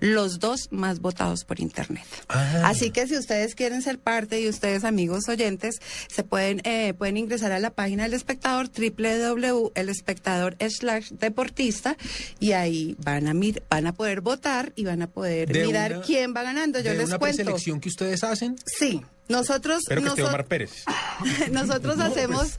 Los 0.00 0.38
dos 0.38 0.68
más 0.70 1.00
votados 1.00 1.44
por 1.44 1.60
Internet. 1.60 2.04
Así 2.28 2.90
que 2.90 3.06
si 3.06 3.16
ustedes 3.16 3.54
quieren 3.54 3.82
ser 3.82 3.98
parte 3.98 4.40
y 4.40 4.48
ustedes 4.48 4.84
amigos 4.84 5.28
oyentes, 5.28 5.76
se 6.08 6.22
pueden 6.30 6.62
eh, 6.64 6.94
pueden 6.94 7.18
ingresar 7.18 7.52
a 7.52 7.58
la 7.58 7.70
página 7.70 8.04
del 8.04 8.14
espectador 8.14 8.68
www.elespectador 8.70 10.56
slash 10.70 11.10
deportista 11.10 11.96
y 12.38 12.52
ahí 12.52 12.96
van 13.04 13.26
a 13.28 13.34
mir 13.34 13.62
van 13.68 13.86
a 13.86 13.92
poder 13.92 14.20
votar 14.22 14.72
y 14.76 14.84
van 14.84 15.02
a 15.02 15.06
poder 15.08 15.48
De 15.52 15.66
mirar 15.66 15.96
una- 15.96 16.02
quién 16.06 16.32
va 16.34 16.42
ganando. 16.42 16.78
Yo 16.80 16.92
de 16.92 16.96
les 16.98 17.08
una 17.08 17.18
cuento. 17.18 17.36
preselección 17.38 17.80
que 17.80 17.88
ustedes 17.88 18.24
hacen. 18.24 18.56
Sí, 18.64 19.02
nosotros 19.28 19.80
Espero 19.82 20.02
que 20.02 20.08
esté 20.08 20.22
noso- 20.22 20.28
Omar 20.30 20.46
Pérez. 20.46 20.84
nosotros 21.52 21.96
No, 21.96 22.04
hacemos 22.04 22.42
pues. 22.56 22.58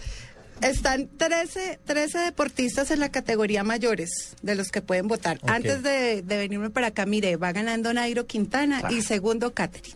Están 0.62 1.10
13, 1.18 1.80
13 1.86 2.20
deportistas 2.20 2.92
en 2.92 3.00
la 3.00 3.10
categoría 3.10 3.64
mayores 3.64 4.36
de 4.42 4.56
los 4.56 4.70
que 4.70 4.82
pueden 4.82 5.08
votar. 5.08 5.40
Antes 5.48 5.82
de, 5.84 6.22
de 6.22 6.38
venirme 6.38 6.70
para 6.70 6.88
acá, 6.88 7.06
mire, 7.06 7.36
va 7.36 7.52
ganando 7.52 7.94
Nairo 7.94 8.28
Quintana 8.28 8.82
y 8.90 9.02
segundo 9.02 9.54
Catherine. 9.54 9.96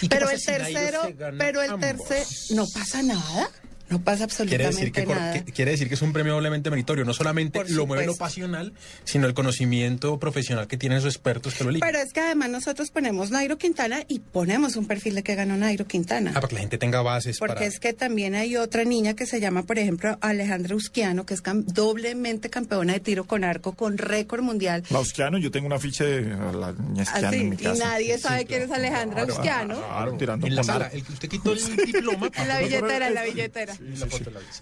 ¿Y 0.00 0.08
qué 0.08 0.16
Pero 0.16 0.30
el 0.30 0.38
si 0.38 0.46
tercero, 0.46 1.02
pero 1.38 1.62
el 1.62 1.70
ambos? 1.70 1.88
tercer, 2.08 2.26
no 2.56 2.66
pasa 2.74 3.02
nada. 3.02 3.48
No 3.92 4.02
pasa 4.02 4.26
Quiere 4.26 4.64
absolutamente 4.66 4.66
decir, 4.76 4.92
que, 4.92 5.04
cor- 5.04 5.16
nada. 5.16 5.32
que- 5.44 5.52
quiere 5.52 5.70
decir 5.72 5.88
que 5.88 5.94
es 5.94 6.02
un 6.02 6.12
premio 6.12 6.32
doblemente 6.32 6.70
meritorio. 6.70 7.04
No 7.04 7.12
solamente 7.12 7.58
Por 7.60 7.70
lo 7.70 7.86
mueve 7.86 8.06
lo 8.06 8.16
pasional, 8.16 8.72
sino 9.04 9.26
el 9.26 9.34
conocimiento 9.34 10.18
profesional 10.18 10.66
que 10.66 10.76
tienen 10.78 10.98
esos 10.98 11.14
expertos 11.14 11.54
que 11.54 11.64
lo 11.64 11.70
eligen. 11.70 11.86
Pero 11.86 12.02
es 12.02 12.12
que 12.12 12.20
además 12.20 12.48
nosotros 12.50 12.90
ponemos 12.90 13.30
Nairo 13.30 13.58
Quintana 13.58 14.02
y 14.08 14.20
ponemos 14.20 14.76
un 14.76 14.86
perfil 14.86 15.14
de 15.14 15.22
que 15.22 15.34
ganó 15.34 15.56
Nairo 15.56 15.86
Quintana. 15.86 16.30
Ah, 16.30 16.34
para 16.40 16.48
que 16.48 16.54
la 16.54 16.60
gente 16.62 16.78
tenga 16.78 17.02
bases 17.02 17.38
Porque 17.38 17.54
para... 17.54 17.66
es 17.66 17.78
que 17.78 17.92
también 17.92 18.34
hay 18.34 18.56
otra 18.56 18.84
niña 18.84 19.14
que 19.14 19.26
se 19.26 19.40
llama, 19.40 19.62
por 19.64 19.78
ejemplo, 19.78 20.16
Alejandra 20.22 20.74
Usquiano, 20.74 21.26
que 21.26 21.34
es 21.34 21.42
cam- 21.42 21.64
doblemente 21.64 22.48
campeona 22.50 22.94
de 22.94 23.00
tiro 23.00 23.24
con 23.24 23.44
arco, 23.44 23.72
con 23.74 23.98
récord 23.98 24.42
mundial. 24.42 24.82
Lausquiano, 24.90 25.36
yo 25.38 25.50
tengo 25.50 25.66
una 25.66 25.78
ficha 25.78 26.04
de 26.04 26.22
la 26.22 26.72
niña 26.72 27.02
Esquiano 27.02 27.28
Así, 27.28 27.36
en 27.40 27.48
mi 27.50 27.56
y 27.56 27.58
casa. 27.58 27.84
nadie 27.84 28.18
sabe 28.18 28.46
quién 28.46 28.62
es 28.62 28.70
Alejandra 28.70 29.24
Claro, 29.26 29.34
Usquiano. 29.34 29.74
Claro, 29.86 30.12
tirando 30.16 30.46
En 30.46 30.54
la 30.56 30.64
sala, 30.64 30.86
el 30.92 31.04
que 31.04 31.12
usted 31.12 31.28
quitó 31.28 31.52
el 31.52 31.76
diploma. 31.86 32.30
En 32.42 32.48
la 32.48 32.58
billetera, 32.60 33.08
en 33.08 33.14
la 33.14 33.24
billetera. 33.24 33.74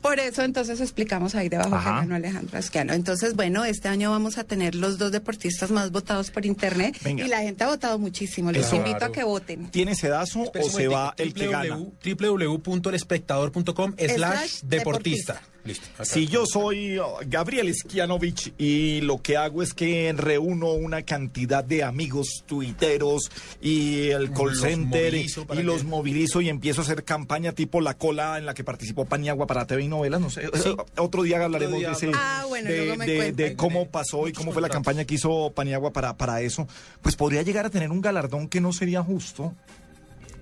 Por 0.01 0.19
eso 0.21 0.43
entonces 0.43 0.81
explicamos 0.81 1.35
ahí 1.35 1.49
debajo 1.49 1.75
Ajá. 1.75 1.91
que 1.91 1.97
ganó 2.01 2.15
Alejandra 2.17 2.59
Asquiano. 2.59 2.93
Entonces, 2.93 3.35
bueno, 3.37 3.65
este 3.65 3.89
año 3.89 4.11
vamos 4.11 4.39
a 4.39 4.45
tener 4.45 4.75
los 4.75 4.99
dos 4.99 5.13
deportistas 5.13 5.71
más 5.71 5.91
votados 5.91 6.31
por 6.31 6.47
internet 6.47 6.97
Venga. 7.03 7.25
y 7.25 7.29
la 7.29 7.41
gente 7.41 7.65
ha 7.65 7.69
votado 7.69 7.99
muchísimo. 7.99 8.53
Les 8.53 8.67
Eso. 8.67 8.77
invito 8.77 8.97
a 8.97 8.99
Claro. 8.99 9.13
que 9.13 9.25
voten. 9.25 9.71
¿Tiene 9.71 9.95
sedazo 9.95 10.51
o 10.61 10.71
se 10.71 10.89
va 10.89 11.15
el 11.17 11.35
que 11.35 11.49
gana? 11.49 11.79
www.elespectador.com 12.05 13.95
slash 13.99 14.15
Slash 14.17 14.61
deportista. 14.63 15.43
Listo. 15.65 15.87
acá. 15.95 16.05
Si 16.07 16.27
yo 16.27 16.47
soy 16.47 16.97
oh, 16.99 17.19
Gabriel 17.27 17.69
Esquianovich 17.69 18.55
y 18.57 19.03
lo 19.03 19.21
que 19.21 19.37
hago 19.37 19.63
es 19.63 19.75
que 19.75 20.13
reúno 20.17 20.73
una 20.73 21.03
cantidad 21.03 21.63
de 21.63 21.83
amigos 21.85 22.45
tuiteros 22.47 23.31
y 23.61 24.09
el 24.09 24.33
call 24.33 24.49
Los 24.51 24.61
center 24.61 25.13
y, 25.15 25.19
movilizo 25.19 25.47
para 25.47 25.61
y 25.61 25.65
los 25.65 25.85
movilizo 25.85 26.41
y 26.41 26.49
empiezo 26.49 26.81
a 26.81 26.85
hacer 26.85 27.05
campaña 27.05 27.53
tipo 27.53 27.81
La 27.83 27.95
Cola 27.99 28.39
en 28.39 28.47
la 28.47 28.55
que 28.55 28.65
participó 28.65 29.05
Paniagua 29.05 29.47
para 29.47 29.67
TV 29.67 29.83
y 29.85 29.89
novelas, 29.89 30.21
no 30.21 30.31
sé. 30.31 30.45
eh, 30.47 30.51
Otro 30.97 31.23
día 31.25 31.45
hablaremos 31.45 31.79
día 31.79 31.89
de 31.89 31.95
ese 31.95 32.11
Ah, 32.15 32.45
bueno, 32.49 32.71
de, 32.71 32.77
luego 32.79 32.97
me 32.97 33.07
de- 33.07 33.17
cuenta. 33.17 33.43
de 33.43 33.57
cómo 33.57 33.89
pasó 33.91 34.29
y 34.29 34.33
cómo 34.33 34.53
fue 34.53 34.63
la 34.63 34.71
campaña 34.71 35.05
que 35.05 35.15
hizo 35.17 35.53
Paniagua 35.55 35.93
para, 35.93 36.17
para 36.17 36.41
eso. 36.41 36.67
Pues 37.03 37.17
podría 37.17 37.43
llegar 37.43 37.67
a 37.67 37.71
tener 37.71 37.91
un 37.91 38.01
galardón 38.01 38.49
que 38.49 38.63
no 38.63 38.73
sería 38.73 39.03
justo 39.03 39.55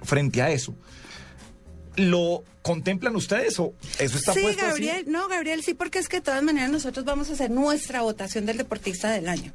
frente 0.02 0.42
a 0.42 0.50
eso. 0.52 0.74
¿Lo 1.96 2.44
contemplan 2.68 3.16
ustedes 3.16 3.58
o 3.60 3.72
eso 3.98 4.18
está 4.18 4.34
sí, 4.34 4.40
puesto 4.42 4.66
así? 4.66 4.84
Gabriel, 4.84 5.04
no, 5.08 5.26
Gabriel, 5.26 5.62
sí, 5.62 5.72
porque 5.72 5.98
es 5.98 6.06
que 6.06 6.18
de 6.18 6.20
todas 6.20 6.42
maneras 6.42 6.70
nosotros 6.70 7.06
vamos 7.06 7.30
a 7.30 7.32
hacer 7.32 7.50
nuestra 7.50 8.02
votación 8.02 8.44
del 8.44 8.58
deportista 8.58 9.10
del 9.10 9.26
año. 9.26 9.54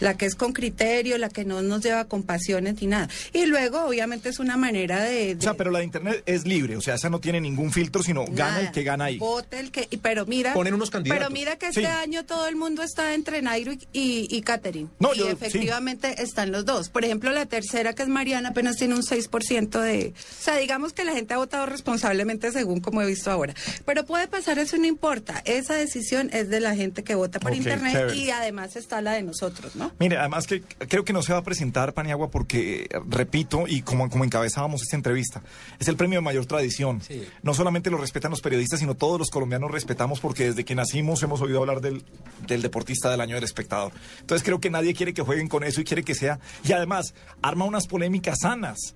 La 0.00 0.16
que 0.16 0.26
es 0.26 0.34
con 0.34 0.52
criterio, 0.52 1.18
la 1.18 1.28
que 1.28 1.44
no 1.44 1.62
nos 1.62 1.82
lleva 1.82 2.04
con 2.06 2.22
pasiones 2.22 2.80
ni 2.80 2.86
nada. 2.86 3.08
Y 3.32 3.46
luego, 3.46 3.84
obviamente, 3.84 4.28
es 4.28 4.38
una 4.38 4.56
manera 4.56 5.02
de. 5.02 5.36
O 5.38 5.42
sea, 5.42 5.54
pero 5.54 5.70
la 5.70 5.78
de 5.80 5.84
internet 5.84 6.22
es 6.26 6.46
libre, 6.46 6.76
o 6.76 6.80
sea, 6.80 6.94
esa 6.94 7.10
no 7.10 7.20
tiene 7.20 7.40
ningún 7.40 7.72
filtro, 7.72 8.02
sino 8.02 8.24
gana 8.28 8.60
el 8.60 8.70
que 8.72 8.82
gana 8.82 9.04
ahí. 9.06 9.18
Vote 9.18 9.58
el 9.60 9.70
que. 9.70 9.88
Pero 10.02 10.26
mira. 10.26 10.54
Ponen 10.54 10.74
unos 10.74 10.90
candidatos. 10.90 11.18
Pero 11.26 11.30
mira 11.32 11.56
que 11.56 11.66
este 11.68 11.80
Sí. 11.80 11.86
año 11.86 12.24
todo 12.24 12.48
el 12.48 12.56
mundo 12.56 12.82
está 12.82 13.14
entre 13.14 13.42
Nairo 13.42 13.72
y, 13.72 13.78
y, 13.92 14.28
y 14.30 14.42
Catherine. 14.42 14.88
No, 14.98 15.14
y 15.14 15.18
yo- 15.18 15.26
sí. 15.26 15.32
efectivamente 15.32 16.22
están 16.22 16.50
los 16.52 16.64
dos. 16.64 16.88
Por 16.88 17.04
ejemplo, 17.04 17.30
la 17.32 17.46
tercera, 17.46 17.92
que 17.94 18.02
es 18.02 18.08
Mariana, 18.08 18.50
apenas 18.50 18.76
tiene 18.76 18.94
un 18.94 19.02
6% 19.02 19.80
de. 19.80 20.12
O 20.16 20.42
sea, 20.44 20.56
digamos 20.56 20.92
que 20.92 21.04
la 21.04 21.12
gente 21.12 21.34
ha 21.34 21.38
votado 21.38 21.66
responsablemente 21.66 22.50
según 22.52 22.80
como 22.80 23.02
he 23.02 23.06
visto 23.06 23.30
ahora. 23.30 23.54
Pero 23.84 24.04
puede 24.04 24.28
pasar, 24.28 24.58
eso 24.58 24.76
no 24.76 24.86
importa. 24.86 25.42
Esa 25.44 25.74
decisión 25.74 26.30
es 26.32 26.48
de 26.48 26.60
la 26.60 26.74
gente 26.74 27.02
que 27.02 27.14
vota 27.14 27.40
por 27.40 27.54
internet 27.54 27.92
chévere. 27.92 28.16
y 28.16 28.30
además 28.30 28.76
está 28.76 29.00
la 29.00 29.12
de 29.12 29.22
nosotros, 29.22 29.74
¿no? 29.76 29.87
Mire, 29.98 30.16
además 30.16 30.46
que 30.46 30.62
creo 30.62 31.04
que 31.04 31.12
no 31.12 31.22
se 31.22 31.32
va 31.32 31.40
a 31.40 31.42
presentar 31.42 31.94
Paniagua 31.94 32.30
porque, 32.30 32.88
repito, 33.08 33.64
y 33.66 33.82
como, 33.82 34.08
como 34.10 34.24
encabezábamos 34.24 34.82
esta 34.82 34.96
entrevista, 34.96 35.42
es 35.78 35.88
el 35.88 35.96
premio 35.96 36.18
de 36.18 36.22
mayor 36.22 36.46
tradición. 36.46 37.00
Sí. 37.02 37.26
No 37.42 37.54
solamente 37.54 37.90
lo 37.90 37.98
respetan 37.98 38.30
los 38.30 38.40
periodistas, 38.40 38.80
sino 38.80 38.94
todos 38.94 39.18
los 39.18 39.30
colombianos 39.30 39.70
respetamos 39.70 40.20
porque 40.20 40.44
desde 40.44 40.64
que 40.64 40.74
nacimos 40.74 41.22
hemos 41.22 41.40
oído 41.40 41.60
hablar 41.60 41.80
del, 41.80 42.04
del 42.46 42.62
deportista 42.62 43.10
del 43.10 43.20
año 43.20 43.34
del 43.34 43.44
espectador. 43.44 43.92
Entonces 44.20 44.44
creo 44.44 44.60
que 44.60 44.70
nadie 44.70 44.94
quiere 44.94 45.14
que 45.14 45.22
jueguen 45.22 45.48
con 45.48 45.64
eso 45.64 45.80
y 45.80 45.84
quiere 45.84 46.02
que 46.02 46.14
sea... 46.14 46.38
Y 46.64 46.72
además, 46.72 47.14
arma 47.42 47.64
unas 47.64 47.86
polémicas 47.86 48.40
sanas. 48.40 48.94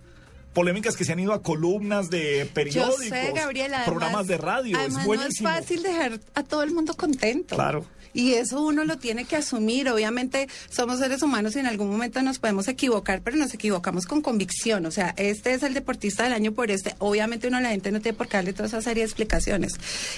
Polémicas 0.52 0.96
que 0.96 1.04
se 1.04 1.12
han 1.12 1.20
ido 1.20 1.32
a 1.32 1.42
columnas 1.42 2.10
de 2.10 2.48
periódicos, 2.52 3.02
Yo 3.04 3.08
sé, 3.08 3.32
Gabriela. 3.34 3.78
además- 3.78 3.86
programas 3.88 4.26
de 4.26 4.36
radio. 4.38 4.76
Además, 4.78 4.88
es 5.02 5.06
no 5.06 5.12
es 5.14 5.18
buenísimo. 5.18 5.48
fácil 5.48 5.82
dejar 5.82 6.20
a 6.34 6.42
todo 6.42 6.62
el 6.62 6.72
mundo 6.72 6.94
contento. 6.94 7.54
Claro. 7.56 7.84
Y 8.14 8.34
eso 8.34 8.60
uno 8.60 8.84
lo 8.84 8.98
tiene 8.98 9.24
que 9.24 9.36
asumir. 9.36 9.88
Obviamente 9.88 10.46
somos 10.68 10.98
seres 10.98 11.22
humanos 11.22 11.56
y 11.56 11.60
en 11.60 11.66
algún 11.66 11.88
momento 11.90 12.20
nos 12.20 12.38
podemos 12.38 12.68
equivocar, 12.68 13.22
pero 13.22 13.38
nos 13.38 13.54
equivocamos 13.54 14.04
con 14.04 14.20
convicción. 14.20 14.84
O 14.84 14.90
sea, 14.90 15.14
este 15.16 15.54
es 15.54 15.62
el 15.62 15.72
deportista 15.72 16.24
del 16.24 16.34
año 16.34 16.52
por 16.52 16.70
este. 16.70 16.94
Obviamente 16.98 17.48
uno 17.48 17.58
la 17.62 17.70
gente 17.70 17.90
no 17.90 18.02
tiene 18.02 18.18
por 18.18 18.28
qué 18.28 18.36
darle 18.36 18.52
toda 18.52 18.66
esa 18.68 18.82
serie 18.82 19.02
de 19.04 19.06
explicaciones. 19.06 19.72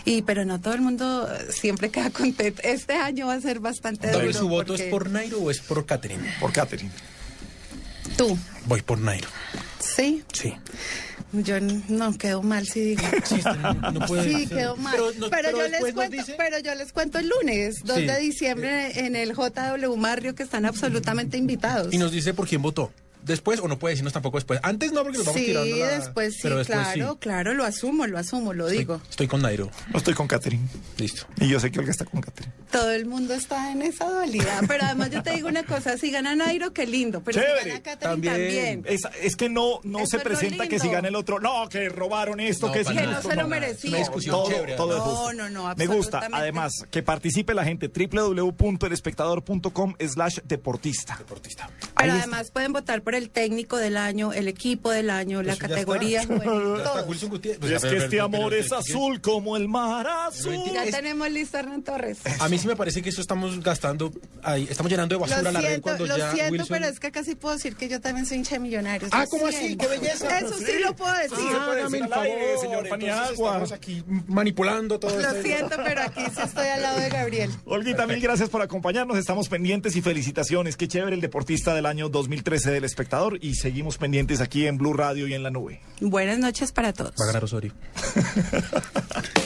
Y 0.04 0.22
pero 0.22 0.44
no 0.44 0.60
todo 0.60 0.74
el 0.74 0.80
mundo 0.80 1.28
siempre 1.50 1.90
queda 1.90 2.10
contento. 2.10 2.60
Este 2.64 2.94
año 2.94 3.28
va 3.28 3.34
a 3.34 3.40
ser 3.40 3.60
bastante 3.60 4.10
duro. 4.10 4.32
¿su 4.32 4.48
voto 4.48 4.72
porque- 4.72 4.86
es 4.86 4.90
por 4.90 5.08
Nairo 5.10 5.38
o 5.38 5.50
es 5.52 5.60
por 5.60 5.86
Catherine? 5.86 6.24
Por 6.40 6.50
Catherine. 6.52 6.90
Tú. 8.16 8.38
Voy 8.66 8.82
por 8.82 8.98
Nairo. 8.98 9.28
Sí. 9.78 10.22
Sí. 10.32 10.54
Yo 11.32 11.56
no 11.60 12.16
quedo 12.16 12.42
mal 12.42 12.66
si 12.66 12.80
digo. 12.80 13.02
no 13.92 14.06
puede 14.06 14.24
sí, 14.32 14.46
ser. 14.46 14.56
quedó 14.58 14.76
mal. 14.76 14.96
Pero 15.30 15.50
no- 15.50 15.58
yo 15.58 15.68
les 15.68 15.80
cuento, 15.80 16.08
dice- 16.08 16.34
pero 16.38 16.58
yo 16.60 16.74
les 16.76 16.92
cuento 16.92 17.18
el 17.18 17.28
lunes, 17.28 17.82
2 17.84 17.96
Sí. 17.96 18.06
de 18.06 18.18
diciembre, 18.20 19.00
en 19.06 19.16
el 19.16 19.32
JW 19.34 19.96
Marrio, 19.96 20.34
que 20.34 20.44
están 20.44 20.64
absolutamente 20.64 21.36
invitados. 21.36 21.92
Y 21.92 21.98
nos 21.98 22.12
dice 22.12 22.34
por 22.34 22.46
quién 22.46 22.62
votó. 22.62 22.92
Después, 23.24 23.58
o 23.60 23.68
no 23.68 23.78
puede 23.78 23.94
decirnos 23.94 24.12
tampoco 24.12 24.36
después. 24.36 24.60
Antes 24.62 24.92
no, 24.92 25.02
porque 25.02 25.18
nos 25.18 25.26
vamos 25.26 25.40
sí, 25.40 25.46
tirando 25.46 25.76
la- 25.76 25.98
después 25.98 26.34
sí, 26.34 26.40
pero 26.42 26.58
después 26.58 26.78
claro, 26.78 27.12
sí. 27.14 27.18
claro, 27.20 27.54
lo 27.54 27.64
asumo, 27.64 28.06
lo 28.06 28.18
asumo, 28.18 28.52
lo 28.52 28.68
digo. 28.68 29.00
Estoy 29.08 29.26
con 29.26 29.42
Nairo. 29.42 29.70
No 29.92 29.98
estoy 29.98 30.14
con 30.14 30.28
Catherine. 30.28 30.66
Listo. 30.98 31.26
Y 31.40 31.48
yo 31.48 31.58
sé 31.58 31.70
que 31.72 31.78
Olga 31.80 31.90
está 31.90 32.04
con 32.04 32.20
Catherine. 32.20 32.52
Todo 32.70 32.90
el 32.90 33.06
mundo 33.06 33.34
está 33.34 33.72
en 33.72 33.82
esa 33.82 34.08
dualidad, 34.10 34.62
pero 34.68 34.84
además 34.84 35.10
yo 35.10 35.22
te 35.22 35.30
digo 35.30 35.48
una 35.48 35.62
cosa, 35.64 35.96
si 35.96 36.10
gana 36.10 36.34
Nairo, 36.34 36.72
qué 36.72 36.86
lindo, 36.86 37.22
pero 37.22 37.40
si 37.40 37.68
gana 37.68 37.82
Catherine 37.82 38.28
también. 38.28 38.82
Es, 38.86 39.02
es 39.22 39.36
que 39.36 39.48
no, 39.48 39.80
no 39.84 40.06
se 40.06 40.18
es 40.18 40.22
presenta 40.22 40.68
que 40.68 40.78
si 40.78 40.88
gana 40.88 41.08
el 41.08 41.16
otro, 41.16 41.40
no, 41.40 41.68
que 41.68 41.88
robaron 41.88 42.40
esto, 42.40 42.66
No, 42.66 42.72
que 42.72 42.84
si 42.84 42.94
Que 42.94 43.06
no 43.06 43.22
se 43.22 43.36
lo 43.36 43.48
merecía. 43.48 43.90
Una 43.90 43.98
discusión 44.00 44.34
todo, 44.34 44.50
chévere, 44.50 44.74
todo 44.74 44.92
es 44.92 44.98
No, 44.98 45.04
justo. 45.04 45.32
no, 45.34 45.50
no, 45.50 45.74
Me 45.76 45.86
gusta. 45.86 46.28
Además, 46.32 46.72
que 46.90 47.02
participe 47.02 47.54
la 47.54 47.64
gente. 47.64 47.88
www.elespectador.com 47.88 49.94
slash 50.06 50.38
deportista. 50.44 51.16
Deportista. 51.16 51.70
Pero 51.96 52.12
además 52.12 52.50
pueden 52.50 52.72
votar 52.72 53.02
por 53.02 53.13
el 53.16 53.30
técnico 53.30 53.76
del 53.76 53.96
año, 53.96 54.32
el 54.32 54.48
equipo 54.48 54.90
del 54.90 55.10
año, 55.10 55.42
la 55.42 55.52
Eso 55.54 55.62
ya 55.62 55.68
categoría 55.68 56.20
está. 56.22 56.34
está. 56.36 57.02
Wilson 57.06 57.28
Gutiérrez. 57.30 57.62
es 57.70 57.80
Pues, 57.80 57.92
que 57.92 57.96
este 57.98 58.20
amor 58.20 58.54
es 58.54 58.72
azul 58.72 59.20
como 59.20 59.56
el 59.56 59.68
mar 59.68 60.06
azul. 60.06 60.54
Ya 60.72 60.84
Es- 60.84 60.90
tenemos 60.94 61.30
listo 61.30 61.56
a 61.56 61.60
Hernán 61.60 61.82
Torres. 61.82 62.18
A 62.40 62.48
mí 62.48 62.58
sí 62.58 62.66
me 62.66 62.76
parece 62.76 63.02
que 63.02 63.08
eso 63.10 63.20
estamos 63.20 63.60
gastando 63.62 64.12
ahí, 64.42 64.66
estamos 64.70 64.90
llenando 64.90 65.14
de 65.14 65.20
basura 65.20 65.42
Lo 65.42 65.50
la 65.52 65.60
red 65.60 65.66
siento, 65.68 65.82
cuando 65.82 66.06
lo 66.06 66.16
ya 66.18 66.32
siento, 66.32 66.52
Wilson... 66.52 66.68
pero 66.70 66.86
es 66.86 67.00
que 67.00 67.10
casi 67.12 67.34
puedo 67.34 67.54
decir 67.54 67.76
que 67.76 67.88
yo 67.88 68.00
también 68.00 68.26
soy 68.26 68.38
hincha 68.38 68.54
de 68.56 68.60
millonarios. 68.60 69.10
Ah, 69.12 69.26
¿cómo 69.30 69.46
así? 69.46 69.76
¡Qué 69.76 69.86
belleza! 69.86 70.38
Eso 70.40 70.54
sí, 70.58 70.72
lo 70.82 70.94
puedo 70.96 71.12
decir. 71.14 71.36
Ah, 71.38 71.68
hágame 71.72 71.98
el 71.98 72.04
aire, 72.04 72.10
favor, 72.10 72.60
señor 72.60 72.88
Paniagua. 72.88 73.30
Estamos 73.50 73.72
aquí 73.72 74.02
manipulando 74.26 74.98
todo 74.98 75.18
Lo 75.20 75.42
siento, 75.42 75.76
pero 75.84 76.02
aquí 76.02 76.22
sí 76.34 76.40
estoy 76.44 76.66
al 76.66 76.82
lado 76.82 77.00
de 77.00 77.08
Gabriel. 77.08 77.50
Olguita, 77.64 78.06
mil 78.06 78.20
gracias 78.20 78.48
por 78.48 78.62
acompañarnos. 78.62 79.16
Estamos 79.18 79.48
pendientes 79.48 79.96
y 79.96 80.02
felicitaciones. 80.02 80.76
Qué 80.76 80.88
chévere 80.88 81.14
el 81.14 81.20
deportista 81.20 81.74
del 81.74 81.86
año 81.86 82.08
2013 82.08 82.70
del 82.70 82.84
espectador. 83.04 83.38
Y 83.40 83.54
seguimos 83.54 83.98
pendientes 83.98 84.40
aquí 84.40 84.66
en 84.66 84.78
Blue 84.78 84.94
Radio 84.94 85.28
y 85.28 85.34
en 85.34 85.42
la 85.42 85.50
nube. 85.50 85.80
Buenas 86.00 86.38
noches 86.38 86.72
para 86.72 86.92
todos. 86.92 87.14
Va 87.20 87.24
a 87.24 87.26
ganar 87.28 87.44
Osorio. 87.44 87.72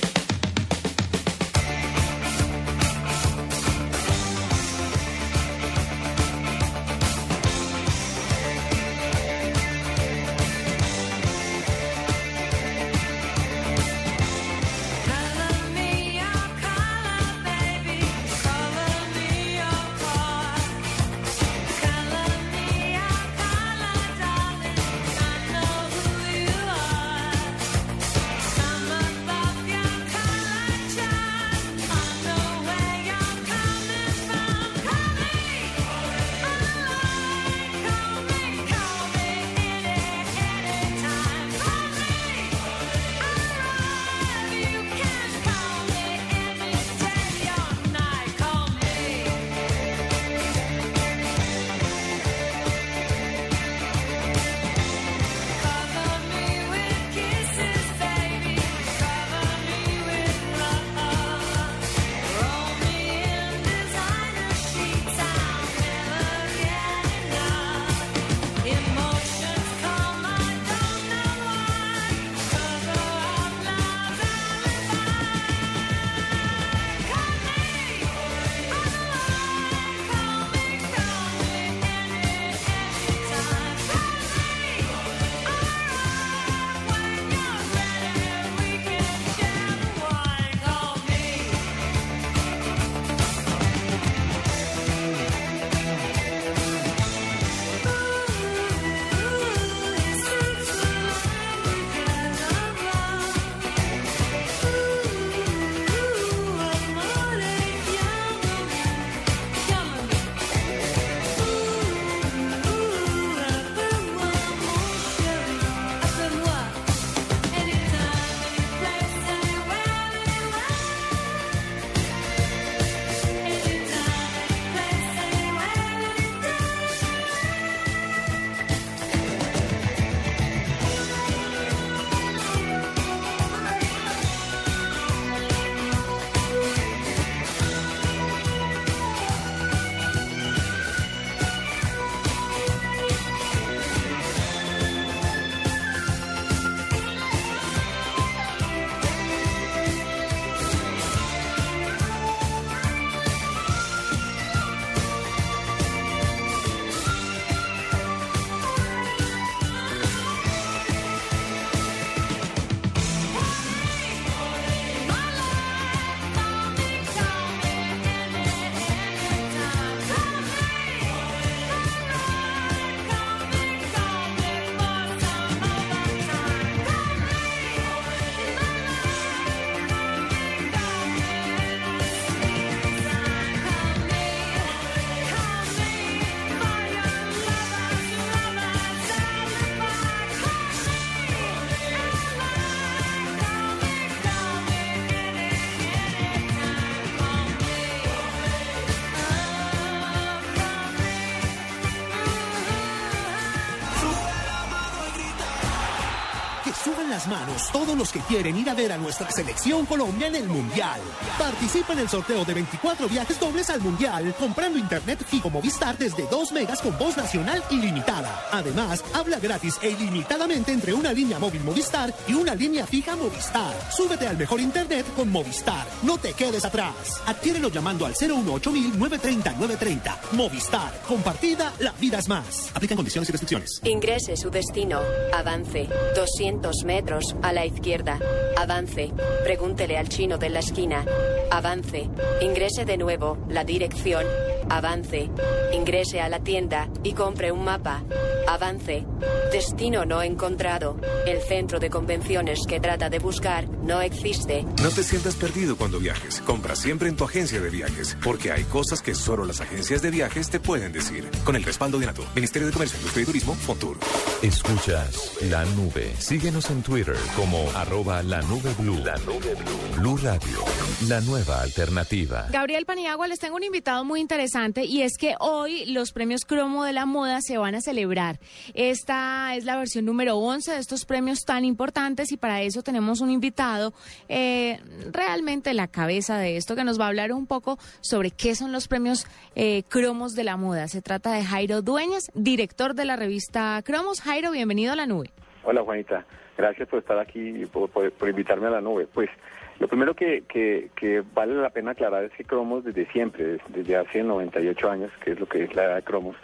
las 207.18 207.26
manos 207.26 207.72
todos 207.72 207.98
los 207.98 208.12
que 208.12 208.20
quieren 208.20 208.56
ir 208.56 208.70
a 208.70 208.74
ver 208.74 208.92
a 208.92 208.96
nuestra 208.96 209.28
selección 209.32 209.86
Colombia 209.86 210.28
en 210.28 210.36
el 210.36 210.46
Mundial. 210.46 211.00
Participa 211.36 211.92
en 211.94 211.98
el 211.98 212.08
sorteo 212.08 212.44
de 212.44 212.54
24 212.54 213.08
viajes 213.08 213.40
dobles 213.40 213.70
al 213.70 213.80
Mundial 213.80 214.32
comprando 214.38 214.78
internet 214.78 215.24
fijo 215.26 215.50
Movistar 215.50 215.98
desde 215.98 216.28
2 216.28 216.52
megas 216.52 216.80
con 216.80 216.96
voz 216.96 217.16
nacional 217.16 217.64
ilimitada. 217.70 218.44
Además, 218.52 219.02
habla 219.14 219.40
gratis 219.40 219.78
e 219.82 219.90
ilimitadamente 219.90 220.70
entre 220.70 220.94
una 220.94 221.12
línea 221.12 221.40
móvil 221.40 221.64
Movistar 221.64 222.14
y 222.28 222.34
una 222.34 222.54
línea 222.54 222.86
fija 222.86 223.16
Movistar. 223.16 223.74
Súbete 223.90 224.28
al 224.28 224.36
mejor 224.36 224.60
internet 224.60 225.04
con 225.16 225.28
Movistar. 225.28 225.88
No 226.04 226.18
te 226.18 226.34
quedes 226.34 226.64
atrás. 226.64 227.20
Adquiérelo 227.26 227.68
llamando 227.68 228.06
al 228.06 228.12
018 228.12 228.70
930 228.70 229.52
930. 229.54 230.18
Movistar. 230.32 231.02
Compartida, 231.08 231.72
la 231.80 231.90
vida 231.92 232.20
es 232.20 232.28
más. 232.28 232.70
Aplican 232.74 232.96
condiciones 232.96 233.28
y 233.28 233.32
restricciones. 233.32 233.80
Ingrese 233.82 234.36
su 234.36 234.50
destino. 234.50 235.00
Avance. 235.32 235.88
200 236.14 236.84
metros 236.84 237.07
a 237.42 237.52
la 237.52 237.64
izquierda. 237.64 238.18
Avance. 238.56 239.10
Pregúntele 239.42 239.96
al 239.96 240.08
chino 240.08 240.36
de 240.36 240.50
la 240.50 240.58
esquina. 240.58 241.04
Avance. 241.50 242.08
Ingrese 242.42 242.84
de 242.84 242.98
nuevo. 242.98 243.38
La 243.48 243.64
dirección. 243.64 244.26
Avance. 244.68 245.30
Ingrese 245.72 246.20
a 246.20 246.28
la 246.28 246.40
tienda 246.40 246.88
y 247.02 247.14
compre 247.14 247.50
un 247.50 247.64
mapa. 247.64 248.02
Avance. 248.46 249.06
Destino 249.50 250.04
no 250.04 250.22
encontrado. 250.22 250.98
El 251.26 251.40
centro 251.40 251.78
de 251.78 251.88
convenciones 251.88 252.60
que 252.68 252.80
trata 252.80 253.08
de 253.08 253.18
buscar 253.18 253.66
no 253.68 254.02
existe. 254.02 254.66
No 254.82 254.90
te 254.90 255.02
sientas 255.02 255.34
perdido 255.36 255.76
cuando 255.76 255.98
viajes. 255.98 256.42
Compra 256.42 256.76
siempre 256.76 257.08
en 257.08 257.16
tu 257.16 257.24
agencia 257.24 257.60
de 257.60 257.70
viajes, 257.70 258.16
porque 258.22 258.52
hay 258.52 258.64
cosas 258.64 259.00
que 259.00 259.14
solo 259.14 259.46
las 259.46 259.62
agencias 259.62 260.02
de 260.02 260.10
viajes 260.10 260.50
te 260.50 260.60
pueden 260.60 260.92
decir. 260.92 261.30
Con 261.44 261.56
el 261.56 261.62
respaldo 261.62 261.98
de 261.98 262.06
NATO, 262.06 262.22
Ministerio 262.34 262.66
de 262.66 262.74
Comercio, 262.74 262.98
Industria 262.98 263.22
y 263.22 263.26
Turismo, 263.26 263.54
Fontur. 263.54 263.96
Escuchas 264.42 265.38
la 265.42 265.64
nube. 265.64 266.12
Síguenos 266.18 266.68
en 266.70 266.82
Twitter 266.82 266.97
como 267.36 267.70
arroba 267.76 268.24
la 268.24 268.42
nube 268.42 268.74
blue. 268.76 268.98
La 269.04 269.16
nube 269.18 269.54
blue. 269.54 270.00
Blue 270.00 270.16
Radio, 270.16 270.64
la 271.08 271.20
nueva 271.20 271.62
alternativa. 271.62 272.48
Gabriel 272.50 272.86
Paniagua, 272.86 273.28
les 273.28 273.38
tengo 273.38 273.54
un 273.54 273.62
invitado 273.62 274.04
muy 274.04 274.20
interesante 274.20 274.84
y 274.84 275.02
es 275.02 275.16
que 275.16 275.36
hoy 275.38 275.86
los 275.86 276.10
premios 276.10 276.44
Cromo 276.44 276.84
de 276.84 276.92
la 276.92 277.06
Moda 277.06 277.40
se 277.40 277.56
van 277.56 277.76
a 277.76 277.80
celebrar. 277.80 278.40
Esta 278.74 279.54
es 279.54 279.64
la 279.64 279.76
versión 279.76 280.06
número 280.06 280.38
11 280.38 280.72
de 280.72 280.78
estos 280.78 281.04
premios 281.04 281.44
tan 281.44 281.64
importantes 281.64 282.32
y 282.32 282.36
para 282.36 282.62
eso 282.62 282.82
tenemos 282.82 283.20
un 283.20 283.30
invitado 283.30 283.92
eh, 284.28 284.80
realmente 285.12 285.74
la 285.74 285.86
cabeza 285.86 286.36
de 286.36 286.56
esto 286.56 286.74
que 286.74 286.82
nos 286.82 286.98
va 286.98 287.04
a 287.04 287.08
hablar 287.08 287.32
un 287.32 287.46
poco 287.46 287.78
sobre 288.00 288.32
qué 288.32 288.56
son 288.56 288.72
los 288.72 288.88
premios 288.88 289.24
eh, 289.54 289.84
Cromos 289.88 290.34
de 290.34 290.42
la 290.42 290.56
Moda. 290.56 290.88
Se 290.88 291.00
trata 291.00 291.32
de 291.32 291.44
Jairo 291.44 291.80
Dueñas, 291.80 292.24
director 292.34 292.94
de 292.94 293.04
la 293.04 293.14
revista 293.14 293.80
Cromos. 293.84 294.20
Jairo, 294.20 294.50
bienvenido 294.50 294.94
a 294.94 294.96
la 294.96 295.06
nube. 295.06 295.30
Hola 295.62 295.82
Juanita, 295.82 296.24
gracias 296.58 296.88
por 296.88 296.98
estar 296.98 297.18
aquí 297.18 297.62
y 297.62 297.66
por, 297.66 297.88
por- 297.88 298.28
invitarme 298.28 298.66
a 298.66 298.70
la 298.70 298.80
nube. 298.80 299.06
Pues 299.06 299.30
lo 299.78 299.88
primero 299.88 300.14
que, 300.14 300.42
que, 300.48 300.90
que 300.96 301.22
vale 301.32 301.54
la 301.54 301.70
pena 301.70 301.92
aclarar 301.92 302.24
es 302.24 302.32
que 302.32 302.44
Cromos 302.44 302.84
desde 302.84 303.06
siempre, 303.12 303.44
des- 303.44 303.62
desde 303.68 303.96
hace 303.96 304.22
98 304.24 304.90
años, 304.90 305.10
que 305.24 305.30
es 305.32 305.40
lo 305.40 305.46
que 305.46 305.62
es 305.62 305.74
la 305.74 305.84
edad 305.84 305.96
de 305.96 306.02
Cromos, 306.02 306.36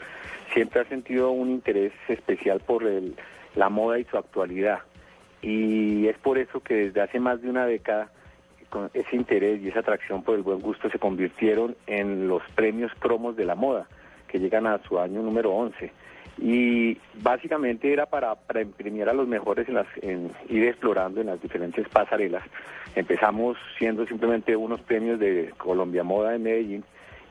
siempre 0.53 0.81
ha 0.81 0.85
sentido 0.85 1.33
un 1.33 1.51
interés 1.51 1.93
especial 2.09 2.61
por 2.61 2.85
el- 2.85 3.17
la 3.57 3.69
moda 3.69 3.99
y 3.99 4.05
su 4.05 4.17
actualidad. 4.17 4.79
Y 5.43 6.07
es 6.07 6.17
por 6.19 6.39
eso 6.39 6.61
que 6.61 6.75
desde 6.75 7.01
hace 7.03 7.21
más 7.21 7.43
de 7.43 7.51
una 7.51 7.67
década 7.67 8.09
con 8.71 8.91
ese 8.95 9.15
interés 9.17 9.61
y 9.63 9.69
esa 9.69 9.81
atracción 9.81 10.23
por 10.23 10.37
el 10.37 10.43
buen 10.43 10.61
gusto 10.61 10.89
se 10.91 10.99
convirtieron 10.99 11.77
en 11.87 12.29
los 12.29 12.43
premios 12.55 12.93
cromos 12.99 13.37
de 13.37 13.45
la 13.45 13.55
moda, 13.55 13.87
que 14.29 14.39
llegan 14.41 14.67
a 14.67 14.79
su 14.89 14.99
año 14.99 15.23
número 15.23 15.53
11. 15.53 15.93
Y 16.39 16.99
básicamente 17.23 17.93
era 17.93 18.07
para, 18.07 18.37
imprimir 18.61 19.09
a 19.09 19.13
los 19.13 19.29
mejores 19.29 19.69
en 19.69 19.75
las, 19.75 19.87
en 20.03 20.31
ir 20.49 20.65
explorando 20.65 21.21
en 21.21 21.29
las 21.29 21.41
diferentes 21.41 21.89
pasarelas. 21.89 22.43
Empezamos 22.95 23.57
siendo 23.79 24.07
simplemente 24.07 24.57
unos 24.57 24.81
premios 24.81 25.19
de 25.19 25.53
Colombia 25.57 26.03
Moda 26.03 26.35
en 26.35 26.43
Medellín 26.43 26.85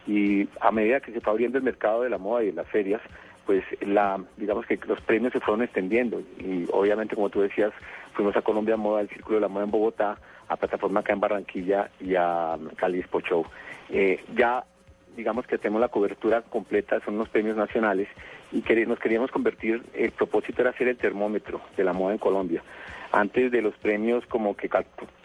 y 0.08 0.48
a 0.60 0.72
medida 0.72 1.00
que 1.00 1.12
se 1.12 1.22
fue 1.22 1.32
abriendo 1.32 1.58
el 1.58 1.64
mercado 1.64 2.04
de 2.04 2.10
la 2.10 2.18
moda 2.18 2.44
y 2.44 2.48
de 2.48 2.54
las 2.54 2.68
ferias, 2.68 3.02
pues 3.46 3.64
la 3.82 4.22
digamos 4.38 4.66
que 4.66 4.80
los 4.88 5.00
premios 5.02 5.34
se 5.34 5.40
fueron 5.40 5.64
extendiendo 5.64 6.22
y 6.40 6.66
obviamente 6.72 7.16
como 7.16 7.30
tú 7.30 7.42
decías 7.42 7.72
fuimos 8.14 8.36
a 8.36 8.42
Colombia 8.42 8.78
Moda, 8.78 9.02
al 9.02 9.10
Círculo 9.10 9.36
de 9.36 9.42
la 9.42 9.48
Moda 9.48 9.66
en 9.66 9.72
Bogotá, 9.72 10.18
a 10.48 10.56
Plataforma 10.56 11.02
acá 11.02 11.14
en 11.14 11.20
Barranquilla 11.20 11.90
y 12.00 12.16
a 12.16 12.58
Cali 12.76 13.00
Expo 13.00 13.22
Show. 13.22 13.46
Eh, 13.90 14.24
ya 14.36 14.64
digamos 15.16 15.46
que 15.46 15.58
tenemos 15.58 15.82
la 15.82 15.90
cobertura 15.90 16.42
completa, 16.42 17.00
son 17.06 17.16
unos 17.16 17.30
premios 17.30 17.56
nacionales 17.56 18.08
y 18.54 18.62
que 18.62 18.86
nos 18.86 19.00
queríamos 19.00 19.32
convertir, 19.32 19.82
el 19.94 20.12
propósito 20.12 20.62
era 20.62 20.72
ser 20.74 20.88
el 20.88 20.98
termómetro 20.98 21.60
de 21.76 21.84
la 21.84 21.92
moda 21.92 22.14
en 22.14 22.20
Colombia. 22.20 22.62
Antes 23.12 23.52
de 23.52 23.62
los 23.62 23.76
premios, 23.76 24.26
como 24.28 24.56
que 24.56 24.70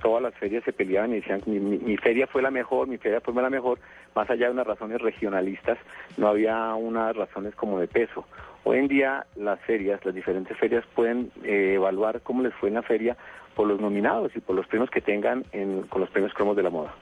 todas 0.03 0.23
las 0.23 0.35
ferias 0.35 0.63
se 0.65 0.73
peleaban 0.73 1.13
y 1.13 1.17
decían, 1.21 1.43
mi, 1.47 1.59
mi- 1.59 1.79
mi 1.79 1.97
feria 1.97 2.27
fue 2.27 2.43
la 2.43 2.51
mejor, 2.51 2.87
mi 2.89 2.99
feria 2.99 3.21
fue 3.21 3.33
la 3.35 3.49
mejor, 3.49 3.79
más 4.15 4.29
allá 4.29 4.47
de 4.47 4.53
unas 4.53 4.67
razones 4.67 5.01
regionalistas, 5.01 5.79
no 6.17 6.29
había 6.29 6.75
unas 6.75 7.17
razones 7.17 7.55
como 7.55 7.79
de 7.81 7.87
peso. 7.89 8.27
Hoy 8.71 8.81
en 8.81 8.89
día 8.89 9.25
las 9.37 9.59
ferias, 9.63 9.99
las 10.05 10.15
diferentes 10.15 10.55
ferias 10.59 10.85
pueden 10.95 11.31
eh, 11.43 11.73
evaluar 11.77 12.21
cómo 12.21 12.43
les 12.43 12.53
fue 12.57 12.69
en 12.69 12.75
la 12.75 12.83
feria 12.83 13.17
por 13.57 13.67
los 13.67 13.81
nominados 13.81 14.31
y 14.37 14.41
por 14.41 14.55
los 14.55 14.67
premios 14.67 14.91
que 14.91 15.01
tengan 15.01 15.43
en- 15.53 15.85
con 15.85 16.03
los 16.03 16.11
premios 16.11 16.35
cromos 16.35 16.55
de 16.55 16.63
la 16.63 16.69
moda. 16.69 16.95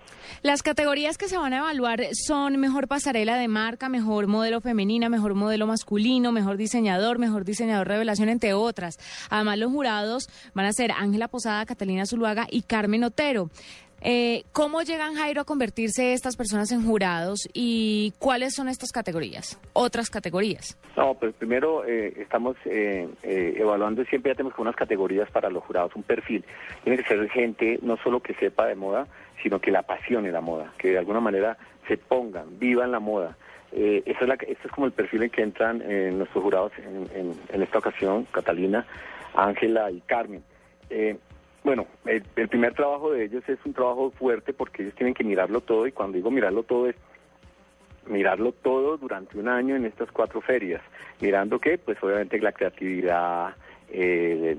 Las 0.42 0.62
categorías 0.62 1.18
que 1.18 1.26
se 1.26 1.36
van 1.36 1.52
a 1.52 1.58
evaluar 1.58 2.00
son 2.12 2.56
mejor 2.58 2.86
pasarela 2.86 3.36
de 3.36 3.48
marca, 3.48 3.88
mejor 3.88 4.28
modelo 4.28 4.60
femenina, 4.60 5.08
mejor 5.08 5.34
modelo 5.34 5.66
masculino, 5.66 6.30
mejor 6.30 6.56
diseñador, 6.56 7.18
mejor 7.18 7.44
diseñador 7.44 7.88
revelación, 7.88 8.28
entre 8.28 8.54
otras. 8.54 8.96
Además, 9.28 9.58
los 9.58 9.72
jurados 9.72 10.28
van 10.54 10.66
a 10.66 10.72
ser 10.72 10.92
Ángela 10.92 11.26
Posada, 11.26 11.66
Catalina 11.66 12.06
Zuluaga 12.06 12.46
y 12.48 12.62
Carmen 12.62 13.02
Otero. 13.02 13.50
Eh, 14.08 14.44
¿Cómo 14.52 14.82
llegan, 14.82 15.16
Jairo, 15.16 15.40
a 15.40 15.44
convertirse 15.44 16.12
estas 16.12 16.36
personas 16.36 16.70
en 16.70 16.84
jurados 16.86 17.48
y 17.52 18.12
cuáles 18.20 18.54
son 18.54 18.68
estas 18.68 18.92
categorías? 18.92 19.58
Otras 19.72 20.10
categorías. 20.10 20.78
No, 20.96 21.14
pues 21.14 21.34
primero 21.34 21.84
eh, 21.84 22.14
estamos 22.18 22.54
eh, 22.66 23.08
eh, 23.24 23.54
evaluando, 23.58 24.04
siempre 24.04 24.30
ya 24.30 24.36
tenemos 24.36 24.56
unas 24.60 24.76
categorías 24.76 25.28
para 25.32 25.50
los 25.50 25.64
jurados, 25.64 25.96
un 25.96 26.04
perfil. 26.04 26.44
Tiene 26.84 27.02
que 27.02 27.08
ser 27.08 27.28
gente 27.30 27.80
no 27.82 27.96
solo 27.96 28.20
que 28.20 28.34
sepa 28.34 28.66
de 28.66 28.76
moda, 28.76 29.08
sino 29.42 29.60
que 29.60 29.72
la 29.72 29.80
apasione 29.80 30.30
la 30.30 30.40
moda, 30.40 30.72
que 30.78 30.90
de 30.92 30.98
alguna 30.98 31.18
manera 31.18 31.58
se 31.88 31.96
pongan, 31.96 32.60
vivan 32.60 32.92
la 32.92 33.00
moda. 33.00 33.36
Eh, 33.72 34.04
esa 34.06 34.20
es 34.20 34.28
la, 34.28 34.34
este 34.34 34.68
es 34.68 34.70
como 34.72 34.86
el 34.86 34.92
perfil 34.92 35.24
en 35.24 35.30
que 35.30 35.42
entran 35.42 35.82
eh, 35.84 36.12
nuestros 36.14 36.44
jurados 36.44 36.70
en, 36.78 37.08
en- 37.12 37.34
en 37.52 37.62
esta 37.62 37.78
ocasión, 37.78 38.24
Catalina, 38.30 38.86
Ángela 39.34 39.90
y 39.90 40.00
Carmen. 40.02 40.44
Eh, 40.90 41.16
bueno, 41.66 41.84
el, 42.04 42.22
el 42.36 42.48
primer 42.48 42.74
trabajo 42.74 43.10
de 43.10 43.24
ellos 43.24 43.42
es 43.48 43.58
un 43.64 43.74
trabajo 43.74 44.12
fuerte 44.12 44.52
porque 44.52 44.82
ellos 44.84 44.94
tienen 44.94 45.14
que 45.14 45.24
mirarlo 45.24 45.60
todo 45.60 45.84
y 45.88 45.90
cuando 45.92 46.14
digo 46.16 46.30
mirarlo 46.30 46.62
todo 46.62 46.88
es 46.88 46.94
mirarlo 48.06 48.52
todo 48.52 48.96
durante 48.96 49.36
un 49.36 49.48
año 49.48 49.74
en 49.74 49.84
estas 49.84 50.12
cuatro 50.12 50.40
ferias. 50.40 50.80
Mirando 51.20 51.58
que, 51.58 51.76
pues 51.76 52.00
obviamente 52.04 52.38
la 52.38 52.52
creatividad, 52.52 53.56
eh, 53.88 54.56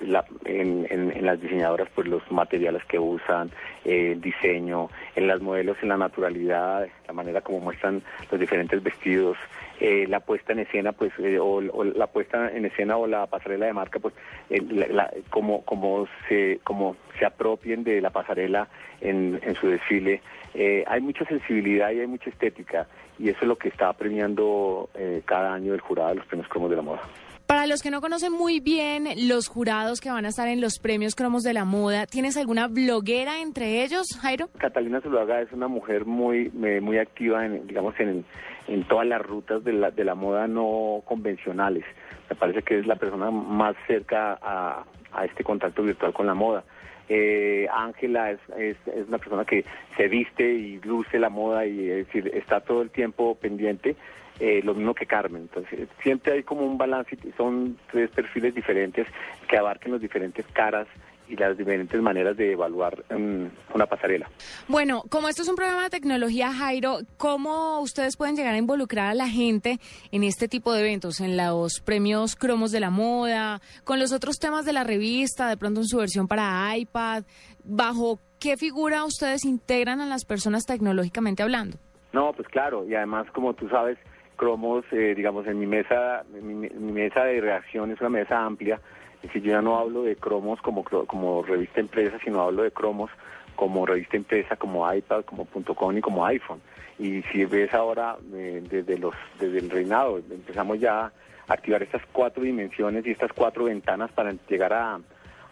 la- 0.00 0.24
en, 0.46 1.26
las 1.26 1.38
diseñadoras, 1.42 1.88
pues 1.94 2.08
los 2.08 2.22
materiales 2.32 2.82
que 2.86 2.98
usan, 2.98 3.50
el 3.84 4.18
diseño, 4.22 4.88
en 5.16 5.26
las 5.26 5.42
modelos, 5.42 5.76
en 5.82 5.90
la 5.90 5.98
naturalidad, 5.98 6.88
la 7.06 7.12
manera 7.12 7.42
como 7.42 7.60
muestran 7.60 8.02
los 8.30 8.40
diferentes 8.40 8.82
vestidos, 8.82 9.36
eh, 9.80 10.06
la 10.08 10.20
puesta 10.20 10.52
en 10.52 10.60
escena, 10.60 10.92
pues, 10.92 11.12
eh, 11.18 11.38
o, 11.38 11.56
o 11.56 11.84
la 11.84 12.06
puesta 12.06 12.50
en 12.50 12.64
escena 12.66 12.96
o 12.96 13.06
la 13.06 13.26
pasarela 13.26 13.66
de 13.66 13.72
marca, 13.72 13.98
pues, 13.98 14.14
eh, 14.50 14.60
la- 14.70 14.86
la- 14.88 15.10
como, 15.30 15.62
como, 15.64 16.06
se, 16.28 16.60
como 16.64 16.96
se 17.18 17.24
apropien 17.26 17.82
de 17.84 18.00
la 18.00 18.10
pasarela 18.10 18.68
en, 19.00 19.40
en 19.42 19.54
su 19.56 19.68
desfile. 19.68 20.20
Eh, 20.54 20.84
hay 20.86 21.00
mucha 21.00 21.24
sensibilidad 21.26 21.90
y 21.92 22.00
hay 22.00 22.06
mucha 22.06 22.28
estética, 22.30 22.86
y 23.18 23.28
eso 23.28 23.38
es 23.42 23.46
lo 23.48 23.56
que 23.56 23.68
está 23.68 23.92
premiando 23.92 24.90
eh, 24.94 25.22
cada 25.24 25.54
año 25.54 25.74
el 25.74 25.80
jurado 25.80 26.10
de 26.10 26.14
los 26.16 26.26
premios 26.26 26.48
cromos 26.48 26.70
de 26.70 26.76
la 26.76 26.82
moda. 26.82 27.00
Para 27.46 27.66
los 27.66 27.82
que 27.82 27.90
no 27.90 28.00
conocen 28.00 28.32
muy 28.32 28.60
bien 28.60 29.08
los 29.28 29.48
jurados 29.48 30.00
que 30.00 30.08
van 30.08 30.24
a 30.24 30.28
estar 30.28 30.46
en 30.46 30.60
los 30.60 30.78
premios 30.78 31.16
cromos 31.16 31.42
de 31.42 31.52
la 31.52 31.64
moda, 31.64 32.06
¿tienes 32.06 32.36
alguna 32.36 32.68
bloguera 32.68 33.40
entre 33.40 33.82
ellos, 33.82 34.06
Jairo? 34.22 34.48
Catalina 34.58 35.00
Zuluaga 35.00 35.40
es 35.42 35.50
una 35.50 35.66
mujer 35.66 36.04
muy 36.04 36.48
muy 36.50 36.98
activa 36.98 37.44
en 37.44 37.66
digamos 37.66 37.98
en, 37.98 38.24
en 38.70 38.84
todas 38.84 39.06
las 39.06 39.20
rutas 39.20 39.64
de 39.64 39.72
la, 39.72 39.90
de 39.90 40.04
la 40.04 40.14
moda 40.14 40.46
no 40.46 41.02
convencionales. 41.04 41.84
Me 42.28 42.36
parece 42.36 42.62
que 42.62 42.78
es 42.78 42.86
la 42.86 42.94
persona 42.94 43.30
más 43.30 43.74
cerca 43.88 44.38
a, 44.40 44.84
a 45.12 45.24
este 45.24 45.42
contacto 45.42 45.82
virtual 45.82 46.12
con 46.12 46.26
la 46.26 46.34
moda. 46.34 46.62
Eh, 47.08 47.66
Ángela 47.72 48.30
es, 48.30 48.38
es, 48.56 48.76
es 48.86 49.08
una 49.08 49.18
persona 49.18 49.44
que 49.44 49.64
se 49.96 50.06
viste 50.06 50.44
y 50.44 50.80
luce 50.82 51.18
la 51.18 51.28
moda 51.28 51.66
y 51.66 51.90
es 51.90 52.06
decir, 52.06 52.30
está 52.32 52.60
todo 52.60 52.82
el 52.82 52.90
tiempo 52.90 53.34
pendiente, 53.34 53.96
eh, 54.38 54.60
lo 54.62 54.74
mismo 54.74 54.94
que 54.94 55.06
Carmen. 55.06 55.42
Entonces, 55.42 55.88
siempre 56.04 56.34
hay 56.34 56.42
como 56.44 56.64
un 56.64 56.78
balance 56.78 57.18
son 57.36 57.76
tres 57.90 58.10
perfiles 58.10 58.54
diferentes 58.54 59.08
que 59.48 59.58
abarquen 59.58 59.90
las 59.90 60.00
diferentes 60.00 60.46
caras 60.52 60.86
y 61.30 61.36
las 61.36 61.56
diferentes 61.56 62.00
maneras 62.00 62.36
de 62.36 62.52
evaluar 62.52 63.04
mm, 63.10 63.74
una 63.74 63.86
pasarela. 63.86 64.28
Bueno, 64.68 65.02
como 65.08 65.28
esto 65.28 65.42
es 65.42 65.48
un 65.48 65.56
programa 65.56 65.84
de 65.84 65.90
tecnología, 65.90 66.52
Jairo, 66.52 66.98
¿cómo 67.16 67.80
ustedes 67.80 68.16
pueden 68.16 68.36
llegar 68.36 68.54
a 68.54 68.58
involucrar 68.58 69.10
a 69.10 69.14
la 69.14 69.28
gente 69.28 69.78
en 70.10 70.24
este 70.24 70.48
tipo 70.48 70.72
de 70.72 70.80
eventos, 70.80 71.20
en 71.20 71.36
los 71.36 71.80
premios 71.80 72.36
cromos 72.36 72.72
de 72.72 72.80
la 72.80 72.90
moda, 72.90 73.60
con 73.84 73.98
los 73.98 74.12
otros 74.12 74.38
temas 74.38 74.64
de 74.64 74.72
la 74.72 74.84
revista, 74.84 75.48
de 75.48 75.56
pronto 75.56 75.80
en 75.80 75.86
su 75.86 75.98
versión 75.98 76.26
para 76.26 76.76
iPad? 76.76 77.24
¿Bajo 77.64 78.18
qué 78.40 78.56
figura 78.56 79.04
ustedes 79.04 79.44
integran 79.44 80.00
a 80.00 80.06
las 80.06 80.24
personas 80.24 80.66
tecnológicamente 80.66 81.42
hablando? 81.42 81.78
No, 82.12 82.32
pues 82.32 82.48
claro, 82.48 82.84
y 82.88 82.94
además 82.94 83.26
como 83.32 83.54
tú 83.54 83.68
sabes, 83.68 83.98
cromos, 84.36 84.84
eh, 84.90 85.14
digamos, 85.14 85.46
en 85.46 85.58
mi 85.60 85.66
mesa, 85.66 86.24
mi, 86.32 86.54
mi 86.54 86.92
mesa 86.92 87.24
de 87.24 87.40
reacción 87.40 87.90
es 87.92 88.00
una 88.00 88.08
mesa 88.08 88.42
amplia, 88.42 88.80
es 89.22 89.32
yo 89.32 89.40
ya 89.40 89.62
no 89.62 89.78
hablo 89.78 90.02
de 90.02 90.16
cromos 90.16 90.60
como, 90.60 90.84
como 90.84 91.42
revista 91.42 91.80
empresa, 91.80 92.18
sino 92.24 92.40
hablo 92.40 92.62
de 92.62 92.70
cromos 92.70 93.10
como 93.54 93.84
revista 93.84 94.16
empresa, 94.16 94.56
como 94.56 94.90
iPad, 94.92 95.24
como 95.24 95.46
.com 95.46 95.96
y 95.96 96.00
como 96.00 96.24
iPhone. 96.24 96.60
Y 96.98 97.22
si 97.24 97.44
ves 97.44 97.72
ahora, 97.74 98.16
eh, 98.34 98.62
desde, 98.68 98.98
los, 98.98 99.14
desde 99.38 99.58
el 99.58 99.70
reinado, 99.70 100.18
empezamos 100.18 100.80
ya 100.80 101.04
a 101.06 101.12
activar 101.48 101.82
estas 101.82 102.02
cuatro 102.12 102.42
dimensiones 102.42 103.06
y 103.06 103.10
estas 103.10 103.32
cuatro 103.32 103.64
ventanas 103.64 104.10
para 104.12 104.32
llegar 104.48 104.72
a, 104.72 105.00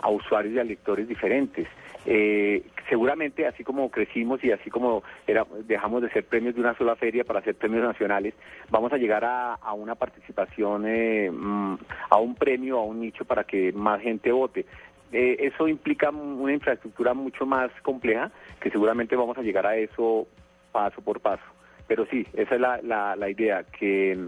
a 0.00 0.08
usuarios 0.08 0.54
y 0.54 0.58
a 0.58 0.64
lectores 0.64 1.08
diferentes. 1.08 1.68
Eh, 2.10 2.62
seguramente, 2.88 3.46
así 3.46 3.62
como 3.62 3.90
crecimos 3.90 4.42
y 4.42 4.50
así 4.50 4.70
como 4.70 5.02
era, 5.26 5.44
dejamos 5.66 6.00
de 6.00 6.08
ser 6.08 6.24
premios 6.24 6.54
de 6.54 6.62
una 6.62 6.74
sola 6.74 6.96
feria 6.96 7.22
para 7.22 7.42
ser 7.42 7.54
premios 7.54 7.82
nacionales, 7.82 8.32
vamos 8.70 8.94
a 8.94 8.96
llegar 8.96 9.26
a, 9.26 9.58
una 9.74 9.94
participación, 9.94 10.84
eh, 10.86 11.30
mm, 11.30 11.74
a 12.08 12.16
un 12.16 12.34
premio, 12.34 12.78
a 12.78 12.84
un 12.84 13.00
nicho 13.00 13.26
para 13.26 13.44
que 13.44 13.72
más 13.72 14.00
gente 14.00 14.32
vote. 14.32 14.64
Eh, 15.12 15.36
eso 15.40 15.68
implica 15.68 16.08
una 16.08 16.54
infraestructura 16.54 17.12
mucho 17.12 17.44
más 17.44 17.70
compleja, 17.82 18.32
que 18.58 18.70
seguramente 18.70 19.14
vamos 19.14 19.36
a 19.36 19.42
llegar 19.42 19.66
a 19.66 19.76
eso 19.76 20.26
paso 20.72 21.02
por 21.02 21.20
paso. 21.20 21.44
Pero 21.88 22.06
sí, 22.06 22.26
esa 22.32 22.54
es 22.54 22.60
la, 22.60 23.16
la, 23.16 23.28
idea, 23.28 23.64
que 23.64 24.18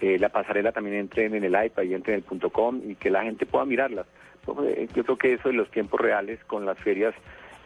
la 0.00 0.28
pasarela 0.28 0.70
también 0.70 0.98
entre 0.98 1.24
en 1.24 1.42
el 1.42 1.64
iPad 1.64 1.82
y 1.82 1.94
entre 1.94 2.14
en 2.14 2.24
el 2.30 2.52
.com 2.52 2.80
y 2.86 2.94
que 2.94 3.10
la 3.10 3.24
gente 3.24 3.44
pueda 3.44 3.64
mirarlas. 3.64 4.06
Eh, 4.64 4.88
yo 4.94 5.04
creo 5.04 5.16
que 5.16 5.32
eso 5.34 5.50
en 5.50 5.56
los 5.56 5.70
tiempos 5.70 6.00
reales 6.00 6.42
con 6.44 6.64
las 6.64 6.78
ferias 6.78 7.14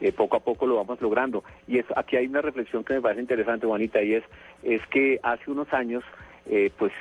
eh, 0.01 0.13
poco 0.13 0.37
a 0.37 0.41
poco 0.41 0.67
lo 0.67 0.77
vamos 0.77 1.01
logrando. 1.01 1.45
Y 1.69 1.79
es, 1.79 1.87
aquí 1.97 2.17
hay 2.17 2.27
una 2.27 2.43
reflexión 2.43 2.85
que 2.85 2.95
me 2.95 3.01
parece 3.01 3.21
interesante, 3.21 3.67
Juanita, 3.67 4.03
y 4.03 4.15
es, 4.15 4.25
es 4.63 4.85
que 4.89 5.21
hace 5.23 5.51
unos 5.51 5.73
años, 5.73 6.03
eh, 6.47 6.73
pues 6.77 6.93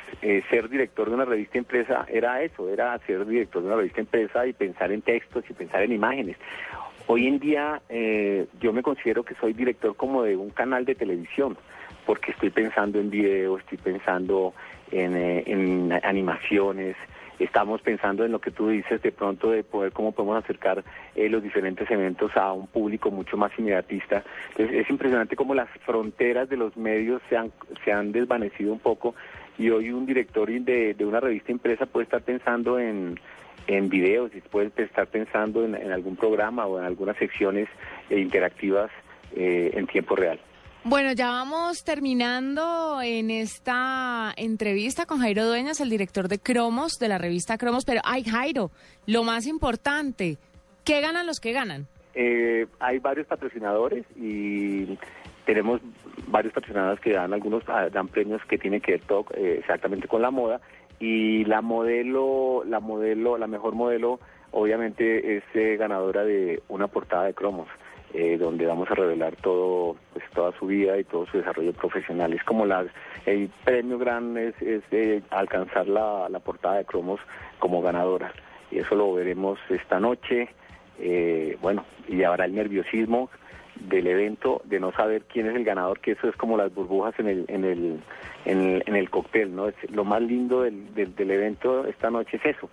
ser 0.50 0.70
director 0.70 1.10
de 1.10 1.16
una 1.16 1.26
revista 1.26 1.58
empresa 1.58 2.06
era 2.08 2.44
eso, 2.44 2.70
era 2.70 2.98
ser 3.00 3.26
director 3.26 3.62
de 3.62 3.68
una 3.70 3.78
revista 3.78 4.02
empresa 4.02 4.46
y 4.46 4.54
pensar 4.54 4.92
en 4.92 5.02
textos 5.02 5.44
y 5.50 5.54
pensar 5.54 5.82
en 5.82 5.94
imágenes. 5.94 6.38
Hoy 7.08 7.28
en 7.28 7.40
día 7.40 7.82
yo 8.60 8.72
me 8.72 8.84
considero 8.84 9.24
que 9.24 9.34
soy 9.36 9.54
director 9.54 9.96
como 9.96 10.22
de 10.22 10.38
un 10.38 10.52
canal 10.52 10.86
de 10.86 10.94
televisión, 10.94 11.58
porque 12.06 12.32
estoy 12.32 12.52
pensando 12.52 13.00
en 13.00 13.10
video, 13.10 13.58
estoy 13.58 13.80
pensando 13.80 14.54
en, 14.92 15.16
en 15.18 15.92
animaciones, 16.04 16.96
estamos 17.44 17.82
pensando 17.82 18.26
en 18.26 18.32
lo 18.32 18.40
que 18.40 18.52
tú 18.52 18.70
dices 18.70 19.02
de 19.02 19.12
pronto 19.12 19.52
de 19.52 19.64
poder 19.64 19.92
cómo 19.92 20.12
podemos 20.12 20.44
acercar 20.44 20.84
eh, 21.16 21.30
los 21.30 21.44
diferentes 21.44 21.90
eventos 21.90 22.36
a 22.36 22.52
un 22.54 22.68
público 22.68 23.12
mucho 23.12 23.38
más 23.38 23.52
inmediatista. 23.58 24.24
Entonces 24.50 24.78
es 24.78 24.90
impresionante 24.90 25.36
cómo 25.36 25.54
las 25.56 25.70
fronteras 25.86 26.50
de 26.50 26.58
los 26.58 26.76
medios 26.78 27.22
se 27.30 27.38
han, 27.38 27.52
se 27.84 27.92
han 27.92 28.12
desvanecido 28.12 28.74
un 28.74 28.80
poco 28.80 29.16
y 29.58 29.70
hoy 29.70 29.92
un 29.92 30.06
director 30.06 30.50
de, 30.50 30.94
de 30.94 31.06
una 31.06 31.20
revista 31.20 31.52
impresa 31.52 31.86
puede 31.86 32.06
estar 32.06 32.22
pensando 32.22 32.80
en, 32.80 33.20
en 33.68 33.90
videos 33.90 34.32
y 34.36 34.42
puede 34.42 34.72
estar 34.78 35.08
pensando 35.08 35.64
en, 35.64 35.76
en 35.76 35.92
algún 35.92 36.16
programa 36.16 36.66
o 36.66 36.80
en 36.80 36.86
algunas 36.86 37.18
secciones 37.18 37.68
eh, 38.10 38.20
interactivas 38.20 38.92
eh, 39.36 39.72
en 39.74 39.88
tiempo 39.88 40.16
real. 40.16 40.40
Bueno, 40.84 41.12
ya 41.12 41.28
vamos 41.28 41.84
terminando 41.84 43.04
en 43.04 43.30
esta 43.30 44.34
entrevista 44.36 45.06
con 45.06 45.20
Jairo 45.20 45.46
Dueñas, 45.46 45.80
el 45.80 45.92
director 45.92 46.28
de 46.28 46.40
Cromos, 46.40 46.98
de 46.98 47.08
la 47.08 47.20
revista 47.20 47.60
Cromos. 47.60 47.86
Pero, 47.86 48.02
ay, 48.04 48.24
Jairo, 48.24 48.72
lo 49.06 49.24
más 49.24 49.46
importante, 49.46 50.40
¿qué 50.84 51.00
ganan 51.00 51.28
los 51.28 51.40
que 51.40 51.52
ganan? 51.52 51.86
Eh, 52.16 52.66
hay 52.80 52.98
varios 52.98 53.28
patrocinadores 53.28 54.06
y 54.16 54.98
tenemos 55.46 55.82
varios 56.26 56.52
patrocinadores 56.52 57.00
que 57.00 57.14
dan 57.14 57.32
algunos 57.32 57.64
ah, 57.68 57.88
dan 57.92 58.08
premios 58.08 58.44
que 58.46 58.58
tienen 58.58 58.82
que 58.82 58.94
ver 58.94 59.02
todo, 59.02 59.26
eh, 59.36 59.58
exactamente 59.60 60.08
con 60.08 60.24
la 60.24 60.32
moda 60.32 60.62
y 61.00 61.46
la 61.46 61.62
modelo 61.62 62.64
la 62.66 62.80
modelo 62.80 63.38
la 63.38 63.48
mejor 63.48 63.74
modelo 63.74 64.20
obviamente 64.52 65.38
es 65.38 65.44
eh, 65.54 65.78
ganadora 65.78 66.24
de 66.24 66.62
una 66.68 66.88
portada 66.88 67.26
de 67.26 67.34
cromos 67.34 67.68
eh, 68.14 68.38
donde 68.38 68.66
vamos 68.66 68.90
a 68.92 68.96
revelar 68.96 69.36
todo, 69.38 69.96
pues, 70.14 70.26
toda 70.34 70.52
su 70.60 70.68
vida 70.68 70.98
y 70.98 71.04
todo 71.04 71.26
su 71.28 71.38
desarrollo 71.38 71.74
profesional. 71.74 72.34
Es 72.34 72.44
como 72.44 72.66
la, 72.66 72.86
el 73.26 73.50
premio 73.64 73.98
gran 73.98 74.38
es, 74.38 74.54
es 74.62 74.84
alcanzar 75.30 75.88
la, 75.88 76.28
la, 76.30 76.40
portada 76.40 76.78
de 76.78 76.86
Cromos 76.86 77.20
como 77.60 77.82
ganadora. 77.82 78.34
Y 78.70 78.80
eso 78.80 78.96
lo 78.96 79.14
veremos 79.14 79.60
esta 79.70 80.00
noche. 80.00 80.50
Eh, 81.00 81.58
bueno, 81.62 81.86
y 82.08 82.24
habrá 82.24 82.46
el 82.46 82.56
nerviosismo 82.56 83.30
del 83.76 84.08
evento 84.08 84.62
de 84.66 84.80
no 84.80 84.92
saber 84.92 85.24
quién 85.24 85.48
es 85.48 85.56
el 85.56 85.64
ganador, 85.64 86.00
que 86.00 86.12
eso 86.12 86.28
es 86.28 86.36
como 86.36 86.58
las 86.58 86.74
burbujas 86.74 87.18
en 87.20 87.28
el, 87.28 87.46
en 87.48 87.64
el, 87.64 88.04
en 88.46 88.96
el, 88.96 89.10
cóctel, 89.10 89.56
¿no? 89.56 89.70
Es, 89.70 89.76
lo 89.90 90.04
más 90.04 90.22
lindo 90.22 90.62
del, 90.62 90.94
del 90.94 91.32
evento 91.32 91.88
esta 91.88 92.12
noche 92.12 92.38
es 92.38 92.58
eso, 92.58 92.70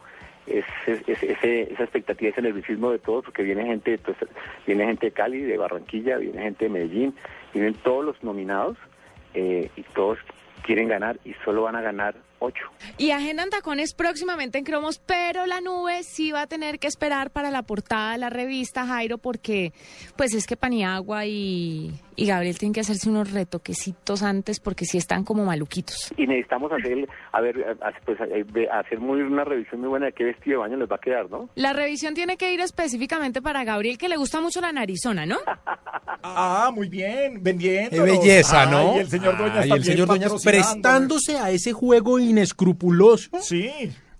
es, 0.50 0.64
esa 0.86 1.82
expectativa, 1.82 2.30
ese 2.30 2.42
nerviosismo 2.42 2.90
de 2.90 2.98
todos, 2.98 3.24
porque 3.24 3.42
viene 3.42 3.64
gente, 3.64 3.98
pues, 3.98 4.16
viene 4.66 4.86
gente 4.86 5.06
de 5.06 5.12
Cali, 5.12 5.42
de 5.42 5.56
Barranquilla, 5.56 6.16
viene 6.18 6.42
gente 6.42 6.64
de 6.64 6.70
Medellín, 6.70 7.14
vienen 7.52 7.74
todos 7.74 8.04
los 8.04 8.22
nominados 8.22 8.76
eh, 9.34 9.70
y 9.76 9.82
todos 9.82 10.18
quieren 10.62 10.88
ganar 10.88 11.18
y 11.24 11.34
solo 11.44 11.62
van 11.62 11.76
a 11.76 11.80
ganar 11.80 12.14
ocho. 12.40 12.64
Y 12.98 13.10
agendan 13.10 13.50
tacones 13.50 13.94
próximamente 13.94 14.58
en 14.58 14.64
cromos, 14.64 14.98
pero 14.98 15.46
la 15.46 15.60
nube 15.60 16.02
sí 16.02 16.32
va 16.32 16.42
a 16.42 16.46
tener 16.46 16.78
que 16.78 16.86
esperar 16.86 17.30
para 17.30 17.50
la 17.50 17.62
portada 17.62 18.12
de 18.12 18.18
la 18.18 18.30
revista, 18.30 18.86
Jairo, 18.86 19.18
porque 19.18 19.72
pues 20.16 20.34
es 20.34 20.46
que 20.46 20.56
Paniagua 20.56 21.26
y, 21.26 21.92
y 22.18 22.26
Gabriel 22.26 22.58
tienen 22.58 22.72
que 22.72 22.80
hacerse 22.80 23.08
unos 23.08 23.30
retoquecitos 23.30 24.24
antes 24.24 24.58
porque 24.58 24.84
sí 24.84 24.98
están 24.98 25.22
como 25.22 25.44
maluquitos. 25.44 26.12
Y 26.16 26.26
necesitamos 26.26 26.72
hacer, 26.72 27.08
a 27.30 27.40
ver, 27.40 27.78
pues, 28.04 28.18
eh, 28.20 28.68
hacer 28.72 28.98
muy, 28.98 29.20
una 29.20 29.44
revisión 29.44 29.80
muy 29.80 29.88
buena 29.88 30.06
de 30.06 30.12
qué 30.12 30.24
vestido 30.24 30.58
de 30.58 30.68
baño 30.68 30.76
les 30.78 30.90
va 30.90 30.96
a 30.96 30.98
quedar, 30.98 31.30
¿no? 31.30 31.48
La 31.54 31.72
revisión 31.72 32.14
tiene 32.14 32.36
que 32.36 32.52
ir 32.52 32.60
específicamente 32.60 33.40
para 33.40 33.62
Gabriel, 33.62 33.98
que 33.98 34.08
le 34.08 34.16
gusta 34.16 34.40
mucho 34.40 34.60
la 34.60 34.72
narizona, 34.72 35.26
¿no? 35.26 35.36
ah, 36.24 36.72
muy 36.74 36.88
bien, 36.88 37.40
vendiendo. 37.40 37.90
Qué 37.90 38.00
belleza, 38.00 38.66
¿no? 38.66 38.96
y 38.96 38.98
el 38.98 39.08
señor 39.08 39.38
Dueñas 39.38 39.66
y 39.66 39.70
el 39.70 39.84
señor 39.84 40.08
Dueñas 40.08 40.42
prestándose 40.42 41.38
a 41.38 41.50
ese 41.50 41.72
juego 41.72 42.18
inescrupuloso. 42.18 43.38
Sí 43.38 43.70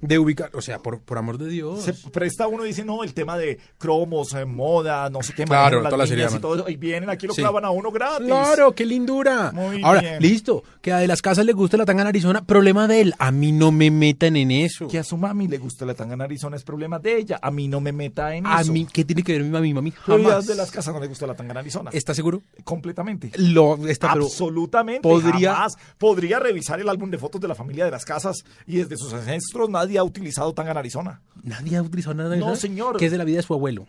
de 0.01 0.19
ubicar, 0.19 0.51
o 0.55 0.61
sea, 0.61 0.79
por, 0.79 1.01
por 1.01 1.19
amor 1.19 1.39
de 1.39 1.49
Dios. 1.49 1.83
Se 1.83 1.93
presta 1.93 2.47
uno 2.47 2.63
dice, 2.63 2.85
no, 2.85 3.03
el 3.03 3.15
tema 3.15 3.37
de 3.37 3.59
cromos, 3.79 4.33
eh, 4.35 4.45
moda, 4.45 5.11
no 5.11 5.23
sé 5.23 5.33
qué, 5.33 5.45
claro, 5.45 5.83
toda 5.83 5.97
la 5.97 6.07
serie, 6.07 6.27
y 6.33 6.39
todo 6.39 6.69
y 6.69 6.77
vienen 6.77 7.11
aquí 7.11 7.27
lo 7.27 7.35
clavan 7.35 7.65
a 7.65 7.71
uno 7.71 7.91
gratis. 7.91 8.27
Claro, 8.27 8.75
qué 8.75 8.87
lindura. 8.87 9.53
Ahora, 9.83 10.19
listo, 10.21 10.63
que 10.81 10.93
a 10.93 10.99
de 10.99 11.07
las 11.07 11.23
casas 11.23 11.45
le 11.45 11.53
guste 11.53 11.77
la 11.77 11.85
tanga 11.85 12.03
en 12.03 12.09
Arizona, 12.09 12.45
problema 12.45 12.87
de 12.87 13.01
él, 13.01 13.15
a 13.19 13.31
mí 13.31 13.53
no 13.53 13.73
me 13.73 13.91
metan 13.91 14.37
en 14.37 14.51
eso. 14.51 14.89
Que 14.89 14.99
a 14.99 15.05
su 15.05 15.17
mami 15.17 15.49
le 15.49 15.59
guste 15.59 15.85
la 15.85 15.95
tanga 15.95 16.15
en 16.15 16.23
Arizona 16.23 16.57
es 16.57 16.65
problema 16.65 16.99
de 16.99 17.17
ella, 17.17 17.39
a 17.43 17.51
mí 17.51 17.69
no 17.69 17.81
me 17.81 17.93
meta 17.93 18.35
en 18.35 18.47
a 18.47 18.61
eso. 18.61 18.71
A 18.71 18.73
mí, 18.73 18.87
¿qué 18.93 19.05
tiene 19.05 19.23
que 19.23 19.33
ver 19.33 19.43
mi 19.43 19.51
mami? 19.51 19.75
Mami, 19.75 19.91
jamás. 19.91 20.47
de 20.47 20.55
las 20.55 20.71
casas 20.71 20.95
no 20.95 21.01
le 21.01 21.09
gusta 21.09 21.27
la 21.27 21.35
tanga 21.35 21.53
en 21.53 21.59
Arizona. 21.59 21.91
¿Está 21.93 22.15
seguro? 22.15 22.43
Completamente. 22.65 23.33
Lo, 23.37 23.77
está, 23.89 24.13
Absolutamente. 24.13 25.03
Podría... 25.03 25.67
Podría 25.99 26.39
revisar 26.39 26.81
el 26.81 26.89
álbum 26.89 27.11
de 27.11 27.19
fotos 27.19 27.41
de 27.41 27.49
la 27.49 27.55
familia 27.55 27.85
de 27.85 27.91
las 27.91 28.05
casas 28.05 28.45
y 28.67 28.77
desde 28.77 28.97
sus 28.97 29.13
ancestros 29.13 29.69
nadie 29.69 29.88
ha 29.97 30.05
utilizado 30.05 30.53
tanga 30.53 30.73
en 30.73 30.77
Arizona. 30.77 31.23
Nadie 31.43 31.77
ha 31.77 31.83
utilizado 31.83 32.15
nada 32.15 32.35
en 32.35 32.41
No, 32.41 32.57
señor. 32.57 32.97
Que 32.99 33.07
es 33.07 33.13
de 33.13 33.19
la 33.19 33.25
vida 33.25 33.39
de 33.39 33.43
su 33.43 33.55
abuelo. 33.55 33.87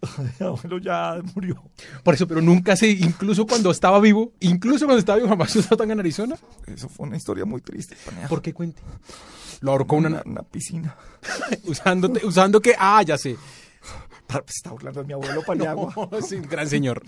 El 0.40 0.46
abuelo 0.46 0.78
ya 0.78 1.20
murió. 1.34 1.62
Por 2.02 2.14
eso, 2.14 2.26
pero 2.26 2.40
nunca 2.40 2.76
se, 2.76 2.88
incluso 2.88 3.46
cuando 3.46 3.70
estaba 3.70 4.00
vivo, 4.00 4.32
incluso 4.40 4.86
cuando 4.86 5.00
estaba 5.00 5.16
vivo, 5.16 5.28
jamás 5.28 5.54
usó 5.56 5.76
tanga 5.76 5.92
en 5.92 6.00
Arizona. 6.00 6.36
Eso 6.66 6.88
fue 6.88 7.06
una 7.06 7.16
historia 7.16 7.44
muy 7.44 7.60
triste. 7.60 7.96
¿Por 8.28 8.42
qué 8.42 8.54
cuente? 8.54 8.82
Lo 9.60 9.72
ahorcó 9.72 9.96
una, 9.96 10.22
una, 10.24 10.42
piscina. 10.42 10.96
usando, 11.64 12.12
usando 12.24 12.60
que, 12.60 12.74
ah, 12.78 13.02
ya 13.02 13.18
sé. 13.18 13.36
Se 14.28 14.38
está 14.48 14.70
burlando 14.70 15.02
de 15.02 15.06
mi 15.06 15.12
abuelo 15.12 15.42
Paniagua. 15.42 15.94
No, 16.10 16.20
sí, 16.20 16.38
gran 16.38 16.68
señor. 16.68 17.02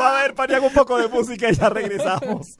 Va 0.00 0.18
a 0.18 0.22
ver, 0.22 0.34
Paniagua, 0.34 0.68
un 0.68 0.74
poco 0.74 0.98
de 0.98 1.08
música 1.08 1.50
y 1.50 1.54
ya 1.54 1.68
regresamos. 1.68 2.58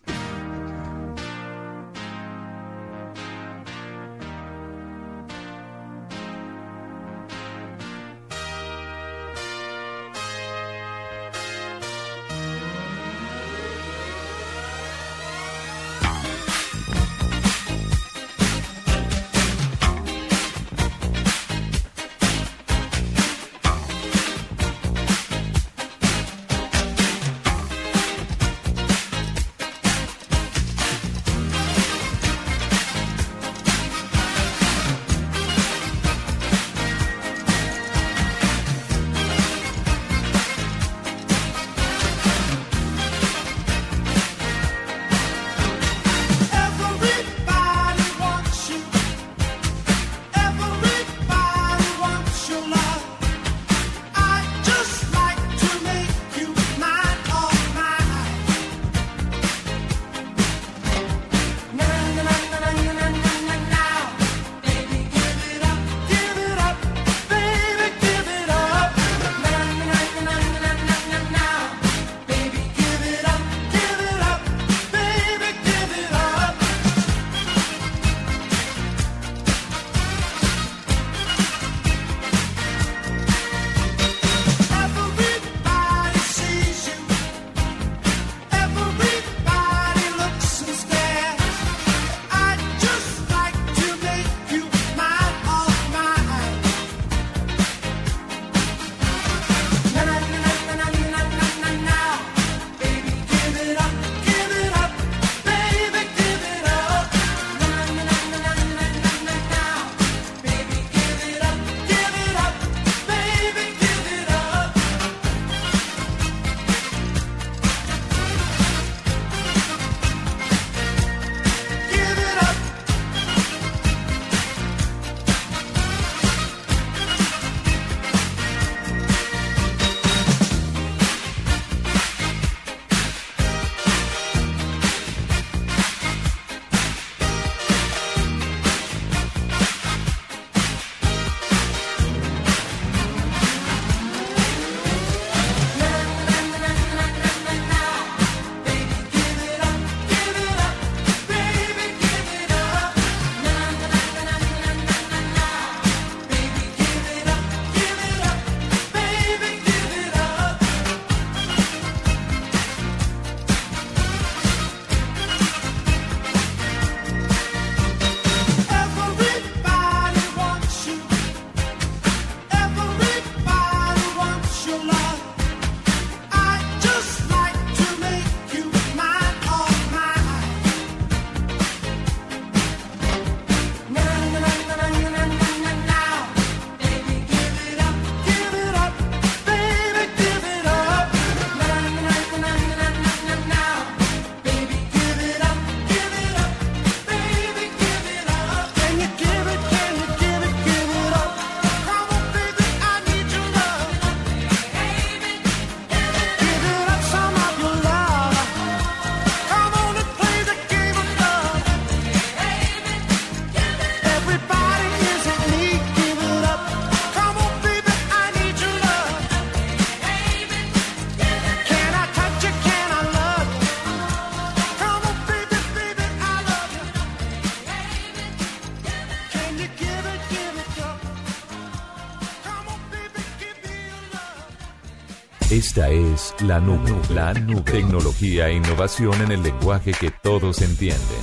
Esta 235.63 235.89
es 235.91 236.35
la 236.41 236.59
nube. 236.59 236.93
La 237.11 237.33
nube. 237.35 237.63
Tecnología 237.63 238.49
e 238.49 238.55
innovación 238.55 239.15
en 239.23 239.31
el 239.31 239.45
lenguaje 239.45 239.93
que 239.93 240.11
todos 240.11 240.61
entienden. 240.61 241.21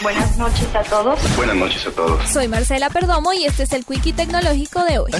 Buenas 0.00 0.38
noches 0.38 0.72
a 0.72 0.82
todos. 0.84 1.18
Buenas 1.36 1.56
noches 1.56 1.84
a 1.88 1.90
todos. 1.90 2.30
Soy 2.30 2.46
Marcela 2.46 2.88
Perdomo 2.88 3.32
y 3.32 3.46
este 3.46 3.64
es 3.64 3.72
el 3.72 3.84
Quickie 3.84 4.12
Tecnológico 4.12 4.84
de 4.84 5.00
hoy. 5.00 5.10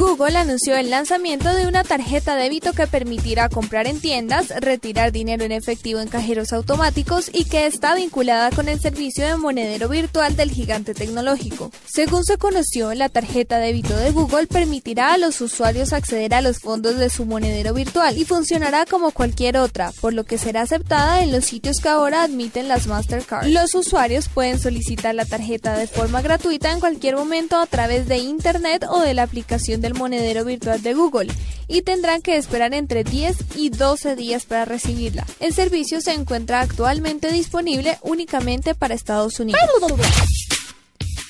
Google 0.00 0.38
anunció 0.38 0.76
el 0.76 0.88
lanzamiento 0.88 1.54
de 1.54 1.66
una 1.66 1.84
tarjeta 1.84 2.34
débito 2.34 2.72
que 2.72 2.86
permitirá 2.86 3.50
comprar 3.50 3.86
en 3.86 4.00
tiendas, 4.00 4.48
retirar 4.48 5.12
dinero 5.12 5.44
en 5.44 5.52
efectivo 5.52 6.00
en 6.00 6.08
cajeros 6.08 6.54
automáticos 6.54 7.28
y 7.30 7.44
que 7.44 7.66
está 7.66 7.94
vinculada 7.94 8.50
con 8.50 8.70
el 8.70 8.80
servicio 8.80 9.26
de 9.26 9.36
monedero 9.36 9.90
virtual 9.90 10.36
del 10.36 10.52
gigante 10.52 10.94
tecnológico. 10.94 11.70
Según 11.84 12.24
se 12.24 12.38
conoció, 12.38 12.94
la 12.94 13.10
tarjeta 13.10 13.58
débito 13.58 13.94
de 13.94 14.10
Google 14.10 14.46
permitirá 14.46 15.12
a 15.12 15.18
los 15.18 15.38
usuarios 15.42 15.92
acceder 15.92 16.32
a 16.32 16.40
los 16.40 16.60
fondos 16.60 16.96
de 16.96 17.10
su 17.10 17.26
monedero 17.26 17.74
virtual 17.74 18.16
y 18.16 18.24
funcionará 18.24 18.86
como 18.86 19.10
cualquier 19.10 19.58
otra, 19.58 19.92
por 20.00 20.14
lo 20.14 20.24
que 20.24 20.38
será 20.38 20.62
aceptada 20.62 21.22
en 21.22 21.30
los 21.30 21.44
sitios 21.44 21.76
que 21.76 21.90
ahora 21.90 22.22
admiten 22.22 22.68
las 22.68 22.86
Mastercard. 22.86 23.48
Los 23.48 23.74
usuarios 23.74 24.30
pueden 24.30 24.58
solicitar 24.58 25.14
la 25.14 25.26
tarjeta 25.26 25.76
de 25.76 25.86
forma 25.86 26.22
gratuita 26.22 26.72
en 26.72 26.80
cualquier 26.80 27.16
momento 27.16 27.58
a 27.58 27.66
través 27.66 28.08
de 28.08 28.16
Internet 28.16 28.86
o 28.88 29.00
de 29.00 29.12
la 29.12 29.24
aplicación 29.24 29.82
del 29.90 29.98
monedero 29.98 30.44
virtual 30.44 30.80
de 30.82 30.94
Google 30.94 31.32
y 31.66 31.82
tendrán 31.82 32.22
que 32.22 32.36
esperar 32.36 32.74
entre 32.74 33.02
10 33.04 33.36
y 33.56 33.70
12 33.70 34.14
días 34.14 34.44
para 34.44 34.64
recibirla. 34.64 35.26
El 35.40 35.52
servicio 35.52 36.00
se 36.00 36.12
encuentra 36.12 36.60
actualmente 36.60 37.32
disponible 37.32 37.98
únicamente 38.02 38.74
para 38.74 38.94
Estados 38.94 39.40
Unidos. 39.40 39.60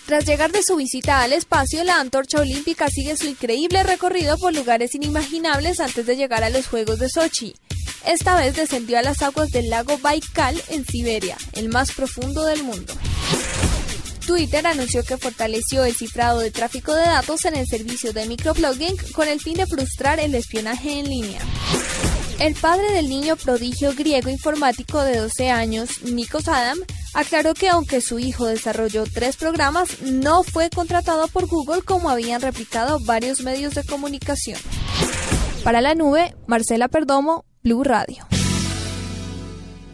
Tras 0.06 0.26
llegar 0.26 0.50
de 0.50 0.62
su 0.62 0.76
visita 0.76 1.22
al 1.22 1.32
espacio, 1.32 1.84
la 1.84 2.00
antorcha 2.00 2.40
olímpica 2.40 2.88
sigue 2.88 3.16
su 3.16 3.26
increíble 3.26 3.82
recorrido 3.82 4.36
por 4.38 4.54
lugares 4.54 4.94
inimaginables 4.94 5.80
antes 5.80 6.04
de 6.04 6.16
llegar 6.16 6.42
a 6.42 6.50
los 6.50 6.66
Juegos 6.66 6.98
de 6.98 7.08
Sochi. 7.08 7.54
Esta 8.06 8.34
vez 8.36 8.56
descendió 8.56 8.98
a 8.98 9.02
las 9.02 9.22
aguas 9.22 9.50
del 9.50 9.70
lago 9.70 9.98
Baikal 9.98 10.60
en 10.68 10.84
Siberia, 10.84 11.36
el 11.52 11.68
más 11.68 11.92
profundo 11.92 12.44
del 12.44 12.64
mundo. 12.64 12.92
Twitter 14.20 14.66
anunció 14.66 15.02
que 15.02 15.16
fortaleció 15.16 15.84
el 15.84 15.94
cifrado 15.94 16.40
de 16.40 16.50
tráfico 16.50 16.94
de 16.94 17.02
datos 17.02 17.44
en 17.44 17.56
el 17.56 17.66
servicio 17.66 18.12
de 18.12 18.26
microblogging 18.26 18.96
con 19.12 19.28
el 19.28 19.40
fin 19.40 19.54
de 19.54 19.66
frustrar 19.66 20.20
el 20.20 20.34
espionaje 20.34 20.98
en 20.98 21.08
línea. 21.08 21.40
El 22.38 22.54
padre 22.54 22.92
del 22.92 23.08
niño 23.08 23.36
prodigio 23.36 23.92
griego 23.94 24.30
informático 24.30 25.02
de 25.02 25.18
12 25.18 25.50
años, 25.50 26.02
Nikos 26.02 26.48
Adam, 26.48 26.78
aclaró 27.12 27.52
que 27.52 27.68
aunque 27.68 28.00
su 28.00 28.18
hijo 28.18 28.46
desarrolló 28.46 29.04
tres 29.04 29.36
programas, 29.36 30.00
no 30.00 30.42
fue 30.42 30.70
contratado 30.70 31.28
por 31.28 31.46
Google 31.46 31.82
como 31.82 32.08
habían 32.08 32.40
replicado 32.40 32.98
varios 33.04 33.40
medios 33.40 33.74
de 33.74 33.84
comunicación. 33.84 34.58
Para 35.64 35.82
la 35.82 35.94
nube, 35.94 36.34
Marcela 36.46 36.88
Perdomo, 36.88 37.44
Blue 37.62 37.84
Radio. 37.84 38.26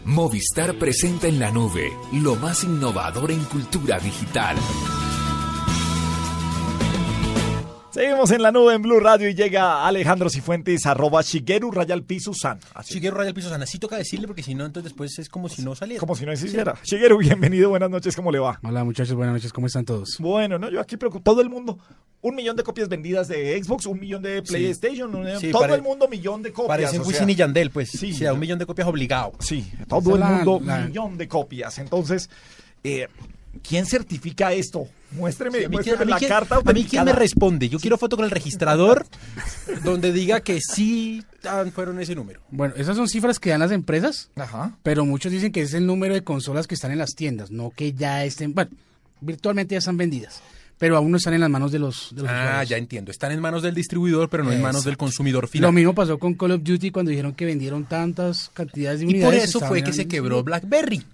Movistar 0.06 0.78
presenta 0.78 1.26
en 1.26 1.40
la 1.40 1.50
nube 1.50 1.92
lo 2.12 2.36
más 2.36 2.62
innovador 2.62 3.32
en 3.32 3.42
cultura 3.42 3.98
digital. 3.98 4.56
Seguimos 7.96 8.30
en 8.30 8.42
la 8.42 8.52
nube 8.52 8.74
en 8.74 8.82
Blue 8.82 9.00
Radio 9.00 9.26
y 9.26 9.34
llega 9.34 9.86
Alejandro 9.86 10.28
Cifuentes, 10.28 10.84
arroba 10.84 11.22
Shigeru 11.22 11.70
Rayal 11.70 12.02
Piso 12.02 12.34
San. 12.34 12.58
Así. 12.74 12.92
Shigeru 12.92 13.16
Rayal 13.16 13.32
Piso 13.32 13.48
San. 13.48 13.62
Así 13.62 13.78
toca 13.78 13.96
decirle 13.96 14.26
porque 14.26 14.42
si 14.42 14.54
no, 14.54 14.66
entonces 14.66 14.92
después 14.92 15.18
es 15.18 15.30
como 15.30 15.48
si 15.48 15.62
no 15.62 15.74
saliera. 15.74 15.98
Como 16.00 16.14
si 16.14 16.26
no 16.26 16.32
existiera. 16.32 16.74
Shigeru, 16.84 17.16
bienvenido, 17.16 17.70
buenas 17.70 17.88
noches, 17.88 18.14
¿cómo 18.14 18.30
le 18.30 18.38
va? 18.38 18.60
Hola 18.62 18.84
muchachos, 18.84 19.14
buenas 19.14 19.32
noches, 19.36 19.50
¿cómo 19.50 19.66
están 19.66 19.86
todos? 19.86 20.16
Bueno, 20.18 20.58
no, 20.58 20.68
yo 20.70 20.78
aquí 20.78 20.98
preocupo. 20.98 21.22
Todo 21.22 21.40
el 21.40 21.48
mundo, 21.48 21.78
un 22.20 22.34
millón 22.34 22.54
de 22.54 22.64
copias 22.64 22.90
vendidas 22.90 23.28
de 23.28 23.58
Xbox, 23.64 23.86
un 23.86 23.98
millón 23.98 24.20
de 24.20 24.42
PlayStation, 24.42 25.14
un- 25.14 25.40
Sí, 25.40 25.50
todo 25.50 25.62
pare- 25.62 25.76
el 25.76 25.82
mundo 25.82 26.06
millón 26.06 26.42
de 26.42 26.52
copias. 26.52 26.68
Parecen 26.68 27.00
o 27.00 27.04
Wisin 27.04 27.24
sea, 27.24 27.30
y 27.30 27.34
Yandel, 27.34 27.70
pues. 27.70 27.92
Sí. 27.92 28.12
Sí, 28.12 28.26
a 28.26 28.34
un 28.34 28.40
millón 28.40 28.58
de 28.58 28.66
copias 28.66 28.86
obligado. 28.88 29.32
Sí, 29.38 29.72
todo 29.88 30.12
el 30.16 30.20
La- 30.20 30.28
mundo, 30.32 30.60
la- 30.62 30.80
millón 30.84 31.16
de 31.16 31.28
copias. 31.28 31.78
Entonces, 31.78 32.28
eh, 32.84 33.08
¿quién 33.66 33.86
certifica 33.86 34.52
esto? 34.52 34.86
Muéstreme, 35.12 35.58
Sí, 35.58 35.64
a 35.64 35.68
mí 35.68 35.72
muéstreme 35.76 35.96
quién- 35.98 36.02
a 36.02 36.04
mí 36.04 36.10
la 36.10 36.18
quién- 36.18 36.28
carta 36.28 36.60
A 36.64 36.72
mí 36.72 36.84
quién 36.84 37.04
me 37.04 37.12
responde. 37.12 37.68
Yo 37.68 37.78
quiero 37.78 37.96
foto 37.96 38.16
con 38.16 38.24
el 38.24 38.30
registrador 38.30 39.06
donde 39.84 40.12
diga 40.12 40.40
que 40.40 40.60
sí 40.60 41.22
fueron 41.74 42.00
ese 42.00 42.14
número. 42.14 42.40
Bueno, 42.50 42.74
esas 42.76 42.96
son 42.96 43.08
cifras 43.08 43.38
que 43.38 43.50
dan 43.50 43.60
las 43.60 43.70
empresas, 43.70 44.30
Ajá. 44.36 44.76
pero 44.82 45.04
muchos 45.04 45.30
dicen 45.32 45.52
que 45.52 45.62
es 45.62 45.74
el 45.74 45.86
número 45.86 46.12
de 46.14 46.22
consolas 46.24 46.66
que 46.66 46.74
están 46.74 46.90
en 46.90 46.98
las 46.98 47.14
tiendas, 47.14 47.50
no 47.50 47.70
que 47.70 47.92
ya 47.92 48.24
estén, 48.24 48.52
bueno, 48.52 48.70
virtualmente 49.20 49.74
ya 49.74 49.78
están 49.78 49.96
vendidas, 49.96 50.42
pero 50.78 50.96
aún 50.96 51.10
no 51.12 51.16
están 51.18 51.34
en 51.34 51.40
las 51.40 51.50
manos 51.50 51.70
de 51.72 51.78
los, 51.78 52.08
de 52.14 52.22
los 52.22 52.30
Ah, 52.30 52.34
usuarios. 52.42 52.68
ya 52.68 52.76
entiendo. 52.76 53.10
Están 53.12 53.30
en 53.32 53.40
manos 53.40 53.62
del 53.62 53.74
distribuidor, 53.74 54.28
pero 54.28 54.42
no 54.44 54.52
en 54.52 54.60
manos 54.60 54.84
del 54.84 54.96
consumidor 54.96 55.46
final. 55.48 55.68
Lo 55.68 55.72
mismo 55.72 55.94
pasó 55.94 56.18
con 56.18 56.34
Call 56.34 56.50
of 56.50 56.62
Duty 56.64 56.90
cuando 56.90 57.10
dijeron 57.10 57.32
que 57.32 57.44
vendieron 57.46 57.84
tantas 57.84 58.50
cantidades 58.52 59.00
de 59.00 59.06
Y 59.06 59.08
unidades. 59.10 59.34
por 59.40 59.44
eso 59.48 59.60
fue 59.60 59.82
que 59.84 59.92
se 59.92 60.06
quebró 60.08 60.42
BlackBerry. 60.42 61.04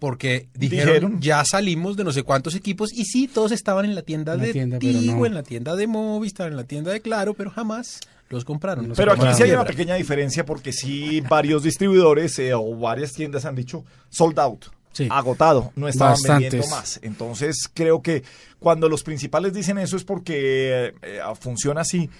Porque 0.00 0.48
dijeron, 0.54 0.86
Dijeron. 0.94 1.20
ya 1.20 1.44
salimos 1.44 1.96
de 1.96 2.02
no 2.04 2.12
sé 2.12 2.22
cuántos 2.24 2.54
equipos 2.56 2.92
y 2.92 3.04
sí, 3.04 3.28
todos 3.28 3.52
estaban 3.52 3.84
en 3.84 3.94
la 3.94 4.02
tienda 4.02 4.34
la 4.34 4.42
de 4.44 4.52
tienda, 4.52 4.78
Tigo, 4.80 5.18
no. 5.20 5.26
en 5.26 5.34
la 5.34 5.42
tienda 5.44 5.76
de 5.76 5.86
Movistar, 5.86 6.48
en 6.48 6.56
la 6.56 6.64
tienda 6.64 6.90
de 6.90 7.00
Claro, 7.00 7.34
pero 7.34 7.50
jamás 7.50 8.00
los 8.30 8.44
compraron. 8.44 8.88
los 8.88 8.96
Pero 8.96 9.12
aquí 9.12 9.26
sí 9.36 9.42
hay 9.44 9.50
una 9.52 9.64
pequeña 9.64 9.94
diferencia 9.96 10.44
porque 10.46 10.72
sí 10.72 11.20
varios 11.20 11.62
distribuidores 11.62 12.38
eh, 12.38 12.54
o 12.54 12.76
varias 12.76 13.12
tiendas 13.12 13.44
han 13.44 13.54
dicho 13.54 13.84
sold 14.08 14.38
out. 14.40 14.64
Agotado, 15.10 15.72
no 15.76 15.86
estaban 15.86 16.14
Bastantes. 16.14 16.50
vendiendo 16.50 16.68
más. 16.76 16.98
Entonces 17.02 17.70
creo 17.72 18.02
que 18.02 18.24
cuando 18.58 18.88
los 18.88 19.02
principales 19.04 19.52
dicen 19.52 19.78
eso 19.78 19.96
es 19.96 20.04
porque 20.04 20.94
eh, 21.02 21.20
funciona 21.38 21.82
así. 21.82 22.10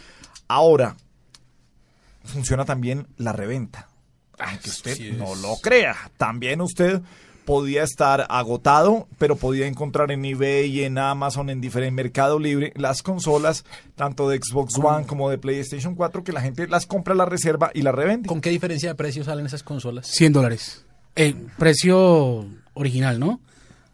Ahora, 0.48 0.96
funciona 2.24 2.64
también 2.64 3.06
la 3.16 3.32
reventa. 3.32 3.88
Aunque 4.38 4.70
usted 4.70 4.94
Sí 4.96 5.12
no 5.12 5.34
lo 5.34 5.56
crea. 5.62 5.96
También 6.16 6.60
usted 6.60 7.00
podía 7.50 7.82
estar 7.82 8.28
agotado, 8.30 9.08
pero 9.18 9.34
podía 9.34 9.66
encontrar 9.66 10.12
en 10.12 10.24
eBay, 10.24 10.84
en 10.84 10.98
Amazon, 10.98 11.50
en 11.50 11.60
diferente 11.60 11.90
Mercado 11.90 12.38
Libre, 12.38 12.72
las 12.76 13.02
consolas, 13.02 13.64
tanto 13.96 14.28
de 14.28 14.38
Xbox 14.40 14.78
One 14.78 15.04
como 15.04 15.28
de 15.30 15.36
PlayStation 15.36 15.96
4, 15.96 16.22
que 16.22 16.30
la 16.30 16.42
gente 16.42 16.68
las 16.68 16.86
compra, 16.86 17.12
las 17.12 17.28
reserva 17.28 17.72
y 17.74 17.82
las 17.82 17.92
revende. 17.92 18.28
¿Con 18.28 18.40
qué 18.40 18.50
diferencia 18.50 18.90
de 18.90 18.94
precio 18.94 19.24
salen 19.24 19.46
esas 19.46 19.64
consolas? 19.64 20.06
100 20.06 20.32
dólares. 20.32 20.84
Precio 21.58 22.46
original, 22.74 23.18
¿no? 23.18 23.40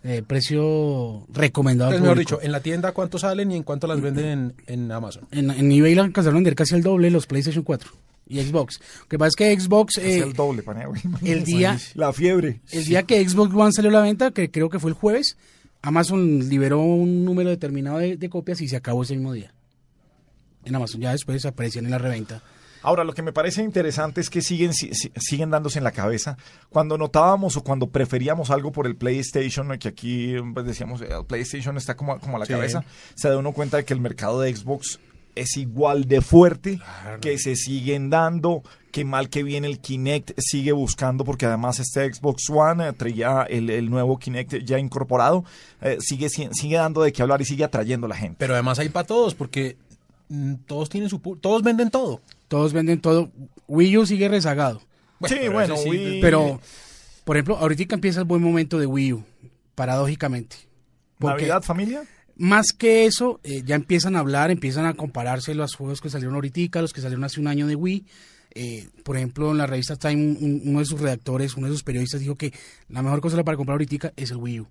Eh, 0.04 0.22
precio 0.22 1.26
recomendado. 1.32 1.92
Entonces, 1.92 2.02
mejor 2.02 2.18
dicho, 2.18 2.38
en 2.42 2.52
la 2.52 2.60
tienda 2.60 2.92
cuánto 2.92 3.18
salen 3.18 3.52
y 3.52 3.56
en 3.56 3.62
cuánto 3.62 3.86
las 3.86 4.02
venden 4.02 4.26
en, 4.26 4.54
en 4.66 4.92
Amazon. 4.92 5.28
En, 5.30 5.50
en 5.50 5.72
eBay 5.72 5.94
la 5.94 6.02
alcanzaron 6.02 6.34
a 6.34 6.40
vender 6.40 6.56
casi 6.56 6.74
el 6.74 6.82
doble 6.82 7.10
los 7.10 7.26
PlayStation 7.26 7.64
4 7.64 7.90
y 8.28 8.40
Xbox. 8.42 8.80
Lo 9.02 9.08
que 9.08 9.18
pasa 9.18 9.28
es 9.28 9.36
que 9.36 9.60
Xbox... 9.60 9.98
Es 9.98 10.04
eh, 10.04 10.18
el 10.18 10.32
doble, 10.32 10.62
paneo. 10.62 10.92
el 11.24 11.44
día- 11.44 11.78
La 11.94 12.12
fiebre. 12.12 12.60
El 12.72 12.84
día 12.84 13.02
que 13.04 13.26
Xbox 13.28 13.54
One 13.54 13.72
salió 13.72 13.90
a 13.90 13.94
la 13.94 14.00
venta, 14.02 14.30
que 14.32 14.50
creo 14.50 14.68
que 14.70 14.78
fue 14.80 14.90
el 14.90 14.94
jueves, 14.96 15.36
Amazon 15.82 16.48
liberó 16.48 16.80
un 16.80 17.24
número 17.24 17.50
determinado 17.50 17.98
de, 17.98 18.16
de 18.16 18.28
copias 18.28 18.60
y 18.60 18.68
se 18.68 18.76
acabó 18.76 19.02
ese 19.04 19.14
mismo 19.14 19.32
día. 19.32 19.52
En 20.64 20.74
Amazon 20.74 21.00
ya 21.00 21.12
después 21.12 21.44
aparecían 21.46 21.84
en 21.84 21.92
la 21.92 21.98
reventa. 21.98 22.42
Ahora, 22.82 23.02
lo 23.04 23.14
que 23.14 23.22
me 23.22 23.32
parece 23.32 23.62
interesante 23.64 24.20
es 24.20 24.30
que 24.30 24.42
siguen, 24.42 24.72
si- 24.74 24.92
si- 24.94 25.10
siguen 25.16 25.50
dándose 25.50 25.78
en 25.78 25.84
la 25.84 25.90
cabeza. 25.92 26.36
Cuando 26.70 26.96
notábamos 26.98 27.56
o 27.56 27.62
cuando 27.64 27.88
preferíamos 27.88 28.50
algo 28.50 28.70
por 28.72 28.86
el 28.86 28.96
PlayStation, 28.96 29.76
que 29.78 29.88
aquí 29.88 30.34
pues, 30.54 30.66
decíamos, 30.66 31.00
el 31.00 31.24
PlayStation 31.26 31.76
está 31.76 31.96
como, 31.96 32.18
como 32.20 32.36
a 32.36 32.40
la 32.40 32.46
Sí. 32.46 32.52
cabeza, 32.52 32.84
se 33.14 33.28
da 33.28 33.38
uno 33.38 33.52
cuenta 33.52 33.76
de 33.78 33.84
que 33.84 33.94
el 33.94 34.00
mercado 34.00 34.40
de 34.40 34.54
Xbox 34.54 35.00
es 35.36 35.56
igual 35.56 36.06
de 36.06 36.20
fuerte, 36.20 36.80
que 37.20 37.38
se 37.38 37.54
siguen 37.56 38.10
dando, 38.10 38.62
que 38.90 39.04
mal 39.04 39.28
que 39.28 39.42
bien 39.42 39.64
el 39.64 39.78
Kinect 39.78 40.32
sigue 40.38 40.72
buscando, 40.72 41.24
porque 41.24 41.46
además 41.46 41.78
este 41.78 42.12
Xbox 42.12 42.48
One 42.50 42.88
eh, 42.88 42.92
traía 42.92 43.42
el, 43.48 43.70
el 43.70 43.88
nuevo 43.90 44.18
Kinect 44.18 44.64
ya 44.64 44.78
incorporado, 44.78 45.44
eh, 45.82 45.98
sigue, 46.00 46.28
si- 46.30 46.48
sigue 46.52 46.76
dando 46.76 47.02
de 47.02 47.12
qué 47.12 47.22
hablar 47.22 47.40
y 47.42 47.44
sigue 47.44 47.62
atrayendo 47.64 48.06
a 48.06 48.08
la 48.08 48.16
gente. 48.16 48.36
Pero 48.38 48.54
además 48.54 48.78
hay 48.78 48.88
para 48.88 49.06
todos, 49.06 49.34
porque 49.34 49.76
mm, 50.30 50.54
todos 50.66 50.88
tienen 50.88 51.08
su 51.10 51.18
todos 51.40 51.62
venden 51.62 51.90
todo. 51.90 52.20
Todos 52.48 52.72
venden 52.72 53.00
todo. 53.00 53.30
Wii 53.68 53.98
U 53.98 54.06
sigue 54.06 54.28
rezagado. 54.28 54.80
Sí, 55.24 55.34
pero 55.40 55.52
bueno, 55.52 55.76
sí, 55.76 55.88
Wii- 55.88 56.20
Pero, 56.20 56.60
por 57.24 57.36
ejemplo, 57.36 57.56
ahorita 57.58 57.94
empieza 57.94 58.20
el 58.20 58.26
buen 58.26 58.42
momento 58.42 58.78
de 58.78 58.86
Wii 58.86 59.12
U, 59.14 59.24
paradójicamente. 59.74 60.56
Porque 61.18 61.42
¿Navidad, 61.42 61.62
familia? 61.62 62.02
Más 62.36 62.72
que 62.72 63.06
eso, 63.06 63.40
eh, 63.44 63.62
ya 63.64 63.74
empiezan 63.76 64.14
a 64.14 64.18
hablar, 64.20 64.50
empiezan 64.50 64.84
a 64.86 64.94
compararse 64.94 65.54
los 65.54 65.74
juegos 65.74 66.00
que 66.00 66.10
salieron 66.10 66.34
ahorita, 66.34 66.82
los 66.82 66.92
que 66.92 67.00
salieron 67.00 67.24
hace 67.24 67.40
un 67.40 67.46
año 67.48 67.66
de 67.66 67.74
Wii. 67.76 68.04
Eh, 68.58 68.88
por 69.04 69.16
ejemplo, 69.16 69.50
en 69.52 69.58
la 69.58 69.66
revista 69.66 69.96
Time, 69.96 70.36
un- 70.40 70.62
uno 70.64 70.78
de 70.80 70.84
sus 70.86 71.00
redactores, 71.00 71.56
uno 71.56 71.66
de 71.66 71.72
sus 71.72 71.82
periodistas 71.82 72.20
dijo 72.20 72.36
que 72.36 72.52
la 72.88 73.02
mejor 73.02 73.20
consola 73.20 73.44
para 73.44 73.56
comprar 73.56 73.74
ahorita 73.74 74.12
es 74.16 74.30
el 74.30 74.36
Wii 74.38 74.60
U. 74.60 74.66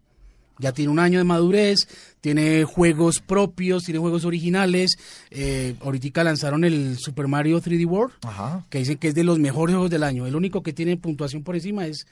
Ya 0.58 0.72
tiene 0.72 0.90
un 0.92 1.00
año 1.00 1.18
de 1.20 1.26
madurez, 1.26 1.80
tiene 2.22 2.64
juegos 2.64 3.20
propios, 3.20 3.84
tiene 3.84 4.00
juegos 4.00 4.24
originales. 4.26 4.92
Eh, 5.30 5.76
ahorita 5.82 6.24
lanzaron 6.24 6.64
el 6.64 6.98
Super 6.98 7.28
Mario 7.28 7.60
3D 7.62 7.86
World, 7.86 8.14
Ajá. 8.24 8.66
que 8.70 8.78
dicen 8.80 8.98
que 8.98 9.10
es 9.10 9.16
de 9.16 9.24
los 9.26 9.38
mejores 9.38 9.74
juegos 9.74 9.92
del 9.92 10.04
año. 10.04 10.26
El 10.26 10.36
único 10.36 10.64
que 10.64 10.72
tiene 10.72 10.96
puntuación 10.98 11.44
por 11.44 11.56
encima 11.56 11.86
es 11.88 12.08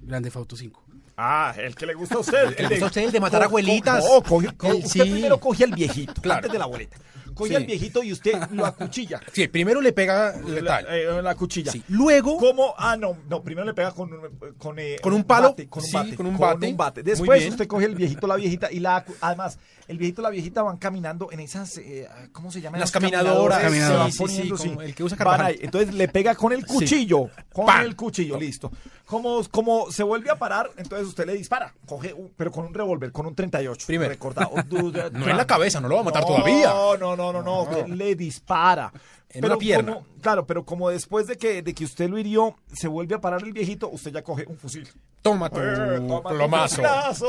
Grande 0.00 0.30
Auto 0.34 0.56
5. 0.56 0.82
Ah, 1.16 1.54
el 1.58 1.74
que 1.74 1.86
le 1.86 1.94
gusta 1.94 2.16
a 2.16 2.18
usted. 2.20 2.44
El 2.48 2.56
que 2.56 2.62
le 2.62 2.68
gusta 2.70 2.84
a 2.84 2.88
usted, 2.88 3.02
el 3.02 3.12
de 3.12 3.20
matar 3.20 3.40
Co- 3.40 3.46
abuelitas. 3.46 4.04
co- 4.04 4.22
no, 4.42 4.56
co- 4.56 4.68
usted 4.68 5.00
primero 5.02 5.38
coge 5.38 5.64
al 5.64 5.72
viejito, 5.72 6.14
antes 6.32 6.50
de 6.52 6.58
la 6.58 6.64
abuelita. 6.64 6.96
Coge 7.34 7.50
Sí. 7.50 7.54
al 7.56 7.64
viejito 7.66 8.02
y 8.02 8.12
usted 8.12 8.32
lo 8.52 8.66
acuchilla. 8.66 9.20
Sí, 9.32 9.48
primero 9.48 9.80
le 9.80 9.92
pega 9.92 10.36
letal. 10.40 10.84
La, 10.84 10.96
eh, 10.96 11.22
la 11.22 11.34
cuchilla. 11.34 11.72
Luego. 11.88 12.36
¿Cómo? 12.38 12.74
Ah, 12.76 12.96
no, 12.96 13.16
no, 13.28 13.42
primero 13.42 13.66
le 13.66 13.74
pega 13.74 13.92
con 13.92 14.12
un, 14.12 14.54
con, 14.58 14.78
eh, 14.78 14.96
Con 15.02 15.12
un 15.12 15.24
palo. 15.24 15.50
bate, 15.50 15.68
con 15.68 15.82
un 15.82 15.88
Sí, 15.88 15.94
bate. 15.96 16.16
con 16.16 16.26
un 16.26 16.76
bate. 16.76 17.02
Después 17.02 17.46
usted 17.48 17.66
coge 17.66 17.86
el 17.86 17.94
viejito, 17.94 18.26
la 18.26 18.36
viejita 18.36 18.70
y 18.70 18.80
la. 18.80 19.04
Además, 19.20 19.58
el 19.88 19.98
viejito 19.98 20.22
y 20.22 20.24
la 20.24 20.30
viejita 20.30 20.62
van 20.62 20.76
caminando 20.76 21.30
en 21.32 21.40
esas. 21.40 21.76
eh, 21.78 22.08
¿Cómo 22.32 22.50
se 22.52 22.60
llaman? 22.60 22.80
Las 22.80 22.90
Esas 22.90 23.00
caminadoras. 23.00 23.58
Se 23.58 23.64
van 23.64 23.72
Caminadoras. 23.72 24.06
Sí, 24.06 24.12
sí, 24.12 24.18
poniendo, 24.18 24.56
como 24.56 24.80
sí. 24.80 24.86
el 24.86 24.94
que 24.94 25.04
usa 25.04 25.16
Carvajal. 25.16 25.46
ahí. 25.46 25.58
Entonces 25.62 25.94
le 25.94 26.08
pega 26.08 26.34
con 26.34 26.52
el 26.52 26.60
Sí. 26.60 26.66
cuchillo. 26.66 27.28
Con 27.52 27.66
¡Pam! 27.66 27.82
el 27.84 27.96
cuchillo, 27.96 28.38
listo. 28.38 28.70
Como, 29.06 29.42
como 29.50 29.90
se 29.90 30.02
vuelve 30.04 30.30
a 30.30 30.36
parar, 30.36 30.70
entonces 30.76 31.06
usted 31.08 31.26
le 31.26 31.34
dispara. 31.34 31.74
Coge, 31.86 32.14
un- 32.14 32.32
pero 32.36 32.50
con 32.50 32.64
un 32.64 32.72
revólver, 32.72 33.12
con 33.12 33.26
un 33.26 33.34
38. 33.34 33.86
Primero. 33.86 34.10
Recordado. 34.10 34.52
No 35.12 35.28
en 35.28 35.36
la 35.36 35.46
cabeza, 35.46 35.80
no 35.80 35.88
lo 35.88 35.96
va 35.96 36.00
a 36.00 36.04
matar 36.04 36.22
No, 36.22 36.28
todavía. 36.28 36.68
No, 36.68 36.96
no, 36.96 37.16
no, 37.16 37.21
no, 37.30 37.42
no, 37.42 37.68
que 37.68 37.86
le 37.86 38.14
dispara. 38.14 38.90
En 39.28 39.44
una 39.44 39.56
pierna. 39.56 39.94
como- 39.94 40.06
claro, 40.22 40.46
pero 40.46 40.64
como 40.64 40.88
después 40.88 41.26
de 41.26 41.36
que, 41.36 41.62
de 41.62 41.74
que 41.74 41.84
usted 41.84 42.08
lo 42.08 42.18
hirió, 42.18 42.56
se 42.72 42.88
vuelve 42.88 43.14
a 43.16 43.20
parar 43.20 43.42
el 43.42 43.52
viejito, 43.52 43.88
usted 43.90 44.12
ya 44.12 44.22
coge 44.22 44.46
un 44.48 44.56
fusil. 44.56 44.88
Toma 45.20 45.48
tu 45.50 45.60
Eh, 45.60 46.00
plomazo. 46.28 46.82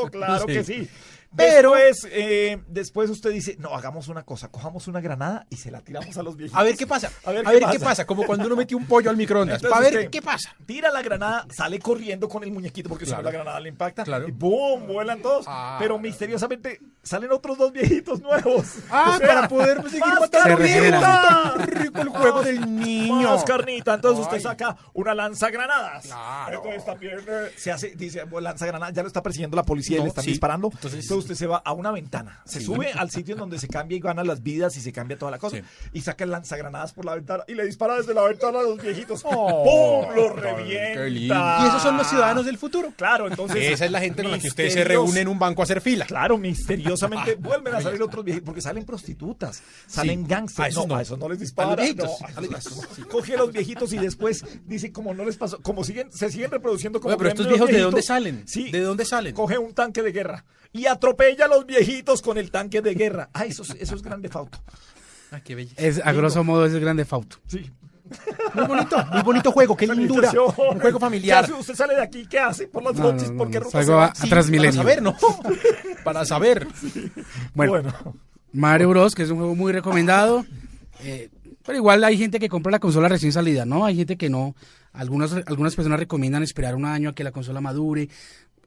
claro 0.09 0.45
Sí. 0.47 0.53
que 0.53 0.63
sí. 0.63 0.89
Pero- 1.35 1.73
Después, 1.73 2.07
eh, 2.13 2.61
después 2.67 3.09
usted 3.09 3.31
dice, 3.31 3.55
no, 3.59 3.73
hagamos 3.75 4.07
una 4.07 4.23
cosa, 4.23 4.49
cojamos 4.49 4.87
una 4.87 5.01
granada 5.01 5.45
y 5.49 5.55
se 5.57 5.71
la 5.71 5.81
tiramos 5.81 6.15
a 6.17 6.23
los 6.23 6.35
viejitos. 6.37 6.59
A 6.59 6.63
ver 6.63 6.75
qué 6.77 6.85
pasa. 6.87 7.11
A 7.25 7.31
ver, 7.31 7.47
A 7.47 7.51
ver 7.51 7.63
qué 7.71 7.79
pasa. 7.79 8.05
Como 8.05 8.23
cuando 8.25 8.45
uno 8.47 8.55
metió 8.55 8.77
un 8.77 8.85
pollo 8.85 9.09
al 9.09 9.17
microondas. 9.17 9.55
Entonces 9.57 9.71
Para 9.71 9.89
ver 9.89 9.97
usted 9.99 10.09
qué 10.11 10.21
pasa. 10.21 10.55
Tira 10.65 10.91
la 10.91 11.01
granada, 11.01 11.45
sale 11.55 11.79
corriendo 11.79 12.29
con 12.29 12.43
el 12.43 12.51
muñequito 12.51 12.89
porque 12.89 13.05
si 13.05 13.09
Claro. 13.11 13.23
no 13.23 13.29
la 13.29 13.33
granada 13.33 13.59
le 13.59 13.69
impacta. 13.69 14.03
Claro. 14.03 14.27
Y 14.27 14.31
¡boom! 14.31 14.87
Vuelan 14.87 15.21
todos. 15.21 15.45
Ah. 15.47 15.77
Pero 15.79 15.97
misteriosamente 15.99 16.79
salen 17.01 17.31
otros 17.31 17.57
dos 17.57 17.71
viejitos 17.71 18.21
nuevos. 18.21 18.65
Ah, 18.89 19.13
O 19.15 19.17
sea, 19.17 19.27
para 19.27 19.47
poder 19.47 19.81
seguir 19.83 19.99
¡más 20.01 20.19
matando. 20.19 21.65
Rico 21.65 22.01
el 22.01 22.09
juego 22.09 22.43
del 22.43 22.75
niño. 22.79 23.29
Más 23.29 23.43
carnita. 23.43 23.93
Entonces 23.95 24.25
usted 24.25 24.39
saca 24.39 24.75
una 24.93 25.13
lanzagranadas. 25.13 26.05
Claro. 26.05 26.57
Entonces 26.57 26.85
también 26.85 27.19
eh, 27.27 27.51
se 27.57 27.71
hace, 27.71 27.95
dice, 27.95 28.23
bueno, 28.23 28.41
lanzagranadas, 28.49 28.93
ya 28.93 29.01
lo 29.01 29.07
está 29.07 29.21
persiguiendo 29.21 29.55
la 29.57 29.63
policía 29.63 29.97
y 29.97 30.01
le 30.01 30.09
están 30.09 30.23
sí. 30.23 30.31
disparando. 30.31 30.69
Entonces- 30.71 31.01
Entonces, 31.03 31.22
usted 31.23 31.35
se 31.35 31.47
va 31.47 31.57
a 31.57 31.73
una 31.73 31.91
ventana, 31.91 32.41
se 32.45 32.59
Sí. 32.59 32.65
sube 32.65 32.91
al 32.93 33.09
sitio 33.09 33.33
en 33.33 33.39
donde 33.39 33.59
se 33.59 33.67
cambia 33.67 33.97
y 33.97 33.99
gana 33.99 34.23
las 34.23 34.43
vidas 34.43 34.77
y 34.77 34.81
se 34.81 34.91
cambia 34.91 35.17
toda 35.17 35.31
la 35.31 35.39
cosa. 35.39 35.57
Sí. 35.57 35.63
Y 35.93 36.01
saca 36.01 36.23
el 36.23 36.31
lanzagranadas 36.31 36.93
por 36.93 37.05
la 37.05 37.15
ventana 37.15 37.43
y 37.47 37.53
le 37.55 37.65
dispara 37.65 37.95
desde 37.97 38.13
la 38.13 38.23
ventana 38.23 38.59
a 38.59 38.63
los 38.63 38.81
viejitos. 38.81 39.21
Oh, 39.25 39.63
¡Pum! 39.63 40.15
Lo 40.15 40.35
qué 40.35 40.41
revienta. 40.41 41.03
lindo. 41.05 41.35
Y 41.63 41.67
esos 41.67 41.81
son 41.81 41.97
los 41.97 42.07
ciudadanos 42.07 42.45
del 42.45 42.57
futuro. 42.57 42.93
Claro, 42.95 43.27
entonces. 43.27 43.71
Esa 43.73 43.85
es 43.85 43.91
la 43.91 43.99
gente 43.99 44.21
con 44.23 44.31
la 44.31 44.39
que 44.39 44.47
usted 44.47 44.69
se 44.69 44.83
reúne 44.83 45.21
en 45.21 45.27
un 45.27 45.39
banco 45.39 45.61
a 45.61 45.63
hacer 45.63 45.81
fila. 45.81 46.05
Claro, 46.05 46.37
misteriosamente 46.37 47.35
vuelven 47.39 47.75
a 47.75 47.81
salir 47.81 48.01
otros 48.01 48.23
viejitos, 48.23 48.45
porque 48.45 48.61
salen 48.61 48.85
prostitutas, 48.85 49.61
salen 49.87 50.25
A 50.25 50.27
gangsters. 50.27 50.69
esos 50.69 50.87
no, 50.87 50.93
no. 50.93 50.99
a 50.99 51.01
esos 51.01 51.17
no 51.19 51.29
les 51.29 51.37
A 51.37 51.41
dispara. 51.41 51.69
los 51.69 51.77
viejitos, 51.77 52.09
no, 52.21 52.27
a 52.27 52.31
los 52.31 52.49
viejitos. 52.49 52.87
sí. 52.95 53.01
Coge 53.03 53.33
a 53.33 53.37
los 53.37 53.51
viejitos 53.51 53.93
y 53.93 53.97
después 53.97 54.43
dice 54.65 54.91
como 54.91 55.13
no 55.13 55.25
les 55.25 55.37
pasó, 55.37 55.61
como 55.61 55.83
siguen, 55.83 56.11
se 56.11 56.29
siguen 56.29 56.51
reproduciendo 56.51 56.99
como 56.99 57.09
Oye, 57.13 57.17
pero 57.17 57.29
estos 57.29 57.47
viejos, 57.47 57.67
¿de 57.67 57.73
viejitos. 57.73 57.91
dónde 57.91 58.03
salen? 58.03 58.43
Sí. 58.47 58.71
¿De 58.71 58.79
dónde 58.81 59.05
salen? 59.05 59.33
Coge 59.35 59.57
un 59.57 59.73
tanque 59.73 60.01
de 60.01 60.11
guerra 60.11 60.45
y 60.73 60.85
atropella 60.87 61.45
a 61.45 61.47
los 61.47 61.65
viejitos 61.65 62.21
con 62.21 62.37
el 62.37 62.51
tanque 62.51 62.81
de 62.81 62.93
guerra. 62.95 63.29
Ah, 63.33 63.45
eso, 63.45 63.63
es- 63.63 63.75
eso 63.79 63.95
es 63.95 64.01
grande 64.01 64.27
fauto. 64.27 64.59
Ay, 65.31 65.41
qué 65.43 65.55
belleza. 65.55 65.81
Es, 65.81 66.01
a 66.05 66.11
grosso 66.11 66.43
modo 66.43 66.65
es 66.65 66.73
el 66.73 66.81
grande 66.81 67.05
fauto. 67.05 67.37
Sí. 67.47 67.71
Muy 68.53 68.65
bonito, 68.67 69.05
muy 69.11 69.21
bonito 69.23 69.51
juego, 69.51 69.75
qué 69.77 69.87
lindura. 69.87 70.31
Un 70.69 70.79
juego 70.79 70.99
familiar. 70.99 71.45
¿Qué 71.45 71.51
hace? 71.51 71.59
Usted 71.61 71.73
sale 71.75 71.95
de 71.95 72.01
aquí, 72.03 72.27
¿qué 72.27 72.37
hace 72.37 72.67
por 72.67 72.83
las 72.83 72.95
No, 72.95 73.11
noches? 73.11 73.29
no, 73.29 73.33
no, 73.33 73.37
¿Por 73.39 73.49
qué 73.51 73.59
ruta 73.59 73.71
salgo 73.71 73.99
a- 73.99 74.05
a 74.07 74.13
Transmilenio. 74.13 74.71
Para 74.83 74.83
saber, 74.83 75.01
¿no? 75.01 75.15
Para 76.03 76.25
saber. 76.25 76.67
Bueno, 77.55 77.71
Bueno. 77.71 77.93
Mario 78.51 78.89
Bros, 78.89 79.15
que 79.15 79.23
es 79.23 79.29
un 79.31 79.37
juego 79.37 79.55
muy 79.55 79.71
recomendado. 79.71 80.45
eh, 81.03 81.29
pero 81.65 81.77
igual 81.77 82.03
hay 82.03 82.17
gente 82.17 82.39
que 82.39 82.49
compra 82.49 82.71
la 82.71 82.79
consola 82.79 83.07
recién 83.07 83.31
salida, 83.31 83.65
¿no? 83.65 83.85
Hay 83.85 83.95
gente 83.95 84.17
que 84.17 84.29
no. 84.29 84.53
Algunas, 84.91 85.31
algunas 85.47 85.75
personas 85.75 85.97
recomiendan 85.99 86.43
esperar 86.43 86.75
un 86.75 86.85
año 86.85 87.09
a 87.09 87.15
que 87.15 87.23
la 87.23 87.31
consola 87.31 87.61
madure. 87.61 88.09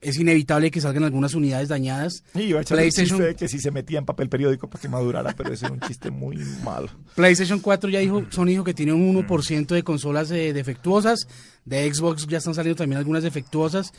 Es 0.00 0.18
inevitable 0.18 0.70
que 0.70 0.80
salgan 0.80 1.04
algunas 1.04 1.34
unidades 1.34 1.68
dañadas. 1.68 2.22
Y 2.34 2.42
iba 2.42 2.58
a 2.58 2.62
echar 2.62 2.76
PlayStation, 2.76 3.18
de 3.18 3.34
que 3.34 3.48
si 3.48 3.58
se 3.58 3.70
metía 3.70 3.98
en 3.98 4.04
papel 4.04 4.28
periódico 4.28 4.68
para 4.68 4.80
que 4.80 4.88
madurara, 4.88 5.34
pero 5.36 5.52
ese 5.52 5.66
era 5.66 5.74
un 5.74 5.80
chiste 5.80 6.10
muy 6.10 6.36
malo. 6.62 6.88
PlayStation 7.14 7.60
4 7.60 7.90
ya 7.90 8.00
dijo, 8.00 8.24
Sony 8.30 8.46
dijo 8.46 8.64
que 8.64 8.74
tiene 8.74 8.92
un 8.92 9.26
1% 9.26 9.66
de 9.66 9.82
consolas 9.82 10.30
eh, 10.30 10.52
defectuosas. 10.52 11.26
De 11.64 11.92
Xbox 11.92 12.26
ya 12.26 12.38
están 12.38 12.54
saliendo 12.54 12.76
también 12.76 12.98
algunas 12.98 13.22
defectuosas. 13.22 13.92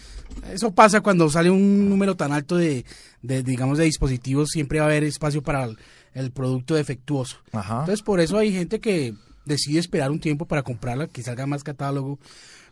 Eso 0.52 0.72
pasa 0.72 1.02
cuando 1.02 1.30
sale 1.30 1.50
un 1.50 1.90
número 1.90 2.16
tan 2.16 2.32
alto 2.32 2.56
de, 2.56 2.86
de, 3.22 3.44
digamos, 3.44 3.78
de 3.78 3.86
dispositivos. 3.86 4.50
Siempre 4.50 4.80
va 4.80 4.86
a 4.86 4.90
haber 4.90 5.04
espacio 5.04 5.42
para 5.42 5.66
el, 5.66 5.78
el 6.14 6.32
producto 6.32 6.76
defectuoso. 6.76 7.38
Ajá. 7.52 7.80
Entonces, 7.82 8.04
por 8.04 8.20
eso 8.20 8.38
hay 8.38 8.54
gente 8.54 8.80
que 8.80 9.16
decide 9.48 9.80
esperar 9.80 10.12
un 10.12 10.20
tiempo 10.20 10.46
para 10.46 10.64
comprarla, 10.64 11.08
que 11.08 11.24
salga 11.24 11.46
más 11.46 11.64
catálogo. 11.64 12.20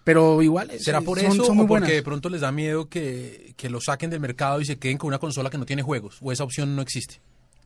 Pero 0.05 0.41
igual, 0.41 0.69
eh, 0.71 0.79
¿Será 0.79 1.01
por 1.01 1.19
son, 1.19 1.33
eso 1.33 1.43
son 1.45 1.57
muy 1.57 1.65
o 1.65 1.67
porque 1.67 1.79
buenas. 1.81 1.89
de 1.97 2.03
pronto 2.03 2.29
les 2.29 2.39
da 2.41 2.51
miedo 2.53 2.87
que, 2.87 3.53
que 3.57 3.69
lo 3.69 3.81
saquen 3.81 4.09
del 4.09 4.21
mercado 4.21 4.61
y 4.61 4.65
se 4.65 4.77
queden 4.77 4.97
con 4.97 5.09
una 5.09 5.19
consola 5.19 5.49
que 5.49 5.57
no 5.57 5.65
tiene 5.65 5.81
juegos? 5.81 6.19
¿O 6.21 6.31
esa 6.31 6.43
opción 6.45 6.75
no 6.77 6.81
existe? 6.81 7.19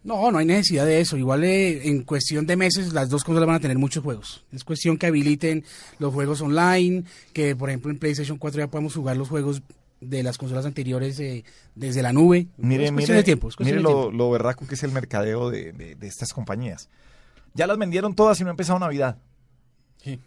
No, 0.04 0.32
no 0.32 0.38
hay 0.38 0.46
necesidad 0.46 0.86
de 0.86 1.02
eso. 1.02 1.18
Igual 1.18 1.44
eh, 1.44 1.88
en 1.90 2.04
cuestión 2.04 2.48
de 2.48 2.56
meses 2.56 2.94
las 2.94 3.10
dos 3.10 3.24
consolas 3.26 3.46
van 3.48 3.58
a 3.58 3.60
tener 3.60 3.78
muchos 3.78 4.02
juegos. 4.04 4.46
Es 4.54 4.64
cuestión 4.64 4.98
que 4.98 5.06
habiliten 5.08 5.66
los 6.00 6.14
juegos 6.14 6.40
online, 6.42 7.04
que 7.34 7.56
por 7.56 7.70
ejemplo 7.70 7.92
en 7.92 8.00
PlayStation 8.00 8.38
4 8.38 8.60
ya 8.62 8.68
podemos 8.68 8.96
jugar 8.96 9.18
los 9.18 9.28
juegos 9.28 9.62
de 10.00 10.24
las 10.24 10.38
consolas 10.38 10.66
anteriores 10.66 11.20
eh, 11.20 11.44
desde 11.76 12.02
la 12.02 12.14
nube. 12.14 12.48
Mire, 12.56 12.86
es 12.86 12.92
cuestión 12.94 13.16
mire, 13.16 13.18
de 13.18 13.24
tiempo. 13.26 13.50
es 13.50 13.58
cuestión 13.58 13.80
mire 13.80 13.86
de 13.90 13.94
lo, 13.94 14.02
tiempo. 14.04 14.18
lo 14.18 14.32
berraco 14.32 14.66
que 14.66 14.76
es 14.76 14.84
el 14.84 14.94
mercadeo 14.94 15.50
de, 15.50 15.74
de- 15.74 15.96
de 15.96 16.08
estas 16.08 16.32
compañías. 16.32 16.88
Ya 17.54 17.68
las 17.68 17.78
vendieron 17.78 18.16
todas 18.16 18.40
y 18.40 18.44
no 18.44 18.50
ha 18.50 18.52
empezado 18.52 18.80
Navidad. 18.80 19.18
Sí. 20.02 20.18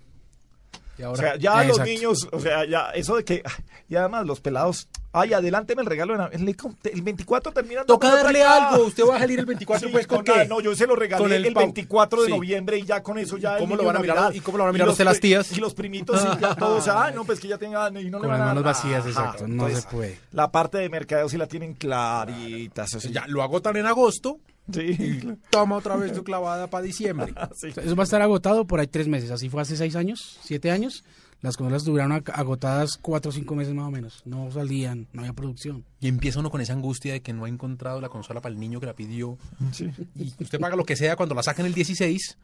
Y 0.98 1.02
O 1.04 1.16
sea, 1.16 1.36
ya 1.36 1.64
Eh, 1.64 1.68
los 1.68 1.80
niños, 1.80 2.28
o 2.30 2.38
sea, 2.38 2.64
ya 2.66 2.90
eso 2.90 3.16
de 3.16 3.24
que, 3.24 3.42
y 3.88 3.96
además 3.96 4.26
los 4.26 4.40
pelados, 4.40 4.88
ay, 5.12 5.32
adelánteme 5.32 5.80
el 5.80 5.86
regalo. 5.86 6.14
El, 6.30 6.46
el 6.84 7.02
24 7.02 7.50
termina. 7.52 7.84
Toca 7.84 8.14
darle 8.14 8.42
algo. 8.44 8.84
Usted 8.84 9.04
va 9.08 9.16
a 9.16 9.18
salir 9.20 9.38
el 9.38 9.46
24, 9.46 9.86
Sí, 9.88 9.92
pues, 9.92 10.06
¿con 10.06 10.22
qué? 10.22 10.44
No, 10.46 10.60
yo 10.60 10.74
se 10.76 10.86
lo 10.86 10.94
regalé 10.94 11.22
Con 11.22 11.32
el, 11.32 11.46
el 11.46 11.54
pau- 11.54 11.60
24 11.64 12.20
de 12.22 12.26
Sí. 12.26 12.32
noviembre 12.34 12.76
y 12.78 12.82
ya 12.84 13.02
con 13.02 13.18
eso 13.18 13.38
ya. 13.38 13.56
¿Cómo 13.56 13.74
lo 13.76 13.84
van 13.84 13.96
a 13.96 14.00
mirar- 14.00 14.16
Navidad. 14.16 14.34
y 14.34 14.40
cómo 14.40 14.58
lo 14.58 14.64
van 14.64 14.70
a 14.70 14.72
mirar 14.74 14.86
los 14.86 14.94
usted 14.94 15.04
las 15.06 15.18
tías? 15.18 15.50
Y 15.56 15.60
los 15.60 15.72
primitos, 15.74 16.20
sí, 16.20 16.28
ya 16.40 16.54
todos, 16.54 16.86
no, 17.14 17.24
pues 17.24 17.40
que 17.40 17.48
ya 17.48 17.56
tengan, 17.58 17.96
y 17.96 18.04
no 18.10 18.18
le 18.18 18.22
Con 18.24 18.28
van 18.28 18.38
las 18.38 18.40
a 18.40 18.44
manos 18.54 18.62
vacías, 18.64 19.06
exacto, 19.06 19.46
no 19.48 19.54
entonces, 19.54 19.80
se 19.84 19.88
puede. 19.88 20.18
La 20.32 20.52
parte 20.52 20.76
de 20.78 20.88
mercadeo 20.90 21.28
sí 21.28 21.38
la 21.38 21.46
tienen 21.46 21.72
clarita, 21.74 22.84
eso 22.84 23.00
sí. 23.00 23.10
Ya 23.12 23.24
lo 23.28 23.42
agotan 23.42 23.76
en 23.76 23.86
agosto. 23.86 24.40
Sí. 24.72 25.20
Toma 25.50 25.76
otra 25.76 25.96
vez 25.96 26.12
tu 26.12 26.22
clavada 26.24 26.68
para 26.68 26.82
diciembre. 26.84 27.32
Sí. 27.56 27.68
Eso 27.68 27.96
va 27.96 28.02
a 28.02 28.04
estar 28.04 28.20
agotado 28.22 28.66
por 28.66 28.80
ahí 28.80 28.86
tres 28.86 29.08
meses. 29.08 29.30
Así 29.30 29.48
fue 29.48 29.62
hace 29.62 29.76
seis 29.76 29.96
años, 29.96 30.38
siete 30.42 30.70
años. 30.70 31.04
Las 31.40 31.56
consolas 31.56 31.82
duraron 31.84 32.12
ag- 32.12 32.30
agotadas 32.34 32.96
cuatro 33.02 33.30
o 33.30 33.32
cinco 33.32 33.56
meses 33.56 33.74
más 33.74 33.88
o 33.88 33.90
menos. 33.90 34.22
No 34.24 34.50
salían, 34.52 35.08
no 35.12 35.22
había 35.22 35.32
producción. 35.32 35.84
Y 36.00 36.06
empieza 36.06 36.38
uno 36.38 36.50
con 36.50 36.60
esa 36.60 36.72
angustia 36.72 37.12
de 37.14 37.20
que 37.20 37.32
no 37.32 37.46
ha 37.46 37.48
encontrado 37.48 38.00
la 38.00 38.08
consola 38.08 38.40
para 38.40 38.52
el 38.54 38.60
niño 38.60 38.78
que 38.78 38.86
la 38.86 38.94
pidió. 38.94 39.36
Sí. 39.72 39.90
Y 40.14 40.28
usted 40.40 40.60
paga 40.60 40.76
lo 40.76 40.84
que 40.84 40.94
sea 40.94 41.16
cuando 41.16 41.34
la 41.34 41.42
saquen 41.42 41.66
el 41.66 41.74
16, 41.74 42.38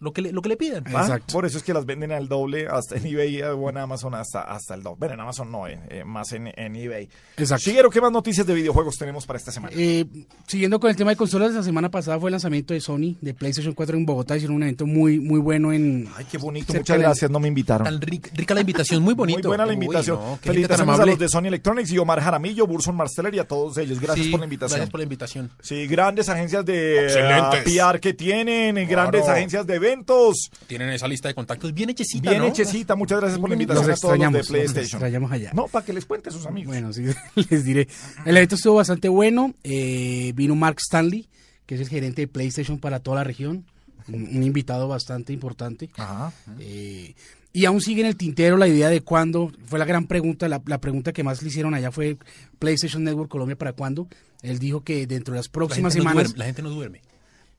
lo 0.00 0.12
que 0.12 0.22
le, 0.22 0.32
lo 0.32 0.40
que 0.42 0.48
le 0.48 0.56
pidan. 0.56 0.82
Ah, 0.88 1.02
Exacto. 1.02 1.32
Por 1.32 1.44
eso 1.46 1.58
es 1.58 1.62
que 1.64 1.74
las 1.74 1.84
venden 1.86 2.10
al 2.12 2.26
doble 2.26 2.66
hasta 2.68 2.96
en 2.96 3.06
eBay 3.06 3.36
eh, 3.38 3.46
o 3.48 3.68
en 3.70 3.76
Amazon 3.76 4.14
hasta, 4.14 4.40
hasta 4.40 4.74
el 4.74 4.82
doble. 4.82 4.96
Bueno, 4.98 5.14
en 5.14 5.20
Amazon 5.20 5.52
no, 5.52 5.66
eh, 5.68 5.78
eh, 5.90 6.04
más 6.04 6.32
en, 6.32 6.46
en 6.56 6.74
eBay. 6.76 7.08
Exacto. 7.36 7.64
Chiguero, 7.64 7.90
¿qué 7.90 8.00
más 8.00 8.10
noticias 8.10 8.46
de 8.46 8.54
videojuegos 8.54 8.96
tenemos 8.96 9.26
para 9.26 9.38
esta 9.38 9.52
semana? 9.52 9.74
Eh, 9.76 10.06
siguiendo 10.46 10.80
con 10.80 10.88
el 10.90 10.96
tema 10.96 11.10
de 11.10 11.16
consolas, 11.16 11.52
la 11.52 11.62
semana 11.62 11.90
pasada 11.90 12.18
fue 12.18 12.30
el 12.30 12.32
lanzamiento 12.32 12.72
de 12.74 12.80
Sony 12.80 13.16
de 13.20 13.34
PlayStation 13.34 13.74
4 13.74 13.96
en 13.96 14.06
Bogotá. 14.06 14.36
Hicieron 14.36 14.56
un 14.56 14.62
evento 14.62 14.86
muy, 14.86 15.20
muy 15.20 15.38
bueno 15.38 15.72
en. 15.72 16.08
Ay, 16.16 16.26
qué 16.30 16.38
bonito, 16.38 16.72
muchas 16.72 16.98
gracias, 16.98 17.30
no 17.30 17.38
me 17.38 17.48
invitaron. 17.48 17.84
Tan 17.84 18.00
ric- 18.00 18.30
rica 18.34 18.54
la 18.54 18.60
invitación, 18.60 19.02
muy 19.02 19.14
bonito. 19.14 19.40
Muy 19.40 19.48
buena 19.48 19.66
la 19.66 19.70
Uy, 19.72 19.74
invitación. 19.84 20.16
no, 20.18 20.38
qué 20.40 20.52
gente 20.52 20.68
tan 20.68 20.78
Felicitaciones 20.78 21.00
a 21.00 21.06
los 21.06 21.18
de 21.18 21.28
Sony 21.28 21.46
Electronics 21.48 21.90
y 21.92 21.98
Omar 21.98 22.20
Jaramillo, 22.20 22.66
Burson 22.66 22.96
Marsteller 22.96 23.34
y 23.34 23.38
a 23.38 23.46
todos 23.46 23.76
ellos. 23.76 24.00
Gracias 24.00 24.24
Sí, 24.26 24.30
por 24.30 24.40
la 24.40 24.46
invitación. 24.46 24.76
Gracias 24.78 24.90
por 24.90 25.00
la 25.00 25.04
invitación. 25.04 25.50
Sí, 25.60 25.86
grandes 25.86 26.28
agencias 26.30 26.64
de 26.64 27.04
Excelentes. 27.04 27.78
ah, 27.82 27.92
PR 27.92 28.00
que 28.00 28.14
tienen, 28.14 28.88
grandes 28.88 29.28
agencias 29.28 29.66
de 29.66 29.78
eventos. 29.90 30.50
Tienen 30.66 30.90
esa 30.90 31.06
lista 31.08 31.28
de 31.28 31.34
contactos 31.34 31.72
bien 31.74 31.90
hechecita, 31.90 32.30
Bien 32.30 32.42
¿no? 32.42 32.48
hechecita, 32.48 32.94
muchas 32.96 33.20
gracias 33.20 33.38
por 33.40 33.50
la 33.50 33.56
Los 33.56 33.62
invitación 33.62 33.90
a 33.90 33.96
todos 33.96 34.18
los 34.18 34.32
de 34.32 34.38
los 34.38 34.48
PlayStation. 34.48 35.32
allá. 35.32 35.50
No, 35.54 35.66
para 35.68 35.84
que 35.84 35.92
les 35.92 36.06
cuente 36.06 36.28
a 36.28 36.32
sus 36.32 36.46
amigos. 36.46 36.72
Bueno, 36.72 36.92
sí, 36.92 37.04
les 37.50 37.64
diré. 37.64 37.88
El 38.24 38.36
evento 38.36 38.54
estuvo 38.54 38.74
bastante 38.76 39.08
bueno. 39.08 39.54
eh, 39.64 40.32
vino 40.34 40.54
Mark 40.54 40.76
Stanley, 40.80 41.28
que 41.66 41.74
es 41.74 41.80
el 41.80 41.88
gerente 41.88 42.22
de 42.22 42.28
PlayStation 42.28 42.78
para 42.78 43.00
toda 43.00 43.16
la 43.18 43.24
región. 43.24 43.64
Un, 44.08 44.36
un 44.36 44.42
invitado 44.42 44.88
bastante 44.88 45.32
importante. 45.32 45.90
Ajá. 45.96 46.32
Eh, 46.58 47.14
y 47.52 47.64
aún 47.64 47.80
sigue 47.80 48.00
en 48.00 48.06
el 48.06 48.16
tintero 48.16 48.56
la 48.56 48.68
idea 48.68 48.88
de 48.88 49.00
cuándo. 49.02 49.52
Fue 49.66 49.78
la 49.78 49.84
gran 49.84 50.06
pregunta. 50.06 50.48
La, 50.48 50.62
la 50.66 50.78
pregunta 50.80 51.12
que 51.12 51.22
más 51.24 51.42
le 51.42 51.48
hicieron 51.48 51.74
allá 51.74 51.90
fue 51.90 52.16
PlayStation 52.58 53.04
Network 53.04 53.28
Colombia 53.30 53.56
para 53.56 53.72
cuándo. 53.72 54.08
Él 54.42 54.58
dijo 54.58 54.82
que 54.82 55.06
dentro 55.06 55.34
de 55.34 55.38
las 55.40 55.46
La 55.46 55.52
próximas 55.52 55.94
no 55.94 56.00
semanas. 56.00 56.24
duerme, 56.24 56.38
la 56.38 56.44
gente 56.46 56.62
no 56.62 56.70
duerme. 56.70 57.02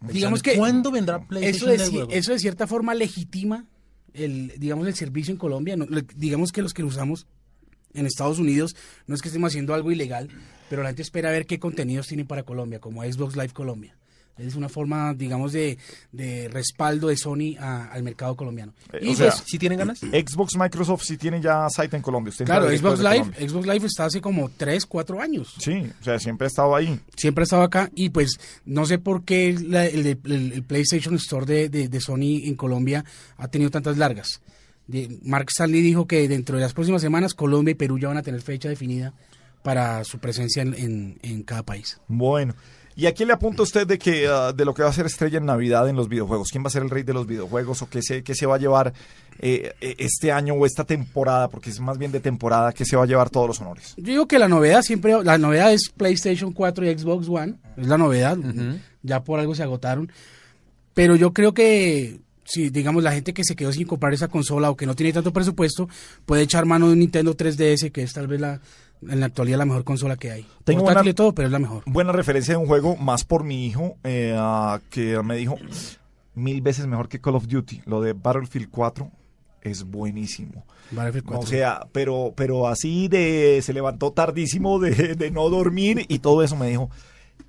Digamos 0.01 0.41
que 0.41 0.55
¿Cuándo 0.55 0.91
vendrá 0.91 1.17
eso 1.17 1.27
PlayStation 1.27 1.69
de, 1.71 1.77
Network? 1.77 2.11
eso 2.11 2.31
de 2.33 2.39
cierta 2.39 2.67
forma 2.67 2.93
legitima 2.95 3.65
el 4.13 4.53
digamos 4.57 4.87
el 4.87 4.95
servicio 4.95 5.31
en 5.31 5.37
Colombia 5.37 5.75
no, 5.77 5.85
le- 5.85 6.05
digamos 6.15 6.51
que 6.51 6.61
los 6.61 6.73
que 6.73 6.81
lo 6.81 6.87
usamos 6.89 7.27
en 7.93 8.05
Estados 8.05 8.39
Unidos 8.39 8.75
no 9.07 9.15
es 9.15 9.21
que 9.21 9.27
estemos 9.29 9.49
haciendo 9.51 9.73
algo 9.73 9.91
ilegal 9.91 10.29
pero 10.69 10.81
la 10.83 10.89
gente 10.89 11.01
espera 11.01 11.29
ver 11.31 11.45
qué 11.45 11.59
contenidos 11.59 12.07
tienen 12.07 12.25
para 12.27 12.43
Colombia 12.43 12.79
como 12.79 13.03
Xbox 13.03 13.35
Live 13.35 13.49
Colombia 13.53 13.95
Es 14.37 14.55
una 14.55 14.69
forma, 14.69 15.13
digamos, 15.13 15.53
de, 15.53 15.77
de 16.11 16.47
respaldo 16.49 17.09
de 17.09 17.17
Sony 17.17 17.55
a- 17.59 17.89
al 17.91 18.01
mercado 18.01 18.35
colombiano. 18.35 18.73
Eh, 18.93 18.99
y 19.03 19.09
o 19.09 19.15
sea, 19.15 19.29
pues, 19.29 19.43
¿sí 19.45 19.59
tienen 19.59 19.77
ganas? 19.77 19.99
Xbox, 19.99 20.55
Microsoft 20.57 21.03
sí 21.03 21.17
tiene 21.17 21.39
ya 21.41 21.67
site 21.69 21.95
en 21.97 22.01
Colombia. 22.01 22.31
Usted 22.31 22.45
Claro, 22.45 22.65
Xbox 22.69 22.99
Live, 22.99 23.19
Colombia. 23.19 23.49
Xbox 23.49 23.67
Live 23.67 23.85
está 23.85 24.05
hace 24.05 24.19
como 24.21 24.49
3, 24.49 24.85
4 24.87 25.21
años. 25.21 25.53
Sí, 25.59 25.83
o 25.99 26.03
sea, 26.03 26.17
siempre 26.17 26.45
ha 26.45 26.47
estado 26.47 26.75
ahí. 26.75 26.99
Siempre 27.15 27.43
ha 27.43 27.45
estado 27.45 27.61
acá 27.63 27.91
y 27.93 28.09
pues 28.09 28.39
no 28.65 28.85
sé 28.85 28.97
por 28.97 29.25
qué 29.25 29.55
la- 29.61 29.85
el, 29.85 30.05
el- 30.07 30.51
el 30.53 30.63
PlayStation 30.63 31.13
Store 31.15 31.45
de, 31.45 31.69
de- 31.69 31.87
de 31.89 32.01
Sony 32.01 32.41
en 32.45 32.55
Colombia 32.55 33.05
ha 33.37 33.47
tenido 33.47 33.69
tantas 33.69 33.97
largas. 33.97 34.41
De- 34.87 35.19
Mark 35.23 35.47
Stanley 35.49 35.81
dijo 35.81 36.07
que 36.07 36.27
dentro 36.27 36.55
de 36.55 36.63
las 36.63 36.73
próximas 36.73 37.01
semanas 37.01 37.33
Colombia 37.35 37.73
y 37.73 37.75
Perú 37.75 37.99
ya 37.99 38.07
van 38.07 38.17
a 38.17 38.23
tener 38.23 38.41
fecha 38.41 38.69
definida 38.69 39.13
para 39.61 40.03
su 40.03 40.17
presencia 40.17 40.63
en, 40.63 40.73
en- 40.73 41.19
en 41.21 41.43
cada 41.43 41.61
país. 41.63 41.99
Bueno. 42.07 42.55
¿Y 42.95 43.05
a 43.05 43.13
quién 43.13 43.27
le 43.27 43.33
apunta 43.33 43.63
usted 43.63 43.87
de 43.87 43.97
que 43.97 44.27
ah, 44.27 44.51
de 44.53 44.65
lo 44.65 44.73
que 44.73 44.83
va 44.83 44.89
a 44.89 44.93
ser 44.93 45.05
estrella 45.05 45.37
en 45.37 45.45
Navidad 45.45 45.87
en 45.87 45.95
los 45.95 46.09
videojuegos? 46.09 46.49
¿Quién 46.51 46.63
va 46.63 46.67
a 46.67 46.71
ser 46.71 46.83
el 46.83 46.89
rey 46.89 47.03
de 47.03 47.13
los 47.13 47.25
videojuegos 47.25 47.81
o 47.81 47.89
qué 47.89 48.01
se, 48.01 48.23
qué 48.23 48.35
se 48.35 48.45
va 48.45 48.55
a 48.55 48.59
llevar 48.59 48.93
eh, 49.39 49.73
eh, 49.79 49.95
este 49.99 50.31
año 50.31 50.53
o 50.55 50.65
esta 50.65 50.83
temporada? 50.83 51.47
Porque 51.49 51.69
es 51.69 51.79
más 51.79 51.97
bien 51.97 52.11
de 52.11 52.19
temporada 52.19 52.73
que 52.73 52.85
se 52.85 52.95
va 52.95 53.03
a 53.03 53.07
llevar 53.07 53.29
todos 53.29 53.47
los 53.47 53.61
honores. 53.61 53.93
Yo 53.97 54.03
digo 54.03 54.27
que 54.27 54.39
la 54.39 54.47
novedad 54.47 54.81
siempre, 54.81 55.23
la 55.23 55.37
novedad 55.37 55.71
es 55.71 55.89
PlayStation 55.89 56.51
4 56.51 56.85
y 56.85 56.97
Xbox 56.97 57.27
One, 57.29 57.55
es 57.77 57.87
la 57.87 57.97
novedad, 57.97 58.37
ya 59.03 59.23
por 59.23 59.39
algo 59.39 59.55
se 59.55 59.63
agotaron, 59.63 60.11
pero 60.93 61.15
yo 61.15 61.33
creo 61.33 61.53
que 61.53 62.19
si 62.43 62.69
digamos 62.69 63.01
la 63.03 63.13
gente 63.13 63.33
que 63.33 63.45
se 63.45 63.55
quedó 63.55 63.71
sin 63.71 63.87
comprar 63.87 64.13
esa 64.13 64.27
consola 64.27 64.69
o 64.69 64.75
que 64.75 64.85
no 64.85 64.95
tiene 64.95 65.13
tanto 65.13 65.31
presupuesto, 65.31 65.87
puede 66.25 66.43
echar 66.43 66.65
mano 66.65 66.87
de 66.87 66.93
un 66.93 66.99
Nintendo 66.99 67.35
3DS, 67.35 67.91
que 67.91 68.03
es 68.03 68.11
tal 68.11 68.27
vez 68.27 68.41
la, 68.41 68.59
en 69.07 69.19
la 69.19 69.25
actualidad 69.27 69.57
la 69.57 69.65
mejor 69.65 69.83
consola 69.83 70.15
que 70.17 70.31
hay. 70.31 70.45
Tengo 70.63 70.81
Portátil 70.83 71.01
una- 71.07 71.09
y 71.11 71.13
todo, 71.13 71.33
pero 71.33 71.47
es 71.47 71.51
la 71.51 71.59
mejor. 71.59 71.83
Buena 71.85 72.11
referencia 72.11 72.53
de 72.53 72.57
un 72.57 72.67
juego, 72.67 72.95
más 72.97 73.23
por 73.23 73.43
mi 73.43 73.65
hijo, 73.65 73.97
eh, 74.03 74.37
que 74.89 75.21
me 75.23 75.35
dijo 75.35 75.57
mil 76.35 76.61
veces 76.61 76.87
mejor 76.87 77.09
que 77.09 77.19
Call 77.19 77.35
of 77.35 77.47
Duty. 77.47 77.81
Lo 77.85 78.01
de 78.01 78.13
Battlefield 78.13 78.69
4 78.69 79.11
es 79.61 79.83
buenísimo. 79.83 80.65
Battlefield 80.91 81.25
4. 81.25 81.43
O 81.43 81.47
sea, 81.47 81.87
pero, 81.91 82.33
pero 82.35 82.67
así 82.67 83.07
de 83.07 83.59
se 83.63 83.73
levantó 83.73 84.11
tardísimo 84.11 84.79
de, 84.79 85.15
de 85.15 85.31
no 85.31 85.49
dormir 85.49 86.05
y 86.07 86.19
todo 86.19 86.43
eso 86.43 86.55
me 86.55 86.67
dijo. 86.69 86.89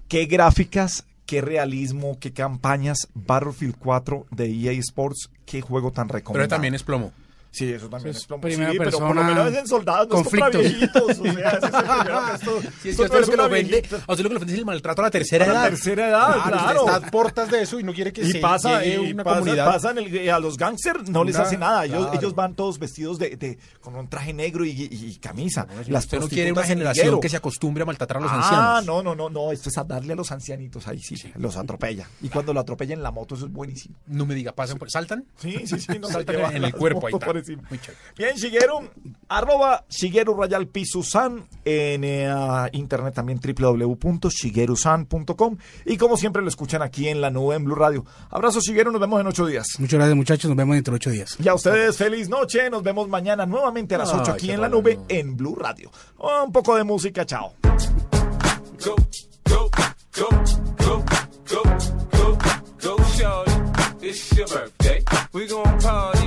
Qué 0.08 0.26
gráficas, 0.26 1.06
qué 1.26 1.40
realismo, 1.40 2.18
qué 2.20 2.32
campañas. 2.32 3.08
Battlefield 3.14 3.76
4 3.78 4.26
de 4.30 4.46
EA 4.50 4.72
Sports, 4.72 5.30
qué 5.46 5.60
juego 5.62 5.90
tan 5.90 6.08
recomendado. 6.08 6.48
Pero 6.48 6.48
también 6.48 6.74
es 6.74 6.82
plomo. 6.82 7.12
Sí, 7.52 7.70
eso 7.70 7.88
también 7.88 8.10
Es 8.16 8.22
es 8.22 8.26
plomo. 8.26 8.40
primera 8.40 8.72
Sí, 8.72 8.78
pero 8.78 8.90
por 8.92 9.00
lo 9.02 9.08
persona, 9.14 9.28
menos 9.28 9.52
es 9.52 9.58
en 9.58 9.66
soldados, 9.68 10.08
no 10.08 10.16
es 10.16 10.22
contra 10.24 10.50
conflictos. 10.50 10.62
viejitos. 10.62 11.02
O 11.02 11.22
sea, 11.22 11.50
es 11.50 11.62
el 11.62 11.70
primero 11.70 12.34
esto- 12.34 12.60
Sí, 12.62 12.88
es 12.88 12.98
esto 12.98 13.02
no 13.02 13.04
usted 13.04 13.12
lo 13.12 13.20
es 13.24 13.30
que 13.30 13.36
lo 13.36 13.48
vende, 13.50 13.70
viejita. 13.72 13.96
a 13.96 14.12
usted 14.12 14.24
lo 14.24 14.28
que 14.30 14.32
le 14.32 14.36
ofende 14.36 14.52
es 14.54 14.58
el 14.58 14.64
maltrato 14.64 15.02
a 15.02 15.04
la 15.04 15.10
tercera 15.10 15.44
A 15.44 15.48
la 15.48 15.52
edad. 15.54 15.64
tercera 15.68 16.08
edad, 16.08 16.36
usted 16.38 16.50
claro. 16.50 16.80
está 16.86 16.96
a 16.96 17.10
portas 17.10 17.50
de 17.50 17.62
eso 17.62 17.78
y 17.78 17.82
no 17.84 17.92
quiere 17.92 18.10
que 18.12 18.22
y 18.22 18.32
se 18.32 18.38
pasa, 18.38 18.80
llegue 18.82 19.08
y 19.08 19.12
una 19.12 19.22
pasa- 19.24 19.38
comunidad. 19.40 19.66
pasan 19.66 19.98
el- 19.98 20.16
eh, 20.16 20.30
a 20.32 20.38
los 20.38 20.56
gángsters 20.56 21.10
no 21.10 21.24
les 21.24 21.34
Una- 21.34 21.44
hace 21.44 21.58
nada 21.58 21.84
ellos, 21.84 22.02
claro. 22.04 22.18
ellos 22.18 22.34
van 22.34 22.54
todos 22.54 22.78
vestidos 22.78 23.18
de, 23.18 23.36
de- 23.36 23.58
con 23.82 23.94
un 23.96 24.08
traje 24.08 24.32
negro 24.32 24.64
y, 24.64 24.70
y- 24.70 24.88
y 24.90 25.16
camisa 25.18 25.66
las 25.88 26.04
usted 26.04 26.20
no 26.20 26.28
quiere 26.28 26.52
una 26.52 26.62
generación 26.62 27.20
que 27.20 27.28
se 27.28 27.36
acostumbre 27.36 27.82
a 27.82 27.86
maltratar 27.86 28.16
a 28.16 28.20
los 28.20 28.30
ah, 28.32 28.36
ancianos. 28.78 28.86
no, 28.86 29.02
no, 29.02 29.14
no, 29.14 29.28
no, 29.28 29.52
esto 29.52 29.68
es 29.68 29.76
a 29.76 29.84
darle 29.84 30.14
a 30.14 30.16
los 30.16 30.32
ancianitos, 30.32 30.88
ahí 30.88 31.00
sí, 31.00 31.16
los 31.36 31.56
atropella. 31.58 32.08
Y 32.22 32.30
cuando 32.30 32.54
lo 32.54 32.60
atropella 32.60 32.94
en 32.94 33.02
la 33.02 33.10
moto, 33.10 33.34
eso 33.34 33.44
es 33.44 33.52
buenísimo. 33.52 33.94
No 34.06 34.24
me 34.24 34.34
diga, 34.34 34.52
pasan 34.52 34.78
por, 34.78 34.90
saltan. 34.90 35.26
Sí, 35.36 35.66
sí, 35.66 35.78
sí, 35.78 35.98
no 36.00 36.08
saltan 36.22 36.56
en 36.56 36.64
el 36.64 36.74
cuerpo 36.74 37.06
ahí 37.06 37.12
encima. 37.42 37.62
Muy 37.68 37.78
chévere. 37.78 37.98
Bien, 38.16 38.34
Shigeru, 38.36 38.88
arroba 39.28 39.84
Shigeru 39.88 40.34
Rayal 40.34 40.66
Pizusan 40.68 41.44
en 41.64 42.04
eh, 42.04 42.28
ah, 42.28 42.68
internet 42.72 43.14
también 43.14 43.40
www.shigerusan.com 43.40 45.56
y 45.86 45.96
como 45.96 46.16
siempre 46.16 46.42
lo 46.42 46.48
escuchan 46.48 46.82
aquí 46.82 47.08
en 47.08 47.20
la 47.20 47.30
nube 47.30 47.56
en 47.56 47.64
Blue 47.64 47.74
Radio. 47.74 48.04
Abrazo 48.30 48.60
Shigeru, 48.60 48.92
nos 48.92 49.00
vemos 49.00 49.20
en 49.20 49.26
ocho 49.26 49.46
días. 49.46 49.66
Muchas 49.78 49.98
gracias 49.98 50.16
muchachos, 50.16 50.48
nos 50.48 50.56
vemos 50.56 50.74
dentro 50.74 50.92
de 50.92 50.96
ocho 50.96 51.10
días. 51.10 51.36
Y 51.42 51.48
a 51.48 51.54
ustedes 51.54 51.96
feliz 51.96 52.28
noche, 52.28 52.68
nos 52.70 52.82
vemos 52.82 53.08
mañana 53.08 53.46
nuevamente 53.46 53.94
a 53.94 53.98
las 53.98 54.12
8 54.12 54.32
aquí 54.32 54.50
en 54.50 54.60
la 54.60 54.68
nube 54.68 54.98
en 55.08 55.36
Blue 55.36 55.54
Radio. 55.54 55.90
Ah, 56.22 56.42
Un 56.44 56.52
poco 56.52 56.76
de 56.76 56.84
música, 56.84 57.24
chao. 57.26 57.52
Go, 57.62 58.94
go, 59.48 59.70
go, 60.14 60.16
go, 60.16 60.28
go, 61.48 61.62
go, 62.10 62.38
go, 62.82 62.96
shorty. 63.16 63.52
It's 64.02 64.32
your 64.36 64.48
birthday. 64.48 65.02
We 65.32 65.46
gon' 65.46 65.78
party 65.78 66.18
like 66.18 66.21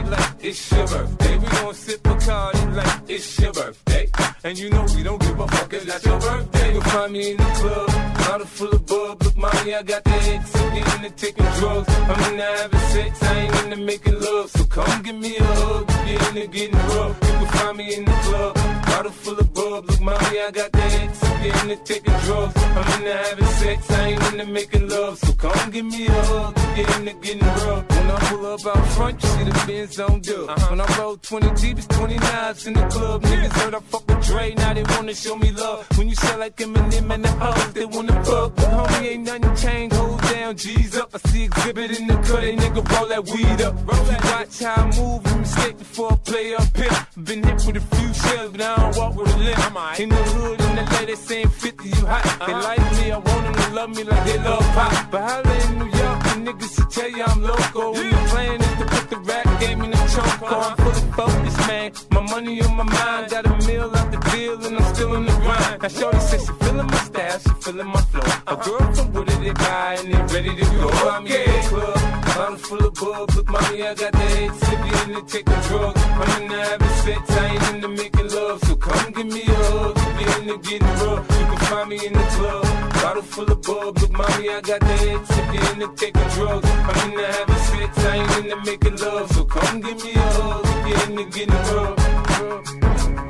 it's 0.45 0.71
your 0.71 0.87
birthday. 0.87 1.37
We 1.37 1.47
gon' 1.47 1.73
sip 1.73 2.03
Bacardi 2.03 2.75
like 2.75 3.01
it's 3.07 3.39
your 3.39 3.53
birthday. 3.53 4.09
And 4.43 4.57
you 4.59 4.69
know 4.69 4.85
we 4.95 5.03
don't 5.03 5.19
give 5.19 5.39
a 5.39 5.47
fuck, 5.47 5.73
it's 5.73 5.85
not 5.87 6.05
your 6.05 6.19
birthday. 6.19 6.73
You'll 6.73 6.81
find 6.83 7.13
me 7.13 7.31
in 7.31 7.37
the 7.37 7.43
club, 7.43 7.87
bottle 8.17 8.47
full 8.47 8.69
of 8.69 8.85
bub. 8.85 9.23
Look, 9.23 9.37
mommy, 9.37 9.73
I 9.73 9.81
got 9.81 10.03
the 10.03 10.11
X. 10.11 10.55
I'm 10.55 10.75
getting 10.75 11.01
to 11.01 11.09
taking 11.15 11.45
drugs. 11.57 11.89
I'm 11.89 12.31
into 12.31 12.43
having 12.43 12.79
sex, 12.79 13.23
I 13.23 13.39
ain't 13.39 13.63
into 13.63 13.77
making 13.77 14.19
love. 14.21 14.49
So 14.51 14.63
come 14.65 15.01
give 15.01 15.15
me 15.15 15.37
a 15.37 15.43
hug, 15.43 15.91
you're 16.07 16.27
into 16.29 16.47
getting 16.47 16.77
rough. 16.93 17.17
You 17.23 17.33
can 17.39 17.47
find 17.47 17.77
me 17.77 17.95
in 17.95 18.05
the 18.05 18.11
club, 18.11 18.55
bottle 18.85 19.11
full 19.11 19.39
of 19.39 19.53
bub. 19.53 19.89
Look, 19.89 20.01
mommy, 20.01 20.39
I 20.39 20.51
got 20.51 20.71
the 20.71 20.83
X. 20.83 21.23
I'm 21.23 21.43
getting 21.43 21.69
to 21.69 21.83
taking 21.83 22.19
drugs. 22.25 22.53
I'm 22.57 22.99
into 22.99 23.13
having 23.17 23.45
sex, 23.45 23.91
I 23.91 24.07
ain't 24.09 24.23
into 24.33 24.45
making 24.45 24.89
love. 24.89 25.17
So 25.17 25.33
come 25.51 25.71
give 25.71 25.85
me 25.85 26.07
a 26.07 26.11
hug, 26.11 26.53
if 26.57 26.77
you're 26.77 26.99
into 26.99 27.13
getting 27.21 27.39
rough. 27.41 27.89
When 27.89 28.11
I 28.11 28.19
pull 28.29 28.45
up 28.45 28.65
out 28.65 28.87
front, 28.95 29.23
you 29.23 29.29
see 29.29 29.43
the 29.43 29.63
Benz 29.67 29.99
on 29.99 30.21
dub. 30.21 30.49
Uh-huh. 30.49 30.67
When 30.69 30.81
I 30.81 30.97
roll 30.97 31.17
20 31.17 31.49
deep, 31.61 31.77
it's 31.77 31.87
29s 31.87 32.67
in 32.67 32.73
the 32.73 32.87
club. 32.87 33.21
Niggas 33.23 33.53
heard 33.53 33.75
I 33.75 33.79
fuck 33.79 34.07
with 34.07 34.25
Dre, 34.25 34.53
now 34.55 34.73
they 34.73 34.83
wanna 34.83 35.13
show 35.13 35.35
me 35.35 35.51
love. 35.51 35.85
When 35.97 36.09
you 36.09 36.15
sell 36.15 36.39
like 36.39 36.55
Eminem 36.57 37.13
and 37.13 37.23
the 37.23 37.31
hoes, 37.31 37.73
they 37.73 37.85
wanna 37.85 38.23
fuck. 38.23 38.55
But 38.55 38.65
homie, 38.65 39.07
ain't 39.11 39.23
nothing 39.23 39.55
changed, 39.55 39.95
hold 39.95 40.21
down, 40.21 40.57
G's 40.57 40.97
up. 40.97 41.09
I 41.13 41.29
see 41.29 41.43
exhibit 41.45 41.99
in 41.99 42.07
the 42.07 42.15
cut, 42.15 42.41
they 42.41 42.55
nigga 42.55 42.81
roll 42.91 43.07
that 43.07 43.25
weed 43.25 43.61
up. 43.61 43.75
Roll 43.87 44.03
that, 44.05 44.23
watch 44.25 44.59
how 44.59 44.83
I 44.83 44.97
move, 44.97 45.25
and 45.27 45.41
mistake 45.41 45.77
before 45.77 46.13
I 46.13 46.15
play 46.17 46.55
up 46.55 46.75
here. 46.75 47.07
Been 47.23 47.43
hit 47.43 47.65
with 47.65 47.77
a 47.77 47.95
few 47.95 48.13
shells, 48.13 48.51
but 48.51 48.61
I 48.61 48.75
don't 48.75 48.97
walk 48.97 49.15
with 49.15 49.35
a 49.35 49.37
limp. 49.37 49.99
In 49.99 50.09
the 50.09 50.15
hood, 50.15 50.61
in 50.61 50.75
the 50.75 50.85
LA, 50.95 51.05
they 51.05 51.15
saying 51.15 51.49
50, 51.49 51.89
you 51.89 52.05
hot. 52.05 52.23
They 52.23 52.53
uh-huh. 52.53 52.63
like 52.63 52.91
me, 52.97 53.11
I 53.11 53.17
want 53.17 53.43
them 53.45 53.55
to 53.55 53.75
love 53.75 53.89
me 53.95 54.03
like 54.03 54.25
they 54.25 54.37
love 54.39 54.65
pop. 54.73 55.11
But 55.11 55.21
holla 55.21 55.34
in 55.43 55.79
New 55.79 55.85
York, 55.85 56.19
the 56.23 56.35
niggas 56.45 56.79
will 56.79 56.87
tell 56.87 57.09
you 57.09 57.23
I'm 57.23 57.41
local. 57.41 57.93
When 57.93 58.09
the 58.09 58.17
plan 58.29 58.61
is 58.61 58.73
to 58.79 58.85
put 58.85 59.09
the 59.09 59.17
rap 59.17 59.59
game 59.59 59.81
in 59.81 59.91
the 59.91 59.97
choke. 60.13 60.51
I'm 60.51 60.77
fully 60.77 61.11
focused, 61.11 61.67
man. 61.67 61.91
My 62.11 62.21
money 62.21 62.61
on 62.61 62.75
my 62.75 62.83
mind, 62.83 63.31
got 63.31 63.45
a 63.45 63.67
meal 63.67 63.91
out 63.95 64.11
the 64.11 64.17
deal, 64.31 64.65
and 64.65 64.77
I'm 64.77 64.95
still 64.95 65.15
in 65.15 65.25
the 65.25 65.31
grind. 65.31 65.81
Now, 65.81 65.87
Shorty 65.87 66.19
says 66.19 66.45
she 66.45 66.53
feeling 66.65 66.87
my 66.87 66.97
style, 66.97 67.39
she 67.39 67.49
feeling 67.61 67.87
my 67.87 68.01
flow. 68.01 68.21
A 68.47 68.55
girl 68.55 68.93
from 68.93 69.13
Wooded, 69.13 69.39
they 69.41 69.51
buy, 69.51 69.97
and 69.99 70.13
they 70.13 70.33
ready 70.33 70.55
to 70.55 70.65
go. 70.77 70.89
I'm 71.09 71.25
in 71.27 71.31
the 71.31 71.67
club, 71.69 72.04
bottle 72.35 72.57
full 72.57 72.85
of 72.85 72.93
bub. 72.93 73.31
Look, 73.35 73.49
mommy, 73.49 73.83
I 73.83 73.93
got 73.95 74.11
the 74.11 74.17
head 74.17 74.51
sippy 74.51 74.91
in 75.05 75.13
the 75.13 75.21
taking 75.21 75.61
drugs. 75.67 76.01
I'm 76.03 76.41
in 76.41 76.49
the 76.49 76.59
having 76.67 76.95
sex, 77.03 77.31
I 77.31 77.45
ain't 77.47 77.75
into 77.75 77.87
making 77.87 78.29
love. 78.29 78.59
So 78.65 78.75
come 78.75 79.11
give 79.13 79.27
me 79.27 79.41
a 79.43 79.55
hug, 79.71 79.97
if 79.97 80.21
you're 80.21 80.41
into 80.41 80.57
getting 80.69 80.95
rough. 81.01 81.25
You 81.39 81.45
can 81.51 81.59
find 81.69 81.89
me 81.89 82.05
in 82.05 82.13
the 82.13 82.25
club, 82.35 82.63
bottle 83.01 83.21
full 83.23 83.51
of 83.51 83.61
bub. 83.61 83.97
Look, 83.99 84.11
mommy, 84.11 84.49
I 84.49 84.61
got 84.61 84.79
the 84.81 84.95
head 85.03 85.21
sippy 85.31 85.73
in 85.73 85.79
the 85.79 85.87
taking 85.95 86.29
drugs. 86.35 86.69
I'm 86.69 87.09
in 87.09 87.17
the 87.17 87.25
having 87.25 87.63
sex, 87.69 88.05
I 88.05 88.15
ain't 88.17 88.37
into 88.37 88.57
making 88.69 88.97
love. 88.97 89.31
So 89.31 89.45
come 89.45 89.81
give 89.81 90.03
me 90.03 90.13
a 90.13 90.19
hug, 90.19 90.65
if 90.65 90.87
you're 90.87 91.03
into 91.09 91.25
getting 91.35 91.63
rough. 91.73 91.97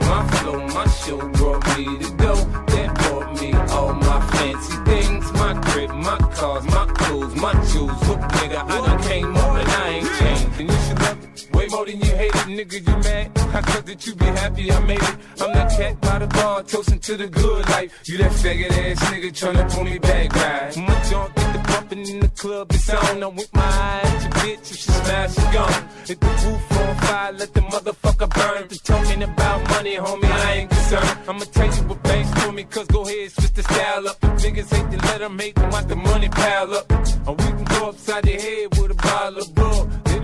My 0.09 0.27
flow, 0.37 0.67
my 0.67 0.87
show 0.87 1.19
brought 1.37 1.77
me 1.77 1.97
to 1.99 2.11
go. 2.17 2.74
Me 3.45 3.53
all 3.69 3.93
my 3.93 4.19
fancy 4.31 4.75
things. 4.85 5.31
My 5.33 5.53
crib, 5.65 5.91
my 5.91 6.17
cars, 6.33 6.65
my 6.65 6.85
clothes, 6.97 7.35
my 7.35 7.53
jewels. 7.71 8.07
Look, 8.07 8.19
nigga, 8.37 8.63
I 8.67 8.85
done 8.85 9.03
came 9.03 9.35
up 9.37 9.55
and 9.55 9.69
I 9.69 9.89
ain't 9.89 10.57
changed. 10.57 10.84
Way 11.53 11.67
more 11.67 11.85
than 11.85 11.99
you 11.99 12.11
hate 12.15 12.35
it, 12.35 12.47
nigga. 12.57 12.87
You 12.87 12.97
mad? 13.03 13.31
I 13.55 13.61
thought 13.61 13.85
that 13.85 14.05
you 14.05 14.15
be 14.15 14.25
happy 14.25 14.71
I 14.71 14.79
made 14.85 15.01
it. 15.01 15.17
I'm 15.41 15.53
that 15.53 15.69
cat 15.77 16.01
by 16.01 16.19
the 16.19 16.27
bar, 16.27 16.63
toasting 16.63 16.99
to 16.99 17.17
the 17.17 17.27
good 17.27 17.69
life. 17.69 17.91
You 18.05 18.17
that 18.17 18.31
faggot 18.31 18.71
ass 18.71 18.99
nigga 19.11 19.29
tryna 19.31 19.71
pull 19.71 19.83
me 19.83 19.97
back, 19.99 20.33
right? 20.35 20.77
My 20.77 21.03
junk 21.09 21.35
get 21.35 21.53
the 21.53 21.59
bumping 21.71 22.07
in 22.07 22.19
the 22.19 22.29
club, 22.29 22.71
it's 22.71 22.89
on. 22.89 23.23
I'm 23.23 23.35
with 23.35 23.53
my 23.53 23.61
eye 23.61 24.01
at 24.03 24.21
your 24.23 24.31
bitch, 24.31 24.71
if 24.71 24.77
she 24.77 24.91
smash, 24.91 25.35
she 25.35 25.41
gone. 25.53 25.89
Hit 26.05 26.19
the 26.19 26.27
roof 26.27 26.71
on 26.71 26.95
fire, 26.97 27.31
let 27.33 27.53
the 27.53 27.61
motherfucker 27.61 28.29
burn. 28.35 28.67
The 28.67 28.75
talking 28.83 29.23
about 29.23 29.69
money, 29.69 29.95
homie, 29.95 30.31
I 30.31 30.53
ain't 30.53 30.69
concerned. 30.69 31.19
I'ma 31.27 31.45
tell 31.51 31.75
you 31.75 31.83
what 31.89 32.03
banks 32.03 32.43
for 32.43 32.51
me, 32.51 32.63
cause 32.63 32.87
go 32.87 33.01
ahead, 33.05 33.31
switch 33.31 33.53
the 33.53 33.63
style 33.63 34.07
up. 34.07 34.17
If 34.23 34.43
niggas 34.43 34.73
hate 34.73 34.91
to 34.91 35.05
let 35.07 35.19
them 35.19 35.39
hate 35.39 35.55
them, 35.55 35.69
watch 35.71 35.87
the 35.87 35.95
money 35.95 36.29
pile 36.29 36.73
up. 36.73 36.91
Or 37.27 37.35
we 37.35 37.45
can 37.57 37.63
go 37.63 37.89
upside 37.89 38.23
the 38.23 38.31
head 38.31 38.77
with 38.77 38.91
a 38.91 38.95
bottle 38.95 39.39
of 39.39 39.55
bug. 39.55 39.74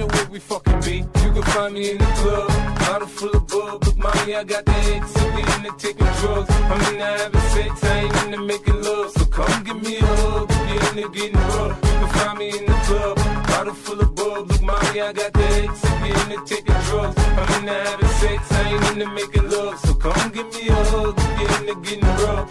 Know 0.01 0.07
where 0.07 0.29
we 0.31 0.39
fucking 0.39 0.79
be. 0.81 0.97
You 0.97 1.31
can 1.31 1.43
find 1.43 1.75
me 1.75 1.91
in 1.91 1.99
the 1.99 2.05
club, 2.21 2.47
bottle 2.79 3.07
full 3.07 3.29
of 3.37 3.45
bug. 3.45 3.85
Look, 3.85 3.97
mommy, 3.97 4.33
I 4.33 4.43
got 4.43 4.65
the 4.65 4.71
head 4.71 5.03
sippy 5.03 5.57
in 5.57 5.61
the 5.61 5.71
taking 5.77 6.11
drugs. 6.19 6.49
I'm 6.49 6.81
in 6.91 6.97
the 6.97 7.05
having 7.05 7.41
sex, 7.53 7.83
I 7.83 7.99
ain't 7.99 8.15
into 8.23 8.41
making 8.41 8.81
love. 8.81 9.11
So 9.11 9.25
come 9.25 9.63
give 9.63 9.79
me 9.83 9.97
a 9.97 10.05
hug, 10.05 10.49
if 10.49 10.57
you're 10.73 11.05
into 11.05 11.19
getting 11.19 11.37
rough. 11.37 11.77
You 11.83 11.91
can 12.01 12.09
find 12.17 12.39
me 12.39 12.47
in 12.49 12.65
the 12.65 12.77
club, 12.87 13.15
bottle 13.45 13.73
full 13.75 14.01
of 14.01 14.15
bug. 14.15 14.49
Look, 14.49 14.61
mommy, 14.63 15.01
I 15.01 15.13
got 15.13 15.33
the 15.33 15.45
head 15.53 15.69
sippy 15.69 16.09
in 16.23 16.29
the 16.33 16.37
taking 16.49 16.81
drugs. 16.89 17.17
I'm 17.21 17.59
in 17.59 17.65
the 17.67 17.73
having 17.73 18.13
sex, 18.21 18.51
I 18.53 18.73
ain't 18.73 18.87
into 18.93 19.07
making 19.13 19.49
love. 19.51 19.79
So 19.81 19.93
come 19.93 20.31
give 20.31 20.51
me 20.55 20.67
a 20.67 20.73
hug, 20.73 21.13
if 21.15 21.37
you're 21.37 21.59
into 21.61 21.75
getting 21.87 22.09
rough. 22.25 22.49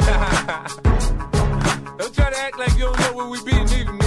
don't 1.98 2.14
try 2.14 2.31
to 2.31 2.39
act 2.47 2.59
like 2.60 2.74
you 2.78 2.85
don't 2.85 3.01
know 3.01 3.12
where 3.16 3.28
we 3.28 3.43
be, 3.43 3.51
nigga. 3.51 3.99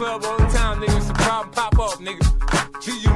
Club 0.00 0.24
all 0.24 0.38
the 0.38 0.46
time, 0.46 0.80
nigga. 0.80 1.10
A 1.10 1.12
problem, 1.12 1.52
pop 1.52 1.78
up, 1.78 1.98
nigga. 1.98 3.09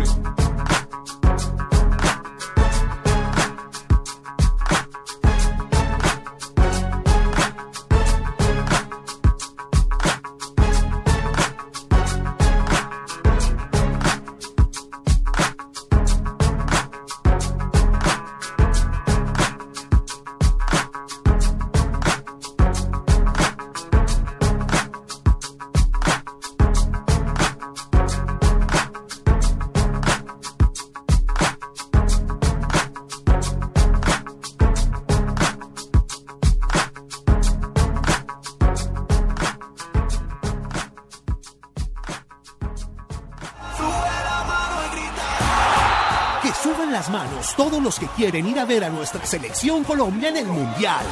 Todos 47.56 47.82
los 47.82 47.98
que 47.98 48.06
quieren 48.08 48.46
ir 48.46 48.58
a 48.58 48.64
ver 48.64 48.84
a 48.84 48.90
nuestra 48.90 49.24
selección 49.24 49.84
Colombia 49.84 50.28
en 50.28 50.36
el 50.38 50.46
Mundial. 50.46 51.04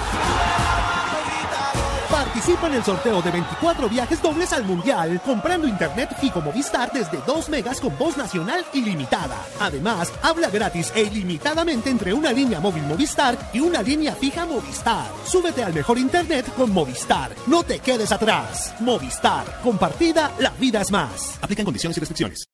Participa 2.10 2.66
en 2.66 2.74
el 2.74 2.84
sorteo 2.84 3.22
de 3.22 3.30
24 3.30 3.88
viajes 3.88 4.20
dobles 4.20 4.52
al 4.52 4.64
Mundial 4.64 5.20
comprando 5.24 5.66
internet 5.66 6.14
Fico 6.20 6.42
Movistar 6.42 6.92
desde 6.92 7.22
2 7.26 7.48
megas 7.48 7.80
con 7.80 7.96
voz 7.96 8.18
nacional 8.18 8.64
ilimitada. 8.74 9.36
Además, 9.58 10.12
habla 10.22 10.50
gratis 10.50 10.92
e 10.94 11.02
ilimitadamente 11.02 11.88
entre 11.88 12.12
una 12.12 12.30
línea 12.30 12.60
móvil 12.60 12.82
Movistar 12.82 13.38
y 13.54 13.60
una 13.60 13.80
línea 13.80 14.14
fija 14.14 14.44
Movistar. 14.44 15.10
Súbete 15.24 15.64
al 15.64 15.72
mejor 15.72 15.98
internet 15.98 16.46
con 16.54 16.70
Movistar. 16.70 17.34
No 17.46 17.62
te 17.62 17.78
quedes 17.78 18.12
atrás. 18.12 18.74
Movistar. 18.80 19.60
Compartida, 19.62 20.32
la 20.38 20.50
vida 20.50 20.82
es 20.82 20.90
más. 20.90 21.38
Aplican 21.40 21.64
condiciones 21.64 21.96
y 21.96 22.00
restricciones. 22.00 22.51